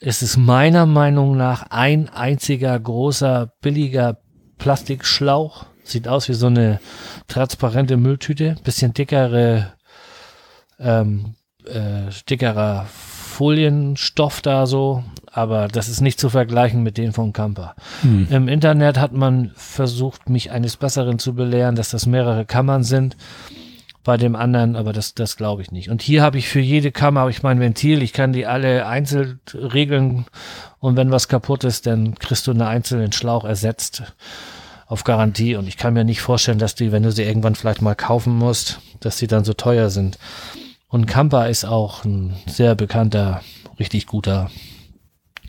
ist 0.00 0.22
es 0.22 0.36
meiner 0.36 0.86
Meinung 0.86 1.36
nach 1.36 1.66
ein 1.70 2.08
einziger 2.08 2.78
großer, 2.78 3.52
billiger 3.60 4.18
Plastikschlauch. 4.58 5.66
Sieht 5.84 6.08
aus 6.08 6.28
wie 6.28 6.34
so 6.34 6.46
eine 6.46 6.80
transparente 7.28 7.96
Mülltüte, 7.96 8.56
bisschen 8.64 8.94
dickere 8.94 9.74
ähm, 10.78 11.34
äh, 11.66 12.10
dickerer 12.28 12.86
Folienstoff 12.86 14.40
da 14.40 14.66
so, 14.66 15.04
aber 15.30 15.68
das 15.68 15.88
ist 15.88 16.00
nicht 16.00 16.18
zu 16.18 16.28
vergleichen 16.28 16.82
mit 16.82 16.98
dem 16.98 17.12
vom 17.12 17.32
Camper. 17.32 17.74
Hm. 18.02 18.26
Im 18.30 18.48
Internet 18.48 18.98
hat 18.98 19.12
man 19.12 19.52
versucht, 19.54 20.28
mich 20.28 20.50
eines 20.50 20.76
Besseren 20.76 21.18
zu 21.18 21.34
belehren, 21.34 21.76
dass 21.76 21.90
das 21.90 22.06
mehrere 22.06 22.44
Kammern 22.44 22.82
sind. 22.82 23.16
Bei 24.02 24.16
dem 24.16 24.34
anderen, 24.34 24.76
aber 24.76 24.94
das, 24.94 25.14
das 25.14 25.36
glaube 25.36 25.60
ich 25.60 25.72
nicht. 25.72 25.90
Und 25.90 26.00
hier 26.00 26.22
habe 26.22 26.38
ich 26.38 26.48
für 26.48 26.60
jede 26.60 26.90
Kammer 26.90 27.20
habe 27.20 27.30
ich 27.30 27.42
mein 27.42 27.60
Ventil. 27.60 28.02
Ich 28.02 28.14
kann 28.14 28.32
die 28.32 28.46
alle 28.46 28.86
einzeln 28.86 29.40
regeln. 29.52 30.24
Und 30.78 30.96
wenn 30.96 31.10
was 31.10 31.28
kaputt 31.28 31.64
ist, 31.64 31.86
dann 31.86 32.14
kriegst 32.14 32.46
du 32.46 32.52
einen 32.52 32.62
einzelnen 32.62 33.12
Schlauch 33.12 33.44
ersetzt 33.44 34.02
auf 34.86 35.04
Garantie. 35.04 35.54
Und 35.54 35.68
ich 35.68 35.76
kann 35.76 35.92
mir 35.92 36.04
nicht 36.04 36.22
vorstellen, 36.22 36.58
dass 36.58 36.74
die, 36.74 36.92
wenn 36.92 37.02
du 37.02 37.12
sie 37.12 37.24
irgendwann 37.24 37.54
vielleicht 37.56 37.82
mal 37.82 37.94
kaufen 37.94 38.36
musst, 38.38 38.80
dass 39.00 39.18
die 39.18 39.26
dann 39.26 39.44
so 39.44 39.52
teuer 39.52 39.90
sind. 39.90 40.18
Und 40.88 41.06
Camper 41.06 41.50
ist 41.50 41.66
auch 41.66 42.02
ein 42.04 42.34
sehr 42.46 42.74
bekannter, 42.74 43.42
richtig 43.78 44.06
guter 44.06 44.50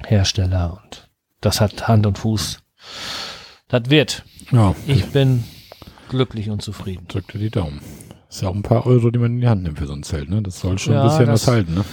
Hersteller. 0.05 0.81
Und 0.83 1.09
das 1.39 1.61
hat 1.61 1.87
Hand 1.87 2.05
und 2.05 2.17
Fuß. 2.17 2.59
Das 3.69 3.89
wird. 3.89 4.23
Ja, 4.51 4.75
Ich 4.87 5.05
bin 5.05 5.45
glücklich 6.09 6.49
und 6.49 6.61
zufrieden. 6.61 7.07
drück 7.07 7.31
dir 7.31 7.39
die 7.39 7.49
Daumen. 7.49 7.79
Ist 8.31 8.41
ja 8.41 8.47
auch 8.49 8.55
ein 8.55 8.63
paar 8.63 8.85
Euro, 8.87 9.11
die 9.11 9.19
man 9.19 9.33
in 9.33 9.41
die 9.41 9.47
Hand 9.47 9.61
nimmt 9.63 9.77
für 9.77 9.85
so 9.87 9.93
ein 9.93 10.03
Zelt, 10.03 10.29
ne? 10.29 10.41
Das 10.41 10.59
soll 10.61 10.79
schon 10.79 10.93
Ja, 10.93 11.01
ein 11.03 11.07
bisschen 11.09 11.25
das- 11.27 11.41
was 11.47 11.47
halten, 11.53 11.73
ne? 11.75 11.85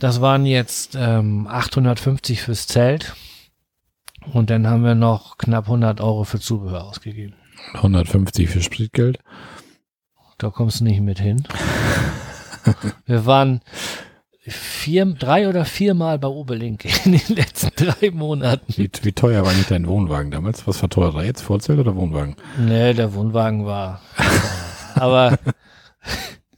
Das 0.00 0.20
waren 0.20 0.44
jetzt 0.44 0.96
ähm, 1.00 1.46
850 1.48 2.42
fürs 2.42 2.66
Zelt. 2.66 3.14
Und 4.32 4.50
dann 4.50 4.66
haben 4.66 4.84
wir 4.84 4.94
noch 4.94 5.38
knapp 5.38 5.64
100 5.66 6.00
Euro 6.00 6.24
für 6.24 6.38
Zubehör 6.40 6.84
ausgegeben. 6.84 7.34
150 7.74 8.48
für 8.48 8.60
Spritgeld. 8.60 9.18
Da 10.38 10.50
kommst 10.50 10.80
du 10.80 10.84
nicht 10.84 11.00
mit 11.00 11.18
hin. 11.20 11.42
Wir 13.06 13.24
waren 13.26 13.60
vier, 14.46 15.06
drei 15.06 15.48
oder 15.48 15.64
viermal 15.64 16.18
bei 16.18 16.28
Obelink 16.28 16.84
in 17.06 17.12
den 17.12 17.36
letzten 17.36 17.70
drei 17.74 18.10
Monaten. 18.12 18.72
Wie, 18.76 18.90
wie 19.02 19.12
teuer 19.12 19.44
war 19.44 19.52
nicht 19.54 19.70
dein 19.70 19.86
Wohnwagen 19.86 20.30
damals? 20.30 20.66
Was 20.66 20.80
war 20.82 20.88
teurer 20.90 21.24
jetzt? 21.24 21.40
Vorzelt 21.42 21.78
oder 21.80 21.96
Wohnwagen? 21.96 22.36
Nee, 22.58 22.94
der 22.94 23.14
Wohnwagen 23.14 23.64
war. 23.66 24.00
Aber 24.94 25.38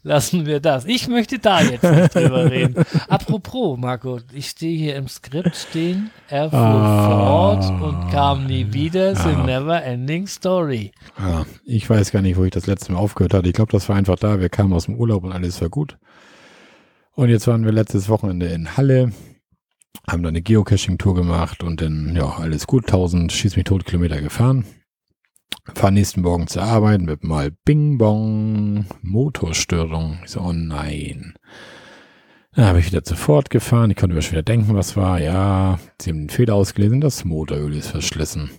lassen 0.02 0.46
wir 0.46 0.60
das. 0.60 0.84
Ich 0.86 1.08
möchte 1.08 1.38
da 1.38 1.60
jetzt 1.60 1.82
nicht 1.84 2.14
drüber 2.14 2.50
reden. 2.50 2.84
Apropos, 3.08 3.78
Marco, 3.78 4.20
ich 4.32 4.48
stehe 4.50 4.78
hier 4.78 4.96
im 4.96 5.08
Skript 5.08 5.54
stehen. 5.56 6.10
Er 6.28 6.50
fuhr 6.50 6.58
Ah. 6.58 7.60
fort 7.60 7.82
und 7.82 8.10
kam 8.10 8.46
nie 8.46 8.72
wieder. 8.72 9.16
A 9.16 9.24
Ah. 9.30 9.44
never 9.46 9.82
ending 9.82 10.26
story. 10.26 10.92
Ja, 11.18 11.44
ich 11.64 11.88
weiß 11.88 12.12
gar 12.12 12.22
nicht, 12.22 12.36
wo 12.36 12.44
ich 12.44 12.50
das 12.52 12.66
letzte 12.66 12.92
Mal 12.92 12.98
aufgehört 12.98 13.34
hatte. 13.34 13.48
Ich 13.48 13.54
glaube, 13.54 13.72
das 13.72 13.88
war 13.88 13.96
einfach 13.96 14.16
da. 14.16 14.40
Wir 14.40 14.48
kamen 14.48 14.72
aus 14.72 14.86
dem 14.86 14.94
Urlaub 14.96 15.24
und 15.24 15.32
alles 15.32 15.60
war 15.60 15.68
gut. 15.68 15.98
Und 17.14 17.28
jetzt 17.28 17.46
waren 17.46 17.64
wir 17.64 17.72
letztes 17.72 18.08
Wochenende 18.08 18.46
in 18.46 18.76
Halle, 18.76 19.12
haben 20.08 20.22
dann 20.22 20.30
eine 20.30 20.42
Geocaching-Tour 20.42 21.14
gemacht 21.14 21.62
und 21.62 21.80
dann, 21.82 22.14
ja, 22.16 22.36
alles 22.38 22.66
gut. 22.66 22.86
1000 22.86 23.30
schieß 23.32 23.56
mich 23.56 23.64
tot 23.64 23.84
Kilometer 23.84 24.20
gefahren. 24.22 24.64
Fahr 25.74 25.90
nächsten 25.90 26.22
Morgen 26.22 26.46
zur 26.46 26.62
Arbeit 26.62 27.00
mit 27.00 27.24
mal 27.24 27.50
Bing 27.64 27.98
Bong, 27.98 28.86
Motorstörung. 29.02 30.20
Ich 30.24 30.30
so, 30.30 30.40
oh 30.40 30.52
nein. 30.52 31.34
Dann 32.54 32.66
habe 32.66 32.80
ich 32.80 32.86
wieder 32.86 33.02
sofort 33.04 33.50
gefahren. 33.50 33.90
Ich 33.90 33.96
konnte 33.96 34.14
mir 34.14 34.22
schon 34.22 34.32
wieder 34.32 34.42
denken, 34.42 34.74
was 34.74 34.96
war. 34.96 35.20
Ja, 35.20 35.78
sie 36.00 36.10
haben 36.10 36.26
den 36.26 36.30
Fehler 36.30 36.54
ausgelesen, 36.54 37.00
das 37.00 37.24
Motoröl 37.24 37.76
ist 37.76 37.88
verschlissen. 37.88 38.50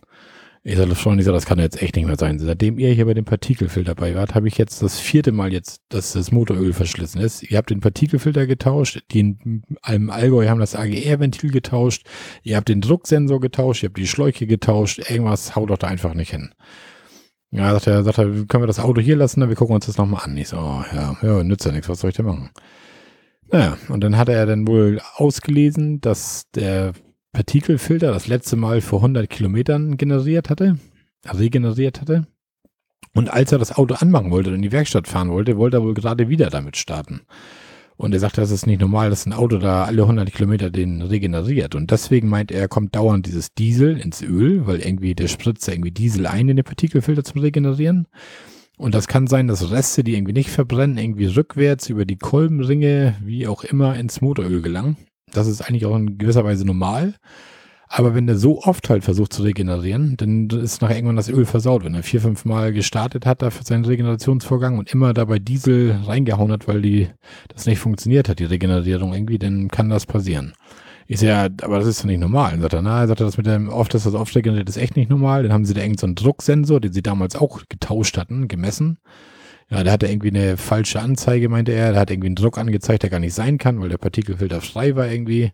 Ich 0.63 0.77
sage, 0.77 0.93
Freunde, 0.93 1.21
ich 1.21 1.25
sag, 1.25 1.33
das 1.33 1.47
kann 1.47 1.57
jetzt 1.57 1.81
echt 1.81 1.95
nicht 1.95 2.05
mehr 2.05 2.17
sein. 2.19 2.37
Seitdem 2.37 2.77
ihr 2.77 2.93
hier 2.93 3.05
bei 3.05 3.15
dem 3.15 3.25
Partikelfilter 3.25 3.95
dabei 3.95 4.13
wart, 4.13 4.35
habe 4.35 4.47
ich 4.47 4.59
jetzt 4.59 4.83
das 4.83 4.99
vierte 4.99 5.31
Mal 5.31 5.51
jetzt, 5.51 5.81
dass 5.89 6.13
das 6.13 6.31
Motoröl 6.31 6.73
verschlissen 6.73 7.19
ist. 7.19 7.41
Ihr 7.41 7.57
habt 7.57 7.71
den 7.71 7.79
Partikelfilter 7.79 8.45
getauscht, 8.45 9.01
die 9.11 9.21
in 9.21 9.63
einem 9.81 10.11
Allgäu 10.11 10.47
haben 10.47 10.59
das 10.59 10.75
AGR-Ventil 10.75 11.49
getauscht, 11.49 12.05
ihr 12.43 12.57
habt 12.57 12.69
den 12.69 12.79
Drucksensor 12.79 13.39
getauscht, 13.39 13.81
ihr 13.81 13.89
habt 13.89 13.97
die 13.97 14.05
Schläuche 14.05 14.45
getauscht, 14.45 14.99
irgendwas 15.09 15.55
haut 15.55 15.71
doch 15.71 15.79
da 15.79 15.87
einfach 15.87 16.13
nicht 16.13 16.29
hin. 16.29 16.53
Ja, 17.49 17.73
sagt 17.73 17.87
er, 17.87 18.03
sagt 18.03 18.19
er, 18.19 18.25
können 18.25 18.63
wir 18.63 18.67
das 18.67 18.79
Auto 18.79 19.01
hier 19.01 19.15
lassen, 19.15 19.39
dann 19.39 19.49
wir 19.49 19.55
gucken 19.55 19.73
uns 19.73 19.87
das 19.87 19.97
nochmal 19.97 20.25
an. 20.25 20.37
Ich 20.37 20.49
so, 20.49 20.57
oh, 20.57 20.83
ja, 20.93 21.17
ja, 21.23 21.43
nützt 21.43 21.65
ja 21.65 21.71
nichts, 21.71 21.89
was 21.89 22.01
soll 22.01 22.11
ich 22.11 22.15
denn 22.15 22.27
machen? 22.27 22.51
Naja, 23.51 23.77
und 23.89 24.03
dann 24.03 24.15
hat 24.15 24.29
er 24.29 24.45
dann 24.45 24.67
wohl 24.67 25.01
ausgelesen, 25.15 26.01
dass 26.01 26.51
der 26.53 26.93
Partikelfilter 27.33 28.11
das 28.11 28.27
letzte 28.27 28.55
Mal 28.55 28.81
vor 28.81 28.99
100 28.99 29.29
Kilometern 29.29 29.97
generiert 29.97 30.49
hatte, 30.49 30.77
regeneriert 31.25 32.01
hatte. 32.01 32.27
Und 33.13 33.29
als 33.29 33.51
er 33.51 33.59
das 33.59 33.75
Auto 33.75 33.95
anmachen 33.95 34.31
wollte 34.31 34.49
und 34.49 34.57
in 34.57 34.61
die 34.61 34.71
Werkstatt 34.71 35.07
fahren 35.07 35.29
wollte, 35.29 35.57
wollte 35.57 35.77
er 35.77 35.83
wohl 35.83 35.93
gerade 35.93 36.29
wieder 36.29 36.49
damit 36.49 36.77
starten. 36.77 37.21
Und 37.97 38.13
er 38.13 38.19
sagte, 38.19 38.41
das 38.41 38.51
ist 38.51 38.65
nicht 38.65 38.81
normal, 38.81 39.09
dass 39.11 39.25
ein 39.25 39.33
Auto 39.33 39.59
da 39.59 39.83
alle 39.83 40.01
100 40.01 40.33
Kilometer 40.33 40.71
den 40.71 41.01
regeneriert. 41.01 41.75
Und 41.75 41.91
deswegen 41.91 42.29
meint 42.29 42.51
er, 42.51 42.67
kommt 42.67 42.95
dauernd 42.95 43.27
dieses 43.27 43.53
Diesel 43.53 43.97
ins 43.97 44.21
Öl, 44.23 44.65
weil 44.65 44.79
irgendwie 44.79 45.13
der 45.13 45.27
spritzt 45.27 45.67
irgendwie 45.67 45.91
Diesel 45.91 46.25
ein 46.25 46.49
in 46.49 46.57
den 46.57 46.65
Partikelfilter 46.65 47.23
zum 47.23 47.41
Regenerieren. 47.41 48.07
Und 48.77 48.95
das 48.95 49.07
kann 49.07 49.27
sein, 49.27 49.47
dass 49.47 49.69
Reste, 49.69 50.03
die 50.03 50.15
irgendwie 50.15 50.33
nicht 50.33 50.49
verbrennen, 50.49 50.97
irgendwie 50.97 51.27
rückwärts 51.27 51.89
über 51.89 52.05
die 52.05 52.17
Kolbenringe, 52.17 53.15
wie 53.23 53.45
auch 53.45 53.63
immer, 53.63 53.95
ins 53.95 54.21
Motoröl 54.21 54.63
gelangen. 54.63 54.97
Das 55.33 55.47
ist 55.47 55.61
eigentlich 55.61 55.85
auch 55.85 55.95
in 55.95 56.17
gewisser 56.17 56.43
Weise 56.43 56.65
normal. 56.65 57.15
Aber 57.93 58.15
wenn 58.15 58.25
der 58.25 58.37
so 58.37 58.61
oft 58.61 58.89
halt 58.89 59.03
versucht 59.03 59.33
zu 59.33 59.43
regenerieren, 59.43 60.15
dann 60.15 60.49
ist 60.49 60.81
nachher 60.81 60.95
irgendwann 60.95 61.17
das 61.17 61.27
Öl 61.27 61.45
versaut. 61.45 61.83
Wenn 61.83 61.93
er 61.93 62.03
vier, 62.03 62.21
fünf 62.21 62.45
Mal 62.45 62.71
gestartet 62.71 63.25
hat 63.25 63.41
dafür 63.41 63.65
seinen 63.65 63.83
Regenerationsvorgang 63.83 64.77
und 64.77 64.93
immer 64.93 65.13
dabei 65.13 65.39
Diesel 65.39 65.99
reingehauen 66.05 66.53
hat, 66.53 66.69
weil 66.69 66.81
die 66.81 67.09
das 67.49 67.65
nicht 67.65 67.79
funktioniert 67.79 68.29
hat, 68.29 68.39
die 68.39 68.45
Regenerierung 68.45 69.13
irgendwie, 69.13 69.39
dann 69.39 69.67
kann 69.67 69.89
das 69.89 70.05
passieren. 70.05 70.53
Ich 71.05 71.19
sehe 71.19 71.31
ja, 71.31 71.49
aber 71.63 71.79
das 71.79 71.87
ist 71.87 71.99
doch 71.99 72.05
nicht 72.05 72.21
normal. 72.21 72.51
Dann 72.51 72.61
sagt 72.61 72.73
er, 72.75 72.81
na, 72.81 73.01
er 73.01 73.07
sagt 73.07 73.19
das 73.19 73.35
mit 73.35 73.45
dem 73.45 73.67
oft, 73.67 73.93
dass 73.93 74.05
das 74.05 74.13
oft 74.13 74.33
regeneriert, 74.33 74.69
ist 74.69 74.77
echt 74.77 74.95
nicht 74.95 75.09
normal. 75.09 75.43
Dann 75.43 75.51
haben 75.51 75.65
sie 75.65 75.73
da 75.73 75.81
irgendeinen 75.81 75.97
so 75.99 76.05
einen 76.07 76.15
Drucksensor, 76.15 76.79
den 76.79 76.93
sie 76.93 77.03
damals 77.03 77.35
auch 77.35 77.63
getauscht 77.67 78.17
hatten, 78.17 78.47
gemessen. 78.47 78.99
Ja, 79.71 79.83
der 79.85 79.93
hatte 79.93 80.07
irgendwie 80.07 80.27
eine 80.27 80.57
falsche 80.57 80.99
Anzeige, 80.99 81.47
meinte 81.47 81.71
er. 81.71 81.93
Der 81.93 82.01
hat 82.01 82.11
irgendwie 82.11 82.27
einen 82.27 82.35
Druck 82.35 82.57
angezeigt, 82.57 83.03
der 83.03 83.09
gar 83.09 83.19
nicht 83.19 83.33
sein 83.33 83.57
kann, 83.57 83.79
weil 83.79 83.87
der 83.87 83.97
Partikelfilter 83.97 84.59
frei 84.59 84.95
war 84.97 85.07
irgendwie. 85.07 85.51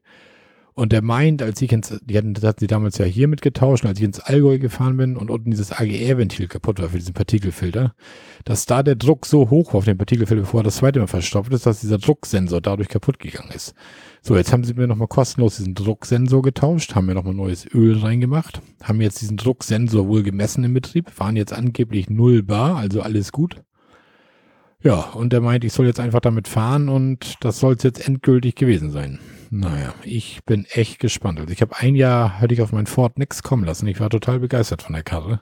Und 0.73 0.91
der 0.91 1.03
meint, 1.03 1.41
als 1.41 1.61
ich 1.61 1.71
ins, 1.71 1.99
die 2.03 2.17
hatten, 2.17 2.33
das 2.33 2.43
hatten 2.43 2.59
sie 2.59 2.67
damals 2.67 2.97
ja 2.97 3.05
hier 3.05 3.27
mitgetauscht, 3.27 3.85
als 3.85 3.99
ich 3.99 4.05
ins 4.05 4.19
Allgäu 4.19 4.59
gefahren 4.59 4.97
bin 4.97 5.17
und 5.17 5.31
unten 5.31 5.51
dieses 5.51 5.71
AGR-Ventil 5.71 6.47
kaputt 6.47 6.79
war 6.79 6.89
für 6.89 6.97
diesen 6.97 7.13
Partikelfilter, 7.13 7.95
dass 8.43 8.67
da 8.67 8.83
der 8.83 8.95
Druck 8.95 9.25
so 9.25 9.49
hoch 9.49 9.73
war 9.73 9.79
auf 9.79 9.85
den 9.85 9.97
Partikelfilter, 9.97 10.41
bevor 10.41 10.61
er 10.61 10.65
das 10.65 10.77
zweite 10.77 10.99
Mal 10.99 11.07
verstopft 11.07 11.51
ist, 11.53 11.65
dass 11.65 11.81
dieser 11.81 11.97
Drucksensor 11.97 12.61
dadurch 12.61 12.89
kaputt 12.89 13.17
gegangen 13.17 13.51
ist. 13.55 13.73
So, 14.21 14.35
jetzt 14.35 14.53
haben 14.53 14.63
sie 14.63 14.75
mir 14.75 14.87
nochmal 14.87 15.07
kostenlos 15.07 15.57
diesen 15.57 15.73
Drucksensor 15.73 16.43
getauscht, 16.43 16.93
haben 16.93 17.07
mir 17.07 17.15
nochmal 17.15 17.33
neues 17.33 17.65
Öl 17.73 17.97
reingemacht, 17.97 18.61
haben 18.83 19.01
jetzt 19.01 19.21
diesen 19.21 19.37
Drucksensor 19.37 20.07
wohl 20.07 20.21
gemessen 20.21 20.63
im 20.63 20.75
Betrieb, 20.75 21.11
waren 21.19 21.35
jetzt 21.35 21.53
angeblich 21.53 22.09
null 22.09 22.43
bar, 22.43 22.75
also 22.75 23.01
alles 23.01 23.31
gut. 23.31 23.63
Ja, 24.83 25.09
und 25.13 25.33
er 25.33 25.41
meint, 25.41 25.63
ich 25.63 25.73
soll 25.73 25.87
jetzt 25.87 25.99
einfach 25.99 26.19
damit 26.19 26.47
fahren 26.47 26.87
und 26.87 27.35
das 27.41 27.59
soll 27.59 27.75
es 27.75 27.83
jetzt 27.83 28.07
endgültig 28.07 28.55
gewesen 28.55 28.91
sein. 28.91 29.19
Naja, 29.49 29.93
ich 30.03 30.41
bin 30.45 30.65
echt 30.65 30.99
gespannt. 30.99 31.39
Also 31.39 31.51
ich 31.51 31.61
habe 31.61 31.77
ein 31.77 31.95
Jahr, 31.95 32.39
hatte 32.39 32.53
ich 32.53 32.61
auf 32.61 32.71
meinen 32.71 32.85
Ford 32.85 33.17
nix 33.17 33.41
kommen 33.43 33.63
lassen. 33.63 33.87
Ich 33.87 33.99
war 33.99 34.09
total 34.09 34.39
begeistert 34.39 34.81
von 34.81 34.93
der 34.93 35.03
Karre. 35.03 35.41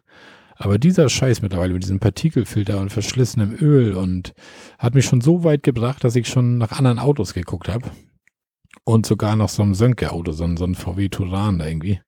Aber 0.57 0.77
dieser 0.77 1.09
Scheiß 1.09 1.41
mittlerweile 1.41 1.73
mit 1.73 1.83
diesem 1.83 1.99
Partikelfilter 1.99 2.79
und 2.79 2.91
verschlissenem 2.91 3.57
Öl 3.59 3.95
und 3.95 4.33
hat 4.79 4.95
mich 4.95 5.05
schon 5.05 5.19
so 5.19 5.43
weit 5.43 5.63
gebracht, 5.63 6.03
dass 6.03 6.15
ich 6.15 6.29
schon 6.29 6.57
nach 6.57 6.71
anderen 6.71 6.99
Autos 6.99 7.33
geguckt 7.33 7.67
habe. 7.67 7.91
Und 8.86 9.05
sogar 9.05 9.36
nach 9.36 9.49
so 9.49 9.63
einem 9.63 9.73
Sönke-Auto, 9.73 10.31
so, 10.31 10.55
so 10.55 10.63
ein 10.63 10.75
VW 10.75 11.09
Turan 11.09 11.59
da 11.59 11.67
irgendwie. 11.67 11.99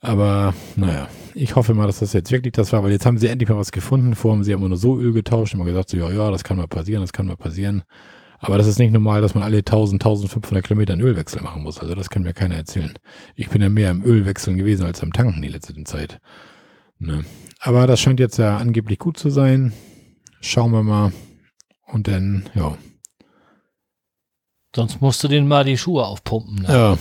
Aber 0.00 0.54
naja, 0.76 1.08
ich 1.34 1.56
hoffe 1.56 1.74
mal, 1.74 1.86
dass 1.86 1.98
das 1.98 2.12
jetzt 2.12 2.30
wirklich 2.30 2.52
das 2.52 2.72
war, 2.72 2.84
weil 2.84 2.92
jetzt 2.92 3.04
haben 3.04 3.18
sie 3.18 3.26
endlich 3.26 3.48
mal 3.48 3.56
was 3.56 3.72
gefunden. 3.72 4.14
Vorher 4.14 4.36
haben 4.36 4.44
sie 4.44 4.52
immer 4.52 4.68
nur 4.68 4.78
so 4.78 4.98
Öl 4.98 5.12
getauscht, 5.12 5.54
immer 5.54 5.64
gesagt, 5.64 5.90
so, 5.90 5.96
ja, 5.96 6.10
ja, 6.10 6.30
das 6.30 6.44
kann 6.44 6.56
mal 6.56 6.68
passieren, 6.68 7.02
das 7.02 7.12
kann 7.12 7.26
mal 7.26 7.36
passieren. 7.36 7.82
Aber 8.40 8.56
das 8.56 8.68
ist 8.68 8.78
nicht 8.78 8.92
normal, 8.92 9.20
dass 9.20 9.34
man 9.34 9.42
alle 9.42 9.58
1000, 9.58 10.00
1500 10.00 10.64
Kilometer 10.64 10.92
einen 10.92 11.02
Ölwechsel 11.02 11.42
machen 11.42 11.64
muss. 11.64 11.80
Also 11.80 11.96
das 11.96 12.08
kann 12.08 12.22
mir 12.22 12.34
keiner 12.34 12.54
erzählen. 12.54 12.94
Ich 13.34 13.48
bin 13.48 13.60
ja 13.60 13.68
mehr 13.68 13.90
im 13.90 14.04
Ölwechseln 14.04 14.56
gewesen 14.56 14.86
als 14.86 15.02
am 15.02 15.12
Tanken 15.12 15.42
die 15.42 15.48
letzte 15.48 15.74
Zeit. 15.82 16.20
Ne? 17.00 17.24
Aber 17.58 17.88
das 17.88 18.00
scheint 18.00 18.20
jetzt 18.20 18.38
ja 18.38 18.56
angeblich 18.56 19.00
gut 19.00 19.18
zu 19.18 19.30
sein. 19.30 19.72
Schauen 20.40 20.70
wir 20.70 20.84
mal. 20.84 21.12
Und 21.86 22.06
dann, 22.06 22.48
ja. 22.54 22.78
Sonst 24.74 25.00
musst 25.00 25.24
du 25.24 25.28
den 25.28 25.48
mal 25.48 25.64
die 25.64 25.78
Schuhe 25.78 26.04
aufpumpen. 26.04 26.62
Ne? 26.62 26.68
Ja, 26.68 26.98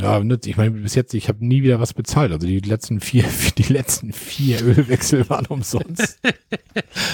ja, 0.00 0.22
ich 0.44 0.56
meine, 0.56 0.70
bis 0.70 0.94
jetzt, 0.94 1.14
ich 1.14 1.28
habe 1.28 1.44
nie 1.44 1.62
wieder 1.62 1.80
was 1.80 1.94
bezahlt. 1.94 2.32
Also 2.32 2.46
die 2.46 2.60
letzten 2.60 3.00
vier, 3.00 3.24
die 3.58 3.72
letzten 3.72 4.12
vier 4.12 4.62
Ölwechsel 4.62 5.28
waren 5.28 5.46
umsonst. 5.46 6.20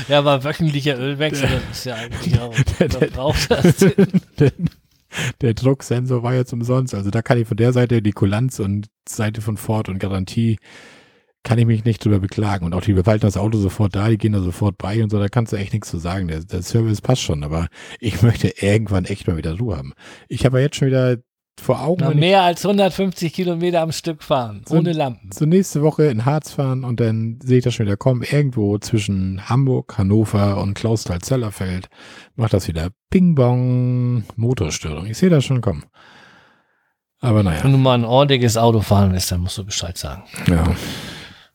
ja, 0.09 0.18
aber 0.18 0.45
wöchentlicher 0.45 0.99
Ölwechsel, 0.99 1.49
das 1.68 1.79
ist 1.79 1.85
ja 1.85 1.97
eigentlich 1.97 2.39
auch, 2.41 2.55
der, 2.79 2.89
der. 2.89 3.09
Der, 4.39 4.53
der, 5.41 5.55
Drucksensor 5.55 6.22
war 6.22 6.35
jetzt 6.35 6.53
umsonst. 6.53 6.95
Also 6.95 7.11
da 7.11 7.22
kann 7.22 7.39
ich 7.39 7.49
von 7.49 7.57
der 7.57 7.72
Seite 7.72 8.03
die 8.03 8.12
Kulanz 8.12 8.61
und 8.61 8.89
Seite 9.09 9.41
von 9.41 9.57
Ford 9.57 9.89
und 9.89 9.99
Garantie 9.99 10.59
kann 11.43 11.59
ich 11.59 11.64
mich 11.64 11.85
nicht 11.85 12.05
drüber 12.05 12.20
beklagen. 12.20 12.66
Und 12.66 12.74
auch 12.74 12.83
die 12.83 12.93
behalten 12.93 13.26
das 13.26 13.39
Auto 13.39 13.57
sofort 13.57 13.97
da, 13.97 14.11
die 14.11 14.18
gehen 14.18 14.35
da 14.35 14.41
sofort 14.41 14.76
bei 14.76 15.03
und 15.03 15.09
so, 15.09 15.18
da 15.18 15.29
kannst 15.29 15.53
du 15.53 15.57
echt 15.57 15.72
nichts 15.72 15.89
zu 15.89 15.97
sagen. 15.97 16.29
Der, 16.29 16.41
der 16.45 16.62
Service 16.62 17.01
passt 17.01 17.22
schon, 17.22 17.43
aber 17.43 17.68
ich 18.01 18.22
möchte 18.22 18.53
irgendwann 18.61 19.07
echt 19.07 19.26
mal 19.26 19.39
wieder 19.39 19.59
Ruhe 19.59 19.79
haben. 19.79 19.95
Ich 20.29 20.45
habe 20.45 20.59
ja 20.59 20.64
jetzt 20.64 20.76
schon 20.76 20.89
wieder 20.89 21.16
vor 21.61 21.82
Augen. 21.82 22.04
Noch 22.04 22.14
mehr 22.14 22.42
als 22.42 22.64
150 22.64 23.32
Kilometer 23.32 23.80
am 23.80 23.92
Stück 23.92 24.22
fahren, 24.22 24.62
so, 24.66 24.76
ohne 24.76 24.92
Lampen. 24.92 25.30
So 25.32 25.44
nächste 25.44 25.82
Woche 25.82 26.04
in 26.04 26.24
Harz 26.24 26.52
fahren 26.52 26.84
und 26.84 27.00
dann 27.00 27.38
sehe 27.42 27.59
ich 27.59 27.64
das 27.64 27.74
schon 27.74 27.86
wieder 27.86 27.96
kommen. 27.96 28.22
Irgendwo 28.22 28.78
zwischen 28.78 29.48
Hamburg, 29.48 29.98
Hannover 29.98 30.61
und 30.61 30.74
Klausthal-Zellerfeld 30.74 31.88
macht 32.36 32.52
das 32.52 32.68
wieder 32.68 32.90
Ping-Bong 33.11 34.24
Motorstörung. 34.36 35.06
Ich 35.06 35.18
sehe 35.18 35.30
das 35.30 35.44
schon 35.44 35.61
kommen. 35.61 35.84
Aber 37.20 37.42
naja. 37.42 37.64
Wenn 37.64 37.72
du 37.72 37.78
mal 37.78 37.94
ein 37.94 38.04
ordentliches 38.04 38.56
Auto 38.56 38.80
fahren 38.80 39.12
willst, 39.12 39.32
dann 39.32 39.40
musst 39.40 39.59
du 39.59 39.64
Bescheid 39.64 39.98
sagen. 39.98 40.22
Ja. 40.46 40.64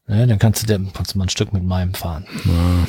ja 0.07 0.25
dann 0.25 0.39
kannst 0.39 0.63
du, 0.63 0.67
dann 0.67 0.91
kannst 0.93 1.13
du 1.13 1.17
mal 1.17 1.25
ein 1.25 1.29
Stück 1.29 1.53
mit 1.53 1.63
meinem 1.63 1.93
fahren. 1.93 2.25
Ja. 2.45 2.87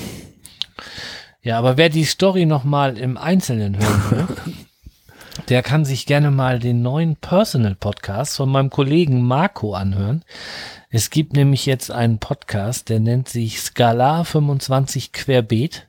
Ja, 1.45 1.59
aber 1.59 1.77
wer 1.77 1.91
die 1.91 2.05
Story 2.05 2.47
nochmal 2.47 2.97
im 2.97 3.19
Einzelnen 3.19 3.79
hören 3.79 4.03
will, 4.11 4.27
der 5.49 5.63
kann 5.63 5.85
sich 5.85 6.07
gerne 6.07 6.31
mal 6.31 6.59
den 6.59 6.83
neuen 6.83 7.17
Personal 7.17 7.75
Podcast 7.75 8.37
von 8.37 8.49
meinem 8.51 8.71
Kollegen 8.71 9.23
Marco 9.23 9.75
anhören. 9.75 10.25
Es 10.91 11.11
gibt 11.11 11.35
nämlich 11.35 11.67
jetzt 11.67 11.91
einen 11.91 12.19
Podcast, 12.19 12.89
der 12.89 13.01
nennt 13.01 13.29
sich 13.29 13.61
Skalar 13.61 14.25
25 14.25 15.13
Querbeet. 15.13 15.89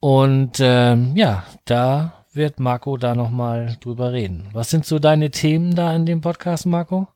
Und 0.00 0.58
ähm, 0.60 1.16
ja, 1.16 1.44
da 1.64 2.24
wird 2.32 2.60
Marco 2.60 2.96
da 2.96 3.14
nochmal 3.14 3.76
drüber 3.80 4.12
reden. 4.12 4.48
Was 4.52 4.70
sind 4.70 4.84
so 4.84 4.98
deine 4.98 5.30
Themen 5.30 5.74
da 5.74 5.94
in 5.94 6.04
dem 6.04 6.20
Podcast, 6.20 6.66
Marco? 6.66 7.08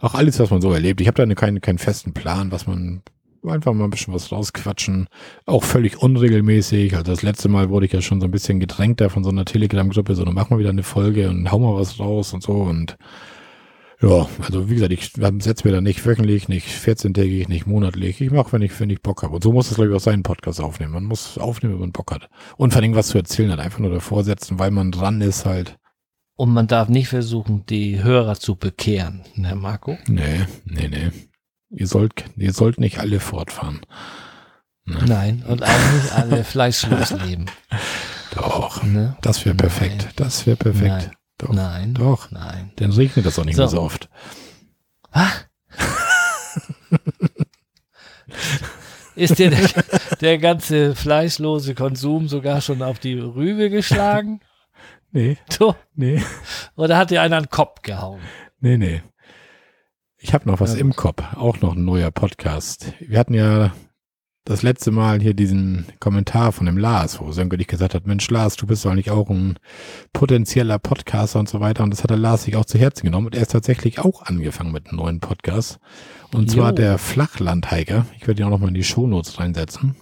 Auch 0.00 0.14
alles, 0.14 0.38
was 0.40 0.50
man 0.50 0.60
so 0.60 0.72
erlebt. 0.72 1.00
Ich 1.00 1.06
habe 1.06 1.24
da 1.24 1.34
keinen, 1.34 1.60
keinen 1.60 1.78
festen 1.78 2.12
Plan, 2.12 2.50
was 2.50 2.66
man 2.66 3.02
einfach 3.52 3.72
mal 3.72 3.84
ein 3.84 3.90
bisschen 3.90 4.14
was 4.14 4.32
rausquatschen. 4.32 5.08
Auch 5.46 5.64
völlig 5.64 6.02
unregelmäßig. 6.02 6.94
Also 6.94 7.12
das 7.12 7.22
letzte 7.22 7.48
Mal 7.48 7.70
wurde 7.70 7.86
ich 7.86 7.92
ja 7.92 8.00
schon 8.00 8.20
so 8.20 8.26
ein 8.26 8.30
bisschen 8.30 8.60
gedrängt 8.60 9.00
da 9.00 9.08
von 9.08 9.24
so 9.24 9.30
einer 9.30 9.44
Telegram-Gruppe, 9.44 10.14
so 10.14 10.24
dann 10.24 10.34
machen 10.34 10.50
wir 10.50 10.58
wieder 10.58 10.70
eine 10.70 10.82
Folge 10.82 11.28
und 11.28 11.50
hauen 11.50 11.62
mal 11.62 11.74
was 11.74 11.98
raus 11.98 12.32
und 12.32 12.42
so 12.42 12.52
und 12.52 12.96
ja, 14.02 14.26
also 14.42 14.68
wie 14.68 14.74
gesagt, 14.74 14.92
ich 14.92 15.12
setze 15.42 15.66
mir 15.66 15.72
da 15.72 15.80
nicht 15.80 16.04
wöchentlich, 16.04 16.48
nicht 16.48 16.66
14-tägig, 16.66 17.48
nicht 17.48 17.66
monatlich. 17.66 18.20
Ich 18.20 18.30
mache, 18.30 18.52
wenn 18.52 18.60
ich, 18.60 18.78
wenn 18.78 18.90
ich 18.90 19.00
Bock 19.00 19.22
habe. 19.22 19.36
Und 19.36 19.42
so 19.42 19.52
muss 19.52 19.70
es, 19.70 19.76
glaube 19.76 19.90
ich, 19.90 19.96
auch 19.96 20.00
seinen 20.00 20.22
Podcast 20.22 20.60
aufnehmen. 20.60 20.92
Man 20.92 21.04
muss 21.04 21.38
aufnehmen, 21.38 21.74
wenn 21.74 21.80
man 21.80 21.92
Bock 21.92 22.12
hat. 22.12 22.28
Und 22.56 22.72
vor 22.72 22.82
allem 22.82 22.94
was 22.94 23.06
zu 23.08 23.18
erzählen 23.18 23.50
hat. 23.52 23.60
Einfach 23.60 23.78
nur 23.78 23.90
davor 23.90 24.24
setzen, 24.24 24.58
weil 24.58 24.72
man 24.72 24.90
dran 24.90 25.20
ist 25.22 25.46
halt. 25.46 25.78
Und 26.36 26.52
man 26.52 26.66
darf 26.66 26.88
nicht 26.88 27.08
versuchen, 27.08 27.64
die 27.66 28.02
Hörer 28.02 28.34
zu 28.34 28.56
bekehren, 28.56 29.22
ne, 29.36 29.54
Marco? 29.54 29.96
Nee, 30.08 30.40
nee, 30.64 30.88
nee. 30.88 31.10
Ihr 31.76 31.86
sollt, 31.86 32.24
ihr 32.36 32.52
sollt 32.52 32.78
nicht 32.78 32.98
alle 32.98 33.20
fortfahren. 33.20 33.80
Ne? 34.84 34.98
Nein, 35.06 35.44
und 35.48 35.62
auch 35.62 35.92
nicht 35.92 36.12
alle 36.12 36.44
fleischlos 36.44 37.10
leben. 37.10 37.46
Doch, 38.34 38.82
ne? 38.82 39.16
das 39.22 39.44
wäre 39.44 39.54
perfekt. 39.54 40.02
Nein. 40.04 40.12
Das 40.16 40.46
wäre 40.46 40.56
perfekt. 40.56 40.88
Nein. 40.88 41.10
Doch. 41.38 41.52
Nein. 41.52 41.94
Doch. 41.94 42.30
Nein. 42.30 42.72
Dann 42.76 42.92
regnet 42.92 43.26
das 43.26 43.38
auch 43.38 43.44
nicht 43.44 43.56
so. 43.56 43.62
mehr 43.62 43.68
so 43.68 43.80
oft. 43.80 44.08
Was? 45.12 45.46
Ist 49.16 49.38
dir 49.38 49.50
der, 49.50 49.68
der, 50.20 50.38
ganze 50.38 50.94
fleischlose 50.94 51.74
Konsum 51.74 52.28
sogar 52.28 52.60
schon 52.60 52.82
auf 52.82 52.98
die 52.98 53.18
Rübe 53.18 53.70
geschlagen? 53.70 54.40
Nee. 55.16 55.38
Du? 55.60 55.76
Nee. 55.94 56.20
Oder 56.74 56.96
hat 56.96 57.12
dir 57.12 57.22
einer 57.22 57.36
einen 57.36 57.48
Kopf 57.48 57.82
gehauen? 57.82 58.20
Nee, 58.58 58.76
nee. 58.76 59.00
Ich 60.24 60.32
habe 60.32 60.48
noch 60.48 60.58
was 60.58 60.72
ja. 60.72 60.80
im 60.80 60.96
Kopf, 60.96 61.22
auch 61.36 61.60
noch 61.60 61.76
ein 61.76 61.84
neuer 61.84 62.10
Podcast. 62.10 62.94
Wir 62.98 63.18
hatten 63.18 63.34
ja 63.34 63.74
das 64.46 64.62
letzte 64.62 64.90
Mal 64.90 65.20
hier 65.20 65.34
diesen 65.34 65.84
Kommentar 66.00 66.52
von 66.52 66.64
dem 66.64 66.78
Lars, 66.78 67.20
wo 67.20 67.30
Sönke 67.30 67.58
dich 67.58 67.66
gesagt 67.66 67.92
hat, 67.92 68.06
Mensch 68.06 68.30
Lars, 68.30 68.56
du 68.56 68.66
bist 68.66 68.86
doch 68.86 68.90
eigentlich 68.90 69.10
auch 69.10 69.28
ein 69.28 69.58
potenzieller 70.14 70.78
Podcaster 70.78 71.38
und 71.38 71.50
so 71.50 71.60
weiter. 71.60 71.84
Und 71.84 71.90
das 71.90 72.02
hat 72.02 72.08
der 72.08 72.16
Lars 72.16 72.44
sich 72.44 72.56
auch 72.56 72.64
zu 72.64 72.78
Herzen 72.78 73.04
genommen. 73.04 73.26
Und 73.26 73.34
er 73.34 73.42
ist 73.42 73.52
tatsächlich 73.52 73.98
auch 73.98 74.22
angefangen 74.22 74.72
mit 74.72 74.88
einem 74.88 74.96
neuen 74.96 75.20
Podcast. 75.20 75.78
Und 76.32 76.50
jo. 76.50 76.54
zwar 76.54 76.72
der 76.72 76.96
Flachlandhiker. 76.96 78.06
Ich 78.16 78.26
werde 78.26 78.40
ihn 78.40 78.46
auch 78.46 78.50
noch 78.50 78.60
mal 78.60 78.68
in 78.68 78.74
die 78.74 78.82
Shownotes 78.82 79.38
reinsetzen. 79.38 79.94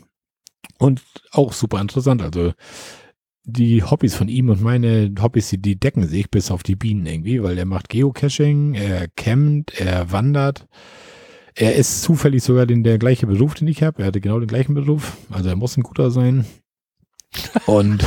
Und 0.78 1.02
auch 1.32 1.52
super 1.52 1.80
interessant. 1.80 2.22
Also 2.22 2.52
die 3.44 3.82
Hobbys 3.82 4.14
von 4.14 4.28
ihm 4.28 4.50
und 4.50 4.62
meine 4.62 5.12
Hobbys, 5.20 5.50
die, 5.50 5.58
die 5.58 5.78
decken 5.78 6.06
sich 6.06 6.30
bis 6.30 6.50
auf 6.50 6.62
die 6.62 6.76
Bienen 6.76 7.06
irgendwie, 7.06 7.42
weil 7.42 7.58
er 7.58 7.66
macht 7.66 7.88
Geocaching, 7.88 8.74
er 8.74 9.08
campt, 9.08 9.80
er 9.80 10.12
wandert. 10.12 10.68
Er 11.54 11.74
ist 11.74 12.02
zufällig 12.02 12.42
sogar 12.42 12.66
den, 12.66 12.82
der 12.82 12.98
gleiche 12.98 13.26
Beruf, 13.26 13.54
den 13.54 13.68
ich 13.68 13.82
habe. 13.82 14.02
Er 14.02 14.06
hatte 14.06 14.20
genau 14.20 14.38
den 14.38 14.48
gleichen 14.48 14.74
Beruf. 14.74 15.16
Also 15.30 15.50
er 15.50 15.56
muss 15.56 15.76
ein 15.76 15.82
guter 15.82 16.10
sein. 16.10 16.46
Und 17.66 18.04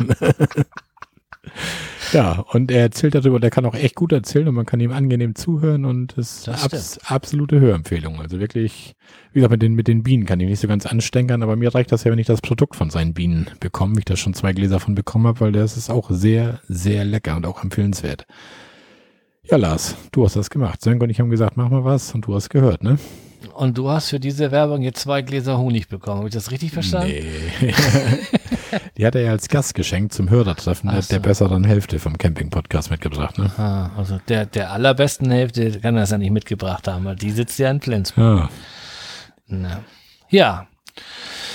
Ja, 2.12 2.44
und 2.48 2.70
er 2.70 2.80
erzählt 2.80 3.14
darüber, 3.14 3.38
der 3.38 3.50
kann 3.50 3.64
auch 3.66 3.74
echt 3.74 3.94
gut 3.94 4.12
erzählen 4.12 4.48
und 4.48 4.54
man 4.54 4.66
kann 4.66 4.80
ihm 4.80 4.90
angenehm 4.90 5.34
zuhören 5.34 5.84
und 5.84 6.18
es 6.18 6.46
ist 6.46 6.48
abs 6.48 6.98
absolute 7.04 7.60
Hörempfehlung. 7.60 8.20
Also 8.20 8.40
wirklich, 8.40 8.94
wie 9.32 9.38
gesagt, 9.38 9.52
mit 9.52 9.62
den, 9.62 9.74
mit 9.74 9.86
den 9.86 10.02
Bienen 10.02 10.26
kann 10.26 10.40
ich 10.40 10.48
nicht 10.48 10.60
so 10.60 10.66
ganz 10.66 10.86
anstenkern, 10.86 11.42
aber 11.42 11.54
mir 11.56 11.72
reicht 11.72 11.92
das 11.92 12.04
ja, 12.04 12.10
wenn 12.10 12.18
ich 12.18 12.26
das 12.26 12.40
Produkt 12.40 12.74
von 12.74 12.90
seinen 12.90 13.14
Bienen 13.14 13.50
bekomme, 13.60 13.94
wie 13.94 14.00
ich 14.00 14.04
da 14.06 14.16
schon 14.16 14.34
zwei 14.34 14.52
Gläser 14.52 14.80
von 14.80 14.94
bekommen 14.94 15.26
habe, 15.26 15.40
weil 15.40 15.52
das 15.52 15.76
ist 15.76 15.88
auch 15.90 16.10
sehr, 16.10 16.60
sehr 16.68 17.04
lecker 17.04 17.36
und 17.36 17.46
auch 17.46 17.62
empfehlenswert. 17.62 18.26
Ja, 19.44 19.56
Lars, 19.56 19.96
du 20.12 20.24
hast 20.24 20.36
das 20.36 20.50
gemacht. 20.50 20.82
Sönke 20.82 21.04
und 21.04 21.10
ich 21.10 21.20
haben 21.20 21.30
gesagt, 21.30 21.56
mach 21.56 21.70
mal 21.70 21.84
was 21.84 22.14
und 22.14 22.26
du 22.26 22.34
hast 22.34 22.50
gehört, 22.50 22.82
ne? 22.82 22.98
Und 23.54 23.78
du 23.78 23.88
hast 23.88 24.10
für 24.10 24.20
diese 24.20 24.50
Werbung 24.50 24.82
jetzt 24.82 25.00
zwei 25.00 25.22
Gläser 25.22 25.58
Honig 25.58 25.88
bekommen. 25.88 26.18
Habe 26.18 26.28
ich 26.28 26.34
das 26.34 26.50
richtig 26.50 26.72
verstanden? 26.72 27.08
Nee. 27.60 27.74
Die 28.96 29.06
hat 29.06 29.14
er 29.14 29.22
ja 29.22 29.30
als 29.32 29.48
Gast 29.48 29.74
geschenkt 29.74 30.12
zum 30.12 30.30
Hörertreffen 30.30 30.90
so. 31.00 31.08
der 31.08 31.18
besseren 31.18 31.64
Hälfte 31.64 31.98
vom 31.98 32.16
Camping-Podcast 32.18 32.90
mitgebracht, 32.90 33.38
ne? 33.38 33.50
Ah, 33.58 33.90
also 33.96 34.20
der, 34.28 34.46
der 34.46 34.70
allerbesten 34.70 35.30
Hälfte 35.30 35.80
kann 35.80 35.96
das 35.96 36.10
ja 36.10 36.18
nicht 36.18 36.30
mitgebracht 36.30 36.86
haben, 36.86 37.04
weil 37.04 37.16
die 37.16 37.30
sitzt 37.30 37.58
ja 37.58 37.70
in 37.70 37.80
Flensburg. 37.80 38.48
Ja. 39.48 39.80
Ja, 40.28 40.68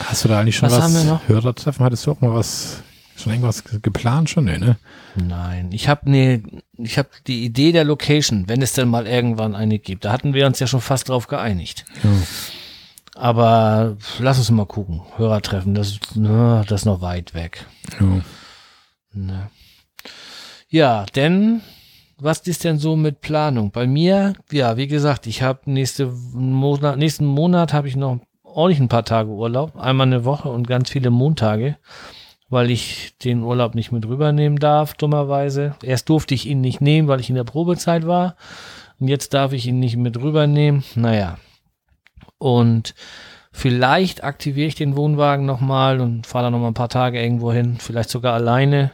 Hast 0.04 0.24
du 0.24 0.30
da 0.30 0.40
eigentlich 0.40 0.58
schon 0.58 0.70
Was 0.70 0.94
was? 0.94 1.28
Hörertreffen? 1.28 1.86
Hattest 1.86 2.06
du 2.06 2.12
auch 2.12 2.22
mal 2.22 2.34
was, 2.34 2.82
schon 3.16 3.32
irgendwas 3.34 3.64
ge- 3.64 3.80
geplant 3.82 4.30
schon? 4.30 4.46
Nee, 4.46 4.58
ne? 4.58 4.78
nein. 5.16 5.70
Ich 5.72 5.88
habe 5.88 6.10
ne, 6.10 6.44
ich 6.78 6.98
habe 6.98 7.10
die 7.28 7.46
Idee 7.46 7.72
der 7.72 7.84
Location, 7.84 8.48
wenn 8.48 8.62
es 8.62 8.74
denn 8.74 8.88
mal 8.90 9.08
irgendwann 9.08 9.56
eine 9.56 9.80
gibt. 9.80 10.06
Da 10.06 10.12
hatten 10.12 10.34
wir 10.34 10.46
uns 10.46 10.60
ja 10.60 10.68
schon 10.68 10.82
fast 10.82 11.10
drauf 11.10 11.28
geeinigt. 11.28 11.86
Ja. 12.04 12.10
Aber 13.16 13.96
lass 14.20 14.38
uns 14.40 14.52
mal 14.52 14.66
gucken. 14.66 15.02
Hörertreffen, 15.16 15.74
das, 15.74 16.00
na, 16.16 16.64
das 16.68 16.82
ist 16.82 16.86
noch 16.86 17.02
weit 17.02 17.34
weg. 17.34 17.66
Ja. 18.00 18.22
Ne. 19.14 19.50
Ja, 20.68 21.06
denn 21.16 21.62
was 22.18 22.40
ist 22.40 22.64
denn 22.64 22.78
so 22.80 22.96
mit 22.96 23.22
Planung? 23.22 23.72
Bei 23.72 23.88
mir, 23.88 24.34
ja, 24.52 24.78
wie 24.78 24.88
gesagt, 24.88 25.28
ich 25.28 25.42
habe 25.42 25.62
nächste 25.72 26.08
Monat, 26.08 26.98
nächsten 26.98 27.26
Monat 27.26 27.72
habe 27.74 27.88
ich 27.88 27.96
noch 27.96 28.20
ordentlich 28.44 28.80
ein 28.80 28.90
paar 28.90 29.06
Tage 29.06 29.30
Urlaub, 29.30 29.76
einmal 29.78 30.08
eine 30.08 30.24
Woche 30.26 30.50
und 30.50 30.68
ganz 30.68 30.90
viele 30.90 31.10
Montage, 31.10 31.78
weil 32.56 32.72
ich 32.72 33.14
den 33.20 33.44
Urlaub 33.44 33.76
nicht 33.76 33.92
mit 33.92 34.08
rübernehmen 34.08 34.58
darf, 34.58 34.96
dummerweise. 34.96 35.76
Erst 35.84 36.10
durfte 36.10 36.34
ich 36.34 36.48
ihn 36.48 36.62
nicht 36.62 36.82
nehmen, 36.82 37.08
weil 37.08 37.20
ich 37.20 37.30
in 37.30 37.36
der 37.36 37.44
Probezeit 37.44 38.08
war. 38.08 38.36
Und 39.00 39.08
jetzt 39.08 39.36
darf 39.36 39.54
ich 39.54 39.68
ihn 39.68 39.80
nicht 39.80 39.98
mit 39.98 40.18
rübernehmen. 40.20 40.84
Naja. 40.96 41.38
Und 42.40 42.96
vielleicht 43.52 44.24
aktiviere 44.24 44.68
ich 44.68 44.76
den 44.76 44.96
Wohnwagen 44.96 45.46
nochmal 45.46 46.02
und 46.02 46.26
fahre 46.26 46.46
dann 46.46 46.54
nochmal 46.54 46.72
ein 46.72 46.76
paar 46.76 46.90
Tage 46.90 47.22
irgendwo 47.22 47.54
hin, 47.54 47.78
vielleicht 47.80 48.10
sogar 48.10 48.34
alleine 48.34 48.92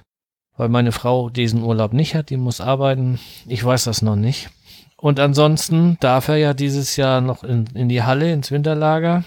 weil 0.62 0.70
meine 0.70 0.92
Frau 0.92 1.32
diesen 1.32 1.64
Urlaub 1.64 1.92
nicht 1.92 2.14
hat, 2.14 2.30
die 2.30 2.38
muss 2.38 2.62
arbeiten. 2.62 3.20
Ich 3.48 3.64
weiß 3.64 3.86
das 3.86 4.04
noch 4.04 4.16
nicht. 4.16 4.52
Und 4.96 5.20
ansonsten 5.20 5.98
darf 6.00 6.28
er 6.28 6.36
ja 6.36 6.54
dieses 6.54 6.98
Jahr 6.98 7.20
noch 7.20 7.44
in, 7.44 7.66
in 7.74 7.90
die 7.90 8.04
Halle, 8.04 8.32
ins 8.32 8.52
Winterlager. 8.52 9.24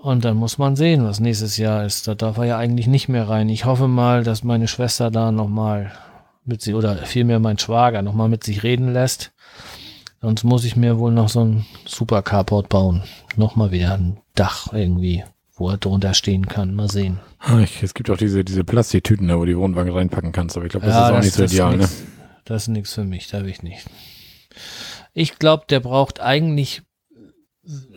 Und 0.00 0.24
dann 0.24 0.36
muss 0.36 0.58
man 0.58 0.76
sehen, 0.76 1.04
was 1.04 1.18
nächstes 1.18 1.56
Jahr 1.56 1.84
ist. 1.84 2.06
Da 2.06 2.14
darf 2.14 2.38
er 2.38 2.44
ja 2.44 2.58
eigentlich 2.58 2.86
nicht 2.86 3.08
mehr 3.08 3.28
rein. 3.28 3.48
Ich 3.48 3.64
hoffe 3.64 3.88
mal, 3.88 4.22
dass 4.22 4.44
meine 4.44 4.68
Schwester 4.68 5.10
da 5.10 5.32
nochmal 5.32 5.90
mit 6.44 6.62
sie, 6.62 6.74
oder 6.74 6.96
vielmehr 6.98 7.40
mein 7.40 7.58
Schwager 7.58 8.02
nochmal 8.02 8.28
mit 8.28 8.44
sich 8.44 8.62
reden 8.62 8.92
lässt. 8.92 9.32
Sonst 10.20 10.44
muss 10.44 10.64
ich 10.64 10.76
mir 10.76 10.98
wohl 10.98 11.12
noch 11.12 11.28
so 11.28 11.44
ein 11.44 11.66
Super 11.84 12.22
Carport 12.22 12.68
bauen. 12.68 13.02
Nochmal 13.36 13.72
wieder 13.72 13.94
ein 13.94 14.18
Dach 14.34 14.72
irgendwie, 14.72 15.24
wo 15.54 15.68
er 15.68 15.78
drunter 15.78 16.14
stehen 16.14 16.46
kann. 16.46 16.74
Mal 16.74 16.90
sehen. 16.90 17.18
Ah, 17.40 17.60
es 17.82 17.94
gibt 17.94 18.08
auch 18.10 18.16
diese, 18.16 18.44
diese 18.44 18.64
Plastiktüten, 18.64 19.28
da 19.28 19.36
wo 19.36 19.40
du 19.40 19.52
die 19.52 19.58
Wohnwagen 19.58 19.92
reinpacken 19.92 20.32
kannst, 20.32 20.56
aber 20.56 20.66
ich 20.66 20.72
glaube, 20.72 20.86
das 20.86 20.94
ist 20.96 21.12
auch 21.12 21.20
nicht 21.20 21.34
so 21.34 21.44
ideal, 21.44 21.72
ne? 21.72 21.78
nix, 21.78 22.02
Das 22.44 22.62
ist 22.62 22.68
nichts 22.68 22.94
für 22.94 23.04
mich, 23.04 23.28
da 23.28 23.42
will 23.42 23.50
ich 23.50 23.62
nicht. 23.62 23.86
Ich 25.14 25.38
glaube, 25.38 25.64
der 25.68 25.80
braucht 25.80 26.20
eigentlich, 26.20 26.82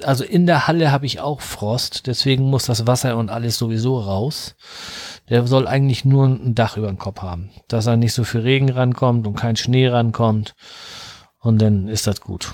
also 0.03 0.23
in 0.23 0.45
der 0.45 0.67
Halle 0.67 0.91
habe 0.91 1.05
ich 1.05 1.19
auch 1.19 1.41
Frost, 1.41 2.07
deswegen 2.07 2.49
muss 2.49 2.65
das 2.65 2.87
Wasser 2.87 3.17
und 3.17 3.29
alles 3.29 3.57
sowieso 3.57 3.99
raus. 3.99 4.55
Der 5.29 5.47
soll 5.47 5.67
eigentlich 5.67 6.03
nur 6.03 6.25
ein 6.25 6.55
Dach 6.55 6.77
über 6.77 6.87
dem 6.87 6.97
Kopf 6.97 7.21
haben, 7.21 7.51
dass 7.67 7.87
er 7.87 7.95
nicht 7.95 8.13
so 8.13 8.23
viel 8.23 8.41
Regen 8.41 8.69
rankommt 8.69 9.25
und 9.27 9.35
kein 9.35 9.55
Schnee 9.55 9.87
rankommt. 9.87 10.55
Und 11.39 11.61
dann 11.61 11.87
ist 11.87 12.07
das 12.07 12.21
gut. 12.21 12.53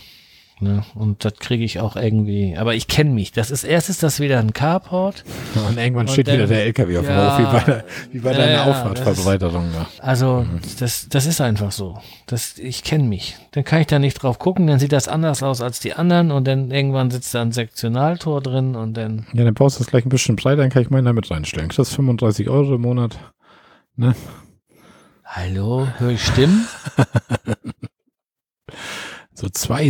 Ne? 0.60 0.84
Und 0.96 1.24
das 1.24 1.36
kriege 1.36 1.64
ich 1.64 1.80
auch 1.80 1.96
irgendwie. 1.96 2.58
Aber 2.58 2.74
ich 2.74 2.88
kenne 2.88 3.12
mich. 3.12 3.32
Das 3.32 3.52
ist 3.52 3.64
erst 3.64 3.90
ist 3.90 4.02
das 4.02 4.20
wieder 4.20 4.40
ein 4.40 4.54
Carport. 4.54 5.24
Und 5.70 5.78
irgendwann 5.78 6.08
Und 6.08 6.12
steht 6.14 6.26
wieder 6.26 6.40
dann- 6.40 6.50
der 6.50 6.64
LKW 6.66 6.98
auf 6.98 7.06
dem 7.06 7.14
Ja. 7.16 7.32
Hof, 7.32 7.40
wie 7.40 7.44
bei, 7.54 7.60
der, 7.64 7.84
wie 8.12 8.20
bei 8.20 8.34
deiner 8.34 8.52
ja, 8.52 8.64
Auffahrtverbreiterung 8.66 9.66
da. 9.72 9.86
Also, 10.00 10.48
das, 10.80 11.10
das 11.10 11.28
ist 11.28 11.42
einfach 11.42 11.72
so. 11.72 12.00
Das, 12.26 12.58
ich 12.58 12.84
kenne 12.84 13.04
mich. 13.04 13.36
Dann 13.52 13.66
kann 13.66 13.82
ich 13.82 13.88
da 13.88 14.00
nicht 14.00 14.16
drauf 14.16 14.40
gucken, 14.40 14.66
dann 14.66 14.80
sieht 14.80 14.94
das 14.94 15.08
anders 15.08 15.44
aus 15.44 15.62
als 15.62 15.80
die 15.80 15.94
anderen 15.94 16.32
und 16.32 16.48
dann 16.48 16.72
irgendwann 16.72 17.12
sitzt 17.12 17.36
da 17.36 17.44
ein 17.44 17.52
Sektionaltor 17.52 18.42
drin 18.42 18.76
und 18.76 18.96
dann. 18.98 19.28
Ja, 19.34 19.44
dann 19.44 19.54
baust 19.54 19.78
du 19.78 19.84
das 19.84 19.92
gleich 19.92 20.06
ein 20.06 20.10
bisschen 20.10 20.38
breiter, 20.38 20.64
dann 20.64 20.72
kann 20.72 20.82
ich 20.82 20.90
meinen 20.90 21.06
damit 21.06 21.30
reinstellen. 21.30 21.70
Das 21.70 21.78
ist 21.90 21.94
35 21.96 22.50
Euro 22.50 22.74
im 22.76 22.82
Monat. 22.82 23.20
Ne? 23.96 24.16
Hallo, 25.24 25.88
höre 26.00 26.12
ich 26.12 26.26
Stimmen? 26.26 26.68
So 29.40 29.50
zwei, 29.50 29.88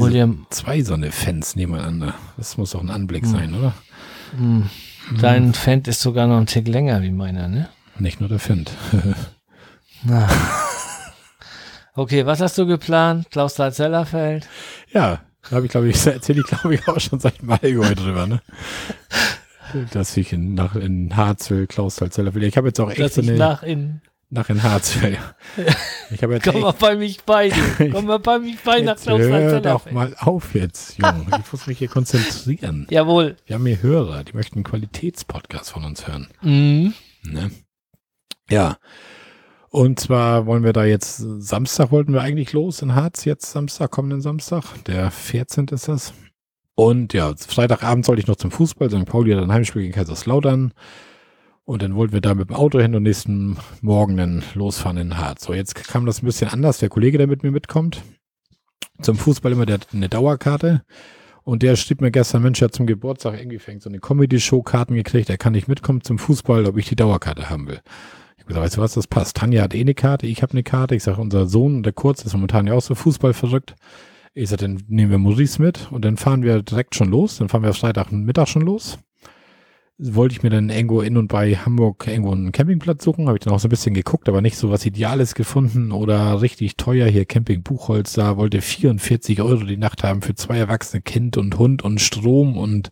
zwei 0.50 0.82
so 0.82 0.93
eine 0.93 1.10
Fans 1.10 1.56
nebeneinander. 1.56 2.14
Das 2.36 2.58
muss 2.58 2.72
doch 2.72 2.82
ein 2.82 2.89
Anblick 2.89 3.24
Hm. 3.24 3.32
sein, 3.32 3.56
oder? 3.56 3.74
hm, 4.36 4.70
dein 5.22 5.54
Fendt 5.54 5.88
ist 5.88 6.02
sogar 6.02 6.28
noch 6.28 6.36
ein 6.38 6.48
Tick 6.48 6.68
länger 6.68 7.02
wie 7.02 7.12
meiner, 7.12 7.48
ne? 7.48 7.70
Nicht 7.98 8.20
nur 8.20 8.28
der. 8.28 8.76
Na. 10.04 10.28
Okay, 11.95 12.26
was 12.26 12.41
hast 12.41 12.58
du 12.58 12.68
geplant? 12.68 13.32
Klaus 13.32 13.56
Zellerfeld? 13.56 14.50
ja, 14.91 15.22
da 15.50 15.56
habe 15.56 15.66
ich, 15.66 15.72
glaube 15.72 15.88
ich, 15.88 15.95
erzähle 16.06 16.41
ich, 16.41 16.48
glaube 16.48 16.76
ich, 16.76 16.86
auch 16.89 17.00
schon 17.00 17.22
seit 17.22 17.41
Mai 17.41 17.58
drüber, 17.95 18.28
ne? 18.28 18.41
Dass 19.93 20.18
ich 20.18 20.34
in, 20.34 20.56
nach, 20.56 20.76
in 20.76 21.16
Harz 21.16 21.50
will, 21.52 21.68
Klaus 21.68 21.95
Zeller 21.95 22.34
will. 22.34 22.43
Ich 22.43 22.58
habe 22.58 22.68
jetzt 22.68 22.82
auch 22.82 22.89
echt 22.89 23.00
Dass 23.00 23.16
so 23.16 23.22
ich 23.22 23.30
eine, 23.30 23.38
nach 23.38 23.64
in. 23.64 24.02
Nach 24.30 24.49
in 24.49 24.63
Harz 24.63 25.01
will. 25.01 25.17
Ich 26.09 26.23
habe 26.23 26.36
jetzt 26.36 26.45
Komm 26.45 26.55
echt, 26.55 26.63
mal 26.63 26.71
bei 26.71 26.95
mich 26.95 27.21
bei 27.25 27.49
dir. 27.49 27.89
Komm 27.91 28.05
mal 28.05 28.19
bei 28.19 28.39
mich 28.39 28.57
bei 28.63 28.80
nach 28.80 28.97
hör 29.05 29.59
doch 29.59 29.91
mal 29.91 30.15
auf 30.19 30.55
jetzt, 30.55 30.97
Junge. 30.97 31.25
Ich 31.45 31.51
muss 31.51 31.67
mich 31.67 31.80
hier 31.80 31.89
konzentrieren. 31.89 32.88
Jawohl. 32.89 33.36
Wir 33.45 33.55
haben 33.55 33.65
hier 33.65 33.82
Hörer, 33.82 34.23
die 34.23 34.34
möchten 34.34 34.55
einen 34.55 34.63
Qualitätspodcast 34.63 35.71
von 35.71 35.84
uns 35.84 36.07
hören. 36.07 36.30
Mhm. 36.41 36.93
Ne? 37.23 37.51
Ja. 38.49 38.78
Und 39.69 39.99
zwar 39.99 40.45
wollen 40.45 40.63
wir 40.63 40.71
da 40.71 40.86
jetzt, 40.86 41.17
Samstag 41.17 41.91
wollten 41.91 42.13
wir 42.13 42.21
eigentlich 42.21 42.53
los 42.53 42.82
in 42.82 42.95
Harz, 42.95 43.25
jetzt 43.25 43.51
Samstag, 43.51 43.91
kommenden 43.91 44.21
Samstag, 44.21 44.63
der 44.86 45.11
14. 45.11 45.67
ist 45.71 45.89
das. 45.89 46.13
Und 46.73 47.13
ja, 47.13 47.34
Freitagabend 47.36 48.05
sollte 48.05 48.21
ich 48.21 48.28
noch 48.28 48.38
zum 48.38 48.51
Fußball, 48.51 48.89
St. 48.89 49.05
Pauli 49.05 49.34
hat 49.34 49.43
ein 49.43 49.51
Heimspiel 49.51 49.82
gegen 49.82 49.93
Kaiserslautern. 49.93 50.73
Und 51.68 51.82
dann 51.82 51.95
wollten 51.95 52.13
wir 52.13 52.22
da 52.22 52.34
mit 52.34 52.49
dem 52.49 52.55
Auto 52.55 52.80
hin 52.80 52.95
und 52.95 53.03
nächsten 53.03 53.57
Morgen 53.82 54.15
dann 54.15 54.41
losfahren 54.53 54.95
in 54.95 55.18
Harz. 55.18 55.43
So, 55.43 55.53
jetzt 55.53 55.76
kam 55.76 56.05
das 56.05 56.24
ein 56.24 56.26
bisschen 56.26 56.47
anders. 56.47 56.78
Der 56.78 56.88
Kollege, 56.88 57.18
der 57.18 57.28
mit 57.28 57.43
mir 57.43 57.51
mitkommt, 57.51 58.03
zum 59.01 59.18
Fußball 59.18 59.51
immer, 59.51 59.65
der 59.65 59.74
hat 59.74 59.88
eine 59.91 60.07
Dauerkarte. 60.07 60.84
Und 61.43 61.63
der 61.63 61.76
schrieb 61.76 61.99
mir 61.99 62.09
gestern, 62.09 62.43
Mensch, 62.43 62.61
er 62.61 62.70
hat 62.70 62.74
zum 62.74 62.88
Geburtstag 62.88 63.38
irgendwie 63.38 63.59
fängt 63.59 63.82
so 63.82 63.89
eine 63.89 63.99
Comedy-Show-Karten 63.99 64.95
gekriegt, 64.95 65.30
er 65.30 65.38
kann 65.38 65.51
nicht 65.51 65.68
mitkommen 65.68 65.99
zum 65.99 66.20
Fußball, 66.20 66.65
ob 66.68 66.78
ich 66.78 66.88
die 66.88 66.95
Dauerkarte 66.95 67.49
haben 67.49 67.68
will. 67.68 67.82
Ich 68.38 68.43
hab 68.43 68.47
gesagt, 68.47 68.63
weißt 68.63 68.78
du 68.78 68.82
was, 68.82 68.93
das 68.93 69.07
passt. 69.07 69.36
Tanja 69.36 69.61
hat 69.61 69.76
eh 69.76 69.82
eine 69.82 69.93
Karte, 69.93 70.26
ich 70.26 70.41
habe 70.41 70.53
eine 70.53 70.63
Karte. 70.63 70.95
Ich 70.95 71.03
sage, 71.03 71.20
unser 71.20 71.47
Sohn, 71.47 71.84
der 71.84 71.91
Kurz, 71.91 72.24
ist 72.24 72.32
momentan 72.32 72.68
ja 72.68 72.76
auch 72.76 72.82
so 72.82 72.95
Fußball 72.95 73.34
verrückt. 73.34 73.76
Ich 74.34 74.47
sage, 74.49 74.61
dann 74.61 74.84
nehmen 74.88 75.11
wir 75.11 75.18
Maurice 75.18 75.61
mit 75.61 75.91
und 75.91 76.05
dann 76.05 76.15
fahren 76.15 76.43
wir 76.43 76.63
direkt 76.63 76.95
schon 76.95 77.09
los. 77.09 77.39
Dann 77.39 77.49
fahren 77.49 77.63
wir 77.63 77.74
Freitagmittag 77.74 78.47
schon 78.47 78.61
los. 78.61 78.99
Wollte 80.00 80.36
ich 80.36 80.43
mir 80.43 80.52
dann 80.52 80.70
irgendwo 80.70 81.02
in 81.02 81.18
und 81.18 81.28
bei 81.28 81.56
Hamburg 81.56 82.06
irgendwo 82.06 82.32
einen 82.32 82.52
Campingplatz 82.52 83.04
suchen. 83.04 83.26
Habe 83.26 83.38
ich 83.38 83.43
dann 83.43 83.52
auch 83.52 83.60
so 83.60 83.68
ein 83.68 83.72
bisschen 83.72 83.95
geguckt, 83.95 84.30
aber 84.30 84.41
nicht 84.41 84.56
so 84.56 84.70
was 84.70 84.86
Ideales 84.86 85.34
gefunden 85.34 85.91
oder 85.91 86.39
richtig 86.39 86.78
teuer. 86.78 87.08
Hier 87.08 87.26
Camping 87.26 87.64
Buchholz, 87.64 88.14
da 88.14 88.38
wollte 88.38 88.62
44 88.62 89.41
Euro 89.41 89.64
die 89.64 89.76
Nacht 89.76 90.04
haben 90.04 90.22
für 90.22 90.36
zwei 90.36 90.60
erwachsene 90.60 91.02
Kind 91.02 91.36
und 91.36 91.58
Hund 91.58 91.84
und 91.84 92.00
Strom 92.00 92.58
und 92.58 92.91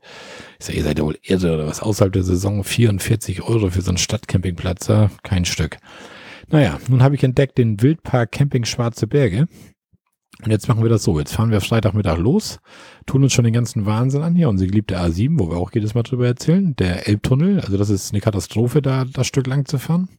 ich 0.58 0.66
sage, 0.66 0.80
ihr 0.80 0.84
seid 0.84 0.98
ja 0.98 1.06
wohl 1.06 1.20
irre 1.22 1.54
oder 1.54 1.68
was 1.68 1.80
außerhalb 1.82 2.12
der 2.12 2.24
Saison 2.24 2.64
44 2.64 3.44
Euro 3.44 3.70
für 3.70 3.82
so 3.82 3.92
einen 3.92 3.98
Stadtcampingplatz, 4.00 4.92
kein 5.22 5.46
Stück. 5.46 5.78
Naja, 6.50 6.80
nun 6.88 7.04
habe 7.04 7.14
ich 7.14 7.24
entdeckt 7.24 7.60
den 7.60 7.82
Wildpark 7.84 8.32
Camping 8.32 8.66
Schwarze 8.66 9.06
Berge. 9.06 9.48
Und 10.44 10.52
jetzt 10.52 10.68
machen 10.68 10.84
wir 10.84 10.90
das 10.90 11.04
so. 11.04 11.18
Jetzt 11.18 11.34
fahren 11.34 11.50
wir 11.50 11.62
Freitagmittag 11.62 12.18
los, 12.18 12.60
tun 13.06 13.24
uns 13.24 13.34
schon 13.34 13.46
den 13.46 13.54
ganzen 13.54 13.86
Wahnsinn 13.86 14.22
an 14.22 14.36
hier. 14.36 14.50
Unsere 14.50 14.70
geliebte 14.70 15.00
A7, 15.00 15.40
wo 15.40 15.50
wir 15.50 15.58
auch 15.58 15.72
jedes 15.74 15.96
Mal 15.96 16.04
drüber 16.04 16.28
erzählen. 16.28 16.76
Der 16.76 17.08
Elbtunnel, 17.08 17.62
also 17.62 17.78
das 17.78 17.90
ist 17.90 18.12
eine 18.12 18.22
Katastrophe, 18.22 18.82
da 18.82 19.06
das 19.06 19.28
Stück 19.28 19.48
lang 19.48 19.66
zu 19.66 19.78
fahren. 19.78 20.10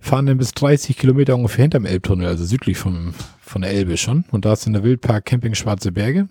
Fahren 0.00 0.26
dann 0.26 0.38
bis 0.38 0.52
30 0.52 0.96
Kilometer 0.96 1.36
ungefähr 1.36 1.62
hinterm 1.62 1.84
Elbtunnel, 1.84 2.26
also 2.26 2.44
südlich 2.44 2.78
vom, 2.78 3.14
von 3.40 3.62
der 3.62 3.72
Elbe 3.72 3.96
schon. 3.96 4.24
Und 4.30 4.46
da 4.46 4.54
ist 4.54 4.66
in 4.66 4.72
der 4.72 4.82
Wildpark 4.82 5.26
Camping 5.26 5.54
Schwarze 5.54 5.92
Berge. 5.92 6.28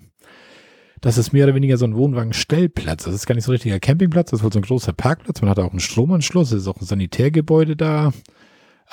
Das 0.99 1.17
ist 1.17 1.31
mehr 1.33 1.45
oder 1.45 1.55
weniger 1.55 1.77
so 1.77 1.85
ein 1.85 1.95
Wohnwagenstellplatz. 1.95 3.05
Das 3.05 3.15
ist 3.15 3.25
gar 3.25 3.33
nicht 3.33 3.43
so 3.43 3.51
ein 3.51 3.53
richtiger 3.53 3.79
Campingplatz, 3.79 4.31
das 4.31 4.39
ist 4.39 4.43
wohl 4.43 4.53
so 4.53 4.59
ein 4.59 4.63
großer 4.63 4.93
Parkplatz. 4.93 5.41
Man 5.41 5.49
hat 5.49 5.59
auch 5.59 5.71
einen 5.71 5.79
Stromanschluss, 5.79 6.51
es 6.51 6.63
ist 6.63 6.67
auch 6.67 6.79
ein 6.79 6.85
Sanitärgebäude 6.85 7.75
da. 7.75 8.13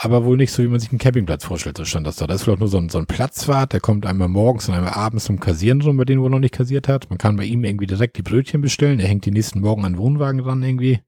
Aber 0.00 0.24
wohl 0.24 0.36
nicht 0.36 0.52
so, 0.52 0.62
wie 0.62 0.68
man 0.68 0.78
sich 0.78 0.90
einen 0.90 1.00
Campingplatz 1.00 1.44
vorstellt, 1.44 1.76
so 1.76 1.84
stand 1.84 2.06
das 2.06 2.14
da. 2.16 2.28
Da 2.28 2.34
ist 2.34 2.44
vielleicht 2.44 2.60
nur 2.60 2.68
so 2.68 2.78
ein, 2.78 2.88
so 2.88 2.98
ein 2.98 3.06
Platzwart, 3.06 3.72
der 3.72 3.80
kommt 3.80 4.06
einmal 4.06 4.28
morgens 4.28 4.68
und 4.68 4.76
einmal 4.76 4.92
abends 4.92 5.24
zum 5.24 5.40
Kassieren 5.40 5.82
rum, 5.82 5.96
bei 5.96 6.04
denen 6.04 6.22
wo 6.22 6.28
noch 6.28 6.38
nicht 6.38 6.54
kassiert 6.54 6.86
hat. 6.86 7.10
Man 7.10 7.18
kann 7.18 7.34
bei 7.34 7.44
ihm 7.44 7.64
irgendwie 7.64 7.88
direkt 7.88 8.16
die 8.16 8.22
Brötchen 8.22 8.60
bestellen. 8.60 9.00
Er 9.00 9.08
hängt 9.08 9.26
die 9.26 9.32
nächsten 9.32 9.60
Morgen 9.60 9.84
an 9.84 9.94
den 9.94 9.98
Wohnwagen 9.98 10.40
ran 10.40 10.62
irgendwie. 10.62 11.00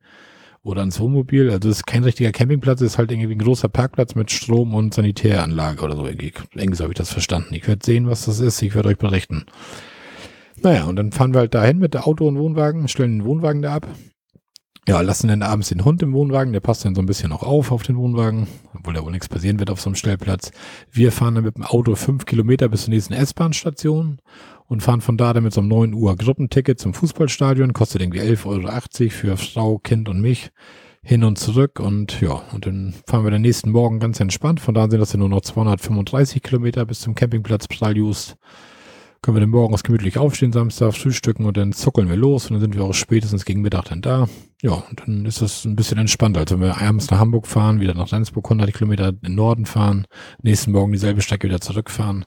oder 0.63 0.81
ans 0.81 1.01
Wohnmobil. 1.01 1.47
Also 1.49 1.61
das 1.61 1.79
ist 1.79 1.87
kein 1.87 2.05
richtiger 2.05 2.33
Campingplatz, 2.33 2.81
es 2.81 2.93
ist 2.93 2.99
halt 2.99 3.13
irgendwie 3.13 3.33
ein 3.35 3.39
großer 3.39 3.69
Parkplatz 3.69 4.15
mit 4.15 4.31
Strom 4.31 4.75
und 4.75 4.93
Sanitäranlage 4.93 5.83
oder 5.83 5.97
so. 5.97 6.07
Irgendwie, 6.07 6.33
irgendwie 6.55 6.77
so 6.77 6.85
habe 6.85 6.93
ich 6.93 6.99
das 6.99 7.13
verstanden. 7.13 7.55
Ich 7.55 7.67
werde 7.69 7.85
sehen, 7.85 8.09
was 8.09 8.25
das 8.27 8.41
ist. 8.41 8.61
Ich 8.63 8.75
werde 8.75 8.89
euch 8.89 8.99
berichten. 8.99 9.47
Naja, 10.63 10.85
und 10.85 10.97
dann 10.97 11.13
fahren 11.13 11.33
wir 11.33 11.41
halt 11.41 11.55
dahin 11.55 11.79
mit 11.79 11.95
der 11.95 12.07
Auto 12.07 12.29
und 12.29 12.39
Wohnwagen, 12.39 12.89
stellen 12.89 13.21
den 13.21 13.25
Wohnwagen 13.25 13.63
da 13.63 13.75
ab. 13.77 13.87
Ja, 14.89 15.01
lassen 15.03 15.29
dann 15.29 15.43
abends 15.43 15.69
den 15.69 15.85
Hund 15.85 16.03
im 16.03 16.13
Wohnwagen, 16.15 16.53
der 16.53 16.61
passt 16.61 16.85
dann 16.85 16.95
so 16.95 17.03
ein 17.03 17.07
bisschen 17.07 17.33
auch 17.33 17.43
auf 17.43 17.71
auf 17.71 17.83
den 17.83 17.97
Wohnwagen, 17.97 18.49
obwohl 18.75 18.95
da 18.95 19.05
wohl 19.05 19.13
nichts 19.13 19.29
passieren 19.29 19.59
wird 19.59 19.71
auf 19.71 19.81
so 19.81 19.91
einem 19.91 19.95
Stellplatz. 19.95 20.53
Wir 20.91 21.13
fahren 21.13 21.35
dann 21.35 21.45
mit 21.45 21.57
dem 21.57 21.65
Auto 21.65 21.95
fünf 21.95 22.25
Kilometer 22.25 22.69
bis 22.69 22.85
zur 22.85 22.95
nächsten 22.95 23.13
S-Bahn-Station 23.13 24.21
und 24.67 24.83
fahren 24.83 25.01
von 25.01 25.19
da 25.19 25.33
dann 25.33 25.45
mit 25.45 25.53
so 25.53 25.61
einem 25.61 25.69
9 25.69 25.95
Uhr 25.95 26.17
Gruppenticket 26.17 26.79
zum 26.79 26.95
Fußballstadion, 26.95 27.73
kostet 27.73 28.01
irgendwie 28.01 28.21
11,80 28.21 28.47
Euro 28.47 29.11
für 29.11 29.37
Frau, 29.37 29.79
Kind 29.79 30.09
und 30.09 30.21
mich 30.21 30.51
hin 31.03 31.25
und 31.25 31.39
zurück 31.39 31.81
und 31.81 32.21
ja, 32.21 32.43
und 32.53 32.67
dann 32.67 32.95
fahren 33.07 33.25
wir 33.25 33.31
den 33.31 33.43
nächsten 33.43 33.71
Morgen 33.71 34.01
ganz 34.01 34.21
entspannt. 34.21 34.61
Von 34.61 34.75
da 34.75 34.89
sind 34.89 35.01
das 35.01 35.13
ja 35.13 35.19
nur 35.19 35.29
noch 35.29 35.41
235 35.41 36.43
Kilometer 36.43 36.85
bis 36.85 37.01
zum 37.01 37.15
Campingplatz 37.15 37.69
Praljust 37.69 38.37
können 39.23 39.37
wir 39.37 39.41
dann 39.41 39.51
morgens 39.51 39.83
gemütlich 39.83 40.17
aufstehen, 40.17 40.53
Samstag, 40.53 40.95
frühstücken 40.95 41.45
und 41.45 41.57
dann 41.57 41.73
zuckeln 41.73 42.09
wir 42.09 42.17
los 42.17 42.47
und 42.47 42.55
dann 42.55 42.61
sind 42.61 42.75
wir 42.75 42.85
auch 42.85 42.95
spätestens 42.95 43.45
gegen 43.45 43.61
Mittag 43.61 43.85
dann 43.85 44.01
da. 44.01 44.29
Ja, 44.63 44.73
und 44.73 45.01
dann 45.01 45.27
ist 45.27 45.43
das 45.43 45.65
ein 45.65 45.77
bisschen 45.77 45.99
entspannter, 45.99 46.41
als 46.41 46.53
wenn 46.53 46.61
wir 46.61 46.81
abends 46.81 47.11
nach 47.11 47.19
Hamburg 47.19 47.47
fahren, 47.47 47.81
wieder 47.81 47.95
nach 47.95 48.13
Rendsburg 48.13 48.47
100 48.47 48.73
Kilometer 48.73 49.09
in 49.09 49.21
den 49.21 49.35
Norden 49.35 49.67
fahren, 49.67 50.07
nächsten 50.43 50.73
Morgen 50.73 50.93
dieselbe 50.93 51.21
Strecke 51.21 51.49
wieder 51.49 51.61
zurückfahren. 51.61 52.25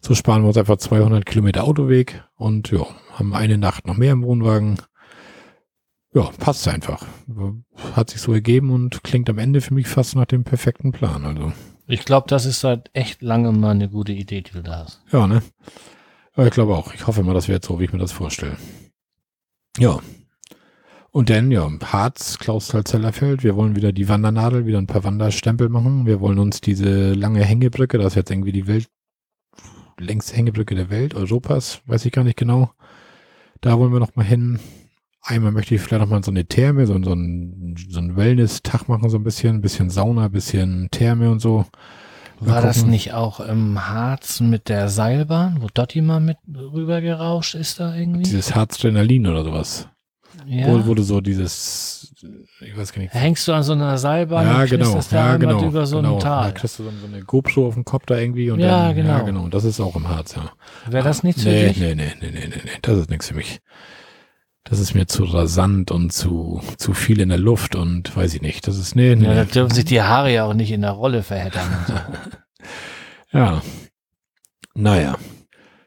So 0.00 0.14
sparen 0.14 0.42
wir 0.42 0.48
uns 0.48 0.56
einfach 0.56 0.76
200 0.76 1.26
Kilometer 1.26 1.64
Autoweg 1.64 2.22
und 2.36 2.70
ja, 2.70 2.86
haben 3.12 3.34
eine 3.34 3.58
Nacht 3.58 3.86
noch 3.86 3.96
mehr 3.96 4.12
im 4.12 4.22
Wohnwagen. 4.22 4.76
Ja, 6.14 6.30
passt 6.38 6.66
einfach. 6.68 7.04
Hat 7.94 8.10
sich 8.10 8.20
so 8.20 8.32
ergeben 8.32 8.70
und 8.70 9.04
klingt 9.04 9.28
am 9.28 9.38
Ende 9.38 9.60
für 9.60 9.74
mich 9.74 9.86
fast 9.86 10.16
nach 10.16 10.26
dem 10.26 10.44
perfekten 10.44 10.92
Plan, 10.92 11.24
also. 11.24 11.52
Ich 11.88 12.04
glaube, 12.04 12.26
das 12.28 12.46
ist 12.46 12.60
seit 12.60 12.90
echt 12.94 13.22
langem 13.22 13.60
mal 13.60 13.70
eine 13.70 13.88
gute 13.88 14.12
Idee, 14.12 14.42
die 14.42 14.52
du 14.52 14.62
da 14.62 14.84
hast. 14.84 15.02
Ja, 15.12 15.26
ne? 15.26 15.42
Ich 16.36 16.50
glaube 16.50 16.76
auch. 16.76 16.92
Ich 16.92 17.06
hoffe 17.06 17.22
mal, 17.22 17.34
das 17.34 17.48
wird 17.48 17.64
so, 17.64 17.80
wie 17.80 17.84
ich 17.84 17.92
mir 17.92 17.98
das 17.98 18.12
vorstelle. 18.12 18.56
Ja. 19.78 20.00
Und 21.10 21.30
dann, 21.30 21.50
ja, 21.50 21.70
Harz, 21.82 22.38
Klausthal-Zellerfeld. 22.38 23.42
Wir 23.42 23.56
wollen 23.56 23.74
wieder 23.74 23.92
die 23.92 24.08
Wandernadel, 24.08 24.66
wieder 24.66 24.76
ein 24.76 24.86
paar 24.86 25.04
Wanderstempel 25.04 25.70
machen. 25.70 26.04
Wir 26.04 26.20
wollen 26.20 26.38
uns 26.38 26.60
diese 26.60 27.14
lange 27.14 27.42
Hängebrücke, 27.42 27.96
das 27.96 28.08
ist 28.08 28.16
jetzt 28.16 28.30
irgendwie 28.30 28.52
die 28.52 28.66
Welt, 28.66 28.88
längste 29.98 30.36
Hängebrücke 30.36 30.74
der 30.74 30.90
Welt, 30.90 31.14
Europas, 31.14 31.80
weiß 31.86 32.04
ich 32.04 32.12
gar 32.12 32.24
nicht 32.24 32.36
genau. 32.36 32.70
Da 33.62 33.78
wollen 33.78 33.94
wir 33.94 34.00
noch 34.00 34.14
mal 34.14 34.24
hin. 34.24 34.58
Einmal 35.22 35.52
möchte 35.52 35.74
ich 35.74 35.80
vielleicht 35.80 36.02
noch 36.02 36.10
mal 36.10 36.22
so 36.22 36.30
eine 36.30 36.44
Therme, 36.44 36.86
so, 36.86 37.02
so 37.02 37.14
ein, 37.14 37.76
so 37.88 37.98
ein 37.98 38.14
Wellness-Tag 38.14 38.88
machen, 38.88 39.08
so 39.08 39.16
ein 39.16 39.24
bisschen, 39.24 39.56
ein 39.56 39.60
bisschen 39.62 39.88
Sauna, 39.88 40.26
ein 40.26 40.32
bisschen 40.32 40.88
Therme 40.90 41.30
und 41.30 41.40
so. 41.40 41.64
War 42.40 42.60
das 42.60 42.84
nicht 42.84 43.14
auch 43.14 43.40
im 43.40 43.88
Harz 43.88 44.40
mit 44.40 44.68
der 44.68 44.88
Seilbahn, 44.88 45.58
wo 45.60 45.68
Dotti 45.72 46.02
mal 46.02 46.20
mit 46.20 46.36
rüber 46.54 47.00
gerauscht 47.00 47.54
ist 47.54 47.80
da 47.80 47.94
irgendwie? 47.94 48.24
Dieses 48.24 48.54
Harz-Adrenalin 48.54 49.26
oder 49.26 49.42
sowas. 49.44 49.88
Ja. 50.46 50.66
Wo, 50.66 50.86
wo 50.86 50.94
du 50.94 51.02
so 51.02 51.20
dieses, 51.20 52.14
ich 52.60 52.76
weiß 52.76 52.92
gar 52.92 53.00
nicht. 53.02 53.14
Hängst 53.14 53.48
du 53.48 53.52
an 53.52 53.62
so 53.62 53.72
einer 53.72 53.96
Seilbahn 53.96 54.46
Ja, 54.46 54.60
und 54.62 54.70
genau. 54.70 54.94
das 54.94 55.08
da 55.08 55.16
Ja, 55.30 55.36
genau. 55.38 55.64
über 55.64 55.86
so 55.86 55.96
genau. 55.96 56.14
ein 56.14 56.20
Tal. 56.20 56.52
Da 56.52 56.58
kriegst 56.58 56.78
du 56.78 56.84
so, 56.84 56.90
so 56.90 57.06
eine 57.06 57.24
GoPro 57.24 57.66
auf 57.66 57.74
dem 57.74 57.84
Kopf 57.84 58.04
da 58.06 58.18
irgendwie 58.18 58.50
und 58.50 58.60
Ja, 58.60 58.88
dann, 58.88 58.96
ja, 58.96 59.02
genau. 59.02 59.24
genau. 59.24 59.48
Das 59.48 59.64
ist 59.64 59.80
auch 59.80 59.96
im 59.96 60.08
Harz, 60.08 60.36
ja. 60.36 60.50
Wäre 60.90 61.04
das 61.04 61.22
nichts 61.22 61.44
nee, 61.44 61.60
für 61.60 61.68
dich? 61.68 61.78
Nee, 61.78 61.94
nee, 61.94 62.12
nee, 62.20 62.30
nee, 62.32 62.46
nee, 62.48 62.60
nee. 62.64 62.70
Das 62.82 62.98
ist 62.98 63.10
nichts 63.10 63.28
für 63.28 63.34
mich. 63.34 63.60
Das 64.68 64.80
ist 64.80 64.94
mir 64.94 65.06
zu 65.06 65.24
rasant 65.24 65.92
und 65.92 66.12
zu, 66.12 66.60
zu 66.76 66.92
viel 66.92 67.20
in 67.20 67.28
der 67.28 67.38
Luft 67.38 67.76
und 67.76 68.14
weiß 68.16 68.34
ich 68.34 68.42
nicht. 68.42 68.66
Das 68.66 68.76
ist, 68.76 68.96
nee, 68.96 69.14
nee. 69.14 69.24
Ja, 69.26 69.34
da 69.34 69.44
dürfen 69.44 69.72
sich 69.72 69.84
die 69.84 70.02
Haare 70.02 70.32
ja 70.32 70.44
auch 70.44 70.54
nicht 70.54 70.72
in 70.72 70.82
der 70.82 70.90
Rolle 70.90 71.22
verheddern. 71.22 71.68
So. 71.86 71.94
Ja. 73.32 73.60
Naja. 74.74 75.18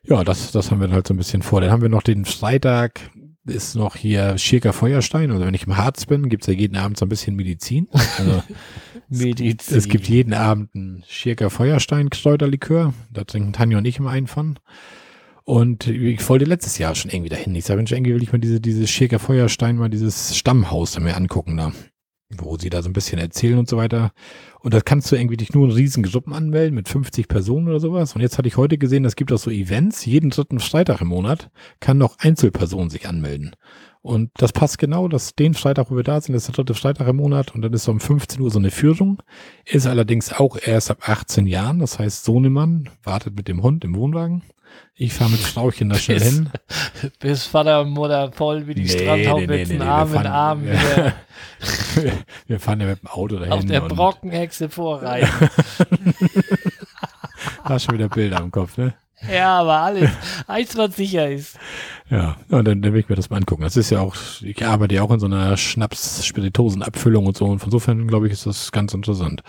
Ja, 0.03 0.23
das, 0.23 0.51
das 0.51 0.69
haben 0.69 0.81
wir 0.81 0.91
halt 0.91 1.07
so 1.07 1.14
ein 1.14 1.18
bisschen 1.18 1.41
vor. 1.41 1.61
Dann 1.61 1.72
haben 1.72 1.81
wir 1.81 1.89
noch 1.89 2.03
den 2.03 2.26
Freitag, 2.26 2.99
ist 3.45 3.76
noch 3.76 3.95
hier 3.95 4.38
Schirker 4.38 4.73
Feuerstein. 4.73 5.31
Also 5.31 5.45
wenn 5.45 5.53
ich 5.53 5.65
im 5.65 5.77
Harz 5.77 6.06
bin, 6.06 6.30
gibt's 6.30 6.47
ja 6.47 6.53
jeden 6.53 6.77
Abend 6.77 6.97
so 6.97 7.06
ein 7.06 7.10
bisschen 7.10 7.35
Medizin. 7.35 7.88
Also 8.18 8.43
Medizin. 9.10 9.77
es 9.77 9.88
gibt 9.88 10.07
jeden 10.07 10.34
Abend 10.34 10.76
einen 10.76 11.03
Schirker 11.07 11.49
Feuerstein 11.49 12.10
Kräuterlikör. 12.10 12.93
Da 13.11 13.23
trinken 13.23 13.53
Tanja 13.53 13.77
und 13.77 13.85
ich 13.85 13.97
immer 13.97 14.11
einen 14.11 14.27
von. 14.27 14.60
Und 15.49 15.88
ich 15.88 16.30
wollte 16.30 16.45
letztes 16.45 16.77
Jahr 16.77 16.93
schon 16.93 17.09
irgendwie 17.09 17.30
dahin. 17.30 17.55
Ich 17.55 17.65
sage, 17.65 17.77
Mensch, 17.77 17.91
irgendwie 17.91 18.13
will 18.13 18.21
ich 18.21 18.31
mal 18.31 18.38
diese, 18.38 18.61
diese 18.61 18.85
Schirker 18.85 19.17
Feuerstein 19.17 19.77
mal 19.77 19.89
dieses 19.89 20.38
Stammhaus 20.38 20.91
da 20.91 20.99
mir 20.99 21.17
angucken 21.17 21.57
da. 21.57 21.71
Wo 22.38 22.55
sie 22.59 22.69
da 22.69 22.84
so 22.84 22.89
ein 22.89 22.93
bisschen 22.93 23.17
erzählen 23.17 23.57
und 23.57 23.67
so 23.67 23.76
weiter. 23.76 24.11
Und 24.59 24.76
das 24.76 24.85
kannst 24.85 25.11
du 25.11 25.15
irgendwie 25.15 25.38
dich 25.38 25.51
nur 25.51 25.65
in 25.65 25.71
riesen 25.71 26.03
Gruppen 26.03 26.34
anmelden 26.34 26.76
mit 26.76 26.88
50 26.88 27.27
Personen 27.27 27.67
oder 27.67 27.80
sowas. 27.80 28.13
Und 28.13 28.21
jetzt 28.21 28.38
hatte 28.38 28.47
ich 28.47 28.57
heute 28.57 28.77
gesehen, 28.77 29.05
es 29.05 29.15
gibt 29.15 29.34
auch 29.34 29.39
so 29.39 29.49
Events. 29.49 30.05
Jeden 30.05 30.30
dritten 30.30 30.59
Freitag 30.59 31.01
im 31.01 31.07
Monat 31.07 31.49
kann 31.80 31.97
noch 31.97 32.19
Einzelpersonen 32.19 32.91
sich 32.91 33.07
anmelden. 33.07 33.55
Und 34.03 34.30
das 34.38 34.53
passt 34.53 34.77
genau, 34.77 35.07
dass 35.07 35.34
den 35.34 35.55
Freitag, 35.55 35.89
wo 35.89 35.95
wir 35.95 36.03
da 36.03 36.21
sind, 36.21 36.34
das 36.34 36.43
ist 36.43 36.49
der 36.49 36.63
dritte 36.63 36.80
Freitag 36.80 37.07
im 37.07 37.15
Monat 37.15 37.55
und 37.55 37.63
dann 37.63 37.73
ist 37.73 37.85
so 37.85 37.91
um 37.91 37.99
15 37.99 38.39
Uhr 38.39 38.51
so 38.51 38.59
eine 38.59 38.69
Führung. 38.69 39.23
Ist 39.65 39.88
allerdings 39.88 40.31
auch 40.31 40.59
erst 40.63 40.91
ab 40.91 41.09
18 41.09 41.47
Jahren. 41.47 41.80
Das 41.80 41.97
heißt, 41.97 42.23
Sohnemann 42.23 42.88
wartet 43.01 43.35
mit 43.35 43.47
dem 43.47 43.63
Hund 43.63 43.84
im 43.84 43.95
Wohnwagen. 43.95 44.43
Ich 45.01 45.13
fahre 45.13 45.29
mit 45.31 45.39
Frauchen 45.39 45.89
da 45.89 45.95
schnell 45.95 46.19
Bis- 46.19 46.33
hin. 46.33 46.49
Bis 47.19 47.45
Vater 47.45 47.81
und 47.81 47.91
Mutter 47.91 48.31
voll 48.33 48.67
wie 48.67 48.73
die 48.75 48.81
Nee, 48.83 48.89
Strandhaubitzen, 48.89 49.79
wir 49.79 49.85
Arm 49.87 50.13
in 50.13 50.27
Arm 50.27 50.63
wir- 50.65 51.13
wir 52.47 52.59
fahren 52.59 52.81
ja 52.81 52.87
mit 52.87 53.01
dem 53.01 53.07
Auto 53.07 53.37
dahin. 53.37 53.51
auf 53.53 53.65
der 53.65 53.83
und 53.83 53.95
Brockenhexe 53.95 54.69
vorreiten. 54.69 55.27
Hast 57.63 57.85
schon 57.85 57.95
wieder 57.95 58.09
Bilder 58.09 58.39
im 58.39 58.51
Kopf, 58.51 58.77
ne? 58.77 58.93
ja, 59.31 59.59
aber 59.59 59.79
alles, 59.79 60.09
eins, 60.47 60.77
was 60.77 60.95
sicher 60.95 61.29
ist. 61.29 61.57
Ja, 62.09 62.37
ja 62.49 62.63
dann, 62.63 62.81
dann 62.81 62.93
will 62.93 62.99
ich 63.01 63.09
mir 63.09 63.15
das 63.15 63.29
mal 63.29 63.37
angucken. 63.37 63.63
Das 63.63 63.75
ist 63.77 63.89
ja 63.89 63.99
auch, 63.99 64.15
ich 64.41 64.65
arbeite 64.65 64.95
ja 64.95 65.03
auch 65.03 65.11
in 65.11 65.19
so 65.19 65.25
einer 65.25 65.55
Schnaps-Spiritosen-Abfüllung 65.57 67.25
und 67.25 67.37
so. 67.37 67.45
Und 67.45 67.61
insofern, 67.63 68.07
glaube 68.07 68.27
ich, 68.27 68.33
ist 68.33 68.45
das 68.45 68.71
ganz 68.71 68.93
interessant. 68.93 69.43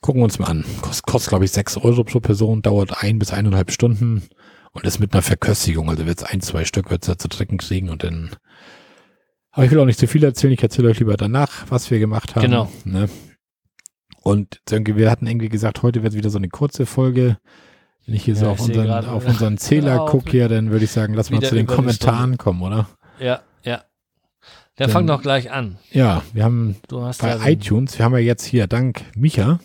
Gucken 0.00 0.20
wir 0.20 0.24
uns 0.24 0.38
mal 0.38 0.46
an. 0.46 0.64
Kost, 0.80 1.02
kostet, 1.06 1.30
glaube 1.30 1.44
ich, 1.44 1.50
sechs 1.50 1.76
Euro 1.76 2.04
pro 2.04 2.20
Person, 2.20 2.62
dauert 2.62 3.02
ein 3.02 3.18
bis 3.18 3.32
eineinhalb 3.32 3.70
Stunden 3.72 4.22
und 4.72 4.84
ist 4.84 4.98
mit 5.00 5.12
einer 5.12 5.22
Verköstigung. 5.22 5.88
Also 5.90 6.06
wird's 6.06 6.22
ein, 6.22 6.40
zwei 6.40 6.64
Stück 6.64 6.90
wird's 6.90 7.06
da 7.06 7.18
zu 7.18 7.28
trinken 7.28 7.58
kriegen 7.58 7.88
und 7.88 8.02
dann. 8.04 8.30
Aber 9.52 9.64
ich 9.64 9.70
will 9.70 9.80
auch 9.80 9.84
nicht 9.86 9.98
zu 9.98 10.06
viel 10.06 10.22
erzählen. 10.22 10.52
Ich 10.52 10.62
erzähle 10.62 10.88
euch 10.90 10.98
lieber 11.00 11.16
danach, 11.16 11.64
was 11.70 11.90
wir 11.90 11.98
gemacht 11.98 12.36
haben. 12.36 12.42
Genau. 12.42 12.70
Ne? 12.84 13.08
Und 14.22 14.60
irgendwie, 14.70 14.96
wir 14.96 15.10
hatten 15.10 15.26
irgendwie 15.26 15.48
gesagt, 15.48 15.82
heute 15.82 16.02
wird 16.02 16.12
wieder 16.14 16.30
so 16.30 16.38
eine 16.38 16.48
kurze 16.48 16.86
Folge. 16.86 17.38
Wenn 18.06 18.14
ich 18.14 18.24
hier 18.24 18.36
so 18.36 18.46
Ja, 18.46 18.50
auf 18.52 18.58
ich 18.60 18.66
sehe 18.66 18.80
unseren, 18.80 19.04
auf 19.06 19.26
unseren 19.26 19.58
Zähler 19.58 20.02
auf. 20.02 20.10
gucke, 20.10 20.36
ja, 20.36 20.48
dann 20.48 20.70
würde 20.70 20.84
ich 20.84 20.90
sagen, 20.90 21.14
lass 21.14 21.30
mal 21.30 21.42
zu 21.42 21.54
den 21.54 21.66
Kommentaren 21.66 22.38
kommen, 22.38 22.62
oder? 22.62 22.88
Ja, 23.18 23.40
ja. 23.62 23.82
Der 24.78 24.86
Dann- 24.86 24.90
fängt 24.90 25.10
doch 25.10 25.20
gleich 25.22 25.50
an. 25.50 25.78
Ja, 25.90 26.22
wir 26.32 26.44
haben 26.44 26.76
Du 26.88 27.02
hast 27.02 27.20
bei 27.20 27.36
so- 27.36 27.44
iTunes, 27.44 27.98
wir 27.98 28.04
haben 28.04 28.12
ja 28.12 28.18
jetzt 28.20 28.44
hier 28.44 28.66
dank 28.66 29.02
Micha, 29.14 29.58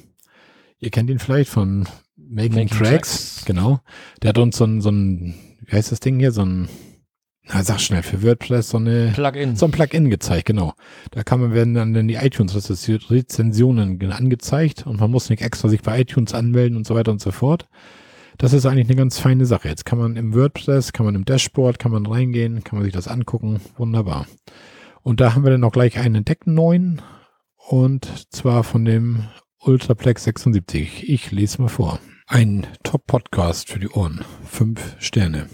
ihr 0.80 0.90
kennt 0.92 1.10
ihn 1.10 1.20
vielleicht 1.20 1.50
von 1.50 1.88
Making, 2.36 2.64
Making 2.64 2.78
Tracks, 2.78 2.90
Tracks. 2.90 3.46
genau. 3.46 3.80
Der 4.22 4.30
hat 4.30 4.38
uns 4.38 4.58
so 4.58 4.66
ein, 4.66 4.82
so 4.82 4.90
ein, 4.90 5.36
wie 5.66 5.72
heißt 5.72 5.94
das 5.94 6.02
Ding 6.02 6.20
hier, 6.20 6.34
so 6.34 6.42
ein, 6.44 6.68
na 7.48 7.64
sag 7.64 7.80
schnell, 7.80 8.04
für 8.04 8.24
WordPress 8.24 8.72
so 8.72 8.78
eine, 8.78 9.14
Plugin. 9.16 9.56
so 9.56 9.68
ein 9.68 9.72
Plugin 9.72 10.10
gezeigt, 10.10 10.46
genau. 10.46 10.74
Da 11.12 11.24
kann 11.24 11.40
man, 11.40 11.54
werden 11.54 11.74
dann 11.74 12.08
die 12.10 12.16
iTunes-Rezensionen 12.16 14.12
angezeigt 14.12 14.86
und 14.86 15.00
man 15.00 15.12
muss 15.12 15.30
nicht 15.30 15.42
extra 15.42 15.70
sich 15.70 15.82
bei 15.82 16.02
iTunes 16.02 16.34
anmelden 16.34 16.76
und 16.76 16.86
so 16.86 16.94
weiter 16.94 17.14
und 17.14 17.22
so 17.22 17.32
fort. 17.32 17.70
Das 18.38 18.52
ist 18.52 18.66
eigentlich 18.66 18.88
eine 18.88 18.98
ganz 18.98 19.18
feine 19.18 19.46
Sache. 19.46 19.70
Jetzt 19.70 19.86
kann 19.86 19.98
man 19.98 20.18
im 20.18 20.34
WordPress, 20.34 20.92
kann 20.92 21.06
man 21.06 21.16
im 21.16 21.24
Dashboard, 21.24 21.80
kann 21.80 21.94
man 21.94 22.06
reingehen, 22.06 22.66
kann 22.66 22.80
man 22.80 22.84
sich 22.84 22.94
das 22.94 23.08
angucken. 23.08 23.62
Wunderbar. 23.78 24.28
Und 25.04 25.22
da 25.22 25.36
haben 25.36 25.46
wir 25.46 25.52
dann 25.52 25.64
auch 25.64 25.72
gleich 25.72 25.98
einen 26.00 26.16
entdeckten 26.16 26.54
neuen 26.54 27.02
und 27.70 28.34
zwar 28.34 28.66
von 28.66 28.84
dem 28.84 29.24
Ultraplex 29.62 30.26
76. 30.26 31.08
Ich 31.08 31.32
lese 31.32 31.62
mal 31.62 31.70
vor. 31.70 32.02
Ein 32.28 32.66
Top-Podcast 32.82 33.70
für 33.70 33.78
die 33.80 33.90
Ohren. 33.90 34.26
Fünf 34.46 34.96
Sterne. 35.00 35.48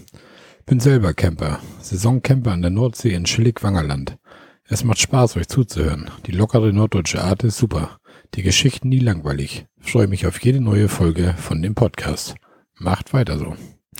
Bin 0.64 0.80
selber 0.80 1.12
Camper. 1.12 1.60
Saisoncamper 1.80 2.52
an 2.52 2.62
der 2.62 2.70
Nordsee 2.70 3.12
in 3.12 3.26
Schillig-Wangerland. 3.26 4.16
Es 4.64 4.82
macht 4.82 4.98
Spaß, 4.98 5.36
euch 5.36 5.48
zuzuhören. 5.48 6.10
Die 6.26 6.32
lockere 6.32 6.72
norddeutsche 6.72 7.22
Art 7.22 7.44
ist 7.44 7.58
super. 7.58 7.98
Die 8.34 8.42
Geschichten 8.42 8.88
nie 8.88 9.00
langweilig. 9.00 9.66
Freue 9.80 10.06
mich 10.06 10.26
auf 10.26 10.42
jede 10.42 10.60
neue 10.60 10.88
Folge 10.88 11.34
von 11.36 11.60
dem 11.60 11.74
Podcast. 11.74 12.36
Macht 12.78 13.12
weiter 13.12 13.38
so. 13.38 13.54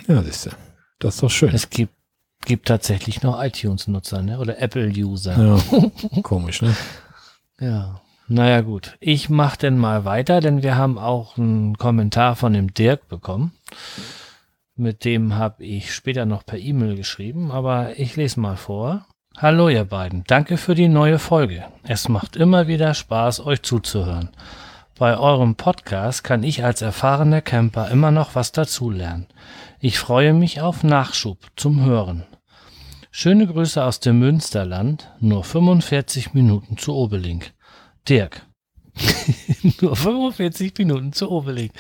Ja, 0.09 0.23
siehste. 0.23 0.53
Das 0.99 1.17
ist 1.17 1.23
doch 1.23 1.31
schön. 1.31 1.55
Es 1.55 1.69
gibt, 1.69 1.93
gibt 2.47 2.69
tatsächlich 2.69 3.23
noch 3.23 3.43
iTunes-Nutzer, 3.43 4.23
ne? 4.23 4.39
Oder 4.39 4.59
Apple-User. 4.59 5.37
Ja, 5.37 5.83
komisch, 6.23 6.63
ne? 6.63 6.75
Ja. 7.61 8.02
Naja, 8.29 8.61
gut. 8.61 8.97
Ich 9.01 9.29
mach 9.29 9.57
denn 9.57 9.79
mal 9.79 10.05
weiter, 10.05 10.41
denn 10.41 10.63
wir 10.63 10.77
haben 10.77 10.99
auch 10.99 11.37
einen 11.37 11.77
Kommentar 11.77 12.37
von 12.37 12.53
dem 12.53 12.73
Dirk 12.73 13.09
bekommen. 13.09 13.53
Mit 14.77 15.05
dem 15.05 15.35
habe 15.35 15.65
ich 15.65 15.95
später 15.95 16.25
noch 16.25 16.47
per 16.47 16.59
E-Mail 16.59 16.97
geschrieben, 16.97 17.51
aber 17.51 17.99
ich 17.99 18.17
lese 18.17 18.41
mal 18.41 18.57
vor. 18.57 19.07
Hallo 19.37 19.69
ihr 19.69 19.85
beiden, 19.85 20.25
danke 20.27 20.57
für 20.57 20.75
die 20.75 20.89
neue 20.89 21.19
Folge. 21.19 21.65
Es 21.85 22.09
macht 22.09 22.37
immer 22.37 22.69
wieder 22.69 22.95
Spaß, 22.95 23.45
euch 23.45 23.63
zuzuhören. 23.63 24.31
Bei 24.99 25.19
eurem 25.19 25.57
Podcast 25.57 26.23
kann 26.23 26.43
ich 26.43 26.65
als 26.65 26.81
erfahrener 26.81 27.41
Camper 27.41 27.91
immer 27.91 28.11
noch 28.11 28.35
was 28.35 28.53
dazulernen. 28.53 29.27
Ich 29.81 29.99
freue 29.99 30.33
mich 30.33 30.61
auf 30.61 30.85
Nachschub 30.85 31.39
zum 31.57 31.85
Hören. 31.85 32.25
Schöne 33.11 33.47
Grüße 33.47 33.83
aus 33.83 34.01
dem 34.01 34.21
Münsterland, 34.21 35.11
nur 35.19 35.45
45 35.45 36.35
Minuten 36.35 36.77
zu 36.77 36.95
Obelink. 36.95 37.53
Dirk. 38.09 38.47
Nur 39.81 39.97
45 39.97 40.75
Minuten 40.79 41.13
zu 41.13 41.31
Obeling. 41.31 41.71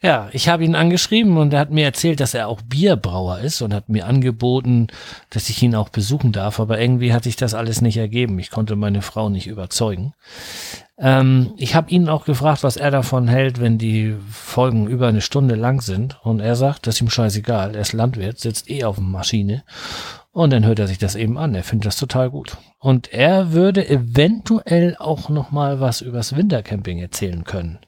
Ja, 0.00 0.28
ich 0.32 0.48
habe 0.48 0.64
ihn 0.64 0.74
angeschrieben 0.74 1.36
und 1.36 1.52
er 1.52 1.60
hat 1.60 1.70
mir 1.70 1.84
erzählt, 1.84 2.20
dass 2.20 2.32
er 2.32 2.48
auch 2.48 2.62
Bierbrauer 2.62 3.40
ist 3.40 3.60
und 3.60 3.74
hat 3.74 3.88
mir 3.88 4.06
angeboten, 4.06 4.86
dass 5.30 5.50
ich 5.50 5.62
ihn 5.62 5.74
auch 5.74 5.90
besuchen 5.90 6.32
darf. 6.32 6.60
Aber 6.60 6.80
irgendwie 6.80 7.12
hat 7.12 7.24
sich 7.24 7.36
das 7.36 7.54
alles 7.54 7.80
nicht 7.82 7.98
ergeben. 7.98 8.38
Ich 8.38 8.50
konnte 8.50 8.76
meine 8.76 9.02
Frau 9.02 9.28
nicht 9.28 9.46
überzeugen. 9.46 10.14
Ähm, 10.96 11.52
ich 11.58 11.74
habe 11.74 11.90
ihn 11.90 12.08
auch 12.08 12.24
gefragt, 12.24 12.62
was 12.62 12.76
er 12.76 12.90
davon 12.90 13.28
hält, 13.28 13.60
wenn 13.60 13.76
die 13.76 14.14
Folgen 14.30 14.86
über 14.86 15.08
eine 15.08 15.20
Stunde 15.20 15.56
lang 15.56 15.82
sind. 15.82 16.18
Und 16.24 16.40
er 16.40 16.56
sagt, 16.56 16.86
das 16.86 16.94
ist 16.94 17.00
ihm 17.02 17.10
scheißegal. 17.10 17.74
Er 17.74 17.82
ist 17.82 17.92
Landwirt, 17.92 18.38
sitzt 18.38 18.70
eh 18.70 18.84
auf 18.84 18.96
der 18.96 19.04
Maschine 19.04 19.64
und 20.34 20.52
dann 20.52 20.66
hört 20.66 20.80
er 20.80 20.88
sich 20.88 20.98
das 20.98 21.14
eben 21.14 21.38
an. 21.38 21.54
Er 21.54 21.62
findet 21.62 21.86
das 21.86 21.96
total 21.96 22.28
gut. 22.28 22.56
Und 22.80 23.12
er 23.12 23.52
würde 23.52 23.88
eventuell 23.88 24.96
auch 24.98 25.28
noch 25.28 25.52
mal 25.52 25.78
was 25.78 26.00
übers 26.00 26.34
Wintercamping 26.34 26.98
erzählen 26.98 27.44
können. 27.44 27.78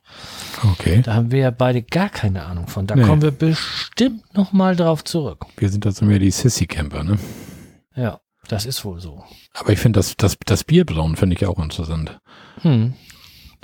Okay. 0.63 1.03
Da 1.03 1.15
haben 1.15 1.33
wir 1.33 1.41
ja 1.41 1.51
beide 1.51 1.83
gar 1.83 2.09
keine 2.09 2.45
Ahnung 2.45 2.69
von. 2.69 2.87
Da 2.87 2.95
nee. 2.95 3.03
kommen 3.03 3.21
wir 3.21 3.33
bestimmt 3.33 4.33
noch 4.35 4.53
mal 4.53 4.77
drauf 4.77 5.03
zurück. 5.03 5.45
Wir 5.57 5.69
sind 5.69 5.85
also 5.87 6.05
mehr 6.05 6.21
die 6.21 6.31
Sissy-Camper, 6.31 7.03
ne? 7.03 7.19
Ja, 7.97 8.21
das 8.47 8.65
ist 8.65 8.85
wohl 8.85 9.01
so. 9.01 9.25
Aber 9.53 9.73
ich 9.73 9.81
finde 9.81 9.99
das, 9.99 10.17
das, 10.17 10.37
das 10.47 10.63
Bierbrauen 10.63 11.17
finde 11.17 11.35
ich 11.35 11.45
auch 11.47 11.59
interessant. 11.59 12.21
Hm. 12.61 12.95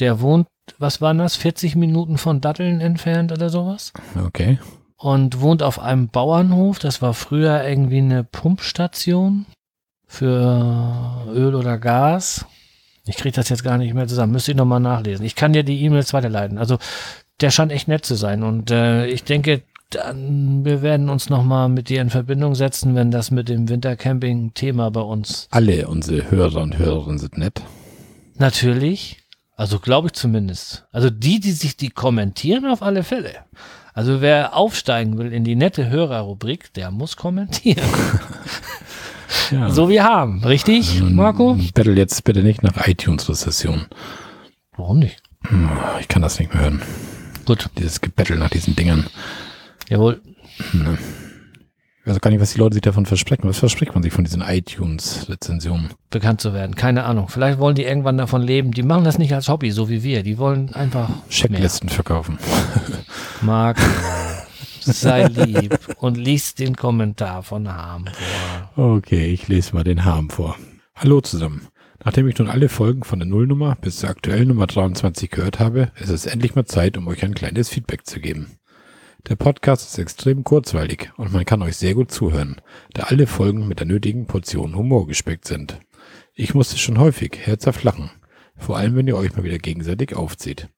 Der 0.01 0.21
wohnt, 0.21 0.49
was 0.79 1.01
waren 1.01 1.19
das, 1.19 1.37
40 1.37 1.77
Minuten 1.77 2.19
von 2.19 2.41
Datteln 2.41 2.81
entfernt 2.81 3.31
oder 3.31 3.49
sowas? 3.49 3.93
Okay 4.27 4.59
und 5.03 5.41
wohnt 5.41 5.65
auf 5.65 5.81
einem 5.81 6.09
Bauernhof. 6.09 6.79
Das 6.79 7.03
war 7.03 7.13
früher 7.13 7.65
irgendwie 7.67 7.99
eine 7.99 8.23
Pumpstation 8.23 9.47
für 10.07 11.27
Öl 11.35 11.57
oder 11.57 11.79
Gas. 11.79 12.47
Ich 13.05 13.17
kriege 13.17 13.35
das 13.35 13.49
jetzt 13.49 13.65
gar 13.65 13.79
nicht 13.79 13.95
mehr 13.95 14.07
zusammen. 14.07 14.33
Müsste 14.33 14.53
ich 14.53 14.57
nochmal 14.57 14.79
nachlesen. 14.79 15.27
Ich 15.27 15.35
kann 15.35 15.53
dir 15.53 15.65
die 15.65 15.83
E-Mails 15.83 16.13
weiterleiten. 16.13 16.57
Also 16.57 16.79
der 17.41 17.51
scheint 17.51 17.73
echt 17.73 17.89
nett 17.89 18.07
zu 18.07 18.15
sein. 18.15 18.45
Und 18.45 18.71
äh, 18.71 19.07
ich 19.07 19.25
denke, 19.25 19.63
dann, 19.91 20.65
wir 20.65 20.83
werden 20.83 21.09
uns 21.09 21.29
nochmal 21.29 21.69
mit 21.69 21.89
dir 21.89 22.01
in 22.01 22.11
Verbindung 22.11 22.55
setzen, 22.55 22.95
wenn 22.95 23.11
das 23.11 23.33
mit 23.33 23.49
dem 23.49 23.69
Wintercamping-Thema 23.69 24.91
bei 24.93 25.01
uns. 25.01 25.49
Alle 25.51 25.89
unsere 25.89 26.31
Hörer 26.31 26.63
und 26.63 26.79
Hörerinnen 26.79 27.19
sind 27.19 27.39
nett. 27.39 27.61
Natürlich. 28.37 29.19
Also 29.57 29.81
glaube 29.81 30.09
ich 30.09 30.13
zumindest. 30.13 30.87
Also 30.93 31.11
die, 31.11 31.41
die 31.41 31.53
sich 31.53 31.77
die 31.77 31.91
kommentieren, 31.91 32.67
auf 32.67 32.83
alle 32.83 33.03
Fälle. 33.03 33.35
Also 33.95 34.21
wer 34.21 34.57
aufsteigen 34.57 35.19
will 35.19 35.33
in 35.33 35.45
die 35.45 35.55
nette 35.55 35.91
Hörerrubrik, 35.91 36.73
der 36.75 36.91
muss 36.91 37.17
kommentieren. 37.17 37.85
ja. 39.51 39.71
So 39.71 39.89
wie 39.89 40.01
haben, 40.01 40.43
richtig, 40.45 41.01
also, 41.01 41.05
Marco? 41.05 41.59
Battle 41.75 41.95
jetzt 41.95 42.25
bitte 42.25 42.43
nicht 42.43 42.63
nach 42.63 42.87
iTunes-Rezession. 42.87 43.87
Warum 44.77 45.01
nicht? 45.01 45.23
Hm, 45.47 45.71
ich 46.01 46.09
kann 46.09 46.23
das 46.23 46.39
nicht 46.39 46.55
mehr 46.55 46.63
hören. 46.63 46.83
Gut. 47.45 47.69
Dieses 47.79 48.01
Gebettel 48.01 48.39
nach 48.39 48.51
diesen 48.51 48.77
Dingern. 48.77 49.07
Jawohl. 49.89 50.21
Hm. 50.71 50.97
Ich 52.05 52.11
weiß 52.11 52.21
gar 52.21 52.33
nicht, 52.33 52.41
was 52.41 52.53
die 52.53 52.59
Leute 52.59 52.75
sich 52.75 52.83
davon 52.83 53.07
versprechen. 53.07 53.49
Was 53.49 53.61
verspricht 53.61 53.95
man 53.95 54.03
sich 54.03 54.13
von 54.13 54.25
diesen 54.25 54.43
iTunes-Rezensionen? 54.43 55.91
Bekannt 56.11 56.41
zu 56.41 56.53
werden. 56.53 56.75
Keine 56.75 57.05
Ahnung. 57.05 57.29
Vielleicht 57.29 57.61
wollen 57.61 57.77
die 57.77 57.85
irgendwann 57.85 58.19
davon 58.19 58.43
leben. 58.43 58.73
Die 58.73 58.83
machen 58.83 59.05
das 59.05 59.19
nicht 59.19 59.33
als 59.33 59.49
Hobby, 59.49 59.71
so 59.71 59.89
wie 59.89 60.03
wir. 60.03 60.25
Die 60.25 60.37
wollen 60.37 60.75
einfach. 60.75 61.11
Checklisten 61.29 61.87
mehr. 61.87 61.95
verkaufen. 61.95 62.39
Marc, 63.41 63.79
sei 64.81 65.27
lieb 65.29 65.79
und 65.99 66.17
lies 66.17 66.57
den 66.57 66.75
Kommentar 66.75 67.45
von 67.45 67.73
Harm 67.73 68.07
vor. 68.75 68.97
Okay, 68.97 69.27
ich 69.27 69.47
lese 69.47 69.73
mal 69.73 69.85
den 69.85 70.05
Harm 70.05 70.29
vor. 70.29 70.57
Hallo 70.97 71.21
zusammen. 71.21 71.69
Nachdem 72.05 72.27
ich 72.27 72.37
nun 72.37 72.49
alle 72.49 72.69
Folgen 72.69 73.05
von 73.05 73.21
der 73.21 73.29
Nullnummer 73.29 73.77
bis 73.81 73.99
zur 73.99 74.11
aktuellen 74.11 74.49
Nummer 74.49 74.67
23 74.67 75.31
gehört 75.31 75.61
habe, 75.61 75.93
ist 76.01 76.11
es 76.11 76.27
endlich 76.27 76.57
mal 76.57 76.65
Zeit, 76.65 76.97
um 76.97 77.07
euch 77.07 77.23
ein 77.23 77.35
kleines 77.35 77.69
Feedback 77.69 78.07
zu 78.07 78.19
geben. 78.19 78.59
Der 79.29 79.37
Podcast 79.37 79.89
ist 79.89 79.99
extrem 79.99 80.43
kurzweilig 80.43 81.13
und 81.17 81.33
man 81.33 81.45
kann 81.45 81.63
euch 81.63 81.77
sehr 81.77 81.95
gut 81.95 82.11
zuhören, 82.11 82.61
da 82.93 83.05
alle 83.05 83.29
Folgen 83.29 83.69
mit 83.69 83.79
der 83.79 83.87
nötigen 83.87 84.27
Portion 84.27 84.75
Humor 84.75 85.07
gespeckt 85.07 85.47
sind. 85.47 85.79
Ich 86.35 86.55
musste 86.55 86.77
schon 86.77 86.99
häufig 86.99 87.39
herzhaft 87.41 87.85
lachen, 87.85 88.11
vor 88.57 88.77
allem 88.77 88.97
wenn 88.97 89.07
ihr 89.07 89.17
euch 89.17 89.37
mal 89.37 89.45
wieder 89.45 89.59
gegenseitig 89.59 90.17
aufzieht. 90.17 90.69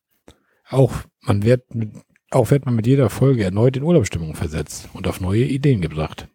Auch 0.68 0.92
man 1.22 1.42
wird 1.42 1.74
mit, 1.74 1.92
auch 2.30 2.50
wird 2.50 2.66
man 2.66 2.76
mit 2.76 2.86
jeder 2.86 3.08
Folge 3.08 3.44
erneut 3.44 3.78
in 3.78 3.82
Urlaubsstimmung 3.82 4.34
versetzt 4.34 4.90
und 4.92 5.08
auf 5.08 5.22
neue 5.22 5.44
Ideen 5.44 5.80
gebracht. 5.80 6.28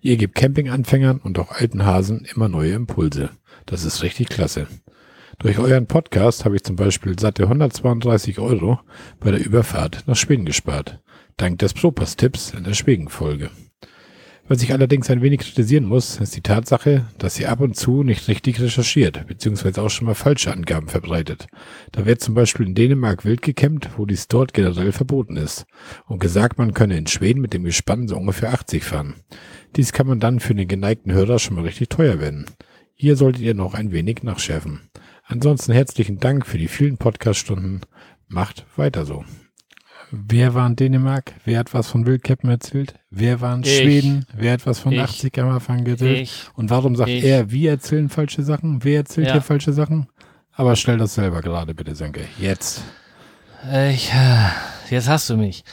Ihr 0.00 0.16
gebt 0.16 0.34
Campinganfängern 0.34 1.18
und 1.18 1.38
auch 1.38 1.52
alten 1.52 1.86
Hasen 1.86 2.24
immer 2.34 2.48
neue 2.48 2.72
Impulse. 2.72 3.30
Das 3.66 3.84
ist 3.84 4.02
richtig 4.02 4.30
klasse. 4.30 4.66
Durch 5.38 5.60
euren 5.60 5.86
Podcast 5.86 6.44
habe 6.44 6.56
ich 6.56 6.64
zum 6.64 6.74
Beispiel 6.74 7.16
satte 7.18 7.44
132 7.44 8.40
Euro 8.40 8.80
bei 9.20 9.30
der 9.30 9.44
Überfahrt 9.44 10.02
nach 10.06 10.16
Schweden 10.16 10.44
gespart 10.44 10.98
dank 11.42 11.58
des 11.58 11.74
Propas-Tipps 11.74 12.54
in 12.56 12.62
der 12.62 12.74
Schweden-Folge. 12.74 13.50
Was 14.46 14.62
ich 14.62 14.72
allerdings 14.72 15.10
ein 15.10 15.22
wenig 15.22 15.40
kritisieren 15.40 15.84
muss, 15.84 16.20
ist 16.20 16.36
die 16.36 16.40
Tatsache, 16.40 17.06
dass 17.18 17.34
sie 17.34 17.46
ab 17.46 17.58
und 17.58 17.74
zu 17.74 18.04
nicht 18.04 18.28
richtig 18.28 18.60
recherchiert, 18.60 19.26
beziehungsweise 19.26 19.82
auch 19.82 19.88
schon 19.88 20.06
mal 20.06 20.14
falsche 20.14 20.52
Angaben 20.52 20.86
verbreitet. 20.86 21.48
Da 21.90 22.06
wird 22.06 22.20
zum 22.20 22.34
Beispiel 22.34 22.66
in 22.66 22.76
Dänemark 22.76 23.24
wild 23.24 23.42
gekämmt, 23.42 23.90
wo 23.96 24.06
dies 24.06 24.28
dort 24.28 24.54
generell 24.54 24.92
verboten 24.92 25.36
ist, 25.36 25.64
und 26.06 26.20
gesagt, 26.20 26.58
man 26.58 26.74
könne 26.74 26.96
in 26.96 27.08
Schweden 27.08 27.40
mit 27.40 27.54
dem 27.54 27.64
Gespann 27.64 28.06
so 28.06 28.16
ungefähr 28.16 28.52
80 28.52 28.84
fahren. 28.84 29.14
Dies 29.74 29.92
kann 29.92 30.06
man 30.06 30.20
dann 30.20 30.38
für 30.38 30.54
den 30.54 30.68
geneigten 30.68 31.12
Hörer 31.12 31.40
schon 31.40 31.56
mal 31.56 31.64
richtig 31.64 31.88
teuer 31.88 32.20
werden. 32.20 32.46
Hier 32.94 33.16
solltet 33.16 33.42
ihr 33.42 33.54
noch 33.54 33.74
ein 33.74 33.90
wenig 33.90 34.22
nachschärfen. 34.22 34.90
Ansonsten 35.24 35.72
herzlichen 35.72 36.20
Dank 36.20 36.46
für 36.46 36.58
die 36.58 36.68
vielen 36.68 36.98
Podcaststunden. 36.98 37.80
Macht 38.28 38.64
weiter 38.76 39.04
so. 39.04 39.24
Wer 40.14 40.52
war 40.52 40.66
in 40.66 40.76
Dänemark? 40.76 41.32
Wer 41.46 41.58
hat 41.58 41.72
was 41.72 41.88
von 41.88 42.04
Wildcappen 42.04 42.50
erzählt? 42.50 42.94
Wer 43.08 43.40
war 43.40 43.54
in 43.54 43.62
ich. 43.62 43.78
Schweden? 43.78 44.26
Wer 44.36 44.52
hat 44.52 44.66
was 44.66 44.78
von 44.78 44.92
ich. 44.92 45.00
80 45.00 45.38
am 45.38 45.48
Anfang 45.48 45.86
erzählt? 45.86 46.18
Ich. 46.20 46.44
Und 46.54 46.68
warum 46.68 46.96
sagt 46.96 47.08
er, 47.08 47.50
wir 47.50 47.70
erzählen 47.70 48.10
falsche 48.10 48.42
Sachen? 48.42 48.84
Wer 48.84 48.98
erzählt 48.98 49.28
ja. 49.28 49.32
hier 49.32 49.42
falsche 49.42 49.72
Sachen? 49.72 50.08
Aber 50.52 50.76
stell 50.76 50.98
das 50.98 51.14
selber 51.14 51.40
gerade 51.40 51.74
bitte, 51.74 51.94
Sönke. 51.94 52.26
Jetzt. 52.38 52.82
Ich, 53.90 54.12
äh, 54.12 54.48
jetzt 54.90 55.08
hast 55.08 55.30
du 55.30 55.38
mich. 55.38 55.64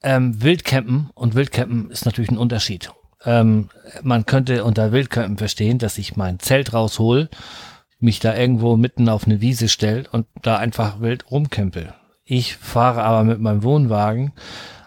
Ähm, 0.00 0.40
Wildcampen 0.40 1.10
und 1.14 1.34
Wildcampen 1.34 1.90
ist 1.90 2.06
natürlich 2.06 2.30
ein 2.30 2.38
Unterschied. 2.38 2.92
Ähm, 3.24 3.68
man 4.04 4.26
könnte 4.26 4.62
unter 4.62 4.92
Wildcampen 4.92 5.38
verstehen, 5.38 5.78
dass 5.78 5.98
ich 5.98 6.16
mein 6.16 6.38
Zelt 6.38 6.72
raushol, 6.72 7.28
mich 7.98 8.20
da 8.20 8.36
irgendwo 8.36 8.76
mitten 8.76 9.08
auf 9.08 9.26
eine 9.26 9.40
Wiese 9.40 9.68
stelle 9.68 10.04
und 10.12 10.26
da 10.42 10.56
einfach 10.58 11.00
wild 11.00 11.28
rumcampe. 11.32 11.94
Ich 12.28 12.56
fahre 12.56 13.04
aber 13.04 13.22
mit 13.22 13.40
meinem 13.40 13.62
Wohnwagen 13.62 14.32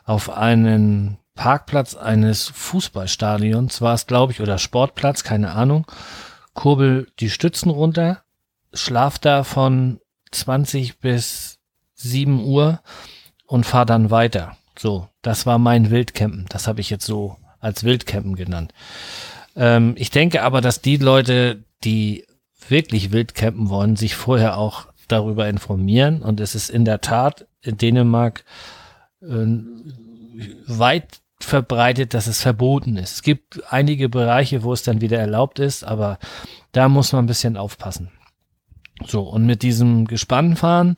auf 0.03 0.29
einen 0.29 1.17
Parkplatz 1.35 1.95
eines 1.95 2.49
Fußballstadions, 2.49 3.79
war 3.79 3.93
es 3.93 4.07
glaube 4.07 4.33
ich, 4.33 4.41
oder 4.41 4.57
Sportplatz, 4.57 5.23
keine 5.23 5.53
Ahnung, 5.53 5.87
kurbel 6.53 7.07
die 7.21 7.29
Stützen 7.29 7.69
runter, 7.69 8.23
schlaf 8.73 9.19
da 9.19 9.45
von 9.45 10.01
20 10.31 10.99
bis 10.99 11.59
7 11.93 12.43
Uhr 12.43 12.81
und 13.45 13.65
fahr 13.65 13.85
dann 13.85 14.11
weiter. 14.11 14.57
So, 14.77 15.07
das 15.21 15.45
war 15.45 15.59
mein 15.59 15.91
Wildcampen. 15.91 16.45
Das 16.49 16.67
habe 16.67 16.81
ich 16.81 16.89
jetzt 16.89 17.05
so 17.05 17.37
als 17.61 17.85
Wildcampen 17.85 18.35
genannt. 18.35 18.73
Ähm, 19.55 19.95
ich 19.97 20.09
denke 20.09 20.41
aber, 20.41 20.59
dass 20.59 20.81
die 20.81 20.97
Leute, 20.97 21.63
die 21.85 22.25
wirklich 22.67 23.11
Wildcampen 23.11 23.69
wollen, 23.69 23.95
sich 23.95 24.15
vorher 24.15 24.57
auch 24.57 24.88
darüber 25.11 25.47
informieren. 25.47 26.21
Und 26.21 26.39
es 26.39 26.55
ist 26.55 26.69
in 26.69 26.85
der 26.85 27.01
Tat 27.01 27.47
in 27.61 27.77
Dänemark 27.77 28.43
äh, 29.21 29.47
weit 30.67 31.19
verbreitet, 31.41 32.13
dass 32.13 32.27
es 32.27 32.41
verboten 32.41 32.97
ist. 32.97 33.13
Es 33.13 33.21
gibt 33.21 33.61
einige 33.71 34.09
Bereiche, 34.09 34.63
wo 34.63 34.73
es 34.73 34.83
dann 34.83 35.01
wieder 35.01 35.19
erlaubt 35.19 35.59
ist, 35.59 35.83
aber 35.83 36.19
da 36.71 36.89
muss 36.89 37.13
man 37.13 37.23
ein 37.23 37.27
bisschen 37.27 37.57
aufpassen. 37.57 38.11
So, 39.05 39.21
und 39.21 39.45
mit 39.45 39.63
diesem 39.63 40.05
Gespannfahren 40.05 40.97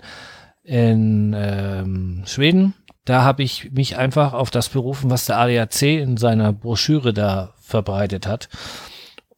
in 0.63 1.35
ähm, 1.37 2.23
Schweden, 2.25 2.73
da 3.05 3.23
habe 3.23 3.43
ich 3.43 3.71
mich 3.71 3.97
einfach 3.97 4.33
auf 4.33 4.51
das 4.51 4.69
berufen, 4.69 5.09
was 5.09 5.25
der 5.25 5.37
ADAC 5.37 5.81
in 5.83 6.17
seiner 6.17 6.53
Broschüre 6.53 7.13
da 7.13 7.53
verbreitet 7.59 8.27
hat. 8.27 8.49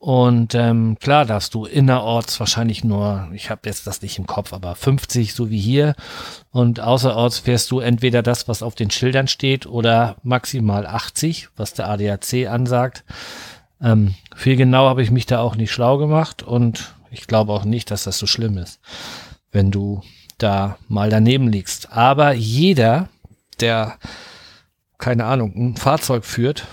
Und 0.04 0.54
ähm, 0.54 0.98
klar 1.00 1.24
darfst 1.24 1.54
du 1.54 1.64
innerorts 1.64 2.38
wahrscheinlich 2.38 2.84
nur, 2.84 3.30
ich 3.32 3.50
habe 3.50 3.62
jetzt 3.64 3.88
das 3.88 4.02
nicht 4.02 4.20
im 4.20 4.28
Kopf, 4.28 4.52
aber 4.52 4.76
50 4.76 5.34
so 5.34 5.50
wie 5.50 5.62
hier. 5.62 5.96
Und 6.52 6.82
außerorts 6.82 7.40
fährst 7.40 7.72
du 7.72 7.80
entweder 7.80 8.22
das, 8.22 8.50
was 8.50 8.64
auf 8.64 8.76
den 8.76 8.92
Schildern 8.92 9.30
steht, 9.30 9.66
oder 9.66 10.18
maximal 10.22 10.86
80, 10.86 11.48
was 11.56 11.74
der 11.74 11.88
ADAC 11.88 12.50
ansagt. 12.50 13.06
Ähm, 13.82 14.14
viel 14.36 14.58
genau 14.58 14.90
habe 14.90 15.04
ich 15.04 15.10
mich 15.10 15.26
da 15.26 15.40
auch 15.40 15.56
nicht 15.56 15.72
schlau 15.72 15.98
gemacht 15.98 16.44
und 16.44 16.96
ich 17.10 17.26
glaube 17.26 17.54
auch 17.54 17.64
nicht, 17.64 17.90
dass 17.90 18.04
das 18.04 18.20
so 18.20 18.28
schlimm 18.28 18.58
ist, 18.58 18.82
wenn 19.54 19.72
du 19.72 20.02
da 20.38 20.78
mal 20.90 21.10
daneben 21.10 21.48
liegst. 21.48 21.94
Aber 21.94 22.34
jeder, 22.34 23.08
der, 23.62 23.98
keine 24.98 25.24
Ahnung, 25.24 25.54
ein 25.56 25.78
Fahrzeug 25.78 26.26
führt, 26.26 26.68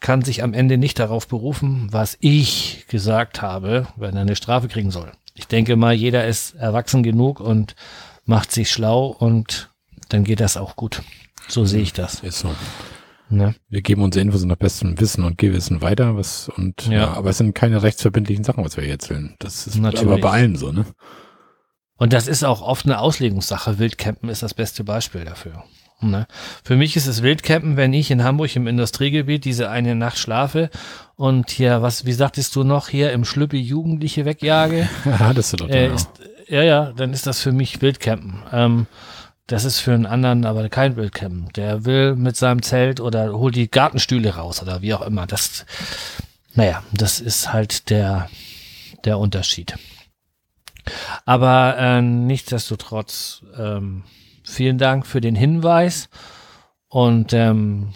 kann 0.00 0.22
sich 0.22 0.42
am 0.42 0.54
Ende 0.54 0.78
nicht 0.78 0.98
darauf 0.98 1.26
berufen, 1.28 1.88
was 1.90 2.16
ich 2.20 2.86
gesagt 2.88 3.42
habe, 3.42 3.88
wenn 3.96 4.14
er 4.14 4.22
eine 4.22 4.36
Strafe 4.36 4.68
kriegen 4.68 4.90
soll. 4.90 5.10
Ich 5.34 5.48
denke 5.48 5.76
mal, 5.76 5.94
jeder 5.94 6.26
ist 6.26 6.54
erwachsen 6.54 7.02
genug 7.02 7.40
und 7.40 7.74
macht 8.24 8.52
sich 8.52 8.70
schlau 8.70 9.06
und 9.06 9.70
dann 10.08 10.24
geht 10.24 10.40
das 10.40 10.56
auch 10.56 10.76
gut. 10.76 11.02
So 11.48 11.64
sehe 11.64 11.82
ich 11.82 11.92
das. 11.92 12.20
Ist 12.20 12.40
so. 12.40 12.54
Ne? 13.28 13.54
Wir 13.68 13.82
geben 13.82 14.02
unsere 14.02 14.22
Infos 14.22 14.44
nach 14.44 14.56
bestem 14.56 15.00
Wissen 15.00 15.24
und 15.24 15.36
Gewissen 15.38 15.82
weiter, 15.82 16.16
was 16.16 16.48
und 16.48 16.86
Ja. 16.86 16.92
ja. 16.92 17.12
aber 17.14 17.30
es 17.30 17.38
sind 17.38 17.54
keine 17.54 17.82
rechtsverbindlichen 17.82 18.44
Sachen, 18.44 18.64
was 18.64 18.76
wir 18.76 18.84
hier 18.84 18.92
erzählen. 18.92 19.34
Das 19.40 19.66
ist 19.66 19.76
Natürlich. 19.76 20.06
aber 20.06 20.18
bei 20.20 20.30
allen 20.30 20.56
so, 20.56 20.70
ne? 20.72 20.86
Und 21.98 22.12
das 22.12 22.28
ist 22.28 22.44
auch 22.44 22.62
oft 22.62 22.84
eine 22.84 23.00
Auslegungssache. 23.00 23.78
Wildcampen 23.78 24.28
ist 24.28 24.42
das 24.42 24.54
beste 24.54 24.84
Beispiel 24.84 25.24
dafür. 25.24 25.64
Ne? 26.00 26.26
Für 26.62 26.76
mich 26.76 26.96
ist 26.96 27.06
es 27.06 27.22
Wildcampen, 27.22 27.76
wenn 27.76 27.92
ich 27.94 28.10
in 28.10 28.22
Hamburg 28.22 28.54
im 28.54 28.66
Industriegebiet 28.66 29.44
diese 29.44 29.70
eine 29.70 29.94
Nacht 29.94 30.18
schlafe 30.18 30.70
und 31.16 31.50
hier, 31.50 31.80
was, 31.80 32.04
wie 32.04 32.12
sagtest 32.12 32.54
du 32.54 32.64
noch, 32.64 32.88
hier 32.88 33.12
im 33.12 33.24
Schlüppi 33.24 33.58
Jugendliche 33.58 34.24
wegjage. 34.24 34.88
Ja, 35.06 35.32
das 35.32 35.52
ist 35.52 35.60
doch 35.60 35.68
äh, 35.68 35.94
ist, 35.94 36.10
ja, 36.48 36.62
ja, 36.62 36.92
dann 36.92 37.12
ist 37.12 37.26
das 37.26 37.40
für 37.40 37.52
mich 37.52 37.80
Wildcampen. 37.80 38.42
Ähm, 38.52 38.86
das 39.46 39.64
ist 39.64 39.78
für 39.78 39.94
einen 39.94 40.06
anderen 40.06 40.44
aber 40.44 40.68
kein 40.68 40.96
Wildcampen. 40.96 41.50
Der 41.54 41.84
will 41.84 42.14
mit 42.14 42.36
seinem 42.36 42.62
Zelt 42.62 43.00
oder 43.00 43.32
holt 43.32 43.54
die 43.54 43.70
Gartenstühle 43.70 44.34
raus 44.34 44.60
oder 44.60 44.82
wie 44.82 44.92
auch 44.92 45.02
immer. 45.02 45.26
Das, 45.26 45.64
naja, 46.54 46.82
das 46.92 47.20
ist 47.20 47.52
halt 47.52 47.88
der, 47.90 48.28
der 49.04 49.18
Unterschied. 49.18 49.76
Aber 51.24 51.76
äh, 51.78 52.02
nichtsdestotrotz, 52.02 53.42
ähm, 53.56 54.04
vielen 54.46 54.78
Dank 54.78 55.06
für 55.06 55.20
den 55.20 55.34
Hinweis. 55.34 56.08
Und 56.88 57.32
ähm, 57.32 57.88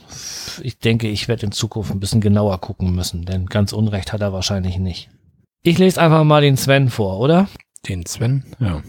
ich 0.62 0.78
denke, 0.78 1.08
ich 1.08 1.28
werde 1.28 1.46
in 1.46 1.52
Zukunft 1.52 1.90
ein 1.92 2.00
bisschen 2.00 2.20
genauer 2.20 2.60
gucken 2.60 2.94
müssen, 2.94 3.24
denn 3.24 3.46
ganz 3.46 3.72
Unrecht 3.72 4.12
hat 4.12 4.20
er 4.20 4.32
wahrscheinlich 4.32 4.78
nicht. 4.78 5.08
Ich 5.62 5.78
lese 5.78 6.00
einfach 6.00 6.24
mal 6.24 6.42
den 6.42 6.56
Sven 6.56 6.90
vor, 6.90 7.18
oder? 7.20 7.48
Den 7.88 8.04
Sven, 8.04 8.44
ja, 8.58 8.82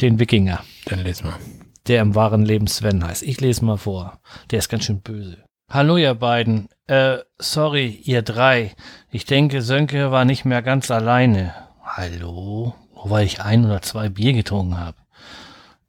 Den 0.00 0.18
Wikinger, 0.20 0.60
dann 0.86 1.00
lesen 1.00 1.26
wir. 1.26 1.38
der 1.88 2.02
im 2.02 2.14
wahren 2.14 2.44
Leben 2.44 2.66
Sven 2.66 3.04
heißt. 3.04 3.22
Ich 3.22 3.40
lese 3.40 3.64
mal 3.64 3.76
vor. 3.78 4.20
Der 4.50 4.58
ist 4.60 4.68
ganz 4.68 4.84
schön 4.84 5.00
böse. 5.00 5.38
Hallo 5.70 5.96
ihr 5.96 6.14
beiden. 6.14 6.68
Äh, 6.86 7.18
sorry, 7.38 7.86
ihr 8.04 8.22
drei. 8.22 8.74
Ich 9.10 9.24
denke, 9.24 9.62
Sönke 9.62 10.10
war 10.10 10.24
nicht 10.24 10.44
mehr 10.44 10.62
ganz 10.62 10.90
alleine. 10.90 11.54
Hallo? 11.82 12.74
Nur 12.94 13.10
weil 13.10 13.24
ich 13.24 13.40
ein 13.40 13.64
oder 13.64 13.80
zwei 13.82 14.08
Bier 14.08 14.32
getrunken 14.32 14.78
habe. 14.78 14.96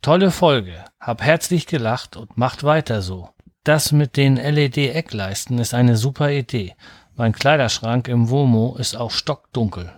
Tolle 0.02 0.32
Folge. 0.32 0.84
Hab 1.00 1.22
herzlich 1.22 1.68
gelacht 1.68 2.18
und 2.18 2.36
macht 2.36 2.64
weiter 2.64 3.04
so. 3.04 3.30
Das 3.64 3.92
mit 3.92 4.18
den 4.18 4.36
LED-Eckleisten 4.36 5.60
ist 5.60 5.76
eine 5.76 5.96
super 5.96 6.32
Idee. 6.32 6.74
Mein 7.16 7.34
Kleiderschrank 7.34 8.08
im 8.08 8.32
Womo 8.32 8.76
ist 8.80 8.96
auch 8.96 9.12
stockdunkel. 9.12 9.92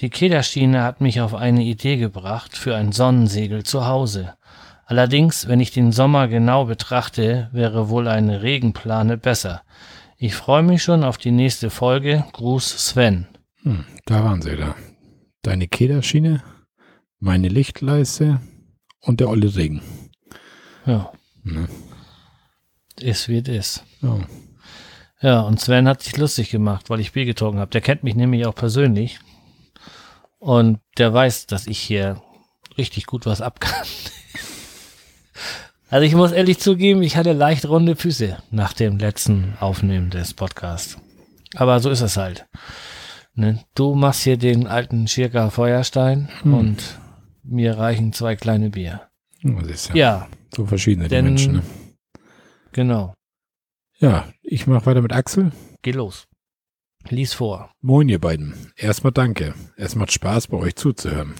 Die 0.00 0.10
Kederschiene 0.10 0.82
hat 0.82 1.00
mich 1.00 1.20
auf 1.20 1.32
eine 1.32 1.62
Idee 1.62 1.96
gebracht 1.96 2.56
für 2.56 2.74
ein 2.74 2.90
Sonnensegel 2.90 3.62
zu 3.62 3.86
Hause. 3.86 4.34
Allerdings, 4.84 5.46
wenn 5.46 5.60
ich 5.60 5.70
den 5.70 5.92
Sommer 5.92 6.26
genau 6.26 6.64
betrachte, 6.64 7.50
wäre 7.52 7.90
wohl 7.90 8.08
eine 8.08 8.42
Regenplane 8.42 9.16
besser. 9.16 9.62
Ich 10.16 10.34
freue 10.34 10.64
mich 10.64 10.82
schon 10.82 11.04
auf 11.04 11.18
die 11.18 11.30
nächste 11.30 11.70
Folge. 11.70 12.24
Gruß 12.32 12.88
Sven. 12.88 13.28
Hm, 13.62 13.84
da 14.06 14.24
waren 14.24 14.42
sie 14.42 14.56
da. 14.56 14.74
Deine 15.42 15.68
Kederschiene, 15.68 16.42
meine 17.20 17.46
Lichtleiste 17.46 18.40
und 19.04 19.20
der 19.20 19.28
olle 19.28 19.54
Regen. 19.54 19.82
Ja, 20.86 21.12
Ne? 21.42 21.68
ist 23.00 23.28
wie 23.28 23.38
es 23.38 23.48
ist. 23.48 23.84
Ja. 24.02 24.18
Ja, 25.20 25.40
und 25.40 25.60
Sven 25.60 25.88
hat 25.88 26.02
sich 26.02 26.16
lustig 26.16 26.50
gemacht, 26.50 26.90
weil 26.90 27.00
ich 27.00 27.12
Bier 27.12 27.24
getrunken 27.24 27.58
habe. 27.60 27.70
Der 27.70 27.80
kennt 27.80 28.04
mich 28.04 28.14
nämlich 28.14 28.46
auch 28.46 28.54
persönlich. 28.54 29.18
Und 30.38 30.80
der 30.98 31.12
weiß, 31.12 31.46
dass 31.46 31.66
ich 31.66 31.78
hier 31.78 32.20
richtig 32.78 33.06
gut 33.06 33.24
was 33.26 33.40
ab 33.40 33.60
kann. 33.60 33.86
Also 35.90 36.06
ich 36.06 36.14
muss 36.14 36.32
ehrlich 36.32 36.58
zugeben, 36.58 37.02
ich 37.02 37.16
hatte 37.16 37.32
leicht 37.32 37.66
runde 37.66 37.94
Füße 37.94 38.38
nach 38.50 38.72
dem 38.72 38.98
letzten 38.98 39.54
Aufnehmen 39.60 40.10
des 40.10 40.34
Podcasts. 40.34 40.96
Aber 41.54 41.78
so 41.78 41.88
ist 41.90 42.00
es 42.00 42.16
halt. 42.16 42.46
Ne? 43.34 43.64
Du 43.76 43.94
machst 43.94 44.22
hier 44.22 44.36
den 44.36 44.66
alten 44.66 45.06
Schirka 45.06 45.50
Feuerstein 45.50 46.28
Hm. 46.42 46.54
und 46.54 46.82
mir 47.44 47.76
reichen 47.78 48.12
zwei 48.12 48.36
kleine 48.36 48.70
Bier. 48.70 49.08
Ja, 49.42 49.94
Ja, 49.94 50.28
so 50.54 50.66
verschieden 50.66 51.02
sind 51.02 51.10
die 51.12 51.16
denn- 51.16 51.24
Menschen. 51.26 51.52
Ne? 51.54 51.62
genau. 52.72 53.14
Ja, 53.98 54.28
ich 54.42 54.66
mache 54.66 54.86
weiter 54.86 55.02
mit 55.02 55.12
Axel. 55.12 55.52
Geh 55.82 55.92
los. 55.92 56.26
Lies 57.08 57.34
vor. 57.34 57.70
Moin, 57.82 58.08
ihr 58.08 58.18
beiden. 58.18 58.54
Erstmal 58.76 59.12
danke. 59.12 59.54
Es 59.76 59.94
macht 59.94 60.12
Spaß, 60.12 60.48
bei 60.48 60.56
euch 60.56 60.74
zuzuhören. 60.74 61.34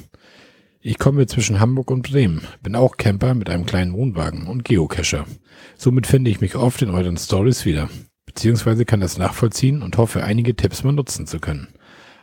Ich 0.80 0.98
komme 0.98 1.26
zwischen 1.26 1.60
Hamburg 1.60 1.90
und 1.90 2.02
Bremen, 2.10 2.42
bin 2.62 2.76
auch 2.76 2.98
Camper 2.98 3.32
mit 3.34 3.48
einem 3.48 3.64
kleinen 3.64 3.94
Wohnwagen 3.94 4.46
und 4.46 4.64
Geocacher. 4.66 5.24
Somit 5.78 6.06
finde 6.06 6.30
ich 6.30 6.42
mich 6.42 6.56
oft 6.56 6.82
in 6.82 6.90
euren 6.90 7.16
Stories 7.16 7.64
wieder, 7.64 7.88
beziehungsweise 8.26 8.84
kann 8.84 9.00
das 9.00 9.16
nachvollziehen 9.16 9.80
und 9.82 9.96
hoffe, 9.96 10.22
einige 10.22 10.54
Tipps 10.54 10.84
mal 10.84 10.92
nutzen 10.92 11.26
zu 11.26 11.40
können. 11.40 11.68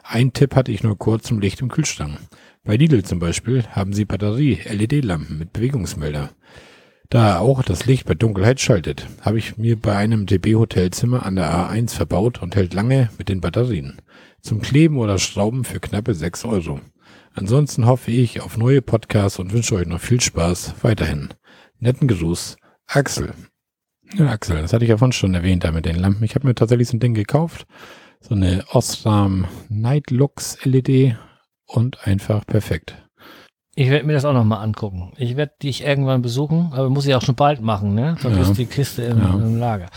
Ein 0.04 0.34
Tipp 0.34 0.56
hatte 0.56 0.72
ich 0.72 0.84
nur 0.84 0.96
kurz 0.98 1.24
zum 1.24 1.40
Licht 1.40 1.60
im 1.62 1.70
Kühlschrank. 1.70 2.20
Bei 2.64 2.76
Lidl 2.76 3.04
zum 3.04 3.18
Beispiel 3.18 3.64
haben 3.72 3.92
sie 3.92 4.06
Batterie-LED-Lampen 4.06 5.40
mit 5.40 5.52
Bewegungsmelder. 5.52 6.30
Da 7.10 7.30
er 7.30 7.42
auch 7.42 7.64
das 7.64 7.88
Licht 7.88 8.06
bei 8.06 8.14
Dunkelheit 8.14 8.60
schaltet, 8.60 9.08
habe 9.22 9.40
ich 9.40 9.58
mir 9.58 9.78
bei 9.80 9.98
einem 9.98 10.28
DB-Hotelzimmer 10.28 11.26
an 11.26 11.36
der 11.36 11.52
A1 11.52 11.96
verbaut 11.96 12.42
und 12.42 12.56
hält 12.56 12.76
lange 12.76 13.10
mit 13.18 13.30
den 13.30 13.42
Batterien. 13.42 14.00
Zum 14.42 14.62
Kleben 14.62 14.98
oder 14.98 15.18
Schrauben 15.18 15.64
für 15.64 15.80
knappe 15.80 16.14
6 16.14 16.46
Euro. 16.46 16.80
Ansonsten 17.34 17.88
hoffe 17.88 18.12
ich 18.12 18.42
auf 18.42 18.58
neue 18.58 18.84
Podcasts 18.84 19.40
und 19.40 19.54
wünsche 19.54 19.76
euch 19.76 19.88
noch 19.88 20.00
viel 20.00 20.22
Spaß 20.22 20.76
weiterhin. 20.84 21.30
Netten 21.80 22.08
Gruß, 22.08 22.58
Axel. 22.86 23.34
Ja, 24.14 24.28
Axel, 24.28 24.62
das 24.62 24.72
hatte 24.72 24.86
ich 24.86 24.90
ja 24.90 24.98
vorhin 24.98 25.14
schon 25.14 25.34
erwähnt 25.34 25.64
da 25.64 25.72
mit 25.72 25.86
den 25.86 25.96
Lampen. 25.96 26.24
Ich 26.24 26.36
habe 26.36 26.48
mir 26.48 26.54
tatsächlich 26.54 26.90
so 26.90 26.96
ein 26.96 27.00
Ding 27.00 27.16
gekauft. 27.16 27.66
So 28.20 28.36
eine 28.36 28.64
Osram 28.72 29.48
Nightlux 29.68 30.64
LED 30.64 31.18
und 31.74 32.06
einfach 32.08 32.46
perfekt. 32.46 32.96
Ich 33.74 33.90
werde 33.90 34.06
mir 34.06 34.14
das 34.14 34.26
auch 34.26 34.34
nochmal 34.34 34.64
angucken. 34.64 35.14
Ich 35.18 35.38
werde 35.38 35.54
dich 35.64 35.84
irgendwann 35.86 36.22
besuchen, 36.22 36.72
aber 36.74 36.90
muss 36.90 37.06
ich 37.06 37.16
auch 37.16 37.22
schon 37.22 37.36
bald 37.36 37.62
machen, 37.62 37.96
ne? 37.96 38.18
Sonst 38.20 38.36
Ja. 38.36 38.42
ist 38.44 38.58
die 38.58 38.66
Kiste 38.66 39.04
im, 39.04 39.20
Ja. 39.20 39.34
im 39.34 39.58
Lager. 39.58 39.88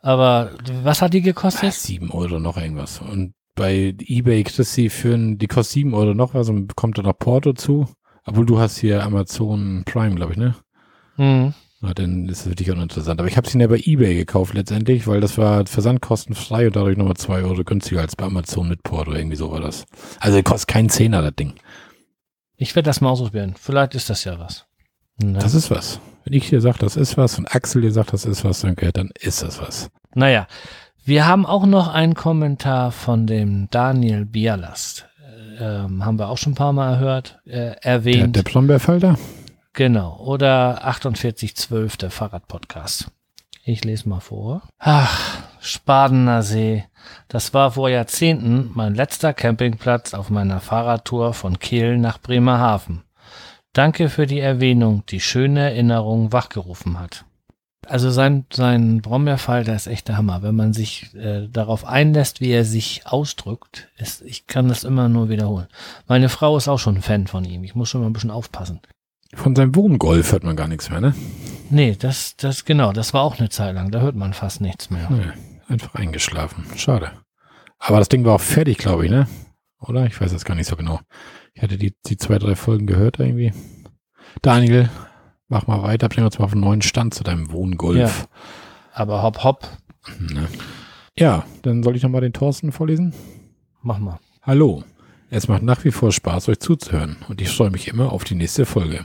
Aber 0.00 0.52
was 0.82 1.02
hat 1.02 1.12
die 1.12 1.20
gekostet? 1.20 1.74
7 1.74 2.10
Euro 2.10 2.38
noch 2.40 2.56
irgendwas. 2.56 3.00
Und 3.00 3.34
bei 3.54 3.94
Ebay 3.98 4.44
kriegst 4.44 4.58
du 4.78 4.88
für 4.88 5.14
ein, 5.14 5.36
die 5.36 5.46
kostet 5.46 5.74
7 5.74 5.92
Euro 5.94 6.14
noch 6.14 6.32
was 6.32 6.48
und 6.48 6.68
bekommt 6.68 6.96
da 6.96 7.02
noch 7.02 7.18
Porto 7.18 7.52
zu. 7.52 7.86
Obwohl 8.24 8.46
du 8.46 8.58
hast 8.58 8.78
hier 8.78 9.02
Amazon 9.04 9.82
Prime, 9.84 10.14
glaube 10.14 10.32
ich, 10.32 10.38
ne? 10.38 10.54
Hm. 11.16 11.52
Na, 11.80 11.94
dann 11.94 12.28
ist 12.28 12.40
es 12.40 12.48
für 12.48 12.54
dich 12.56 12.70
auch 12.72 12.74
noch 12.76 12.82
interessant. 12.82 13.20
Aber 13.20 13.28
ich 13.28 13.36
habe 13.36 13.48
sie 13.48 13.58
ja 13.58 13.66
bei 13.68 13.78
Ebay 13.78 14.16
gekauft 14.16 14.54
letztendlich, 14.54 15.06
weil 15.06 15.20
das 15.20 15.38
war 15.38 15.64
versandkostenfrei 15.66 16.66
und 16.66 16.76
dadurch 16.76 16.96
nochmal 16.96 17.16
2 17.16 17.42
Euro 17.42 17.62
günstiger 17.62 18.00
als 18.00 18.16
bei 18.16 18.24
Amazon 18.24 18.68
mit 18.68 18.82
Porto. 18.82 19.12
Irgendwie 19.12 19.36
so 19.36 19.52
war 19.52 19.60
das. 19.60 19.84
Also 20.18 20.42
kostet 20.42 20.68
keinen 20.68 20.88
Zehner, 20.88 21.22
das 21.22 21.34
Ding. 21.36 21.54
Ich 22.56 22.74
werde 22.74 22.88
das 22.88 23.00
mal 23.00 23.10
ausprobieren. 23.10 23.54
Vielleicht 23.56 23.94
ist 23.94 24.10
das 24.10 24.24
ja 24.24 24.38
was. 24.40 24.66
Ne? 25.22 25.38
Das 25.38 25.54
ist 25.54 25.70
was. 25.70 26.00
Wenn 26.24 26.32
ich 26.32 26.48
dir 26.48 26.60
sage, 26.60 26.78
das 26.80 26.96
ist 26.96 27.16
was 27.16 27.38
und 27.38 27.54
Axel 27.54 27.82
dir 27.82 27.92
sagt, 27.92 28.12
das 28.12 28.24
ist 28.24 28.44
was, 28.44 28.60
dann, 28.60 28.74
dann 28.92 29.10
ist 29.20 29.42
das 29.42 29.60
was. 29.60 29.88
Naja, 30.14 30.48
wir 31.04 31.26
haben 31.26 31.46
auch 31.46 31.64
noch 31.64 31.88
einen 31.88 32.14
Kommentar 32.14 32.90
von 32.90 33.26
dem 33.28 33.68
Daniel 33.70 34.26
Bialast. 34.26 35.06
Ähm, 35.60 36.04
haben 36.04 36.18
wir 36.18 36.28
auch 36.28 36.38
schon 36.38 36.52
ein 36.52 36.56
paar 36.56 36.72
Mal 36.72 36.94
erhört, 36.94 37.38
äh, 37.46 37.50
Der, 37.52 37.84
erwähnt. 37.84 38.36
der 38.36 38.42
Brombeerfalter? 38.42 39.16
Genau. 39.72 40.16
Oder 40.18 40.80
4812, 40.82 41.96
der 41.96 42.10
Fahrradpodcast. 42.10 43.10
Ich 43.64 43.84
lese 43.84 44.08
mal 44.08 44.20
vor. 44.20 44.62
Ach, 44.78 45.42
Spadener 45.60 46.42
See. 46.42 46.84
Das 47.28 47.52
war 47.52 47.72
vor 47.72 47.90
Jahrzehnten 47.90 48.70
mein 48.74 48.94
letzter 48.94 49.34
Campingplatz 49.34 50.14
auf 50.14 50.30
meiner 50.30 50.60
Fahrradtour 50.60 51.34
von 51.34 51.58
Kehl 51.58 51.98
nach 51.98 52.18
Bremerhaven. 52.18 53.04
Danke 53.74 54.08
für 54.08 54.26
die 54.26 54.40
Erwähnung, 54.40 55.04
die 55.10 55.20
schöne 55.20 55.60
Erinnerung 55.60 56.32
wachgerufen 56.32 56.98
hat. 56.98 57.26
Also 57.86 58.10
sein, 58.10 58.44
sein 58.52 59.00
Brombeerfalter 59.00 59.74
ist 59.74 59.86
echt 59.86 60.08
der 60.08 60.16
Hammer. 60.16 60.42
Wenn 60.42 60.56
man 60.56 60.72
sich 60.72 61.14
äh, 61.14 61.46
darauf 61.48 61.84
einlässt, 61.84 62.40
wie 62.40 62.50
er 62.50 62.64
sich 62.64 63.06
ausdrückt, 63.06 63.88
ist, 63.96 64.22
ich 64.22 64.46
kann 64.46 64.68
das 64.68 64.84
immer 64.84 65.08
nur 65.08 65.28
wiederholen. 65.28 65.68
Meine 66.06 66.28
Frau 66.28 66.56
ist 66.56 66.68
auch 66.68 66.78
schon 66.78 66.96
ein 66.96 67.02
Fan 67.02 67.26
von 67.26 67.44
ihm. 67.44 67.64
Ich 67.64 67.74
muss 67.74 67.88
schon 67.88 68.00
mal 68.00 68.08
ein 68.08 68.12
bisschen 68.12 68.30
aufpassen. 68.30 68.80
Von 69.34 69.54
seinem 69.54 69.74
Wohngolf 69.74 70.32
hört 70.32 70.44
man 70.44 70.56
gar 70.56 70.68
nichts 70.68 70.90
mehr, 70.90 71.00
ne? 71.00 71.14
Nee, 71.70 71.96
das, 71.98 72.36
das, 72.36 72.64
genau, 72.64 72.92
das 72.92 73.12
war 73.12 73.22
auch 73.22 73.38
eine 73.38 73.50
Zeit 73.50 73.74
lang. 73.74 73.90
Da 73.90 74.00
hört 74.00 74.16
man 74.16 74.32
fast 74.32 74.60
nichts 74.60 74.90
mehr. 74.90 75.08
Nee, 75.10 75.32
einfach 75.68 75.94
eingeschlafen. 75.94 76.64
Schade. 76.76 77.12
Aber 77.78 77.98
das 77.98 78.08
Ding 78.08 78.24
war 78.24 78.34
auch 78.36 78.40
fertig, 78.40 78.78
glaube 78.78 79.04
ich, 79.04 79.10
ne? 79.10 79.28
Oder? 79.80 80.06
Ich 80.06 80.20
weiß 80.20 80.32
das 80.32 80.44
gar 80.44 80.54
nicht 80.54 80.66
so 80.66 80.76
genau. 80.76 81.00
Ich 81.54 81.62
hatte 81.62 81.76
die, 81.76 81.94
die 82.06 82.16
zwei, 82.16 82.38
drei 82.38 82.56
Folgen 82.56 82.86
gehört 82.86 83.18
irgendwie. 83.20 83.52
Daniel, 84.42 84.88
mach 85.48 85.66
mal 85.66 85.82
weiter, 85.82 86.08
bring 86.08 86.24
uns 86.24 86.38
mal 86.38 86.46
auf 86.46 86.52
einen 86.52 86.62
neuen 86.62 86.82
Stand 86.82 87.14
zu 87.14 87.22
deinem 87.22 87.52
Wohngolf. 87.52 87.98
Ja. 87.98 88.10
Aber 88.92 89.22
hopp, 89.22 89.44
hopp, 89.44 89.68
Ne? 90.18 90.48
Ja, 91.18 91.44
dann 91.62 91.82
soll 91.82 91.96
ich 91.96 92.02
nochmal 92.02 92.20
den 92.20 92.32
Thorsten 92.32 92.72
vorlesen. 92.72 93.12
mach 93.82 93.98
mal. 93.98 94.18
Hallo. 94.42 94.84
Es 95.30 95.46
macht 95.46 95.62
nach 95.62 95.84
wie 95.84 95.90
vor 95.90 96.10
Spaß, 96.10 96.48
euch 96.48 96.58
zuzuhören 96.58 97.18
und 97.28 97.42
ich 97.42 97.50
freue 97.50 97.70
mich 97.70 97.88
immer 97.88 98.12
auf 98.12 98.24
die 98.24 98.34
nächste 98.34 98.64
Folge. 98.64 99.04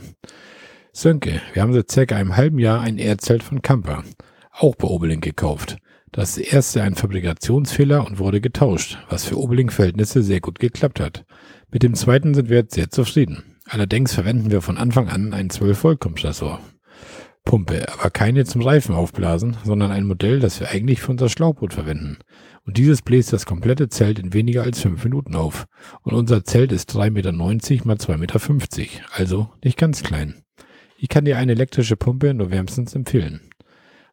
Sönke, 0.94 1.42
wir 1.52 1.62
haben 1.62 1.74
seit 1.74 1.92
circa 1.92 2.16
einem 2.16 2.38
halben 2.38 2.60
Jahr 2.60 2.80
ein 2.80 2.98
Erdzelt 2.98 3.44
von 3.44 3.62
Kamper, 3.62 4.04
auch 4.52 4.76
bei 4.76 4.88
Obeling 4.88 5.20
gekauft. 5.20 5.78
Das 6.14 6.38
erste 6.38 6.82
ein 6.82 6.96
Fabrikationsfehler 6.96 8.06
und 8.08 8.20
wurde 8.20 8.40
getauscht, 8.40 9.00
was 9.10 9.26
für 9.26 9.38
Obeling-Verhältnisse 9.38 10.24
sehr 10.24 10.40
gut 10.40 10.60
geklappt 10.60 11.02
hat. 11.02 11.26
Mit 11.72 11.84
dem 11.84 11.94
zweiten 11.94 12.34
sind 12.34 12.48
wir 12.50 12.58
jetzt 12.58 12.76
sehr 12.76 12.90
zufrieden. 12.90 13.44
Allerdings 13.68 14.14
verwenden 14.14 14.50
wir 14.50 14.62
von 14.62 14.78
Anfang 14.78 15.10
an 15.10 15.34
einen 15.34 15.50
12-Volt-Kompressor. 15.50 16.62
Pumpe, 17.44 17.86
aber 17.92 18.10
keine 18.10 18.46
zum 18.46 18.62
Reifen 18.62 18.96
aufblasen, 18.96 19.58
sondern 19.66 19.92
ein 19.92 20.06
Modell, 20.06 20.40
das 20.40 20.62
wir 20.62 20.70
eigentlich 20.70 21.02
für 21.02 21.12
unser 21.12 21.28
Schlauchboot 21.28 21.74
verwenden. 21.74 22.20
Und 22.66 22.78
dieses 22.78 23.02
bläst 23.02 23.34
das 23.34 23.46
komplette 23.46 23.90
Zelt 23.90 24.20
in 24.20 24.34
weniger 24.34 24.64
als 24.64 24.80
fünf 24.80 25.04
Minuten 25.04 25.36
auf. 25.36 25.66
Und 26.02 26.14
unser 26.14 26.46
Zelt 26.46 26.72
ist 26.72 26.96
3,90 26.96 27.12
Meter 27.12 27.32
mal 27.34 27.56
2,50 27.58 28.18
Meter, 28.18 28.40
also 29.12 29.50
nicht 29.64 29.78
ganz 29.78 30.02
klein. 30.04 30.44
Ich 30.98 31.10
kann 31.10 31.26
dir 31.26 31.38
eine 31.38 31.52
elektrische 31.52 31.98
Pumpe 31.98 32.34
nur 32.34 32.52
wärmstens 32.52 32.96
empfehlen. 32.96 33.42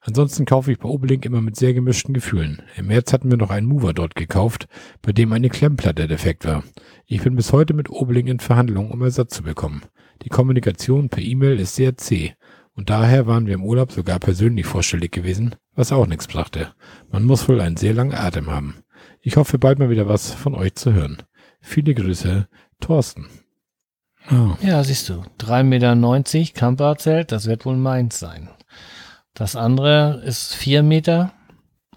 Ansonsten 0.03 0.47
kaufe 0.47 0.73
ich 0.73 0.79
bei 0.79 0.89
Obeling 0.89 1.23
immer 1.23 1.43
mit 1.43 1.57
sehr 1.57 1.75
gemischten 1.75 2.15
Gefühlen. 2.15 2.63
Im 2.77 2.87
März 2.87 3.13
hatten 3.13 3.31
wir 3.31 3.37
noch 3.37 3.51
einen 3.51 3.67
Mover 3.67 3.93
dort 3.93 4.15
gekauft, 4.15 4.67
bei 5.03 5.13
dem 5.13 5.33
eine 5.33 5.51
Klemmplatte 5.51 6.09
defekt 6.09 6.47
war. 6.47 6.65
Ich 7.07 7.23
bin 7.23 7.37
bis 7.37 7.53
heute 7.53 7.75
mit 7.75 7.91
Obeling 7.91 8.27
in 8.27 8.41
Verhandlungen, 8.41 8.91
um 8.91 9.03
Ersatz 9.03 9.35
zu 9.35 9.43
bekommen. 9.43 9.83
Die 10.23 10.31
Kommunikation 10.31 11.11
per 11.11 11.23
E-Mail 11.23 11.61
ist 11.61 11.75
sehr 11.75 11.97
zäh. 11.97 12.33
Und 12.81 12.89
daher 12.89 13.27
waren 13.27 13.44
wir 13.47 13.52
im 13.52 13.62
Urlaub 13.62 13.93
sogar 13.93 14.19
persönlich 14.19 14.65
vorstellig 14.65 15.12
gewesen, 15.12 15.55
was 15.74 15.93
auch 15.93 16.07
nichts 16.07 16.27
brachte. 16.27 16.69
Man 17.11 17.24
muss 17.24 17.47
wohl 17.47 17.61
einen 17.61 17.77
sehr 17.77 17.93
langen 17.93 18.15
Atem 18.15 18.51
haben. 18.51 18.77
Ich 19.20 19.36
hoffe 19.36 19.59
bald 19.59 19.78
mal 19.78 19.90
wieder 19.90 20.09
was 20.09 20.32
von 20.32 20.55
euch 20.55 20.77
zu 20.77 20.94
hören. 20.94 21.19
Viele 21.61 21.93
Grüße, 21.93 22.48
Thorsten. 22.81 23.27
Oh. 24.31 24.57
Ja, 24.62 24.82
siehst 24.82 25.11
du. 25.11 25.23
3,90 25.40 25.62
Meter 25.62 26.52
Camperzelt, 26.59 27.32
das 27.32 27.44
wird 27.44 27.66
wohl 27.66 27.77
meins 27.77 28.19
sein. 28.19 28.48
Das 29.35 29.57
andere 29.57 30.23
ist 30.24 30.55
4 30.55 30.82
Meter. 30.82 31.35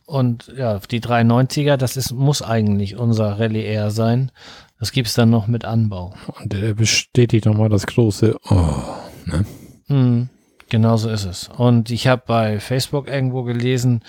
Und 0.05 0.51
ja, 0.57 0.79
die 0.79 0.99
390er, 0.99 1.77
das 1.77 1.95
ist, 1.95 2.11
muss 2.11 2.41
eigentlich 2.41 2.97
unser 2.97 3.39
Rallye 3.39 3.63
Air 3.63 3.89
sein. 3.89 4.33
Das 4.81 4.91
gibt's 4.91 5.13
dann 5.13 5.29
noch 5.29 5.47
mit 5.47 5.63
Anbau. 5.63 6.13
Und 6.41 6.53
er 6.53 6.73
bestätigt 6.73 7.45
nochmal 7.45 7.69
das 7.69 7.87
große 7.87 8.35
Oh. 8.49 8.83
Ne? 9.25 9.45
Hm, 9.87 10.29
genau 10.69 10.97
so 10.97 11.09
ist 11.09 11.25
es. 11.25 11.49
Und 11.49 11.89
ich 11.89 12.07
habe 12.07 12.23
bei 12.25 12.59
Facebook 12.59 13.07
irgendwo 13.07 13.43
gelesen, 13.43 14.03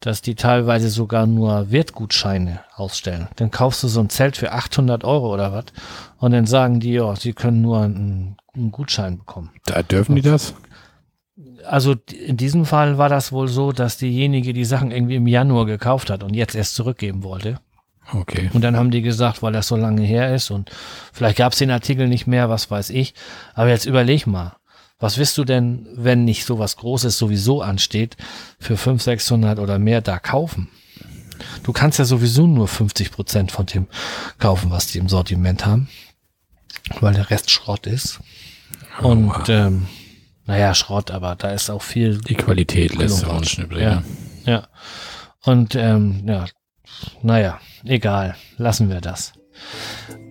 dass 0.00 0.22
die 0.22 0.36
teilweise 0.36 0.90
sogar 0.90 1.26
nur 1.26 1.70
Wertgutscheine 1.70 2.60
ausstellen. 2.74 3.28
Dann 3.36 3.50
kaufst 3.50 3.82
du 3.82 3.88
so 3.88 4.00
ein 4.00 4.10
Zelt 4.10 4.36
für 4.36 4.52
800 4.52 5.04
Euro 5.04 5.32
oder 5.32 5.52
was 5.52 5.64
und 6.18 6.32
dann 6.32 6.46
sagen 6.46 6.80
die, 6.80 6.92
ja, 6.92 7.16
sie 7.16 7.32
können 7.32 7.62
nur 7.62 7.82
einen, 7.82 8.36
einen 8.54 8.70
Gutschein 8.70 9.18
bekommen. 9.18 9.50
Da 9.66 9.82
dürfen 9.82 10.14
die 10.14 10.22
das? 10.22 10.54
Also 11.66 11.96
in 12.12 12.36
diesem 12.36 12.64
Fall 12.64 12.98
war 12.98 13.08
das 13.08 13.32
wohl 13.32 13.48
so, 13.48 13.72
dass 13.72 13.96
diejenige 13.96 14.52
die 14.52 14.64
Sachen 14.64 14.90
irgendwie 14.90 15.16
im 15.16 15.26
Januar 15.26 15.66
gekauft 15.66 16.10
hat 16.10 16.22
und 16.22 16.34
jetzt 16.34 16.54
erst 16.54 16.74
zurückgeben 16.74 17.24
wollte. 17.24 17.60
Okay. 18.12 18.50
Und 18.54 18.62
dann 18.62 18.76
haben 18.76 18.90
die 18.90 19.02
gesagt, 19.02 19.42
weil 19.42 19.52
das 19.52 19.68
so 19.68 19.76
lange 19.76 20.02
her 20.02 20.34
ist 20.34 20.50
und 20.50 20.70
vielleicht 21.12 21.36
gab 21.36 21.52
es 21.52 21.58
den 21.58 21.70
Artikel 21.70 22.08
nicht 22.08 22.26
mehr, 22.26 22.48
was 22.48 22.70
weiß 22.70 22.90
ich. 22.90 23.14
Aber 23.54 23.68
jetzt 23.68 23.84
überleg 23.84 24.26
mal, 24.26 24.56
was 24.98 25.18
wirst 25.18 25.38
du 25.38 25.44
denn, 25.44 25.86
wenn 25.94 26.24
nicht 26.24 26.44
so 26.44 26.58
was 26.58 26.76
Großes 26.76 27.16
sowieso 27.18 27.62
ansteht, 27.62 28.16
für 28.58 28.76
500, 28.76 29.02
600 29.18 29.58
oder 29.58 29.78
mehr 29.78 30.00
da 30.00 30.18
kaufen? 30.18 30.68
Du 31.62 31.72
kannst 31.72 31.98
ja 31.98 32.04
sowieso 32.04 32.46
nur 32.46 32.66
50 32.66 33.12
Prozent 33.12 33.52
von 33.52 33.66
dem 33.66 33.86
kaufen, 34.38 34.70
was 34.70 34.88
die 34.88 34.98
im 34.98 35.08
Sortiment 35.08 35.66
haben, 35.66 35.88
weil 37.00 37.14
der 37.14 37.30
Rest 37.30 37.50
Schrott 37.50 37.86
ist. 37.86 38.18
Und 39.00 39.30
Aua. 39.30 39.48
ähm, 39.48 39.86
naja, 40.46 40.74
Schrott, 40.74 41.10
aber 41.12 41.36
da 41.36 41.50
ist 41.50 41.70
auch 41.70 41.82
viel 41.82 42.18
Die 42.18 42.34
Qualität 42.34 42.96
lässt 42.96 43.24
uns 43.24 43.54
übrig. 43.54 43.82
ja, 43.82 43.96
ne? 43.96 44.04
ja. 44.46 44.68
Und 45.44 45.76
ähm, 45.76 46.24
ja, 46.26 46.46
naja, 47.22 47.60
egal, 47.84 48.34
lassen 48.56 48.88
wir 48.88 49.00
das. 49.00 49.34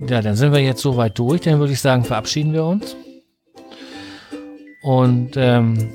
Ja, 0.08 0.22
dann 0.22 0.36
sind 0.36 0.52
wir 0.52 0.60
jetzt 0.60 0.82
soweit 0.82 1.18
durch. 1.18 1.42
Dann 1.42 1.60
würde 1.60 1.74
ich 1.74 1.82
sagen, 1.82 2.04
verabschieden 2.04 2.54
wir 2.54 2.66
uns. 2.66 2.96
Und 4.88 5.32
ähm, 5.36 5.90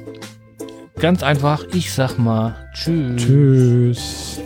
ganz 1.01 1.23
einfach, 1.23 1.65
ich 1.73 1.95
sag 1.95 2.19
mal 2.19 2.55
Tschüss. 2.75 3.23
Tschüss. 3.23 4.41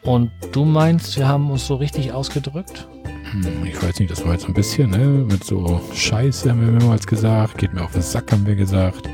Und 0.00 0.30
du 0.52 0.64
meinst, 0.64 1.18
wir 1.18 1.28
haben 1.28 1.50
uns 1.50 1.66
so 1.66 1.74
richtig 1.74 2.12
ausgedrückt? 2.12 2.88
Hm, 3.32 3.66
Ich 3.66 3.82
weiß 3.82 3.98
nicht, 4.00 4.10
das 4.10 4.24
war 4.24 4.32
jetzt 4.32 4.46
ein 4.46 4.54
bisschen, 4.54 4.90
ne? 4.90 4.98
Mit 5.30 5.44
so 5.44 5.78
Scheiße 5.92 6.48
haben 6.50 6.62
wir 6.62 6.72
mehrmals 6.72 7.06
gesagt. 7.06 7.58
Geht 7.58 7.74
mir 7.74 7.82
auf 7.84 7.92
den 7.92 8.00
Sack, 8.00 8.32
haben 8.32 8.46
wir 8.46 8.56
gesagt. 8.56 9.06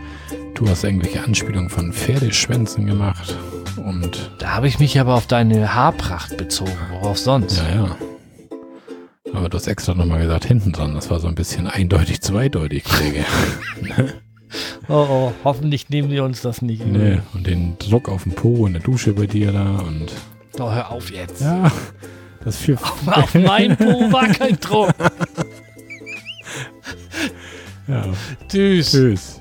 Du 0.55 0.69
hast 0.69 0.85
irgendwelche 0.85 1.25
Anspielungen 1.25 1.69
von 1.69 1.93
Pferdeschwänzen 1.93 2.87
gemacht. 2.87 3.37
Und 3.85 4.31
Da 4.39 4.55
habe 4.55 4.69
ich 4.69 4.79
mich 4.79 4.99
aber 5.01 5.15
auf 5.17 5.27
deine 5.27 5.75
Haarpracht 5.75 6.37
bezogen. 6.37 6.71
Worauf 6.93 7.19
sonst? 7.19 7.59
ja, 7.59 7.75
ja. 7.85 7.97
Aber 9.33 9.49
du 9.49 9.57
hast 9.57 9.67
extra 9.67 9.95
nochmal 9.95 10.21
gesagt, 10.23 10.45
hinten 10.45 10.73
dran. 10.73 10.95
Das 10.95 11.11
war 11.11 11.21
so 11.21 11.29
ein 11.29 11.35
bisschen 11.35 11.67
eindeutig 11.67 12.21
zweideutig, 12.21 12.85
Kollege. 12.85 13.25
Oh, 14.89 15.07
oh, 15.11 15.33
hoffentlich 15.43 15.91
nehmen 15.91 16.09
die 16.09 16.21
uns 16.21 16.41
das 16.41 16.63
nicht. 16.63 16.87
ne? 16.87 17.21
Und 17.35 17.49
den 17.49 17.77
Druck 17.79 18.09
auf 18.09 18.23
dem 18.23 18.33
Po 18.33 18.65
in 18.69 18.75
der 18.75 18.83
Dusche 18.83 19.13
bei 19.13 19.27
dir 19.27 19.51
da 19.51 19.79
und 19.81 20.13
Doch, 20.57 20.73
hör 20.73 20.93
auf 20.93 21.11
jetzt. 21.11 21.41
ja, 21.41 21.71
das 22.45 22.57
viel. 22.57 22.79
Auf 23.07 23.35
mein 23.35 23.77
Po 23.77 24.11
war 24.13 24.29
kein 24.29 24.59
Druck. 24.61 24.95
Ja, 27.89 28.05
Tschüss. 28.49 28.91
tschüss. 28.93 29.41